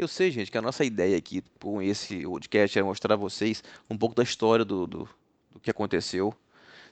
Eu 0.01 0.09
sei, 0.09 0.31
gente, 0.31 0.51
que 0.51 0.57
a 0.57 0.63
nossa 0.63 0.83
ideia 0.85 1.17
aqui 1.19 1.43
com 1.61 1.83
esse 1.83 2.23
podcast 2.23 2.79
é 2.79 2.83
mostrar 2.83 3.13
a 3.13 3.17
vocês 3.17 3.63
um 3.91 3.99
pouco 3.99 4.15
da 4.15 4.23
história 4.23 4.65
do, 4.65 4.87
do, 4.87 5.09
do 5.53 5.61
que 5.61 5.71
aconteceu. 5.71 6.33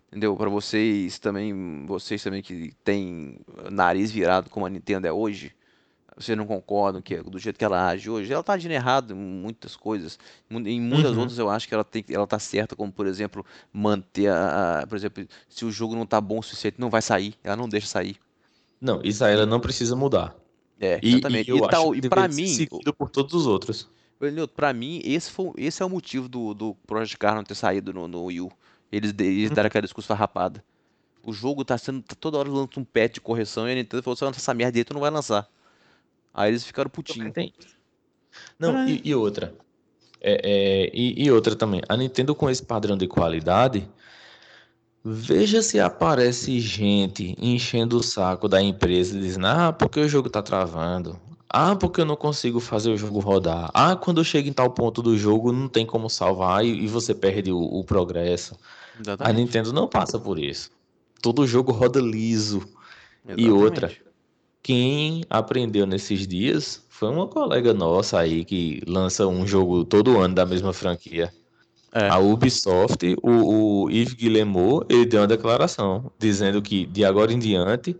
Entendeu? 0.08 0.36
Para 0.36 0.50
vocês 0.50 1.18
também, 1.18 1.84
vocês 1.86 2.22
também 2.22 2.42
que 2.42 2.72
têm 2.84 3.38
nariz 3.70 4.10
virado 4.10 4.50
como 4.50 4.66
a 4.66 4.70
Nintendo 4.70 5.06
é 5.06 5.12
hoje, 5.12 5.54
vocês 6.16 6.36
não 6.36 6.46
concordam 6.46 7.00
que 7.00 7.16
do 7.22 7.38
jeito 7.38 7.58
que 7.58 7.64
ela 7.64 7.88
age 7.88 8.10
hoje, 8.10 8.30
ela 8.32 8.42
tá 8.42 8.54
agindo 8.54 8.72
errado 8.72 9.12
em 9.12 9.16
muitas 9.16 9.74
coisas. 9.76 10.18
Em 10.50 10.78
muitas 10.80 11.12
Uhum. 11.12 11.20
outras 11.20 11.38
eu 11.38 11.48
acho 11.48 11.66
que 11.68 11.72
ela 11.74 11.84
tem, 11.84 12.04
ela 12.10 12.26
tá 12.26 12.38
certa, 12.38 12.74
como 12.76 12.90
por 12.92 13.06
exemplo, 13.06 13.44
manter 13.72 14.28
a, 14.28 14.80
a- 14.80 14.86
por 14.86 14.96
exemplo, 14.96 15.26
se 15.48 15.64
o 15.64 15.70
jogo 15.70 15.94
não 15.94 16.04
tá 16.04 16.20
bom 16.20 16.40
o 16.40 16.42
suficiente, 16.42 16.80
não 16.80 16.90
vai 16.90 17.00
sair, 17.02 17.34
ela 17.44 17.56
não 17.56 17.68
deixa 17.68 17.86
sair. 17.86 18.16
Não, 18.80 19.00
isso 19.02 19.24
aí 19.24 19.32
ela 19.32 19.46
não 19.46 19.60
precisa 19.60 19.94
mudar. 19.96 20.34
É, 20.80 21.00
E, 21.02 21.08
exatamente. 21.14 21.50
e 21.50 21.56
E 21.56 21.68
tal, 21.68 21.94
e 21.94 22.08
para 22.08 22.28
mim, 22.28 22.46
seguido 22.46 22.92
por 22.94 23.10
todos 23.10 23.34
os 23.34 23.46
outros. 23.46 23.88
Nilton, 24.20 24.52
pra 24.54 24.72
mim, 24.72 25.00
esse, 25.04 25.30
foi, 25.30 25.52
esse 25.56 25.82
é 25.82 25.86
o 25.86 25.90
motivo 25.90 26.28
do, 26.28 26.52
do 26.52 26.74
Project 26.86 27.16
Cars 27.18 27.36
não 27.36 27.44
ter 27.44 27.54
saído 27.54 27.92
no, 27.92 28.08
no 28.08 28.24
Wii 28.24 28.40
U. 28.40 28.50
Eles, 28.90 29.14
eles 29.18 29.50
deram 29.50 29.68
aquela 29.68 29.82
discurso 29.82 30.08
farrapada. 30.08 30.64
O 31.22 31.32
jogo 31.32 31.64
tá 31.64 31.76
sendo. 31.76 32.02
tá 32.02 32.16
toda 32.18 32.38
hora 32.38 32.48
lançando 32.48 32.78
um 32.78 32.84
patch 32.84 33.14
de 33.14 33.20
correção 33.20 33.68
e 33.68 33.72
a 33.72 33.74
Nintendo 33.74 34.02
falou: 34.02 34.16
se 34.16 34.24
lança 34.24 34.38
essa 34.38 34.54
merda 34.54 34.78
aí, 34.78 34.84
tu 34.84 34.94
não 34.94 35.00
vai 35.00 35.10
lançar. 35.10 35.48
Aí 36.32 36.50
eles 36.50 36.64
ficaram 36.64 36.88
putinhos. 36.90 37.32
Não, 38.58 38.88
e, 38.88 39.00
e 39.04 39.14
outra. 39.14 39.54
É, 40.20 40.40
é, 40.42 40.90
e, 40.92 41.24
e 41.24 41.30
outra 41.30 41.54
também. 41.54 41.82
A 41.88 41.96
Nintendo 41.96 42.34
com 42.34 42.48
esse 42.50 42.62
padrão 42.62 42.96
de 42.96 43.06
qualidade. 43.06 43.88
Veja 45.10 45.62
se 45.62 45.80
aparece 45.80 46.60
gente 46.60 47.34
enchendo 47.38 47.96
o 47.96 48.02
saco 48.02 48.46
da 48.46 48.60
empresa 48.60 49.18
dizendo: 49.18 49.46
Ah, 49.46 49.72
porque 49.72 49.98
o 50.00 50.08
jogo 50.08 50.28
tá 50.28 50.42
travando. 50.42 51.18
Ah, 51.48 51.74
porque 51.74 52.02
eu 52.02 52.04
não 52.04 52.14
consigo 52.14 52.60
fazer 52.60 52.90
o 52.90 52.96
jogo 52.96 53.18
rodar. 53.18 53.70
Ah, 53.72 53.96
quando 53.96 54.18
eu 54.20 54.24
chego 54.24 54.48
em 54.48 54.52
tal 54.52 54.70
ponto 54.70 55.00
do 55.00 55.16
jogo 55.16 55.50
não 55.50 55.66
tem 55.66 55.86
como 55.86 56.10
salvar 56.10 56.62
e, 56.62 56.84
e 56.84 56.86
você 56.86 57.14
perde 57.14 57.50
o, 57.50 57.58
o 57.58 57.82
progresso. 57.84 58.54
A 58.94 59.00
Exatamente. 59.00 59.36
Nintendo 59.36 59.72
não 59.72 59.88
passa 59.88 60.18
por 60.18 60.38
isso. 60.38 60.70
Todo 61.22 61.46
jogo 61.46 61.72
roda 61.72 62.00
liso. 62.00 62.60
E 63.24 63.48
Exatamente. 63.48 63.50
outra, 63.50 63.92
quem 64.62 65.24
aprendeu 65.30 65.86
nesses 65.86 66.26
dias 66.26 66.84
foi 66.90 67.08
uma 67.08 67.26
colega 67.26 67.72
nossa 67.72 68.18
aí 68.18 68.44
que 68.44 68.82
lança 68.86 69.26
um 69.26 69.46
jogo 69.46 69.86
todo 69.86 70.18
ano 70.18 70.34
da 70.34 70.44
mesma 70.44 70.74
franquia. 70.74 71.32
É. 71.92 72.08
A 72.08 72.18
Ubisoft, 72.18 73.16
o, 73.22 73.84
o 73.84 73.90
Yves 73.90 74.12
Guillemot, 74.14 74.84
ele 74.88 75.06
deu 75.06 75.20
uma 75.20 75.26
declaração 75.26 76.12
dizendo 76.18 76.60
que 76.60 76.84
de 76.86 77.04
agora 77.04 77.32
em 77.32 77.38
diante 77.38 77.96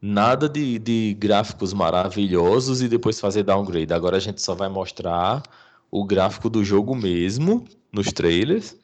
nada 0.00 0.46
de, 0.48 0.78
de 0.78 1.16
gráficos 1.18 1.72
maravilhosos 1.72 2.82
e 2.82 2.88
depois 2.88 3.18
fazer 3.18 3.42
downgrade. 3.42 3.94
Agora 3.94 4.18
a 4.18 4.20
gente 4.20 4.42
só 4.42 4.54
vai 4.54 4.68
mostrar 4.68 5.42
o 5.90 6.04
gráfico 6.04 6.50
do 6.50 6.62
jogo 6.62 6.94
mesmo 6.94 7.64
nos 7.90 8.12
trailers 8.12 8.76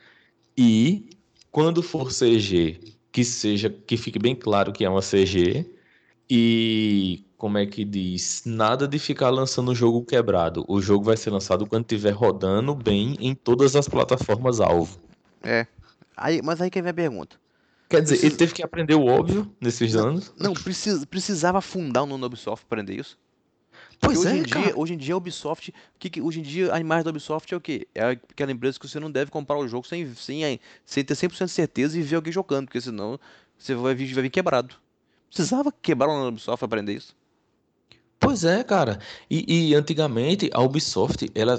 e 0.57 1.11
quando 1.51 1.83
for 1.83 2.09
CG, 2.09 2.81
que 3.12 3.25
seja 3.25 3.69
que 3.69 3.97
fique 3.97 4.19
bem 4.19 4.35
claro 4.35 4.73
que 4.73 4.85
é 4.85 4.89
uma 4.89 5.03
CG 5.03 5.67
e 6.31 7.24
como 7.36 7.59
é 7.59 7.66
que 7.66 7.85
diz, 7.85 8.43
nada 8.47 8.86
de 8.86 8.98
ficar 8.98 9.31
lançando 9.31 9.70
o 9.73 9.74
jogo 9.74 10.05
quebrado. 10.05 10.65
O 10.69 10.81
jogo 10.81 11.05
vai 11.05 11.16
ser 11.16 11.31
lançado 11.31 11.66
quando 11.66 11.82
estiver 11.82 12.12
rodando 12.12 12.74
bem 12.74 13.16
em 13.19 13.35
todas 13.35 13.74
as 13.74 13.89
plataformas 13.89 14.61
alvo. 14.61 15.01
É. 15.43 15.66
Aí, 16.16 16.40
mas 16.43 16.61
aí 16.61 16.70
que 16.70 16.81
vem 16.81 16.90
a 16.90 16.94
pergunta. 16.94 17.36
Quer 17.89 18.02
dizer, 18.02 18.15
Precisa- 18.15 18.27
ele 18.27 18.36
teve 18.36 18.52
que 18.55 18.62
aprender 18.62 18.94
o 18.94 19.07
óbvio 19.07 19.51
nesses 19.61 19.97
anos. 19.97 20.32
Não, 20.39 20.52
precis, 20.52 21.05
precisava 21.05 21.61
fundar 21.61 22.05
um 22.05 22.07
novo 22.07 22.27
Ubisoft 22.27 22.65
pra 22.66 22.77
aprender 22.81 23.01
isso? 23.01 23.19
Pois 23.98 24.19
hoje 24.19 24.28
é, 24.28 24.36
em 24.39 24.43
dia, 24.43 24.62
cara. 24.62 24.78
hoje 24.78 24.94
em 24.94 24.97
dia 24.97 25.15
a 25.15 25.16
Ubisoft, 25.16 25.74
que, 25.98 26.09
que- 26.11 26.20
hoje 26.20 26.40
em 26.40 26.43
dia 26.43 26.73
a 26.73 26.78
imagem 26.78 27.05
da 27.05 27.11
Ubisoft 27.11 27.52
é 27.52 27.57
o 27.57 27.61
quê? 27.61 27.89
É 27.94 28.02
aquela 28.11 28.52
empresa 28.52 28.78
que 28.78 28.89
você 28.89 29.01
não 29.01 29.11
deve 29.11 29.31
comprar 29.31 29.59
o 29.59 29.66
jogo 29.66 29.86
sem, 29.86 30.15
sem, 30.15 30.61
sem 30.85 31.05
ter 31.05 31.15
100% 31.15 31.47
de 31.47 31.52
certeza 31.52 31.98
e 31.98 32.02
ver 32.02 32.16
alguém 32.16 32.32
jogando, 32.32 32.66
porque 32.66 32.81
senão 32.81 33.19
você 33.59 33.74
vai 33.74 33.94
vir, 33.94 34.12
vai 34.15 34.23
vir 34.23 34.31
quebrado. 34.31 34.74
Precisava 35.32 35.73
quebrar 35.73 36.09
o 36.09 36.28
Ubisoft 36.28 36.59
pra 36.59 36.66
aprender 36.66 36.94
isso? 36.94 37.15
Pois 38.19 38.44
é, 38.44 38.62
cara. 38.62 38.98
E, 39.31 39.70
e 39.70 39.74
antigamente 39.74 40.51
a 40.52 40.61
Ubisoft, 40.61 41.31
ela. 41.35 41.59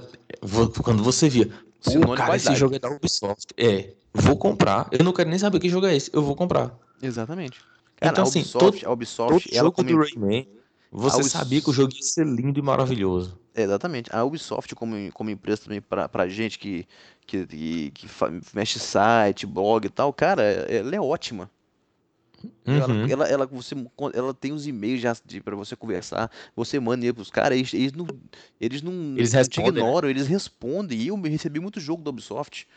Quando 0.83 1.03
você 1.03 1.27
via, 1.29 1.51
Sinônimo 1.79 2.11
de 2.15 2.17
cara, 2.17 2.35
esse 2.35 2.55
jogo 2.55 2.75
é 2.75 2.79
da 2.79 2.89
Ubisoft. 2.91 3.47
É, 3.57 3.93
vou 4.13 4.37
comprar. 4.37 4.87
Eu 4.91 5.03
não 5.03 5.11
quero 5.13 5.29
nem 5.29 5.39
saber 5.39 5.59
que 5.59 5.69
jogo 5.69 5.87
é 5.87 5.95
esse. 5.95 6.11
Eu 6.13 6.21
vou 6.21 6.35
comprar. 6.35 6.77
Exatamente. 7.01 7.59
Cara, 7.95 8.11
Então, 8.11 8.23
a 8.25 8.27
assim, 8.27 8.39
Ubisoft, 8.41 8.81
todo- 8.81 8.89
a 8.89 8.93
Ubisoft, 8.93 9.43
Todo 9.49 9.55
ela 9.55 9.65
jogo 9.65 9.83
do 9.83 9.97
Rayman, 9.97 10.47
você 10.91 11.21
Ubis- 11.21 11.31
sabia 11.31 11.61
que 11.61 11.69
o 11.69 11.73
jogo 11.73 11.91
ia 11.95 12.01
ser 12.03 12.25
lindo 12.27 12.59
e 12.59 12.61
maravilhoso. 12.61 13.39
Exatamente. 13.55 14.15
A 14.15 14.23
Ubisoft, 14.23 14.75
como, 14.75 14.95
como 15.13 15.29
empresa 15.31 15.63
também 15.63 15.81
pra, 15.81 16.07
pra 16.07 16.27
gente 16.27 16.59
que, 16.59 16.85
que, 17.25 17.47
que, 17.47 17.91
que 17.91 18.07
mexe 18.53 18.77
site, 18.79 19.47
blog 19.47 19.85
e 19.85 19.89
tal, 19.89 20.13
cara, 20.13 20.43
ela 20.43 20.95
é 20.95 21.01
ótima. 21.01 21.49
Ela, 22.65 22.87
Uhum. 22.87 23.05
ela, 23.09 23.27
ela, 23.27 23.45
você, 23.47 23.75
ela 24.13 24.33
tem 24.33 24.51
os 24.51 24.67
e-mails 24.67 25.01
já 25.01 25.15
pra 25.43 25.55
você 25.55 25.75
conversar, 25.75 26.31
você 26.55 26.79
manda 26.79 26.97
e-mail 26.99 27.13
pros 27.15 27.29
caras, 27.31 27.57
eles, 27.57 27.73
eles 27.73 27.91
não, 27.91 28.07
eles 28.59 28.81
não, 28.81 28.93
Eles 29.17 29.33
não 29.33 29.43
te 29.47 29.59
né? 29.61 29.67
ignoram, 29.67 30.09
eles 30.09 30.27
respondem. 30.27 30.99
E 30.99 31.07
eu 31.07 31.19
recebi 31.21 31.59
muito 31.59 31.79
jogo 31.79 32.03
da 32.03 32.09
Ubisoft. 32.11 32.67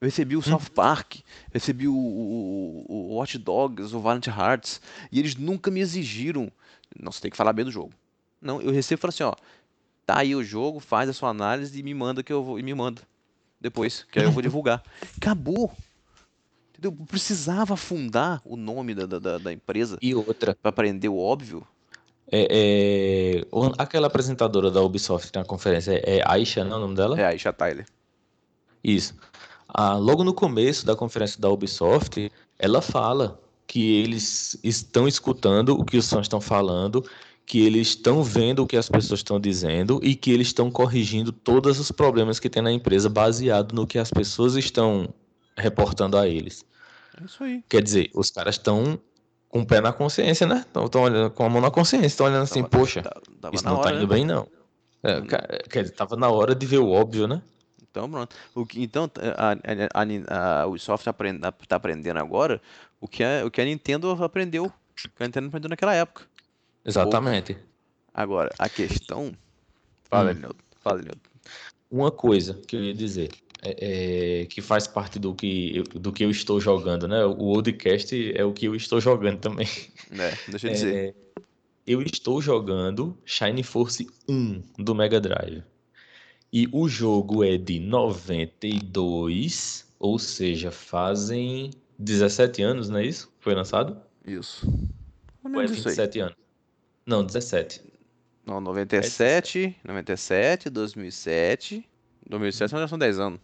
Eu 0.00 0.06
recebi 0.06 0.34
o 0.36 0.38
Uhum. 0.38 0.44
South 0.44 0.70
Park, 0.74 1.16
recebi 1.52 1.86
o, 1.86 1.94
o, 1.94 2.84
o 2.88 3.14
Watch 3.14 3.38
Dogs, 3.38 3.94
o 3.94 4.00
Valiant 4.00 4.26
Hearts, 4.26 4.80
e 5.10 5.18
eles 5.18 5.36
nunca 5.36 5.70
me 5.70 5.80
exigiram. 5.80 6.50
Não, 6.98 7.12
você 7.12 7.20
tem 7.20 7.30
que 7.30 7.36
falar 7.36 7.52
bem 7.52 7.64
do 7.64 7.70
jogo. 7.70 7.92
Não, 8.40 8.60
eu 8.60 8.72
recebo 8.72 8.98
e 8.98 9.02
falo 9.02 9.10
assim, 9.10 9.22
ó, 9.22 9.34
tá 10.04 10.18
aí 10.18 10.34
o 10.34 10.42
jogo, 10.42 10.80
faz 10.80 11.08
a 11.08 11.12
sua 11.12 11.28
análise 11.30 11.78
e 11.78 11.82
me 11.82 11.94
manda 11.94 12.22
que 12.22 12.32
eu 12.32 12.42
vou, 12.42 12.58
e 12.58 12.62
me 12.62 12.74
manda 12.74 13.02
depois, 13.60 14.04
que 14.10 14.18
aí 14.18 14.24
eu 14.24 14.32
vou 14.32 14.42
divulgar. 14.42 14.82
Acabou. 15.16 15.70
Entendeu? 16.88 17.06
Precisava 17.06 17.76
fundar 17.76 18.42
o 18.44 18.56
nome 18.56 18.94
da, 18.94 19.06
da, 19.06 19.38
da- 19.38 19.52
empresa 19.52 19.98
E 20.02 20.14
outra, 20.14 20.56
pra 20.60 20.70
aprender 20.70 21.08
o 21.08 21.16
óbvio. 21.18 21.64
é, 22.30 22.48
é, 22.50 23.44
aquela 23.78 24.08
apresentadora 24.08 24.70
da 24.70 24.80
Ubisoft 24.82 25.30
na 25.34 25.44
conferência 25.44 25.92
é 25.92 26.18
é 26.18 26.22
Aisha, 26.26 26.64
não 26.64 26.72
é 26.74 26.76
o 26.78 26.80
nome 26.80 26.94
dela? 26.96 27.20
É, 27.20 27.26
Aisha 27.26 27.52
Tyler. 27.52 27.86
Isso. 28.82 29.14
Ah, 29.68 29.96
logo 29.96 30.24
no 30.24 30.34
começo 30.34 30.84
da 30.84 30.96
conferência 30.96 31.40
da 31.40 31.48
Ubisoft, 31.48 32.30
ela 32.58 32.82
fala 32.82 33.40
que 33.66 33.96
eles 34.02 34.58
estão 34.64 35.06
escutando 35.06 35.78
o 35.78 35.84
que 35.84 35.96
os 35.96 36.08
fãs 36.10 36.22
estão 36.26 36.40
falando, 36.40 37.04
que 37.46 37.60
eles 37.64 37.88
estão 37.88 38.22
vendo 38.24 38.62
o 38.62 38.66
que 38.66 38.76
as 38.76 38.88
pessoas 38.88 39.20
estão 39.20 39.38
dizendo 39.40 40.00
e 40.02 40.14
que 40.16 40.30
eles 40.32 40.48
estão 40.48 40.70
corrigindo 40.70 41.30
todos 41.32 41.78
os 41.78 41.90
problemas 41.92 42.38
que 42.40 42.50
tem 42.50 42.62
na 42.62 42.72
empresa 42.72 43.08
baseado 43.08 43.72
no 43.72 43.86
que 43.86 43.98
as 43.98 44.10
pessoas 44.10 44.56
estão 44.56 45.08
reportando 45.56 46.18
a 46.18 46.26
eles. 46.28 46.64
É 47.20 47.24
isso 47.24 47.42
aí. 47.44 47.62
Quer 47.68 47.82
dizer, 47.82 48.10
os 48.14 48.30
caras 48.30 48.54
estão 48.56 48.98
com 49.48 49.60
o 49.60 49.66
pé 49.66 49.80
na 49.80 49.92
consciência, 49.92 50.46
né? 50.46 50.64
Estão 50.84 51.02
olhando 51.02 51.30
com 51.30 51.44
a 51.44 51.48
mão 51.50 51.60
na 51.60 51.70
consciência, 51.70 52.06
estão 52.06 52.26
olhando 52.26 52.42
assim, 52.44 52.62
Tava- 52.62 52.70
poxa, 52.70 53.02
tá- 53.02 53.20
Tava 53.40 53.54
isso 53.54 53.64
não 53.64 53.74
tá 53.76 53.80
hora, 53.88 53.96
indo 53.96 54.08
né? 54.08 54.14
bem, 54.14 54.24
não. 54.24 54.48
É, 55.02 55.20
ca- 55.22 55.46
quer 55.68 55.82
dizer, 55.82 55.94
tava 55.94 56.16
na 56.16 56.30
hora 56.30 56.54
de 56.54 56.64
ver 56.64 56.78
o 56.78 56.88
óbvio, 56.90 57.26
né? 57.26 57.42
Então, 57.82 58.10
pronto. 58.10 58.34
O 58.54 58.64
que, 58.64 58.82
então, 58.82 59.10
a, 59.36 59.52
a, 59.52 60.60
a, 60.60 60.62
a 60.62 60.66
Ubisoft 60.66 61.06
aprend, 61.08 61.40
tá 61.68 61.76
aprendendo 61.76 62.18
agora 62.18 62.62
o 63.00 63.06
que, 63.06 63.22
a, 63.22 63.44
o 63.44 63.50
que 63.50 63.60
a 63.60 63.64
Nintendo 63.64 64.10
aprendeu. 64.24 64.66
O 64.66 64.72
que 65.16 65.22
a 65.22 65.26
Nintendo 65.26 65.48
aprendeu 65.48 65.68
naquela 65.68 65.94
época. 65.94 66.24
Exatamente. 66.84 67.56
Agora, 68.14 68.50
a 68.58 68.68
questão. 68.68 69.32
Fala, 70.04 70.32
Hum. 70.32 70.50
Fala, 70.80 70.98
Nilton. 71.02 71.30
Uma 71.90 72.10
coisa 72.10 72.54
que 72.66 72.74
eu 72.76 72.82
ia 72.82 72.94
dizer, 72.94 73.30
é, 73.64 74.40
é, 74.40 74.46
que 74.46 74.60
faz 74.60 74.88
parte 74.88 75.20
do 75.20 75.32
que, 75.34 75.76
eu, 75.76 75.84
do 75.84 76.12
que 76.12 76.24
eu 76.24 76.30
estou 76.30 76.60
jogando, 76.60 77.06
né? 77.06 77.24
O 77.24 77.44
Oldcast 77.44 78.32
é 78.34 78.44
o 78.44 78.52
que 78.52 78.66
eu 78.66 78.74
estou 78.74 79.00
jogando 79.00 79.38
também. 79.38 79.68
É, 80.10 80.36
deixa 80.48 80.66
eu 80.66 80.72
dizer. 80.72 80.94
É, 80.94 81.14
eu 81.86 82.02
estou 82.02 82.42
jogando 82.42 83.16
Shine 83.24 83.62
Force 83.62 84.08
1 84.28 84.62
do 84.78 84.92
Mega 84.94 85.20
Drive. 85.20 85.62
E 86.52 86.68
o 86.70 86.86
jogo 86.88 87.44
é 87.44 87.56
de 87.56 87.80
92, 87.80 89.86
ou 89.98 90.18
seja, 90.18 90.70
fazem 90.70 91.70
17 91.98 92.62
anos, 92.62 92.90
não 92.90 92.98
é 92.98 93.06
isso? 93.06 93.32
Foi 93.40 93.54
lançado? 93.54 93.96
Isso. 94.26 94.66
Ou 95.42 95.50
é 95.50 95.54
menos 95.54 95.70
isso 95.70 95.88
aí. 95.88 95.94
27 95.94 96.20
anos? 96.20 96.36
Não, 97.06 97.24
17. 97.24 97.80
Não, 98.44 98.60
97, 98.60 99.76
97, 99.84 100.68
2007. 100.68 101.88
2007 102.28 102.72
já 102.72 102.88
são 102.88 102.98
10 102.98 103.18
anos. 103.18 103.40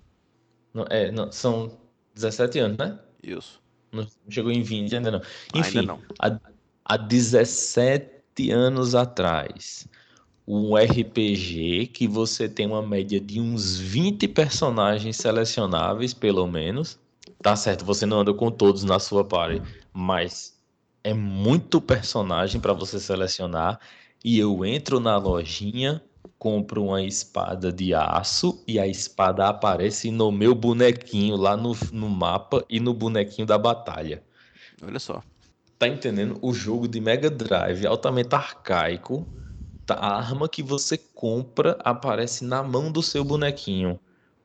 Não, 0.73 0.85
é, 0.89 1.11
não, 1.11 1.31
são 1.33 1.79
17 2.15 2.59
anos, 2.59 2.79
né? 2.79 2.99
Isso. 3.23 3.61
Não 3.93 4.07
chegou 4.29 4.53
em 4.53 4.63
20 4.63 4.97
ainda 4.97 5.11
não. 5.11 5.23
Enfim, 5.55 5.79
Ainda 5.81 5.93
não. 5.95 6.01
há, 6.21 6.39
há 6.85 6.97
17 6.97 8.51
anos 8.51 8.95
atrás, 8.95 9.89
um 10.47 10.77
RPG 10.77 11.89
que 11.89 12.07
você 12.07 12.49
tem 12.49 12.67
uma 12.67 12.83
média 12.83 13.21
de 13.21 13.41
uns 13.41 13.79
20 13.79 14.29
personagens 14.29 15.17
selecionáveis, 15.17 16.15
pelo 16.15 16.47
menos. 16.47 16.99
Tá 17.43 17.55
certo, 17.55 17.85
você 17.85 18.05
não 18.05 18.21
anda 18.21 18.35
com 18.35 18.51
todos 18.51 18.83
na 18.83 18.99
sua 18.99 19.25
party, 19.25 19.63
mas 19.93 20.59
é 21.05 21.15
muito 21.15 21.81
personagem 21.81 22.61
para 22.61 22.73
você 22.73 22.99
selecionar. 22.99 23.79
E 24.25 24.39
eu 24.39 24.65
entro 24.65 24.99
na 24.99 25.17
lojinha, 25.17 26.03
compro 26.39 26.85
uma 26.85 27.03
espada 27.03 27.73
de 27.73 27.93
aço 27.93 28.63
e 28.67 28.79
a 28.79 28.87
espada 28.87 29.49
aparece 29.49 30.11
no 30.11 30.31
meu 30.31 30.55
bonequinho 30.55 31.37
lá 31.37 31.57
no, 31.57 31.73
no 31.93 32.09
mapa 32.09 32.65
e 32.69 32.79
no 32.79 32.95
bonequinho 32.95 33.47
da 33.47 33.59
batalha. 33.59 34.23
Olha 34.83 34.99
só. 34.99 35.23
Tá 35.79 35.89
entendendo? 35.89 36.39
O 36.43 36.53
jogo 36.53 36.89
de 36.89 37.01
Mega 37.01 37.31
Drive 37.31 37.87
altamente 37.87 38.35
arcaico. 38.35 39.27
tá? 39.87 39.95
A 39.95 40.17
arma 40.17 40.49
que 40.49 40.63
você 40.63 40.97
compra 40.97 41.77
aparece 41.85 42.45
na 42.45 42.63
mão 42.63 42.91
do 42.91 43.03
seu 43.03 43.25
bonequinho. 43.25 43.99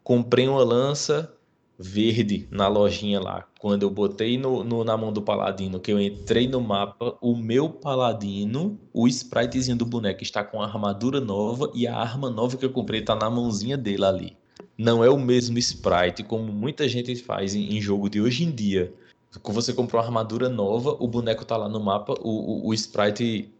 Comprei 0.03 0.47
uma 0.47 0.63
lança 0.63 1.32
verde 1.77 2.47
na 2.51 2.67
lojinha 2.67 3.19
lá. 3.19 3.45
Quando 3.59 3.83
eu 3.83 3.89
botei 3.89 4.37
no, 4.37 4.63
no- 4.63 4.83
na 4.83 4.95
mão 4.95 5.11
do 5.11 5.21
paladino, 5.21 5.79
que 5.79 5.91
eu 5.91 5.99
entrei 5.99 6.47
no 6.47 6.61
mapa, 6.61 7.17
o 7.21 7.35
meu 7.35 7.69
paladino, 7.69 8.79
o 8.93 9.07
spritezinho 9.07 9.77
do 9.77 9.85
boneco 9.85 10.21
está 10.23 10.43
com 10.43 10.61
a 10.61 10.65
armadura 10.65 11.19
nova 11.19 11.71
e 11.73 11.87
a 11.87 11.95
arma 11.97 12.29
nova 12.29 12.57
que 12.57 12.65
eu 12.65 12.69
comprei 12.71 13.01
tá 13.01 13.15
na 13.15 13.29
mãozinha 13.29 13.77
dele 13.77 14.05
ali. 14.05 14.37
Não 14.77 15.03
é 15.03 15.09
o 15.09 15.17
mesmo 15.19 15.57
sprite 15.57 16.23
como 16.23 16.51
muita 16.51 16.87
gente 16.87 17.15
faz 17.15 17.55
em, 17.55 17.75
em 17.77 17.81
jogo 17.81 18.09
de 18.09 18.21
hoje 18.21 18.43
em 18.43 18.51
dia. 18.51 18.93
Quando 19.41 19.55
você 19.55 19.73
comprou 19.73 19.99
uma 19.99 20.05
armadura 20.07 20.47
nova, 20.49 20.95
o 20.99 21.07
boneco 21.07 21.43
tá 21.43 21.57
lá 21.57 21.67
no 21.67 21.79
mapa, 21.79 22.13
o, 22.21 22.65
o, 22.65 22.67
o 22.69 22.73
sprite 22.73 23.51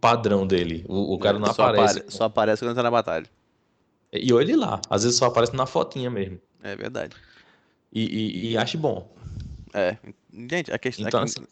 padrão 0.00 0.46
dele. 0.46 0.84
O, 0.88 1.14
o 1.14 1.18
cara 1.18 1.38
não 1.38 1.46
só 1.46 1.62
aparece. 1.62 1.98
apare- 1.98 2.10
só 2.12 2.24
aparece 2.24 2.64
quando 2.64 2.74
tá 2.74 2.82
na 2.82 2.90
batalha. 2.90 3.26
E 4.12 4.32
olhe 4.32 4.54
lá, 4.56 4.80
às 4.90 5.02
vezes 5.04 5.18
só 5.18 5.26
aparece 5.26 5.54
na 5.54 5.66
fotinha 5.66 6.10
mesmo. 6.10 6.38
É 6.62 6.74
verdade. 6.76 7.14
E, 7.94 8.02
e, 8.02 8.50
e 8.52 8.56
acho 8.56 8.76
bom. 8.78 9.08
É. 9.72 9.96
Gente, 10.32 10.72
a 10.72 10.78
questão 10.78 11.06
Então, 11.06 11.20
é 11.20 11.24
assim, 11.24 11.40
que, 11.42 11.48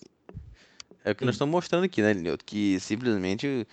é 1.04 1.10
o 1.12 1.14
que 1.14 1.24
nós 1.24 1.34
estamos 1.34 1.52
mostrando 1.52 1.84
aqui, 1.84 2.02
né, 2.02 2.12
Lineuto? 2.12 2.44
Que 2.44 2.78
simplesmente 2.80 3.66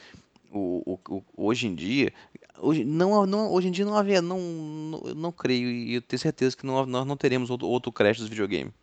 o, 0.52 0.84
o, 0.86 1.00
o- 1.10 1.24
hoje 1.38 1.68
em 1.68 1.76
dia. 1.76 2.12
Hoje, 2.60 2.84
não, 2.84 3.26
não, 3.26 3.52
hoje 3.52 3.68
em 3.68 3.72
dia 3.72 3.86
não 3.86 3.96
havia. 3.96 4.22
Não, 4.22 4.40
não, 4.40 5.02
eu 5.06 5.16
não 5.16 5.32
creio, 5.32 5.70
e 5.70 5.96
eu 5.96 6.02
tenho 6.02 6.20
certeza 6.20 6.56
que 6.56 6.66
não, 6.66 6.86
nós 6.86 7.06
não 7.06 7.18
teremos 7.18 7.50
outro, 7.50 7.68
outro 7.68 7.91
crash 7.91 8.20
dos 8.20 8.30
videogames. 8.30 8.74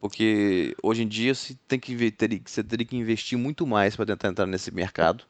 Porque 0.00 0.74
hoje 0.82 1.02
em 1.02 1.08
dia 1.08 1.34
se 1.34 1.54
tem 1.68 1.78
que 1.78 2.10
teria, 2.12 2.40
você 2.44 2.64
teria 2.64 2.86
que 2.86 2.96
investir 2.96 3.36
muito 3.36 3.66
mais 3.66 3.96
para 3.96 4.06
tentar 4.06 4.28
entrar 4.28 4.46
nesse 4.46 4.70
mercado. 4.70 5.24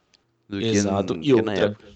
do 0.49 0.61
que, 0.61 0.67
Exato. 0.67 1.19
E 1.23 1.35
outra, 1.35 1.53
época. 1.55 1.89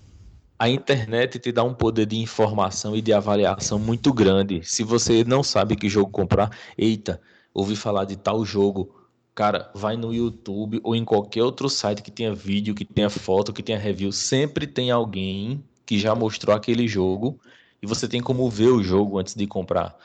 A 0.59 0.69
internet 0.69 1.39
te 1.39 1.51
dá 1.51 1.65
um 1.65 1.75
poder 1.75 2.07
de 2.07 2.17
informação 2.17 2.95
e 2.97 3.03
de 3.03 3.13
avaliação 3.13 3.79
muito 3.79 4.13
grande. 4.13 4.63
Se 4.63 4.83
você 4.83 5.25
não 5.25 5.43
sabe 5.43 5.77
que 5.77 5.89
jogo 5.89 6.11
comprar, 6.11 6.51
eita, 6.79 7.21
ouvi 7.53 7.75
falar 7.77 8.05
de 8.05 8.17
tal 8.17 8.45
jogo. 8.45 8.95
Cara, 9.35 9.71
vai 9.75 9.97
no 9.97 10.15
YouTube 10.15 10.81
ou 10.85 10.95
em 10.95 11.05
qualquer 11.05 11.43
outro 11.43 11.69
site 11.69 12.03
que 12.03 12.11
tenha 12.11 12.33
vídeo, 12.33 12.75
que 12.75 12.85
tenha 12.85 13.11
foto, 13.11 13.53
que 13.53 13.63
tenha 13.63 13.79
review. 13.79 14.13
Sempre 14.13 14.67
tem 14.67 14.93
alguém 14.93 15.63
que 15.85 15.99
já 15.99 16.15
mostrou 16.15 16.55
aquele 16.55 16.87
jogo 16.87 17.39
e 17.83 17.87
você 17.87 18.07
tem 18.07 18.21
como 18.21 18.49
ver 18.49 18.69
o 18.69 18.83
jogo 18.83 19.19
antes 19.19 19.35
de 19.35 19.47
comprar. 19.47 19.97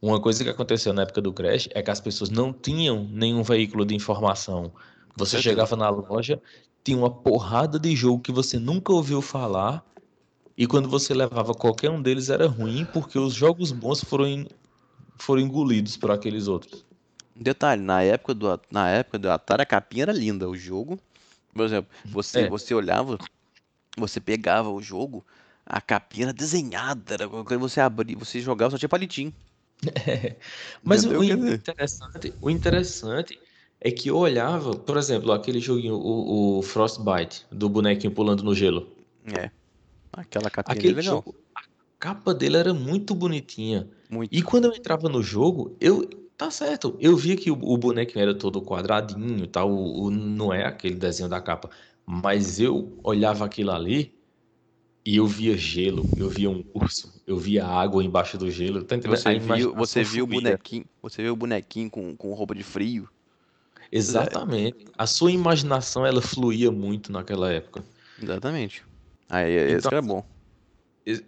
Uma 0.00 0.20
coisa 0.20 0.44
que 0.44 0.50
aconteceu 0.50 0.92
na 0.92 1.02
época 1.02 1.20
do 1.20 1.32
Crash 1.32 1.68
é 1.74 1.82
que 1.82 1.90
as 1.90 2.00
pessoas 2.00 2.30
não 2.30 2.52
tinham 2.52 3.08
nenhum 3.10 3.42
veículo 3.42 3.84
de 3.84 3.94
informação. 3.94 4.72
Você 5.16 5.42
chegava 5.42 5.74
na 5.74 5.88
loja, 5.88 6.40
tinha 6.84 6.96
uma 6.96 7.10
porrada 7.10 7.78
de 7.78 7.96
jogo 7.96 8.22
que 8.22 8.30
você 8.30 8.58
nunca 8.58 8.92
ouviu 8.92 9.20
falar, 9.20 9.84
e 10.56 10.66
quando 10.66 10.88
você 10.88 11.12
levava 11.14 11.52
qualquer 11.54 11.90
um 11.90 12.00
deles 12.00 12.30
era 12.30 12.46
ruim, 12.46 12.84
porque 12.92 13.18
os 13.18 13.34
jogos 13.34 13.72
bons 13.72 14.02
foram, 14.02 14.46
foram 15.18 15.42
engolidos 15.42 15.96
por 15.96 16.10
aqueles 16.10 16.48
outros. 16.48 16.84
Detalhe, 17.34 17.82
na 17.82 18.02
época 18.02 18.34
do, 18.34 18.60
na 18.70 18.88
época 18.88 19.18
do 19.18 19.30
Atari, 19.30 19.62
a 19.62 19.66
capinha 19.66 20.04
era 20.04 20.12
linda. 20.12 20.48
O 20.48 20.56
jogo, 20.56 20.98
por 21.54 21.64
exemplo, 21.66 21.90
você, 22.06 22.40
É. 22.40 22.48
você 22.48 22.74
olhava, 22.74 23.18
você 23.96 24.20
pegava 24.20 24.70
o 24.70 24.80
jogo, 24.80 25.24
a 25.66 25.80
capinha 25.80 26.26
era 26.26 26.32
desenhada, 26.32 27.14
era 27.14 27.28
quando 27.28 27.58
você 27.58 27.80
abria, 27.80 28.16
você 28.16 28.40
jogava, 28.40 28.70
só 28.70 28.78
tinha 28.78 28.88
palitinho. 28.88 29.34
Mas 30.82 31.04
Entendeu? 31.04 31.20
o, 31.20 31.24
dizer- 31.24 31.54
interessante, 31.54 32.34
o 32.40 32.50
interessante 32.50 33.38
é 33.80 33.90
que 33.90 34.08
eu 34.08 34.16
olhava, 34.16 34.70
por 34.74 34.96
exemplo, 34.96 35.32
aquele 35.32 35.60
joguinho, 35.60 35.96
o, 35.96 36.58
o 36.58 36.62
Frostbite, 36.62 37.44
do 37.52 37.68
bonequinho 37.68 38.12
pulando 38.14 38.42
no 38.42 38.54
gelo. 38.54 38.88
É. 39.38 39.50
Aquela 40.16 40.50
capinha 40.50 40.80
é 40.80 40.82
Aquele 40.82 40.92
legal. 40.92 41.22
jogo, 41.22 41.36
a 41.54 41.60
capa 41.98 42.34
dele 42.34 42.56
era 42.56 42.74
muito 42.74 43.14
bonitinha. 43.14 43.90
Muito. 44.08 44.32
E 44.32 44.42
quando 44.42 44.66
eu 44.66 44.74
entrava 44.74 45.08
no 45.08 45.22
jogo, 45.22 45.76
eu. 45.80 46.08
Tá 46.36 46.50
certo, 46.50 46.98
eu 47.00 47.16
via 47.16 47.34
que 47.34 47.50
o, 47.50 47.54
o 47.54 47.78
bonequinho 47.78 48.20
era 48.22 48.36
todo 48.38 48.60
quadradinho 48.62 49.44
e 49.44 49.48
tal, 49.48 49.70
o, 49.70 50.04
o- 50.06 50.10
não 50.10 50.52
é 50.52 50.66
aquele 50.66 50.94
desenho 50.96 51.30
da 51.30 51.40
capa. 51.40 51.70
Mas 52.04 52.60
eu 52.60 53.00
olhava 53.02 53.46
aquilo 53.46 53.70
ali 53.72 54.14
e 55.06 55.16
eu 55.16 55.26
via 55.26 55.56
gelo, 55.56 56.12
eu 56.16 56.28
via 56.30 56.50
um 56.50 56.64
urso, 56.74 57.22
eu 57.26 57.36
via 57.38 57.66
água 57.66 58.04
embaixo 58.04 58.38
do 58.38 58.50
gelo. 58.50 58.84
Tá 58.84 58.96
entendendo? 58.96 59.16
Você 59.16 59.38
viu, 59.38 59.74
você 59.74 60.04
viu 60.04 60.24
o 60.24 60.26
bonequinho, 60.26 60.84
você 61.00 61.22
viu 61.22 61.32
o 61.32 61.36
bonequinho 61.36 61.90
com, 61.90 62.16
com 62.16 62.32
roupa 62.34 62.54
de 62.54 62.62
frio. 62.62 63.08
Exatamente. 63.90 64.84
A 64.96 65.06
sua 65.08 65.32
imaginação 65.32 66.06
ela 66.06 66.22
fluía 66.22 66.70
muito 66.70 67.10
naquela 67.12 67.50
época. 67.52 67.84
Exatamente. 68.18 68.85
Aí, 69.28 69.52
esse 69.52 69.76
Então, 69.78 69.88
que 69.88 69.94
era 69.94 70.02
bom. 70.02 70.24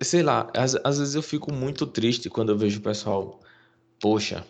Sei 0.01 0.23
lá, 0.23 0.51
às, 0.57 0.77
às 0.85 0.99
vezes 0.99 1.15
eu 1.15 1.23
fico 1.23 1.53
muito 1.53 1.87
triste 1.87 2.29
quando 2.29 2.51
eu 2.51 2.59
vejo 2.59 2.81
o 2.81 2.83
pessoal, 2.83 3.41
poxa, 4.01 4.45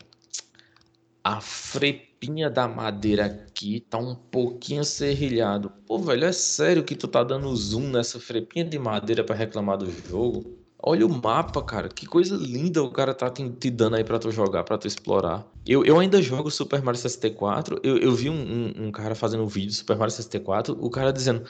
a 1.22 1.40
frepinha 1.40 2.48
da 2.48 2.66
madeira 2.66 3.26
aqui 3.26 3.80
tá 3.80 3.98
um 3.98 4.14
pouquinho 4.14 4.82
serrilhado. 4.84 5.70
Pô, 5.86 5.98
velho, 5.98 6.24
é 6.24 6.32
sério 6.32 6.82
que 6.82 6.94
tu 6.94 7.06
tá 7.06 7.22
dando 7.22 7.54
zoom 7.54 7.90
nessa 7.90 8.18
frepinha 8.18 8.64
de 8.64 8.78
madeira 8.78 9.22
pra 9.22 9.36
reclamar 9.36 9.76
do 9.76 9.90
jogo? 9.90 10.58
Olha 10.80 11.04
o 11.04 11.10
mapa, 11.10 11.60
cara, 11.60 11.88
que 11.88 12.06
coisa 12.06 12.36
linda 12.36 12.82
o 12.82 12.90
cara 12.90 13.12
tá 13.12 13.28
te, 13.28 13.46
te 13.50 13.68
dando 13.68 13.96
aí 13.96 14.04
pra 14.04 14.18
tu 14.18 14.30
jogar, 14.30 14.62
pra 14.62 14.78
tu 14.78 14.86
explorar. 14.86 15.44
Eu, 15.66 15.84
eu 15.84 15.98
ainda 15.98 16.22
jogo 16.22 16.50
Super 16.50 16.80
Mario 16.80 17.00
64, 17.00 17.80
eu, 17.82 17.98
eu 17.98 18.14
vi 18.14 18.30
um, 18.30 18.34
um, 18.34 18.86
um 18.86 18.90
cara 18.92 19.14
fazendo 19.14 19.42
um 19.42 19.48
vídeo 19.48 19.68
do 19.68 19.74
Super 19.74 19.98
Mario 19.98 20.14
64, 20.14 20.78
o 20.80 20.88
cara 20.88 21.12
dizendo, 21.12 21.44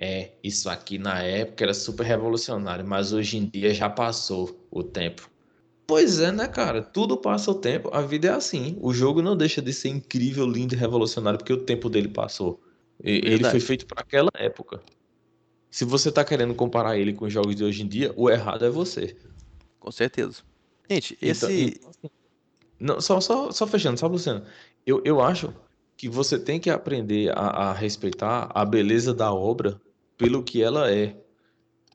é, 0.00 0.32
isso 0.42 0.70
aqui 0.70 0.98
na 0.98 1.22
época 1.22 1.62
era 1.64 1.74
super 1.74 2.04
revolucionário, 2.04 2.86
mas 2.86 3.12
hoje 3.12 3.36
em 3.36 3.46
dia 3.46 3.74
já 3.74 3.88
passou 3.90 4.66
o 4.70 4.82
tempo. 4.82 5.30
Pois 5.86 6.20
é, 6.20 6.32
né, 6.32 6.48
cara? 6.48 6.80
Tudo 6.82 7.16
passa 7.16 7.50
o 7.50 7.54
tempo, 7.54 7.90
a 7.92 8.00
vida 8.00 8.28
é 8.28 8.30
assim. 8.30 8.78
O 8.80 8.94
jogo 8.94 9.20
não 9.20 9.36
deixa 9.36 9.60
de 9.60 9.72
ser 9.72 9.88
incrível, 9.88 10.46
lindo 10.46 10.74
e 10.74 10.78
revolucionário 10.78 11.38
porque 11.38 11.52
o 11.52 11.64
tempo 11.64 11.90
dele 11.90 12.08
passou. 12.08 12.62
E- 13.02 13.20
Ele 13.24 13.44
foi 13.44 13.60
feito 13.60 13.86
para 13.86 14.00
aquela 14.00 14.30
época. 14.36 14.80
Se 15.70 15.84
você 15.84 16.10
tá 16.10 16.24
querendo 16.24 16.54
comparar 16.54 16.96
ele 16.96 17.12
com 17.12 17.26
os 17.26 17.32
jogos 17.32 17.54
de 17.54 17.64
hoje 17.64 17.82
em 17.82 17.88
dia, 17.88 18.12
o 18.16 18.30
errado 18.30 18.64
é 18.64 18.70
você. 18.70 19.16
Com 19.78 19.90
certeza. 19.90 20.42
Gente, 20.90 21.14
Então, 21.14 21.30
esse. 21.30 21.62
então, 21.76 21.90
assim, 21.90 22.10
não, 22.78 23.00
só, 23.00 23.20
só, 23.20 23.50
só 23.50 23.66
fechando, 23.66 23.98
sabe, 23.98 24.12
Luciano? 24.14 24.46
Eu, 24.86 25.02
eu 25.04 25.20
acho 25.20 25.52
que 25.96 26.08
você 26.08 26.38
tem 26.38 26.58
que 26.58 26.70
aprender 26.70 27.30
a, 27.36 27.70
a 27.70 27.72
respeitar 27.72 28.50
a 28.54 28.64
beleza 28.64 29.12
da 29.12 29.32
obra 29.32 29.80
pelo 30.20 30.42
que 30.44 30.62
ela 30.62 30.90
é, 30.92 31.16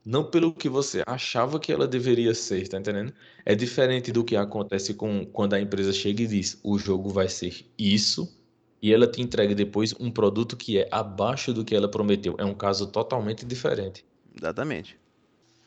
não 0.06 0.30
pelo 0.30 0.53
que 0.53 0.69
você 0.69 1.03
achava 1.07 1.60
que 1.60 1.72
ela 1.72 1.88
deveria 1.88 2.34
ser, 2.34 2.68
tá 2.68 2.77
entendendo? 2.80 3.14
É 3.45 3.56
diferente 3.56 4.11
do 4.11 4.23
que 4.23 4.35
acontece 4.35 4.93
com 4.93 5.26
quando 5.26 5.53
a 5.53 5.61
empresa 5.61 5.93
chega 5.93 6.23
e 6.23 6.27
diz: 6.27 6.60
o 6.64 6.77
jogo 6.77 7.10
vai 7.10 7.27
ser 7.30 7.65
isso, 7.77 8.38
e 8.81 8.93
ela 8.93 9.07
te 9.07 9.22
entrega 9.22 9.56
depois 9.56 9.93
um 9.99 10.11
produto 10.11 10.56
que 10.57 10.77
é 10.80 10.88
abaixo 10.91 11.53
do 11.53 11.65
que 11.65 11.76
ela 11.76 11.89
prometeu. 11.89 12.35
É 12.38 12.45
um 12.45 12.53
caso 12.53 12.88
totalmente 12.88 13.45
diferente. 13.45 14.06
Exatamente. 14.38 14.97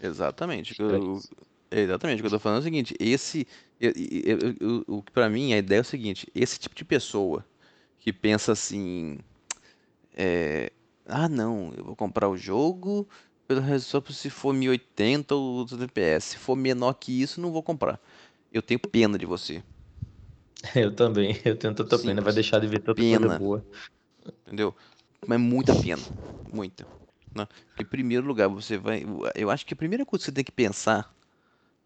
Exatamente. 0.00 0.76
É 0.78 0.84
Eu- 0.84 1.20
exatamente. 1.70 2.20
O 2.20 2.22
que 2.22 2.26
eu 2.26 2.30
tô 2.30 2.38
falando 2.38 2.58
é 2.58 2.60
o 2.60 2.64
seguinte, 2.64 2.94
esse. 3.00 3.46
o 4.86 5.02
que 5.02 5.12
pra 5.12 5.28
mim 5.28 5.52
a 5.52 5.58
ideia 5.58 5.78
é 5.78 5.82
o 5.82 5.84
seguinte, 5.84 6.26
esse 6.34 6.58
tipo 6.58 6.74
de 6.74 6.84
pessoa 6.84 7.44
que 7.98 8.12
pensa 8.12 8.52
assim. 8.52 9.18
é, 10.14 10.72
ah 11.08 11.28
não, 11.28 11.72
eu 11.76 11.84
vou 11.84 11.96
comprar 11.96 12.28
o 12.28 12.36
jogo 12.36 13.08
pelo 13.46 13.62
só 13.80 14.02
se 14.10 14.30
for 14.30 14.52
1080 14.52 15.34
ou 15.34 15.64
200 15.64 15.84
FPS. 15.84 16.26
Se 16.32 16.38
for 16.38 16.56
menor 16.56 16.94
que 16.94 17.22
isso, 17.22 17.40
não 17.40 17.50
vou 17.52 17.62
comprar. 17.62 18.00
Eu 18.52 18.62
tenho 18.62 18.80
pena 18.80 19.18
de 19.18 19.26
você, 19.26 19.62
Eu 20.74 20.94
também, 20.94 21.36
eu 21.44 21.56
tenho 21.56 21.74
tanta 21.74 21.98
pena, 21.98 22.20
vai 22.20 22.32
deixar 22.32 22.60
de 22.60 22.66
ver 22.66 22.80
tanta 22.80 22.94
coisa 23.02 23.18
Pena. 23.18 23.38
boa. 23.38 23.64
entendeu? 24.46 24.74
Mas 25.26 25.40
muita 25.40 25.74
pena, 25.74 26.02
muita. 26.52 26.86
né? 27.34 27.46
Em 27.78 27.84
primeiro 27.84 28.26
lugar, 28.26 28.48
você 28.48 28.76
vai. 28.76 29.04
Eu 29.34 29.50
acho 29.50 29.64
que 29.66 29.74
a 29.74 29.76
primeira 29.76 30.04
coisa 30.06 30.22
que 30.22 30.26
você 30.26 30.34
tem 30.34 30.44
que 30.44 30.52
pensar 30.52 31.14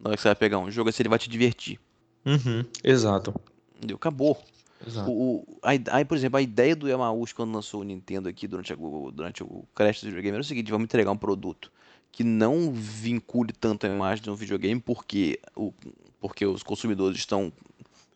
na 0.01 0.11
hora 0.11 0.17
que 0.17 0.23
você 0.23 0.29
vai 0.29 0.37
pegar 0.37 0.59
um 0.59 0.71
jogo 0.71 0.91
é 0.91 0.93
se 0.93 1.03
ele 1.03 1.09
vai 1.09 1.19
te 1.19 1.29
divertir. 1.31 1.81
Uhum, 2.25 2.65
exato. 2.85 3.35
Entendeu? 3.77 3.97
Acabou. 3.97 4.43
Exato. 4.87 5.11
O, 5.11 5.59
a, 5.63 5.71
aí, 5.97 6.05
por 6.05 6.17
exemplo, 6.17 6.39
a 6.39 6.43
ideia 6.43 6.75
do 6.77 6.89
Yamauchi 6.89 7.35
quando 7.35 7.55
lançou 7.55 7.81
o 7.81 7.85
Nintendo 7.85 8.29
aqui 8.29 8.47
durante, 8.47 8.73
a- 8.73 8.77
o- 8.77 9.11
durante 9.11 9.43
o 9.43 9.65
Crash 9.75 10.01
do 10.01 10.07
videogame 10.07 10.35
era 10.35 10.43
o 10.43 10.45
seguinte, 10.45 10.71
vamos 10.71 10.85
entregar 10.85 11.11
um 11.11 11.17
produto 11.17 11.71
que 12.11 12.23
não 12.23 12.71
vincule 12.73 13.53
tanto 13.53 13.87
a 13.87 13.89
imagem 13.89 14.23
de 14.23 14.31
um 14.31 14.35
videogame 14.35 14.81
porque, 14.81 15.41
o, 15.57 15.73
porque 16.21 16.45
os 16.45 16.63
consumidores 16.63 17.19
estão 17.19 17.53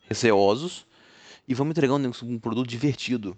receosos 0.08 0.86
e 1.48 1.54
vamos 1.54 1.72
entregar 1.72 1.94
um, 1.94 2.12
um 2.24 2.38
produto 2.38 2.68
divertido. 2.68 3.36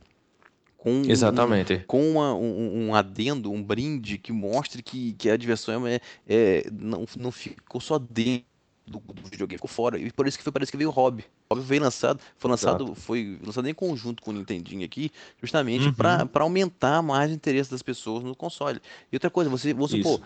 Com 0.76 0.92
um- 0.92 1.10
Exatamente. 1.10 1.84
com 1.86 2.12
uma- 2.12 2.34
um, 2.34 2.88
um 2.88 2.94
adendo, 2.94 3.50
um 3.50 3.62
brinde 3.62 4.16
que 4.16 4.32
mostre 4.32 4.82
que, 4.82 5.12
que 5.14 5.28
a 5.28 5.36
diversão 5.36 5.86
é, 5.86 6.00
é- 6.26 6.68
não, 6.72 7.04
não 7.16 7.32
ficou 7.32 7.80
só 7.80 7.98
dentro 7.98 8.44
do, 8.86 9.00
do 9.00 9.22
videogame, 9.28 9.58
ficou 9.58 9.68
fora. 9.68 9.98
E 9.98 10.10
por 10.12 10.26
isso 10.26 10.38
que 10.38 10.44
foi, 10.44 10.52
parece 10.52 10.70
que 10.70 10.78
veio 10.78 10.90
o 10.90 10.92
Hobby. 10.92 11.24
O 11.50 11.54
Hobby 11.54 11.66
veio 11.66 11.82
lançado, 11.82 12.20
foi 12.36 12.50
lançado, 12.50 12.94
foi 12.94 13.38
lançado 13.42 13.66
em 13.66 13.72
conjunto 13.72 14.22
com 14.22 14.30
o 14.30 14.34
Nintendinho 14.34 14.84
aqui, 14.84 15.10
justamente 15.40 15.86
Uhum. 15.86 15.94
para 15.94 16.42
aumentar 16.42 17.00
mais 17.00 17.30
o 17.30 17.34
interesse 17.34 17.70
das 17.70 17.80
pessoas 17.80 18.22
no 18.22 18.36
console. 18.36 18.80
E 19.10 19.16
outra 19.16 19.30
coisa, 19.30 19.48
você, 19.48 19.72
vamos 19.72 19.90
supor, 19.90 20.20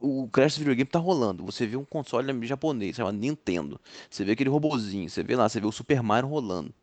o 0.00 0.28
Crash 0.32 0.58
videogame 0.58 0.90
tá 0.90 0.98
rolando. 0.98 1.44
Você 1.44 1.64
vê 1.64 1.76
um 1.76 1.84
console 1.84 2.44
japonês, 2.44 2.96
chama 2.96 3.12
Nintendo. 3.12 3.80
Você 4.10 4.24
vê 4.24 4.32
aquele 4.32 4.50
robozinho, 4.50 5.08
você 5.08 5.22
vê 5.22 5.36
lá, 5.36 5.48
você 5.48 5.60
vê 5.60 5.66
o 5.66 5.70
Super 5.70 6.02
Mario 6.02 6.28
rolando. 6.28 6.74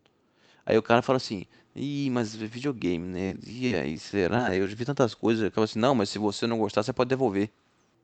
Aí 0.65 0.77
o 0.77 0.81
cara 0.81 1.01
fala 1.01 1.17
assim, 1.17 1.45
ih, 1.75 2.09
mas 2.11 2.33
é 2.41 2.45
videogame, 2.45 3.05
né? 3.05 3.35
E 3.45 3.75
aí, 3.75 3.97
será? 3.97 4.55
Eu 4.55 4.69
já 4.69 4.75
vi 4.75 4.85
tantas 4.85 5.13
coisas. 5.13 5.43
Acaba 5.43 5.65
assim, 5.65 5.79
não, 5.79 5.93
mas 5.93 6.07
se 6.09 6.17
você 6.17 6.47
não 6.47 6.57
gostar, 6.57 6.81
você 6.81 6.93
pode 6.93 7.09
devolver. 7.09 7.49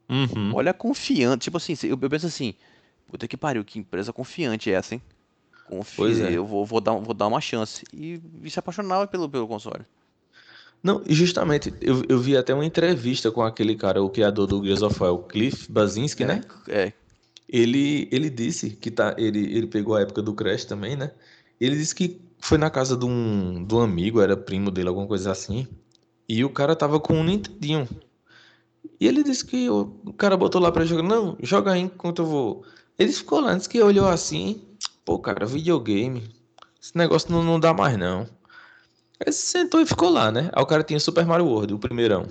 Uhum. 0.09 0.53
Olha 0.53 0.73
confiante, 0.73 1.43
tipo 1.45 1.55
assim, 1.55 1.76
eu, 1.84 1.97
eu 2.01 2.09
penso 2.09 2.26
assim, 2.27 2.53
puta 3.07 3.26
que 3.26 3.38
pariu, 3.38 3.64
que 3.64 3.80
empresa 3.80 4.11
confiante 4.11 4.69
é 4.69 4.73
essa, 4.73 4.95
hein? 4.95 5.01
Confia, 5.68 6.30
é. 6.30 6.38
eu 6.38 6.45
vou, 6.45 6.65
vou 6.65 6.80
dar, 6.80 6.94
vou 6.94 7.14
dar 7.14 7.27
uma 7.27 7.41
chance. 7.41 7.84
E, 7.94 8.22
e 8.41 8.49
se 8.49 8.60
apaixonava 8.60 9.06
pelo, 9.07 9.30
pelo 9.30 9.48
console. 9.48 9.85
Não, 10.81 11.02
e 11.06 11.14
justamente, 11.14 11.73
eu, 11.81 12.03
eu 12.07 12.19
vi 12.19 12.38
até 12.38 12.53
uma 12.53 12.65
entrevista 12.65 13.31
com 13.31 13.41
aquele 13.41 13.76
cara, 13.76 14.02
o 14.02 14.10
criador 14.10 14.48
do 14.48 14.64
Gears 14.64 14.81
of 14.81 15.02
War, 15.02 15.11
o 15.11 15.23
Cliff 15.23 15.69
Basinski, 15.72 16.23
né? 16.23 16.41
É, 16.68 16.94
Ele, 17.49 18.07
ele 18.11 18.30
disse 18.30 18.69
que 18.69 18.91
tá, 18.91 19.15
ele, 19.18 19.39
ele 19.39 19.68
pegou 19.68 19.95
a 19.95 20.02
época 20.02 20.22
do 20.22 20.34
Crash 20.34 20.65
também, 20.65 20.95
né? 20.95 21.11
Ele 21.60 21.76
disse 21.76 21.95
que 21.95 22.22
foi 22.39 22.57
na 22.57 22.69
casa 22.69 22.95
de 22.95 23.06
um, 23.06 23.65
de 23.65 23.73
um 23.73 23.80
amigo, 23.80 24.22
era 24.22 24.38
primo 24.38 24.69
dele, 24.69 24.89
alguma 24.89 25.07
coisa 25.07 25.31
assim. 25.31 25.68
E 26.30 26.44
o 26.44 26.49
cara 26.49 26.76
tava 26.76 26.99
com 26.99 27.14
um 27.15 27.23
Nintendinho. 27.23 27.88
E 28.99 29.07
ele 29.07 29.23
disse 29.23 29.45
que 29.45 29.69
o, 29.69 29.99
o 30.06 30.14
cara 30.14 30.38
botou 30.38 30.61
lá 30.61 30.72
pra 30.72 30.85
jogar. 30.85 31.03
Não, 31.03 31.38
joga 31.41 31.72
aí 31.72 31.81
enquanto 31.81 32.22
eu 32.22 32.26
vou. 32.26 32.64
Ele 32.98 33.11
ficou 33.11 33.39
lá, 33.39 33.56
disse 33.56 33.69
que 33.69 33.81
olhou 33.81 34.07
assim. 34.07 34.61
Pô, 35.07 35.17
cara, 35.17 35.45
videogame. 35.45 36.29
Esse 36.84 36.97
negócio 36.97 37.31
não, 37.31 37.41
não 37.41 37.57
dá 37.57 37.73
mais, 37.73 37.97
não. 37.97 38.27
Aí 39.25 39.31
se 39.31 39.45
sentou 39.47 39.79
e 39.79 39.85
ficou 39.85 40.09
lá, 40.09 40.29
né? 40.34 40.49
Aí 40.51 40.61
o 40.61 40.65
cara 40.65 40.84
tinha 40.84 40.99
Super 40.99 41.25
Mario 41.25 41.45
World, 41.45 41.73
o 41.75 41.79
primeirão. 41.79 42.27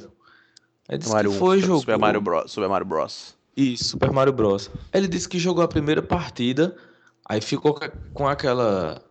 Ele 0.86 0.98
disse 0.98 1.11
Mario, 1.11 1.31
que 1.32 1.39
foi, 1.39 1.59
jogou. 1.61 1.81
Super 1.81 1.98
Mario 1.98 2.20
Bros. 2.20 2.53
Super 2.53 2.69
Mario 2.69 2.86
Bros. 2.86 3.35
Isso, 3.57 3.85
Super 3.85 4.12
Mario 4.12 4.35
Bros. 4.35 4.70
Ele 4.93 5.09
disse 5.09 5.27
que 5.27 5.39
jogou 5.39 5.65
a 5.65 5.69
primeira 5.69 6.03
partida, 6.03 6.77
aí 7.27 7.40
ficou 7.40 7.81
com 8.12 8.28
aquela. 8.28 9.03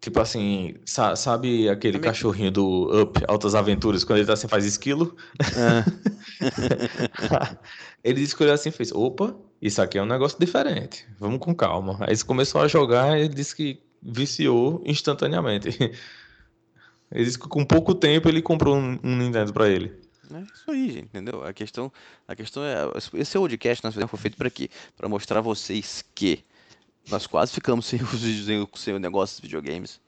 Tipo 0.00 0.18
assim, 0.18 0.74
sa- 0.84 1.14
sabe 1.14 1.68
aquele 1.68 1.98
Amigo. 1.98 2.10
cachorrinho 2.10 2.50
do 2.50 3.02
Up, 3.02 3.20
Altas 3.28 3.54
Aventuras, 3.54 4.02
quando 4.02 4.18
ele 4.18 4.26
tá 4.26 4.32
assim, 4.32 4.48
faz 4.48 4.64
esquilo? 4.64 5.14
Ele 8.02 8.20
disse 8.20 8.34
que 8.34 8.42
olhou 8.42 8.54
assim 8.54 8.70
e 8.70 8.72
fez: 8.72 8.90
opa, 8.90 9.32
isso 9.62 9.80
aqui 9.80 9.96
é 9.96 10.02
um 10.02 10.06
negócio 10.06 10.38
diferente, 10.38 11.06
vamos 11.18 11.38
com 11.38 11.54
calma. 11.54 11.96
Aí 12.00 12.12
ele 12.12 12.24
começou 12.24 12.60
a 12.60 12.66
jogar 12.68 13.18
e 13.18 13.28
disse 13.28 13.54
que 13.56 13.80
viciou 14.02 14.82
instantaneamente. 14.84 15.68
Ele 17.10 17.24
disse 17.24 17.38
que 17.38 17.46
com 17.46 17.64
pouco 17.64 17.94
tempo 17.94 18.28
ele 18.28 18.40
comprou 18.42 18.76
um, 18.76 18.98
um 19.02 19.16
Nintendo 19.16 19.52
pra 19.52 19.68
ele. 19.68 19.92
É 20.34 20.40
isso 20.40 20.70
aí, 20.70 20.86
gente, 20.90 21.04
entendeu? 21.04 21.44
A 21.44 21.52
questão, 21.52 21.92
a 22.26 22.34
questão 22.34 22.62
é. 22.64 22.74
Esse 23.14 23.38
podcast 23.38 23.84
nós 23.84 23.92
fizemos 23.92 24.10
foi 24.10 24.18
feito 24.18 24.36
para 24.36 24.48
quê? 24.48 24.70
Para 24.96 25.08
mostrar 25.08 25.38
a 25.38 25.42
vocês 25.42 26.02
que 26.14 26.42
nós 27.10 27.26
quase 27.26 27.52
ficamos 27.52 27.84
sem 27.86 28.00
os 28.02 28.22
vídeos, 28.22 28.68
sem, 28.80 28.94
o- 28.94 28.98
negócio 28.98 29.34
dos 29.36 29.42
videogames 29.42 30.00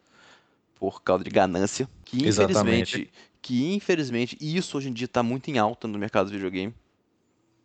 por 0.76 1.02
causa 1.02 1.22
de 1.22 1.30
ganância. 1.30 1.86
Que 2.06 2.24
Exatamente. 2.26 2.56
infelizmente, 2.96 3.10
que 3.42 3.74
infelizmente, 3.74 4.38
isso 4.40 4.78
hoje 4.78 4.88
em 4.88 4.92
dia 4.94 5.04
está 5.04 5.22
muito 5.22 5.48
em 5.50 5.58
alta 5.58 5.86
no 5.86 5.98
mercado 5.98 6.26
do 6.28 6.32
videogame. 6.32 6.74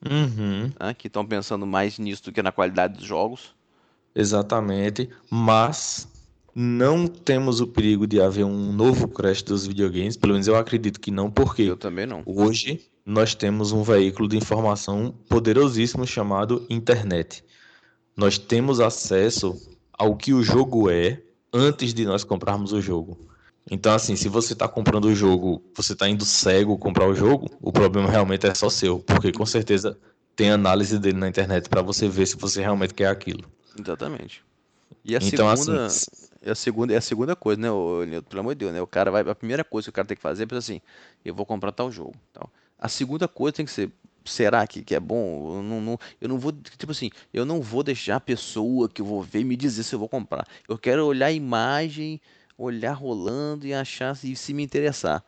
Uhum. 0.08 0.72
né? 0.80 0.94
Que 0.94 1.08
estão 1.08 1.26
pensando 1.26 1.66
mais 1.66 1.98
nisso 2.00 2.24
do 2.26 2.32
que 2.32 2.42
na 2.42 2.52
qualidade 2.52 2.98
dos 2.98 3.06
jogos. 3.06 3.54
Exatamente, 4.16 5.10
mas 5.30 6.08
não 6.56 7.08
temos 7.08 7.62
o 7.62 7.68
perigo 7.68 8.08
de 8.08 8.20
haver 8.20 8.44
um 8.44 8.74
novo 8.74 9.08
crash 9.08 9.42
dos 9.44 9.68
videogames, 9.68 10.18
pelo 10.18 10.34
menos 10.34 10.48
eu 10.48 10.56
acredito 10.56 11.00
que 11.00 11.12
não, 11.12 11.30
porque 11.30 11.64
Eu 11.64 11.78
também 11.78 12.06
não. 12.06 12.24
hoje 12.26 12.82
nós 13.06 13.34
temos 13.36 13.72
um 13.72 13.84
veículo 13.84 14.28
de 14.28 14.38
informação 14.38 15.14
poderosíssimo 15.30 16.06
chamado 16.06 16.66
internet. 16.70 17.44
Nós 18.16 18.38
temos 18.38 18.80
acesso 18.80 19.56
ao 19.94 20.16
que 20.16 20.34
o 20.34 20.44
jogo 20.44 20.90
é 20.90 21.22
antes 21.54 21.94
de 21.94 22.06
nós 22.06 22.24
comprarmos 22.24 22.74
o 22.74 22.82
jogo. 22.82 23.29
Então, 23.72 23.94
assim, 23.94 24.16
se 24.16 24.28
você 24.28 24.54
está 24.54 24.68
comprando 24.68 25.06
o 25.06 25.16
jogo, 25.16 25.62
você 25.76 25.94
está 25.94 26.08
indo 26.10 26.26
cego 26.26 26.78
comprar 26.78 27.08
o 27.08 27.14
jogo, 27.16 27.48
o 27.62 27.72
problema 27.72 28.10
realmente 28.10 28.48
é 28.48 28.54
só 28.54 28.70
seu, 28.70 29.00
porque 29.00 29.32
com 29.32 29.46
certeza 29.46 29.98
tem 30.36 30.50
análise 30.52 30.98
dele 30.98 31.18
na 31.18 31.28
internet 31.28 31.70
para 31.70 31.82
você 31.82 32.08
ver 32.08 32.26
se 32.26 32.36
você 32.38 32.62
realmente 32.62 32.94
quer 32.94 33.08
aquilo. 33.08 33.44
Exatamente. 33.80 34.44
E 35.04 35.16
a 35.16 35.20
Então, 35.22 35.48
segunda, 35.48 35.86
assim, 35.86 36.06
é 36.42 36.52
a 36.52 36.56
segunda, 36.56 36.94
é 36.94 36.98
a 36.98 37.02
segunda 37.02 37.36
coisa, 37.36 37.62
né, 37.62 37.68
Nilton? 38.08 38.30
Pelo 38.30 38.40
amor 38.42 38.56
de 38.56 38.60
Deus, 38.60 38.74
né? 38.74 38.82
O 38.82 38.88
cara 38.88 39.12
vai, 39.12 39.22
a 39.22 39.36
primeira 39.36 39.64
coisa 39.64 39.86
que 39.86 39.90
o 39.90 39.94
cara 39.94 40.08
tem 40.08 40.18
que 40.18 40.24
fazer 40.24 40.44
é 40.44 40.46
pensar 40.46 40.60
assim, 40.60 40.82
eu 41.24 41.34
vou 41.36 41.46
comprar 41.46 41.72
tal 41.72 41.92
jogo, 41.92 42.16
tal. 42.34 42.50
A 42.78 42.88
segunda 42.88 43.28
coisa 43.28 43.54
tem 43.58 43.66
que 43.66 43.72
ser, 43.72 43.92
será 44.26 44.66
que, 44.68 44.84
que 44.84 44.96
é 44.96 45.00
bom? 45.00 45.58
Eu 45.58 45.64
não, 45.64 45.82
não- 45.82 46.00
eu 46.20 46.30
não 46.30 46.40
vou, 46.40 46.52
tipo 46.52 46.92
assim, 46.92 47.10
eu 47.34 47.46
não 47.46 47.62
vou 47.62 47.84
deixar 47.84 48.16
a 48.18 48.20
pessoa 48.20 48.90
que 48.90 49.02
eu 49.02 49.06
vou 49.06 49.22
ver 49.22 49.44
me 49.44 49.56
dizer 49.56 49.84
se 49.84 49.94
eu 49.94 50.00
vou 50.00 50.10
comprar. 50.10 50.48
Eu 50.68 50.78
quero 50.78 51.06
olhar 51.06 51.28
a 51.28 51.32
imagem, 51.32 52.20
olhar 52.60 52.94
rolando 52.94 53.66
e 53.66 53.74
achar 53.74 54.16
se, 54.16 54.36
se 54.36 54.54
me 54.54 54.62
interessar. 54.64 55.24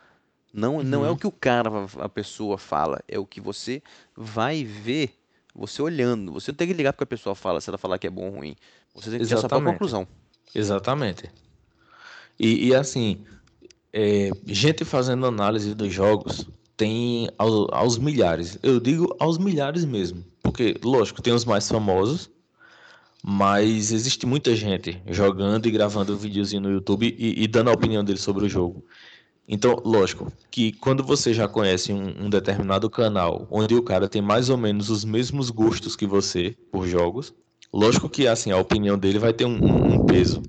Não, 0.54 0.84
não 0.84 1.06
é 1.06 1.08
o 1.10 1.12
Uhum. 1.12 1.18
que 1.18 1.28
o 1.28 1.32
cara, 1.32 1.70
a 2.00 2.10
pessoa 2.10 2.58
fala, 2.58 3.00
é 3.08 3.18
o 3.18 3.26
que 3.26 3.40
você 3.40 3.82
vai 4.16 4.66
ver 4.66 5.18
você 5.56 5.82
olhando. 5.82 6.34
Você 6.34 6.52
não 6.52 6.58
tem 6.58 6.68
que 6.68 6.74
ligar 6.74 6.92
porque 6.92 7.06
a 7.06 7.08
pessoa 7.08 7.34
fala, 7.34 7.62
se 7.62 7.70
ela 7.70 7.78
falar 7.78 7.98
que 7.98 8.08
é 8.08 8.10
bom 8.10 8.26
ou 8.30 8.36
ruim. 8.36 8.56
Você 8.94 9.10
tem 9.10 9.20
que 9.20 9.26
ter 9.28 9.34
a 9.36 9.38
sua 9.38 9.50
conclusão. 9.50 10.08
Exatamente. 10.54 11.30
E, 12.40 12.68
e, 12.68 12.76
assim, 12.76 13.24
é, 13.94 14.30
gente 14.46 14.84
fazendo 14.84 15.26
análise 15.26 15.74
dos 15.74 15.94
jogos 15.94 16.46
tem 16.76 17.30
ao- 17.38 17.74
aos 17.74 17.98
milhares. 17.98 18.58
Eu 18.64 18.80
digo 18.80 19.16
aos 19.20 19.38
milhares 19.38 19.86
mesmo. 19.86 20.26
Porque, 20.42 20.76
lógico, 20.84 21.22
tem 21.22 21.34
os 21.34 21.46
mais 21.46 21.70
famosos, 21.70 22.30
mas 23.24 23.92
existe 23.92 24.26
muita 24.26 24.56
gente 24.56 25.02
jogando 25.08 25.68
e 25.68 25.72
gravando 25.72 26.18
videozinho 26.18 26.62
no 26.62 26.72
YouTube 26.72 27.16
e, 27.18 27.44
e 27.44 27.48
dando 27.48 27.70
a 27.70 27.74
opinião 27.74 28.04
dele 28.04 28.20
sobre 28.20 28.46
o 28.46 28.50
jogo. 28.50 28.86
Então, 29.48 29.76
lógico, 29.86 30.32
que 30.52 30.72
quando 30.74 31.04
você 31.04 31.34
já 31.34 31.48
conhece 31.48 31.92
um, 31.94 32.26
um 32.26 32.30
determinado 32.30 32.90
canal, 32.90 33.48
onde 33.52 33.76
o 33.76 33.84
cara 33.84 34.08
tem 34.08 34.22
mais 34.22 34.50
ou 34.50 34.58
menos 34.58 34.90
os 34.90 35.04
mesmos 35.04 35.50
gostos 35.50 35.96
que 35.96 36.06
você 36.08 36.56
por 36.72 36.88
jogos, 36.88 37.34
lógico 37.74 38.10
que 38.10 38.28
assim, 38.28 38.52
a 38.52 38.58
opinião 38.58 38.98
dele 38.98 39.20
vai 39.20 39.34
ter 39.34 39.46
um, 39.46 39.96
um- 39.96 40.00
peso. 40.00 40.42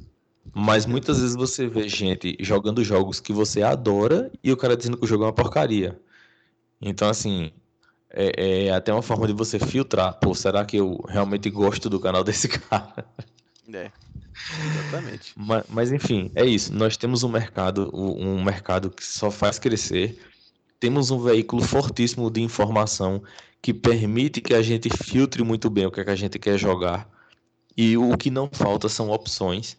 Mas 0.55 0.87
muitas 0.87 1.21
vezes 1.21 1.37
você 1.37 1.67
vê 1.69 1.89
gente 1.89 2.37
jogando 2.41 2.85
jogos 2.85 3.21
que 3.21 3.33
você 3.33 3.63
adora 3.63 4.31
e 4.45 4.53
o 4.53 4.57
cara 4.57 4.77
dizendo 4.77 4.99
que 4.99 5.05
o 5.05 5.09
jogo 5.09 5.25
é 5.25 5.27
uma 5.29 5.33
porcaria. 5.35 6.01
Então, 6.81 7.09
assim, 7.09 7.53
é, 8.13 8.67
é 8.67 8.71
até 8.73 8.93
uma 8.93 9.03
forma 9.03 9.27
de 9.27 9.33
você 9.33 9.59
filtrar. 9.59 10.19
Pô, 10.21 10.35
será 10.35 10.65
que 10.65 10.77
eu 10.77 11.03
realmente 11.09 11.49
gosto 11.51 11.89
do 11.89 11.99
canal 11.99 12.23
desse 12.25 12.49
cara? 12.49 13.05
É, 13.73 13.91
exatamente. 14.67 15.33
Mas, 15.37 15.65
mas, 15.69 15.93
enfim, 15.93 16.31
é 16.35 16.45
isso. 16.45 16.73
Nós 16.75 16.97
temos 16.97 17.23
um 17.23 17.29
mercado, 17.29 17.91
um 17.95 18.37
um 18.37 18.45
mercado 18.45 18.91
que 18.91 19.05
só 19.05 19.31
faz 19.31 19.59
crescer. 19.59 20.19
Temos 20.79 21.11
um 21.11 21.19
veículo 21.19 21.63
fortíssimo 21.63 22.31
de 22.31 22.43
informação 22.43 23.23
que 23.63 23.73
permite 23.73 24.41
que 24.41 24.53
a 24.53 24.61
gente 24.61 24.91
filtre 24.91 25.45
muito 25.45 25.71
bem 25.71 25.87
o 25.87 25.91
que, 25.91 26.01
é 26.01 26.05
que 26.05 26.11
a 26.11 26.17
gente 26.17 26.39
quer 26.39 26.59
jogar. 26.59 27.09
E 27.77 27.97
o 27.97 28.17
que 28.19 28.31
não 28.31 28.51
falta 28.53 28.89
são 28.89 29.11
opções. 29.11 29.77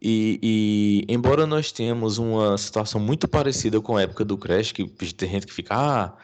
E, 0.00 0.38
e 0.42 1.12
embora 1.12 1.46
nós 1.46 1.72
tenhamos 1.72 2.18
uma 2.18 2.58
situação 2.58 3.00
muito 3.00 3.26
parecida 3.26 3.80
com 3.80 3.96
a 3.96 4.02
época 4.02 4.24
do 4.24 4.36
Crash, 4.36 4.72
que 4.72 4.86
tem 5.14 5.30
gente 5.30 5.46
que 5.46 5.52
fica, 5.54 5.74
ah, 5.74 6.16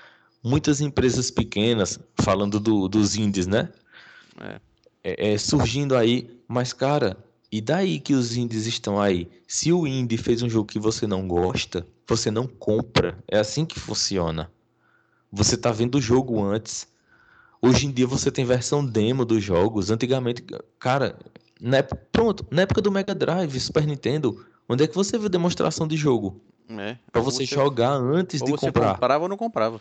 muitas 0.42 0.80
empresas 0.80 1.30
pequenas, 1.30 1.98
falando 2.20 2.58
do- 2.58 2.88
dos 2.88 3.16
indies, 3.16 3.46
né? 3.46 3.68
É. 4.40 4.60
é, 5.04 5.32
é, 5.34 5.38
surgindo 5.38 5.96
aí, 5.96 6.28
mas 6.48 6.72
cara, 6.72 7.16
e 7.50 7.60
daí 7.60 8.00
que 8.00 8.14
os 8.14 8.36
indies 8.36 8.66
estão 8.66 9.00
aí? 9.00 9.28
Se 9.46 9.72
o 9.72 9.86
indie 9.86 10.16
fez 10.16 10.42
um 10.42 10.48
jogo 10.48 10.66
que 10.66 10.78
você 10.78 11.06
não 11.06 11.28
gosta, 11.28 11.86
você 12.08 12.30
não 12.30 12.46
compra. 12.46 13.18
É 13.28 13.38
assim 13.38 13.64
que 13.64 13.78
funciona. 13.78 14.50
Você 15.30 15.56
tá 15.56 15.70
vendo 15.70 15.96
o 15.96 16.00
jogo 16.00 16.42
antes. 16.42 16.86
Hoje 17.60 17.86
em 17.86 17.90
dia 17.92 18.06
você 18.06 18.30
tem 18.30 18.44
versão 18.44 18.84
demo 18.84 19.24
dos 19.24 19.42
jogos. 19.44 19.90
Antigamente, 19.90 20.42
cara, 20.78 21.16
na 21.60 21.76
época, 21.78 22.02
pronto, 22.10 22.46
na 22.50 22.62
época 22.62 22.80
do 22.82 22.90
Mega 22.90 23.14
Drive, 23.14 23.60
Super 23.60 23.86
Nintendo, 23.86 24.44
onde 24.68 24.82
é 24.84 24.86
que 24.86 24.94
você 24.94 25.16
viu 25.18 25.28
demonstração 25.28 25.86
de 25.86 25.96
jogo? 25.96 26.40
É. 26.68 26.96
Pra 27.12 27.20
Ou 27.20 27.30
você 27.30 27.44
jogar 27.44 27.92
antes 27.92 28.42
de 28.42 28.50
você 28.50 28.66
comprar. 28.66 28.94
comprava 28.94 29.24
ou 29.24 29.28
não 29.28 29.36
comprava. 29.36 29.80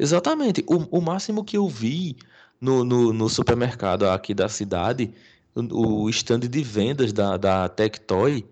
Exatamente. 0.00 0.64
O, 0.66 0.98
o 0.98 1.00
máximo 1.02 1.44
que 1.44 1.58
eu 1.58 1.68
vi 1.68 2.16
no, 2.58 2.82
no, 2.82 3.12
no 3.12 3.28
supermercado 3.28 4.08
aqui 4.08 4.32
da 4.32 4.48
cidade, 4.48 5.12
o, 5.54 6.04
o 6.04 6.10
stand 6.10 6.40
de 6.40 6.62
vendas 6.62 7.12
da, 7.12 7.36
da 7.36 7.68
Tectoy 7.68 8.46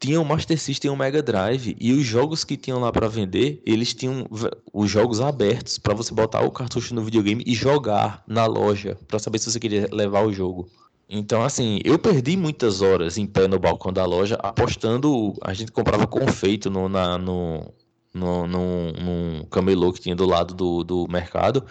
tinha 0.00 0.18
o 0.18 0.24
Master 0.24 0.58
System 0.58 0.90
e 0.90 0.94
o 0.94 0.96
Mega 0.96 1.22
Drive. 1.22 1.76
E 1.78 1.92
os 1.92 2.06
jogos 2.06 2.42
que 2.42 2.56
tinham 2.56 2.80
lá 2.80 2.90
para 2.90 3.06
vender, 3.06 3.60
eles 3.66 3.92
tinham 3.92 4.26
os 4.72 4.90
jogos 4.90 5.20
abertos 5.20 5.78
para 5.78 5.92
você 5.92 6.14
botar 6.14 6.40
o 6.40 6.50
cartucho 6.50 6.94
no 6.94 7.02
videogame 7.02 7.44
e 7.46 7.54
jogar 7.54 8.24
na 8.26 8.46
loja, 8.46 8.96
para 9.06 9.18
saber 9.18 9.38
se 9.40 9.50
você 9.50 9.60
queria 9.60 9.88
levar 9.92 10.26
o 10.26 10.32
jogo. 10.32 10.70
Então, 11.06 11.42
assim, 11.42 11.80
eu 11.84 11.98
perdi 11.98 12.34
muitas 12.34 12.80
horas 12.80 13.18
em 13.18 13.26
pé 13.26 13.46
no 13.46 13.58
balcão 13.58 13.92
da 13.92 14.06
loja 14.06 14.36
apostando. 14.42 15.34
A 15.42 15.52
gente 15.52 15.70
comprava 15.70 16.06
confeito 16.06 16.70
no, 16.70 16.88
na, 16.88 17.18
no, 17.18 17.74
no, 18.14 18.46
num, 18.46 18.92
num 18.92 19.44
camelô 19.50 19.92
que 19.92 20.00
tinha 20.00 20.14
do 20.16 20.26
lado 20.26 20.54
do, 20.54 20.82
do 20.84 21.08
mercado. 21.08 21.64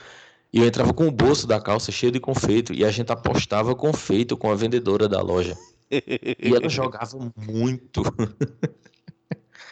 E 0.53 0.59
eu 0.59 0.65
entrava 0.65 0.93
com 0.93 1.07
o 1.07 1.11
bolso 1.11 1.45
da 1.45 1.59
calça 1.59 1.91
cheio 1.91 2.11
de 2.11 2.19
confeito. 2.19 2.73
E 2.73 2.83
a 2.85 2.91
gente 2.91 3.11
apostava 3.11 3.75
confeito 3.75 4.37
com 4.37 4.49
a 4.49 4.55
vendedora 4.55 5.07
da 5.09 5.21
loja. 5.21 5.57
E 5.91 6.53
ela 6.55 6.67
jogava 6.69 7.17
muito. 7.35 8.01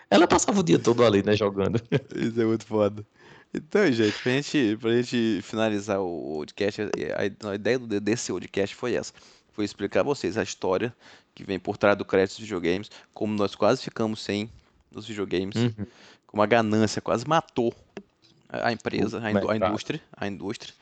Ela 0.10 0.28
passava 0.28 0.60
o 0.60 0.64
dia 0.64 0.78
todo 0.80 1.04
ali, 1.04 1.24
né, 1.24 1.36
jogando. 1.36 1.82
Isso 2.16 2.40
é 2.40 2.46
muito 2.46 2.66
foda. 2.66 3.06
Então, 3.54 3.90
gente, 3.92 4.22
pra 4.22 4.32
gente, 4.34 4.78
pra 4.80 4.92
gente 5.02 5.42
finalizar 5.42 6.00
o 6.02 6.38
podcast, 6.40 6.82
a, 7.16 7.56
ideia 7.56 7.80
do- 7.80 8.00
desse 8.02 8.32
podcast 8.32 8.76
foi 8.76 8.94
essa. 8.96 9.14
Foi 9.54 9.64
explicar 9.64 10.02
a 10.02 10.04
vocês 10.04 10.38
a 10.38 10.44
história 10.44 10.94
que 11.34 11.44
vem 11.44 11.58
por 11.58 11.78
trás 11.78 11.98
do 11.98 12.04
crédito 12.06 12.36
dos 12.36 12.42
videogames, 12.44 12.92
como 13.14 13.34
nós 13.34 13.56
quase 13.56 13.82
ficamos 13.82 14.22
sem 14.22 14.50
os 14.94 15.06
videogames, 15.08 15.56
Uhum. 15.56 15.86
Como 16.36 16.44
a 16.44 16.45
ganância 16.45 17.02
quase 17.02 17.26
matou 17.26 17.74
a 18.49 18.70
empresa, 18.74 19.22
a, 19.24 19.32
indú- 19.32 19.49
a 19.49 19.56
indústria, 19.56 20.02
a 20.12 20.28
indústria. 20.28 20.74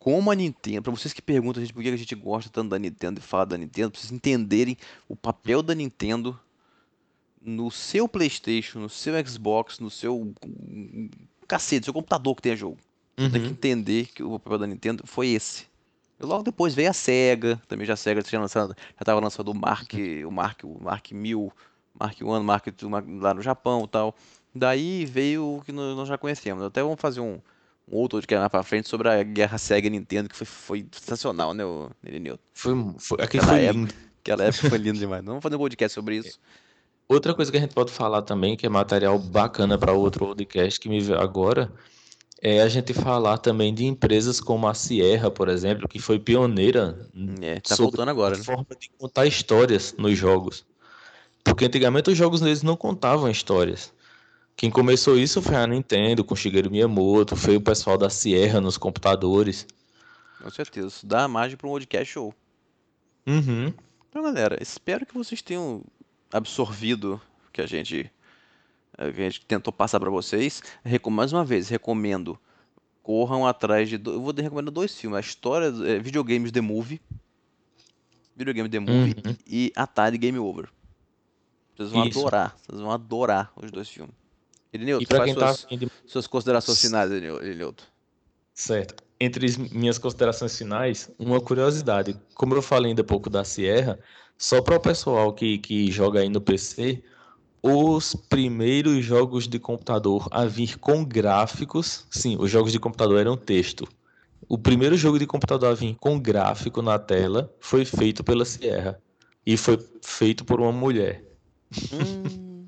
Como 0.00 0.32
a 0.32 0.34
Nintendo, 0.34 0.82
pra 0.82 0.90
vocês 0.90 1.12
que 1.14 1.22
perguntam 1.22 1.62
a 1.62 1.64
gente 1.64 1.72
por 1.72 1.80
que 1.80 1.88
a 1.90 1.96
gente 1.96 2.14
gosta 2.16 2.50
tanto 2.50 2.70
da 2.70 2.78
Nintendo 2.78 3.20
e 3.20 3.22
fala 3.22 3.46
da 3.46 3.56
Nintendo, 3.56 3.92
pra 3.92 4.00
vocês 4.00 4.10
entenderem 4.10 4.76
o 5.08 5.14
papel 5.14 5.62
da 5.62 5.76
Nintendo 5.76 6.36
no 7.40 7.70
seu 7.70 8.08
PlayStation, 8.08 8.80
no 8.80 8.88
seu 8.88 9.14
Xbox, 9.24 9.78
no 9.78 9.90
seu 9.92 10.34
cacete, 11.46 11.84
seu 11.84 11.94
computador 11.94 12.34
que 12.34 12.42
tenha 12.42 12.56
jogo. 12.56 12.76
Tem 13.14 13.30
que 13.30 13.38
Uhum. 13.38 13.46
entender 13.46 14.06
que 14.08 14.24
o 14.24 14.40
papel 14.40 14.58
da 14.58 14.66
Nintendo 14.66 15.04
foi 15.06 15.28
esse. 15.28 15.66
E 16.18 16.24
logo 16.26 16.42
depois 16.42 16.74
veio 16.74 16.90
a 16.90 16.92
Sega, 16.92 17.62
também 17.68 17.86
já 17.86 17.92
a 17.92 17.96
Sega 17.96 18.22
tinha 18.24 18.40
lançado, 18.40 18.74
já 18.76 19.02
estava 19.02 19.20
lançando 19.20 19.50
o 19.52 19.54
Mark, 19.54 19.92
o 20.26 20.30
Mark, 20.32 20.64
o 20.64 20.82
Mark 20.82 21.12
1000, 21.12 21.52
Mark 21.98 22.16
1, 22.20 22.42
Mark 22.42 22.66
2 22.66 22.90
Mark- 22.90 23.06
lá 23.20 23.34
no 23.34 23.42
Japão 23.42 23.84
e 23.84 23.88
tal. 23.88 24.16
Daí 24.54 25.04
veio 25.06 25.56
o 25.58 25.62
que 25.64 25.72
nós 25.72 25.96
nós 25.96 26.08
já 26.08 26.18
conhecemos. 26.18 26.64
Até 26.64 26.82
vamos 26.82 27.00
fazer 27.00 27.20
um, 27.20 27.40
um 27.88 27.96
outro 27.96 28.16
podcast 28.18 28.40
mais 28.40 28.50
pra 28.50 28.62
frente 28.62 28.88
sobre 28.88 29.08
a 29.08 29.22
guerra 29.22 29.58
Sega 29.58 29.86
e 29.86 29.90
Nintendo, 29.90 30.28
que 30.28 30.36
foi, 30.36 30.46
foi 30.46 30.86
sensacional, 30.92 31.54
né, 31.54 31.64
o 31.64 31.90
Nilton? 32.02 32.42
Foi, 32.52 32.72
foi, 32.98 33.18
aquele 33.22 33.42
Aquela 33.42 33.58
foi 33.58 33.64
época. 33.64 33.78
lindo. 33.80 33.94
Aquela 34.22 34.44
época 34.44 34.68
foi 34.68 34.78
lindo 34.78 34.98
demais. 34.98 35.24
Vamos 35.24 35.42
fazer 35.42 35.56
um 35.56 35.58
podcast 35.58 35.94
sobre 35.94 36.16
isso. 36.18 36.38
Outra 37.08 37.34
coisa 37.34 37.50
que 37.50 37.56
a 37.56 37.60
gente 37.60 37.74
pode 37.74 37.90
falar 37.90 38.22
também, 38.22 38.56
que 38.56 38.66
é 38.66 38.68
material 38.68 39.18
bacana 39.18 39.76
para 39.78 39.92
outro 39.92 40.26
podcast 40.26 40.78
que 40.78 40.88
me 40.88 41.00
veio 41.00 41.18
agora, 41.20 41.72
é 42.40 42.60
a 42.62 42.68
gente 42.68 42.92
falar 42.94 43.38
também 43.38 43.74
de 43.74 43.84
empresas 43.84 44.40
como 44.40 44.68
a 44.68 44.74
Sierra, 44.74 45.30
por 45.30 45.48
exemplo, 45.48 45.88
que 45.88 45.98
foi 45.98 46.18
pioneira 46.20 47.08
É, 47.40 47.58
tá 47.60 47.74
sobre 47.74 47.90
voltando 47.96 48.10
agora, 48.10 48.34
a 48.34 48.38
né? 48.38 48.44
forma 48.44 48.66
de 48.78 48.90
contar 48.96 49.26
histórias 49.26 49.94
nos 49.98 50.16
jogos. 50.16 50.64
Porque 51.42 51.64
antigamente 51.64 52.10
os 52.10 52.16
jogos 52.16 52.40
deles 52.40 52.62
não 52.62 52.76
contavam 52.76 53.28
histórias. 53.28 53.92
Quem 54.60 54.70
começou 54.70 55.16
isso 55.16 55.40
foi 55.40 55.54
a 55.56 55.66
Nintendo, 55.66 56.22
com 56.22 56.36
Shigeru 56.36 56.70
Miyamoto, 56.70 57.34
foi 57.34 57.56
o 57.56 57.60
pessoal 57.62 57.96
da 57.96 58.10
Sierra 58.10 58.60
nos 58.60 58.76
computadores. 58.76 59.66
Com 60.42 60.50
certeza. 60.50 60.88
Isso 60.88 61.06
dá 61.06 61.26
margem 61.26 61.56
pra 61.56 61.66
um 61.66 61.70
podcast 61.70 62.12
show. 62.12 62.34
Uhum. 63.26 63.72
Então, 64.10 64.22
galera, 64.22 64.58
espero 64.62 65.06
que 65.06 65.14
vocês 65.14 65.40
tenham 65.40 65.82
absorvido 66.30 67.18
o 67.48 67.50
que 67.50 67.62
a 67.62 67.66
gente, 67.66 68.10
que 68.98 69.02
a 69.02 69.10
gente 69.10 69.46
tentou 69.46 69.72
passar 69.72 69.98
pra 69.98 70.10
vocês. 70.10 70.62
Mais 71.10 71.32
uma 71.32 71.42
vez, 71.42 71.70
recomendo. 71.70 72.38
Corram 73.02 73.46
atrás 73.46 73.88
de. 73.88 73.96
do- 73.96 74.12
Eu 74.12 74.20
vou 74.20 74.34
recomendar 74.36 74.70
dois 74.74 74.94
filmes: 74.94 75.16
A 75.16 75.20
História. 75.20 75.72
eh, 75.86 75.98
Videogames 76.00 76.52
The 76.52 76.60
Movie. 76.60 77.00
Videogame 78.36 78.68
The 78.68 78.78
Movie 78.78 79.16
Uhum. 79.24 79.36
e 79.46 79.72
Atari 79.74 80.18
Game 80.18 80.38
Over. 80.38 80.68
Vocês 81.74 81.90
vão 81.90 82.04
Isso. 82.06 82.18
adorar. 82.20 82.54
Vocês 82.66 82.78
vão 82.78 82.90
adorar 82.90 83.50
os 83.56 83.70
dois 83.70 83.88
filmes. 83.88 84.14
E 84.72 85.06
para 85.06 85.18
faz 85.18 85.30
quem 85.30 85.34
tá 85.34 85.54
suas, 85.54 85.90
suas 86.06 86.26
considerações 86.26 86.80
finais, 86.80 87.10
Elineuto. 87.10 87.84
Certo. 88.54 88.94
Entre 89.18 89.44
as 89.46 89.56
minhas 89.56 89.98
considerações 89.98 90.56
finais, 90.56 91.10
uma 91.18 91.40
curiosidade. 91.40 92.16
Como 92.34 92.54
eu 92.54 92.62
falei 92.62 92.90
ainda 92.90 93.02
há 93.02 93.04
pouco 93.04 93.28
da 93.28 93.44
Sierra, 93.44 93.98
só 94.38 94.62
para 94.62 94.76
o 94.76 94.80
pessoal 94.80 95.32
que, 95.32 95.58
que 95.58 95.90
joga 95.90 96.20
aí 96.20 96.28
no 96.28 96.40
PC, 96.40 97.02
os 97.62 98.14
primeiros 98.14 99.04
jogos 99.04 99.46
de 99.46 99.58
computador 99.58 100.26
a 100.30 100.46
vir 100.46 100.78
com 100.78 101.04
gráficos, 101.04 102.06
sim, 102.10 102.36
os 102.38 102.50
jogos 102.50 102.72
de 102.72 102.78
computador 102.78 103.20
eram 103.20 103.36
texto. 103.36 103.86
O 104.48 104.56
primeiro 104.56 104.96
jogo 104.96 105.18
de 105.18 105.26
computador 105.26 105.70
a 105.70 105.74
vir 105.74 105.94
com 105.96 106.18
gráfico 106.18 106.80
na 106.80 106.98
tela 106.98 107.52
foi 107.60 107.84
feito 107.84 108.24
pela 108.24 108.44
Sierra. 108.44 109.00
E 109.44 109.56
foi 109.56 109.78
feito 110.02 110.44
por 110.44 110.60
uma 110.60 110.72
mulher. 110.72 111.24
Hum, 111.92 112.66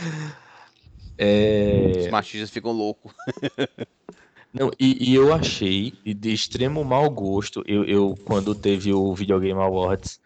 É... 1.22 1.92
os 1.98 2.08
machistas 2.08 2.50
ficam 2.50 2.72
loucos. 2.72 3.12
Não, 4.52 4.70
e, 4.80 5.10
e 5.12 5.14
eu 5.14 5.32
achei 5.32 5.92
de, 6.04 6.32
extremo 6.32 6.82
mau 6.82 7.08
gosto, 7.10 7.62
eu, 7.66 7.84
eu 7.84 8.18
quando 8.24 8.54
teve 8.54 8.92
o 8.92 9.14
Videogame 9.14 9.60
Awards, 9.60 10.18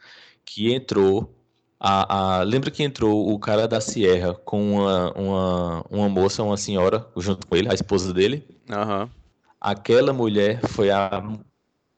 que 0.45 0.73
entrou, 0.73 1.35
a, 1.79 2.39
a, 2.39 2.43
lembra 2.43 2.71
que 2.71 2.83
entrou 2.83 3.31
o 3.31 3.39
cara 3.39 3.69
da 3.69 3.81
Sierra 3.81 4.33
com 4.33 4.77
uma, 4.77 5.13
uma, 5.13 5.85
uma 5.91 6.09
moça, 6.09 6.43
uma 6.43 6.57
senhora, 6.57 7.07
junto 7.17 7.47
com 7.47 7.55
ele, 7.55 7.69
a 7.69 7.75
esposa 7.75 8.15
dele? 8.15 8.47
Aham. 8.71 9.11
Aquela 9.61 10.13
mulher 10.13 10.61
foi 10.69 10.91
a, 10.91 11.23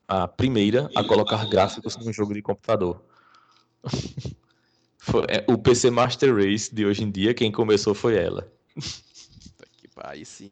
a 0.09 0.27
primeira 0.27 0.91
a 0.97 1.05
colocar 1.05 1.47
gráficos 1.47 1.97
num 1.97 2.13
jogo 2.13 2.35
de 2.35 2.43
computador. 2.43 3.01
Foi- 4.99 5.25
é, 5.29 5.45
o 5.47 5.57
PC 5.57 5.89
Master 5.89 6.35
Race 6.35 6.75
de 6.75 6.85
hoje 6.85 7.05
em 7.05 7.11
dia, 7.11 7.33
quem 7.33 7.53
começou 7.53 7.95
foi 7.95 8.17
ela. 8.17 8.51
Aí 10.05 10.25
sim. 10.25 10.51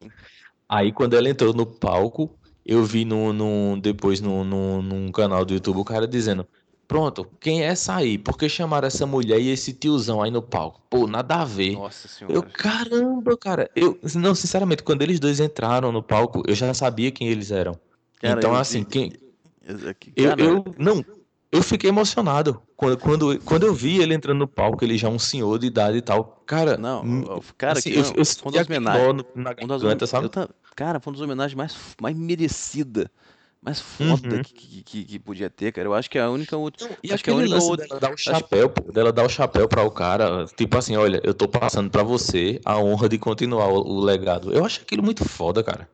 Aí 0.68 0.92
quando 0.92 1.14
ela 1.14 1.28
entrou 1.28 1.52
no 1.52 1.66
palco, 1.66 2.38
eu 2.64 2.84
vi 2.84 3.04
no, 3.04 3.32
no- 3.32 3.78
depois 3.80 4.20
no, 4.20 4.42
no, 4.44 4.80
num 4.82 5.12
canal 5.12 5.44
do 5.44 5.52
YouTube 5.54 5.78
o 5.78 5.84
cara 5.84 6.06
dizendo: 6.08 6.46
Pronto, 6.88 7.26
quem 7.40 7.62
é 7.62 7.66
essa 7.66 7.96
aí? 7.96 8.16
Por 8.18 8.38
que 8.38 8.48
chamaram 8.48 8.86
essa 8.86 9.06
mulher 9.06 9.38
e 9.40 9.48
esse 9.50 9.72
tiozão 9.74 10.22
aí 10.22 10.30
no 10.30 10.42
palco? 10.42 10.80
Pô, 10.88 11.06
nada 11.06 11.36
a 11.36 11.44
ver. 11.44 11.74
Nossa 11.74 12.08
Eu, 12.22 12.42
senhora. 12.42 12.50
caramba, 12.52 13.36
cara. 13.36 13.70
Eu, 13.76 13.98
não, 14.14 14.34
sinceramente, 14.34 14.82
quando 14.82 15.02
eles 15.02 15.20
dois 15.20 15.40
entraram 15.40 15.92
no 15.92 16.02
palco, 16.02 16.42
eu 16.46 16.54
já 16.54 16.72
sabia 16.72 17.10
quem 17.12 17.28
eles 17.28 17.50
eram. 17.50 17.78
Cara, 18.20 18.38
então, 18.40 18.50
eu- 18.52 18.56
assim, 18.56 18.84
quem, 18.84 19.12
eu- 19.62 19.78
eu, 20.16 20.30
cara, 20.30 20.42
eu, 20.42 20.64
não, 20.78 21.04
eu 21.54 21.62
fiquei 21.62 21.88
emocionado. 21.90 22.60
Quando, 22.76 22.98
quando, 22.98 23.40
quando 23.44 23.62
eu 23.64 23.74
vi 23.74 24.00
ele 24.00 24.14
entrando 24.14 24.38
no 24.38 24.48
palco, 24.48 24.84
ele 24.84 24.98
já 24.98 25.08
um 25.08 25.18
senhor 25.18 25.58
de 25.58 25.66
idade 25.66 25.98
e 25.98 26.02
tal. 26.02 26.42
Cara, 26.46 26.76
Não, 26.76 27.02
hum, 27.04 27.22
eu- 27.22 27.42
cara, 27.56 27.78
assim, 27.78 27.90
que 27.90 27.98
eu, 27.98 28.02
não, 28.02 28.08
eu 28.10 28.14
foi 28.16 28.24
senti 28.24 28.42
uma 28.44 28.52
das 28.52 28.66
homenagens. 28.66 29.24
na 29.34 29.52
garganta, 29.54 30.06
sabe? 30.06 30.24
eu 30.26 30.28
ta- 30.28 30.48
Cara, 30.76 30.98
foi 31.00 31.10
uma 31.12 31.16
das 31.18 31.24
homenagens 31.24 31.54
mais, 31.56 31.76
mais 32.02 32.16
merecida, 32.16 33.08
mais 33.62 33.80
foda 33.80 34.36
Uhum. 34.36 34.42
que, 34.42 34.52
que, 34.52 34.82
que- 34.82 35.04
que 35.04 35.18
podia 35.20 35.48
ter, 35.48 35.70
cara. 35.72 35.86
Eu 35.86 35.94
acho 35.94 36.10
que 36.10 36.18
é 36.18 36.22
a 36.22 36.28
única 36.30 36.56
outra. 36.56 36.84
E 37.02 37.12
Acho 37.12 37.22
que 37.22 37.30
é 37.30 37.32
a 37.32 37.36
aquele 37.36 37.54
única 37.54 37.62
outra. 37.64 37.86
dela 37.86 38.00
dar 38.00 38.12
o 38.12 38.16
chapéu, 38.16 38.68
pô, 38.68 38.92
dela 38.92 39.12
dar 39.12 39.24
o 39.24 39.28
chapéu 39.28 39.68
para 39.68 39.82
o 39.84 39.90
cara, 39.90 40.44
tipo 40.56 40.76
assim, 40.76 40.96
olha, 40.96 41.20
eu 41.24 41.32
tô 41.32 41.46
passando 41.48 41.88
pra 41.88 42.02
você 42.02 42.60
a 42.64 42.76
honra 42.78 43.08
de 43.08 43.16
continuar 43.18 43.68
o, 43.68 43.76
o 43.80 44.00
legado. 44.00 44.52
Eu 44.52 44.64
acho 44.64 44.82
aquilo 44.82 45.02
muito 45.02 45.24
foda, 45.24 45.62
cara. 45.62 45.88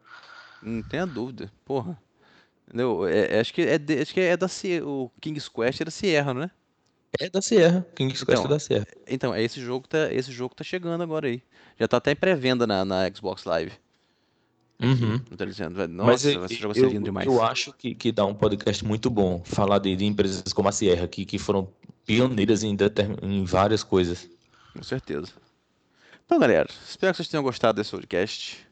Não 0.63 0.83
tenha 0.83 1.07
dúvida. 1.07 1.51
Porra. 1.65 1.97
Entendeu? 2.71 3.07
É- 3.09 3.37
é- 3.37 3.41
acho, 3.41 3.53
que 3.53 3.63
é 3.63 3.77
de- 3.79 4.01
acho 4.01 4.15
que 4.15 4.21
é 4.21 4.37
da 4.37 4.47
Sierra. 4.47 4.87
O 4.87 5.11
King's 5.21 5.49
Quest 5.49 5.81
é 5.81 5.85
da 5.85 5.91
Sierra, 5.91 6.33
não 6.33 6.43
é? 6.45 6.51
É 7.19 7.29
da 7.29 7.43
Sierra, 7.43 7.85
King's 7.97 8.23
Quest 8.23 8.39
Então, 8.39 8.45
é 8.45 8.49
da 8.49 8.59
Sierra. 8.61 8.87
Então, 9.09 9.35
é 9.35 9.43
esse 9.43 9.61
jogo 9.61 9.83
que 9.83 9.89
tá, 9.89 10.13
esse 10.13 10.31
jogo 10.31 10.55
tá 10.55 10.63
chegando 10.63 11.03
agora 11.03 11.27
aí. 11.27 11.43
Já 11.79 11.89
tá 11.89 11.97
até 11.97 12.13
em 12.13 12.17
pré-venda 12.17 12.67
na, 12.69 12.85
na 12.85 13.11
Xbox 13.13 13.45
Live. 13.45 13.73
Uhum. 14.81 15.21
Não 15.29 15.37
tá 15.37 15.45
dizendo, 15.45 15.75
Mas 15.77 15.89
nossa, 15.91 16.31
eu, 16.31 16.45
esse 16.45 16.55
jogo 16.55 16.73
ser 16.75 16.85
eu, 16.85 16.89
lindo 16.89 17.05
demais. 17.05 17.27
eu 17.27 17.43
acho 17.43 17.73
que, 17.73 17.95
que 17.95 18.13
dá 18.13 18.25
um 18.25 18.35
podcast 18.35 18.83
muito 18.85 19.11
bom 19.11 19.43
falar 19.45 19.79
de, 19.79 19.95
de 19.97 20.07
empresas 20.07 20.53
como 20.55 20.69
a 20.69 20.73
Sierra, 20.73 21.07
que, 21.09 21.25
que 21.27 21.39
foram 21.39 21.69
pioneiras 22.07 22.63
em, 22.63 22.77
em 23.23 23.45
várias 23.45 23.83
coisas. 23.83 24.29
Com 24.73 24.83
certeza. 24.83 25.33
Então, 26.25 26.39
galera, 26.39 26.69
espero 26.89 27.13
que 27.13 27.17
vocês 27.17 27.29
tenham 27.29 27.43
gostado 27.43 27.77
desse 27.77 27.91
podcast. 27.91 28.65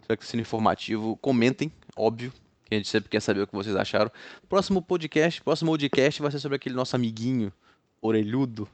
Espero 0.00 0.18
que 0.18 0.24
tenha 0.24 0.30
sido 0.30 0.40
informativo. 0.40 1.16
Comentem, 1.16 1.72
óbvio, 1.96 2.30
que 2.70 2.74
a 2.76 2.78
gente 2.78 2.88
sempre 2.88 3.10
quer 3.10 3.20
saber 3.20 3.40
o 3.42 3.46
que 3.48 3.52
vocês 3.54 3.74
acharam. 3.74 4.10
Próximo 4.48 4.80
podcast, 4.80 5.42
próximo 5.42 5.72
podcast 5.72 6.22
vai 6.22 6.30
ser 6.30 6.38
sobre 6.38 6.54
aquele 6.56 6.74
nosso 6.74 6.94
amiguinho 6.94 7.52
orelhudo, 8.00 8.68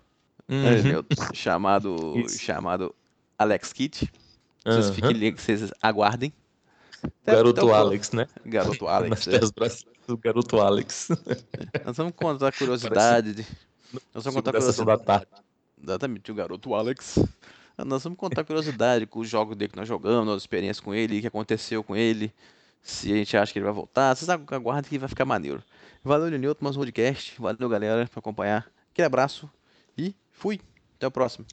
né, 0.47 0.77
Uhum. 0.77 0.83
meu, 0.83 1.05
chamado, 1.33 2.13
Isso. 2.19 2.39
chamado 2.39 2.95
Alex 3.39 3.73
Kidd. 3.73 4.13
Vocês 4.65 4.87
Aham. 4.87 4.95
fiquem 4.95 5.13
ligados, 5.13 5.43
vocês 5.45 5.73
aguardem. 5.81 6.33
Até- 7.03 7.33
garoto 7.37 7.61
o 7.63 7.65
próximo. 7.69 7.75
Alex, 7.75 8.13
né? 8.13 8.27
Garoto 8.45 8.87
Alex. 8.89 9.29
É. 9.29 10.13
o 10.13 10.17
garoto 10.17 10.61
Alex. 10.61 11.09
Nós 11.85 11.97
vamos 11.97 12.13
contar 12.15 12.53
curiosidade. 12.53 13.35
de- 13.35 13.47
Nós 14.15 14.25
vamos 14.25 14.35
contar 14.35 14.53
curiosidade. 14.53 14.87
da 14.87 14.99
tarde. 14.99 15.27
Exatamente, 15.83 16.31
o 16.31 16.35
garoto 16.35 16.75
Alex. 16.75 17.19
Nós 17.79 18.03
vamos 18.05 18.19
contar 18.19 18.45
curiosidade 18.45 19.07
com 19.07 19.21
os 19.21 19.29
jogos 19.29 19.57
dele 19.57 19.71
que 19.73 19.77
nós 19.79 19.87
jogamos, 19.89 20.27
nossa 20.27 20.39
experiência 20.43 20.83
com 20.83 20.95
ele, 20.95 21.19
o 21.19 21.21
que 21.21 21.27
aconteceu 21.27 21.83
com 21.85 21.95
ele, 21.97 22.33
se 22.87 23.13
a 23.13 23.17
gente 23.17 23.37
acha 23.37 23.53
que 23.53 23.59
ele 23.59 23.65
vai 23.65 23.75
voltar. 23.75 24.15
Vocês 24.15 24.29
agu- 24.29 24.55
aguardem 24.55 24.89
que 24.89 24.99
vai 24.99 25.09
ficar 25.09 25.25
maneiro. 25.25 25.63
Valeu, 26.05 26.29
Lenilton, 26.29 26.65
mais 26.65 26.77
um 26.77 26.81
podcast. 26.81 27.35
Valeu, 27.41 27.69
galera, 27.69 28.07
por 28.07 28.21
acompanhar. 28.21 28.67
Aquele 28.93 29.07
abraço 29.07 29.51
e 29.99 30.15
fui. 30.31 30.61
Até 30.97 31.07
o 31.07 31.11
próximo. 31.11 31.45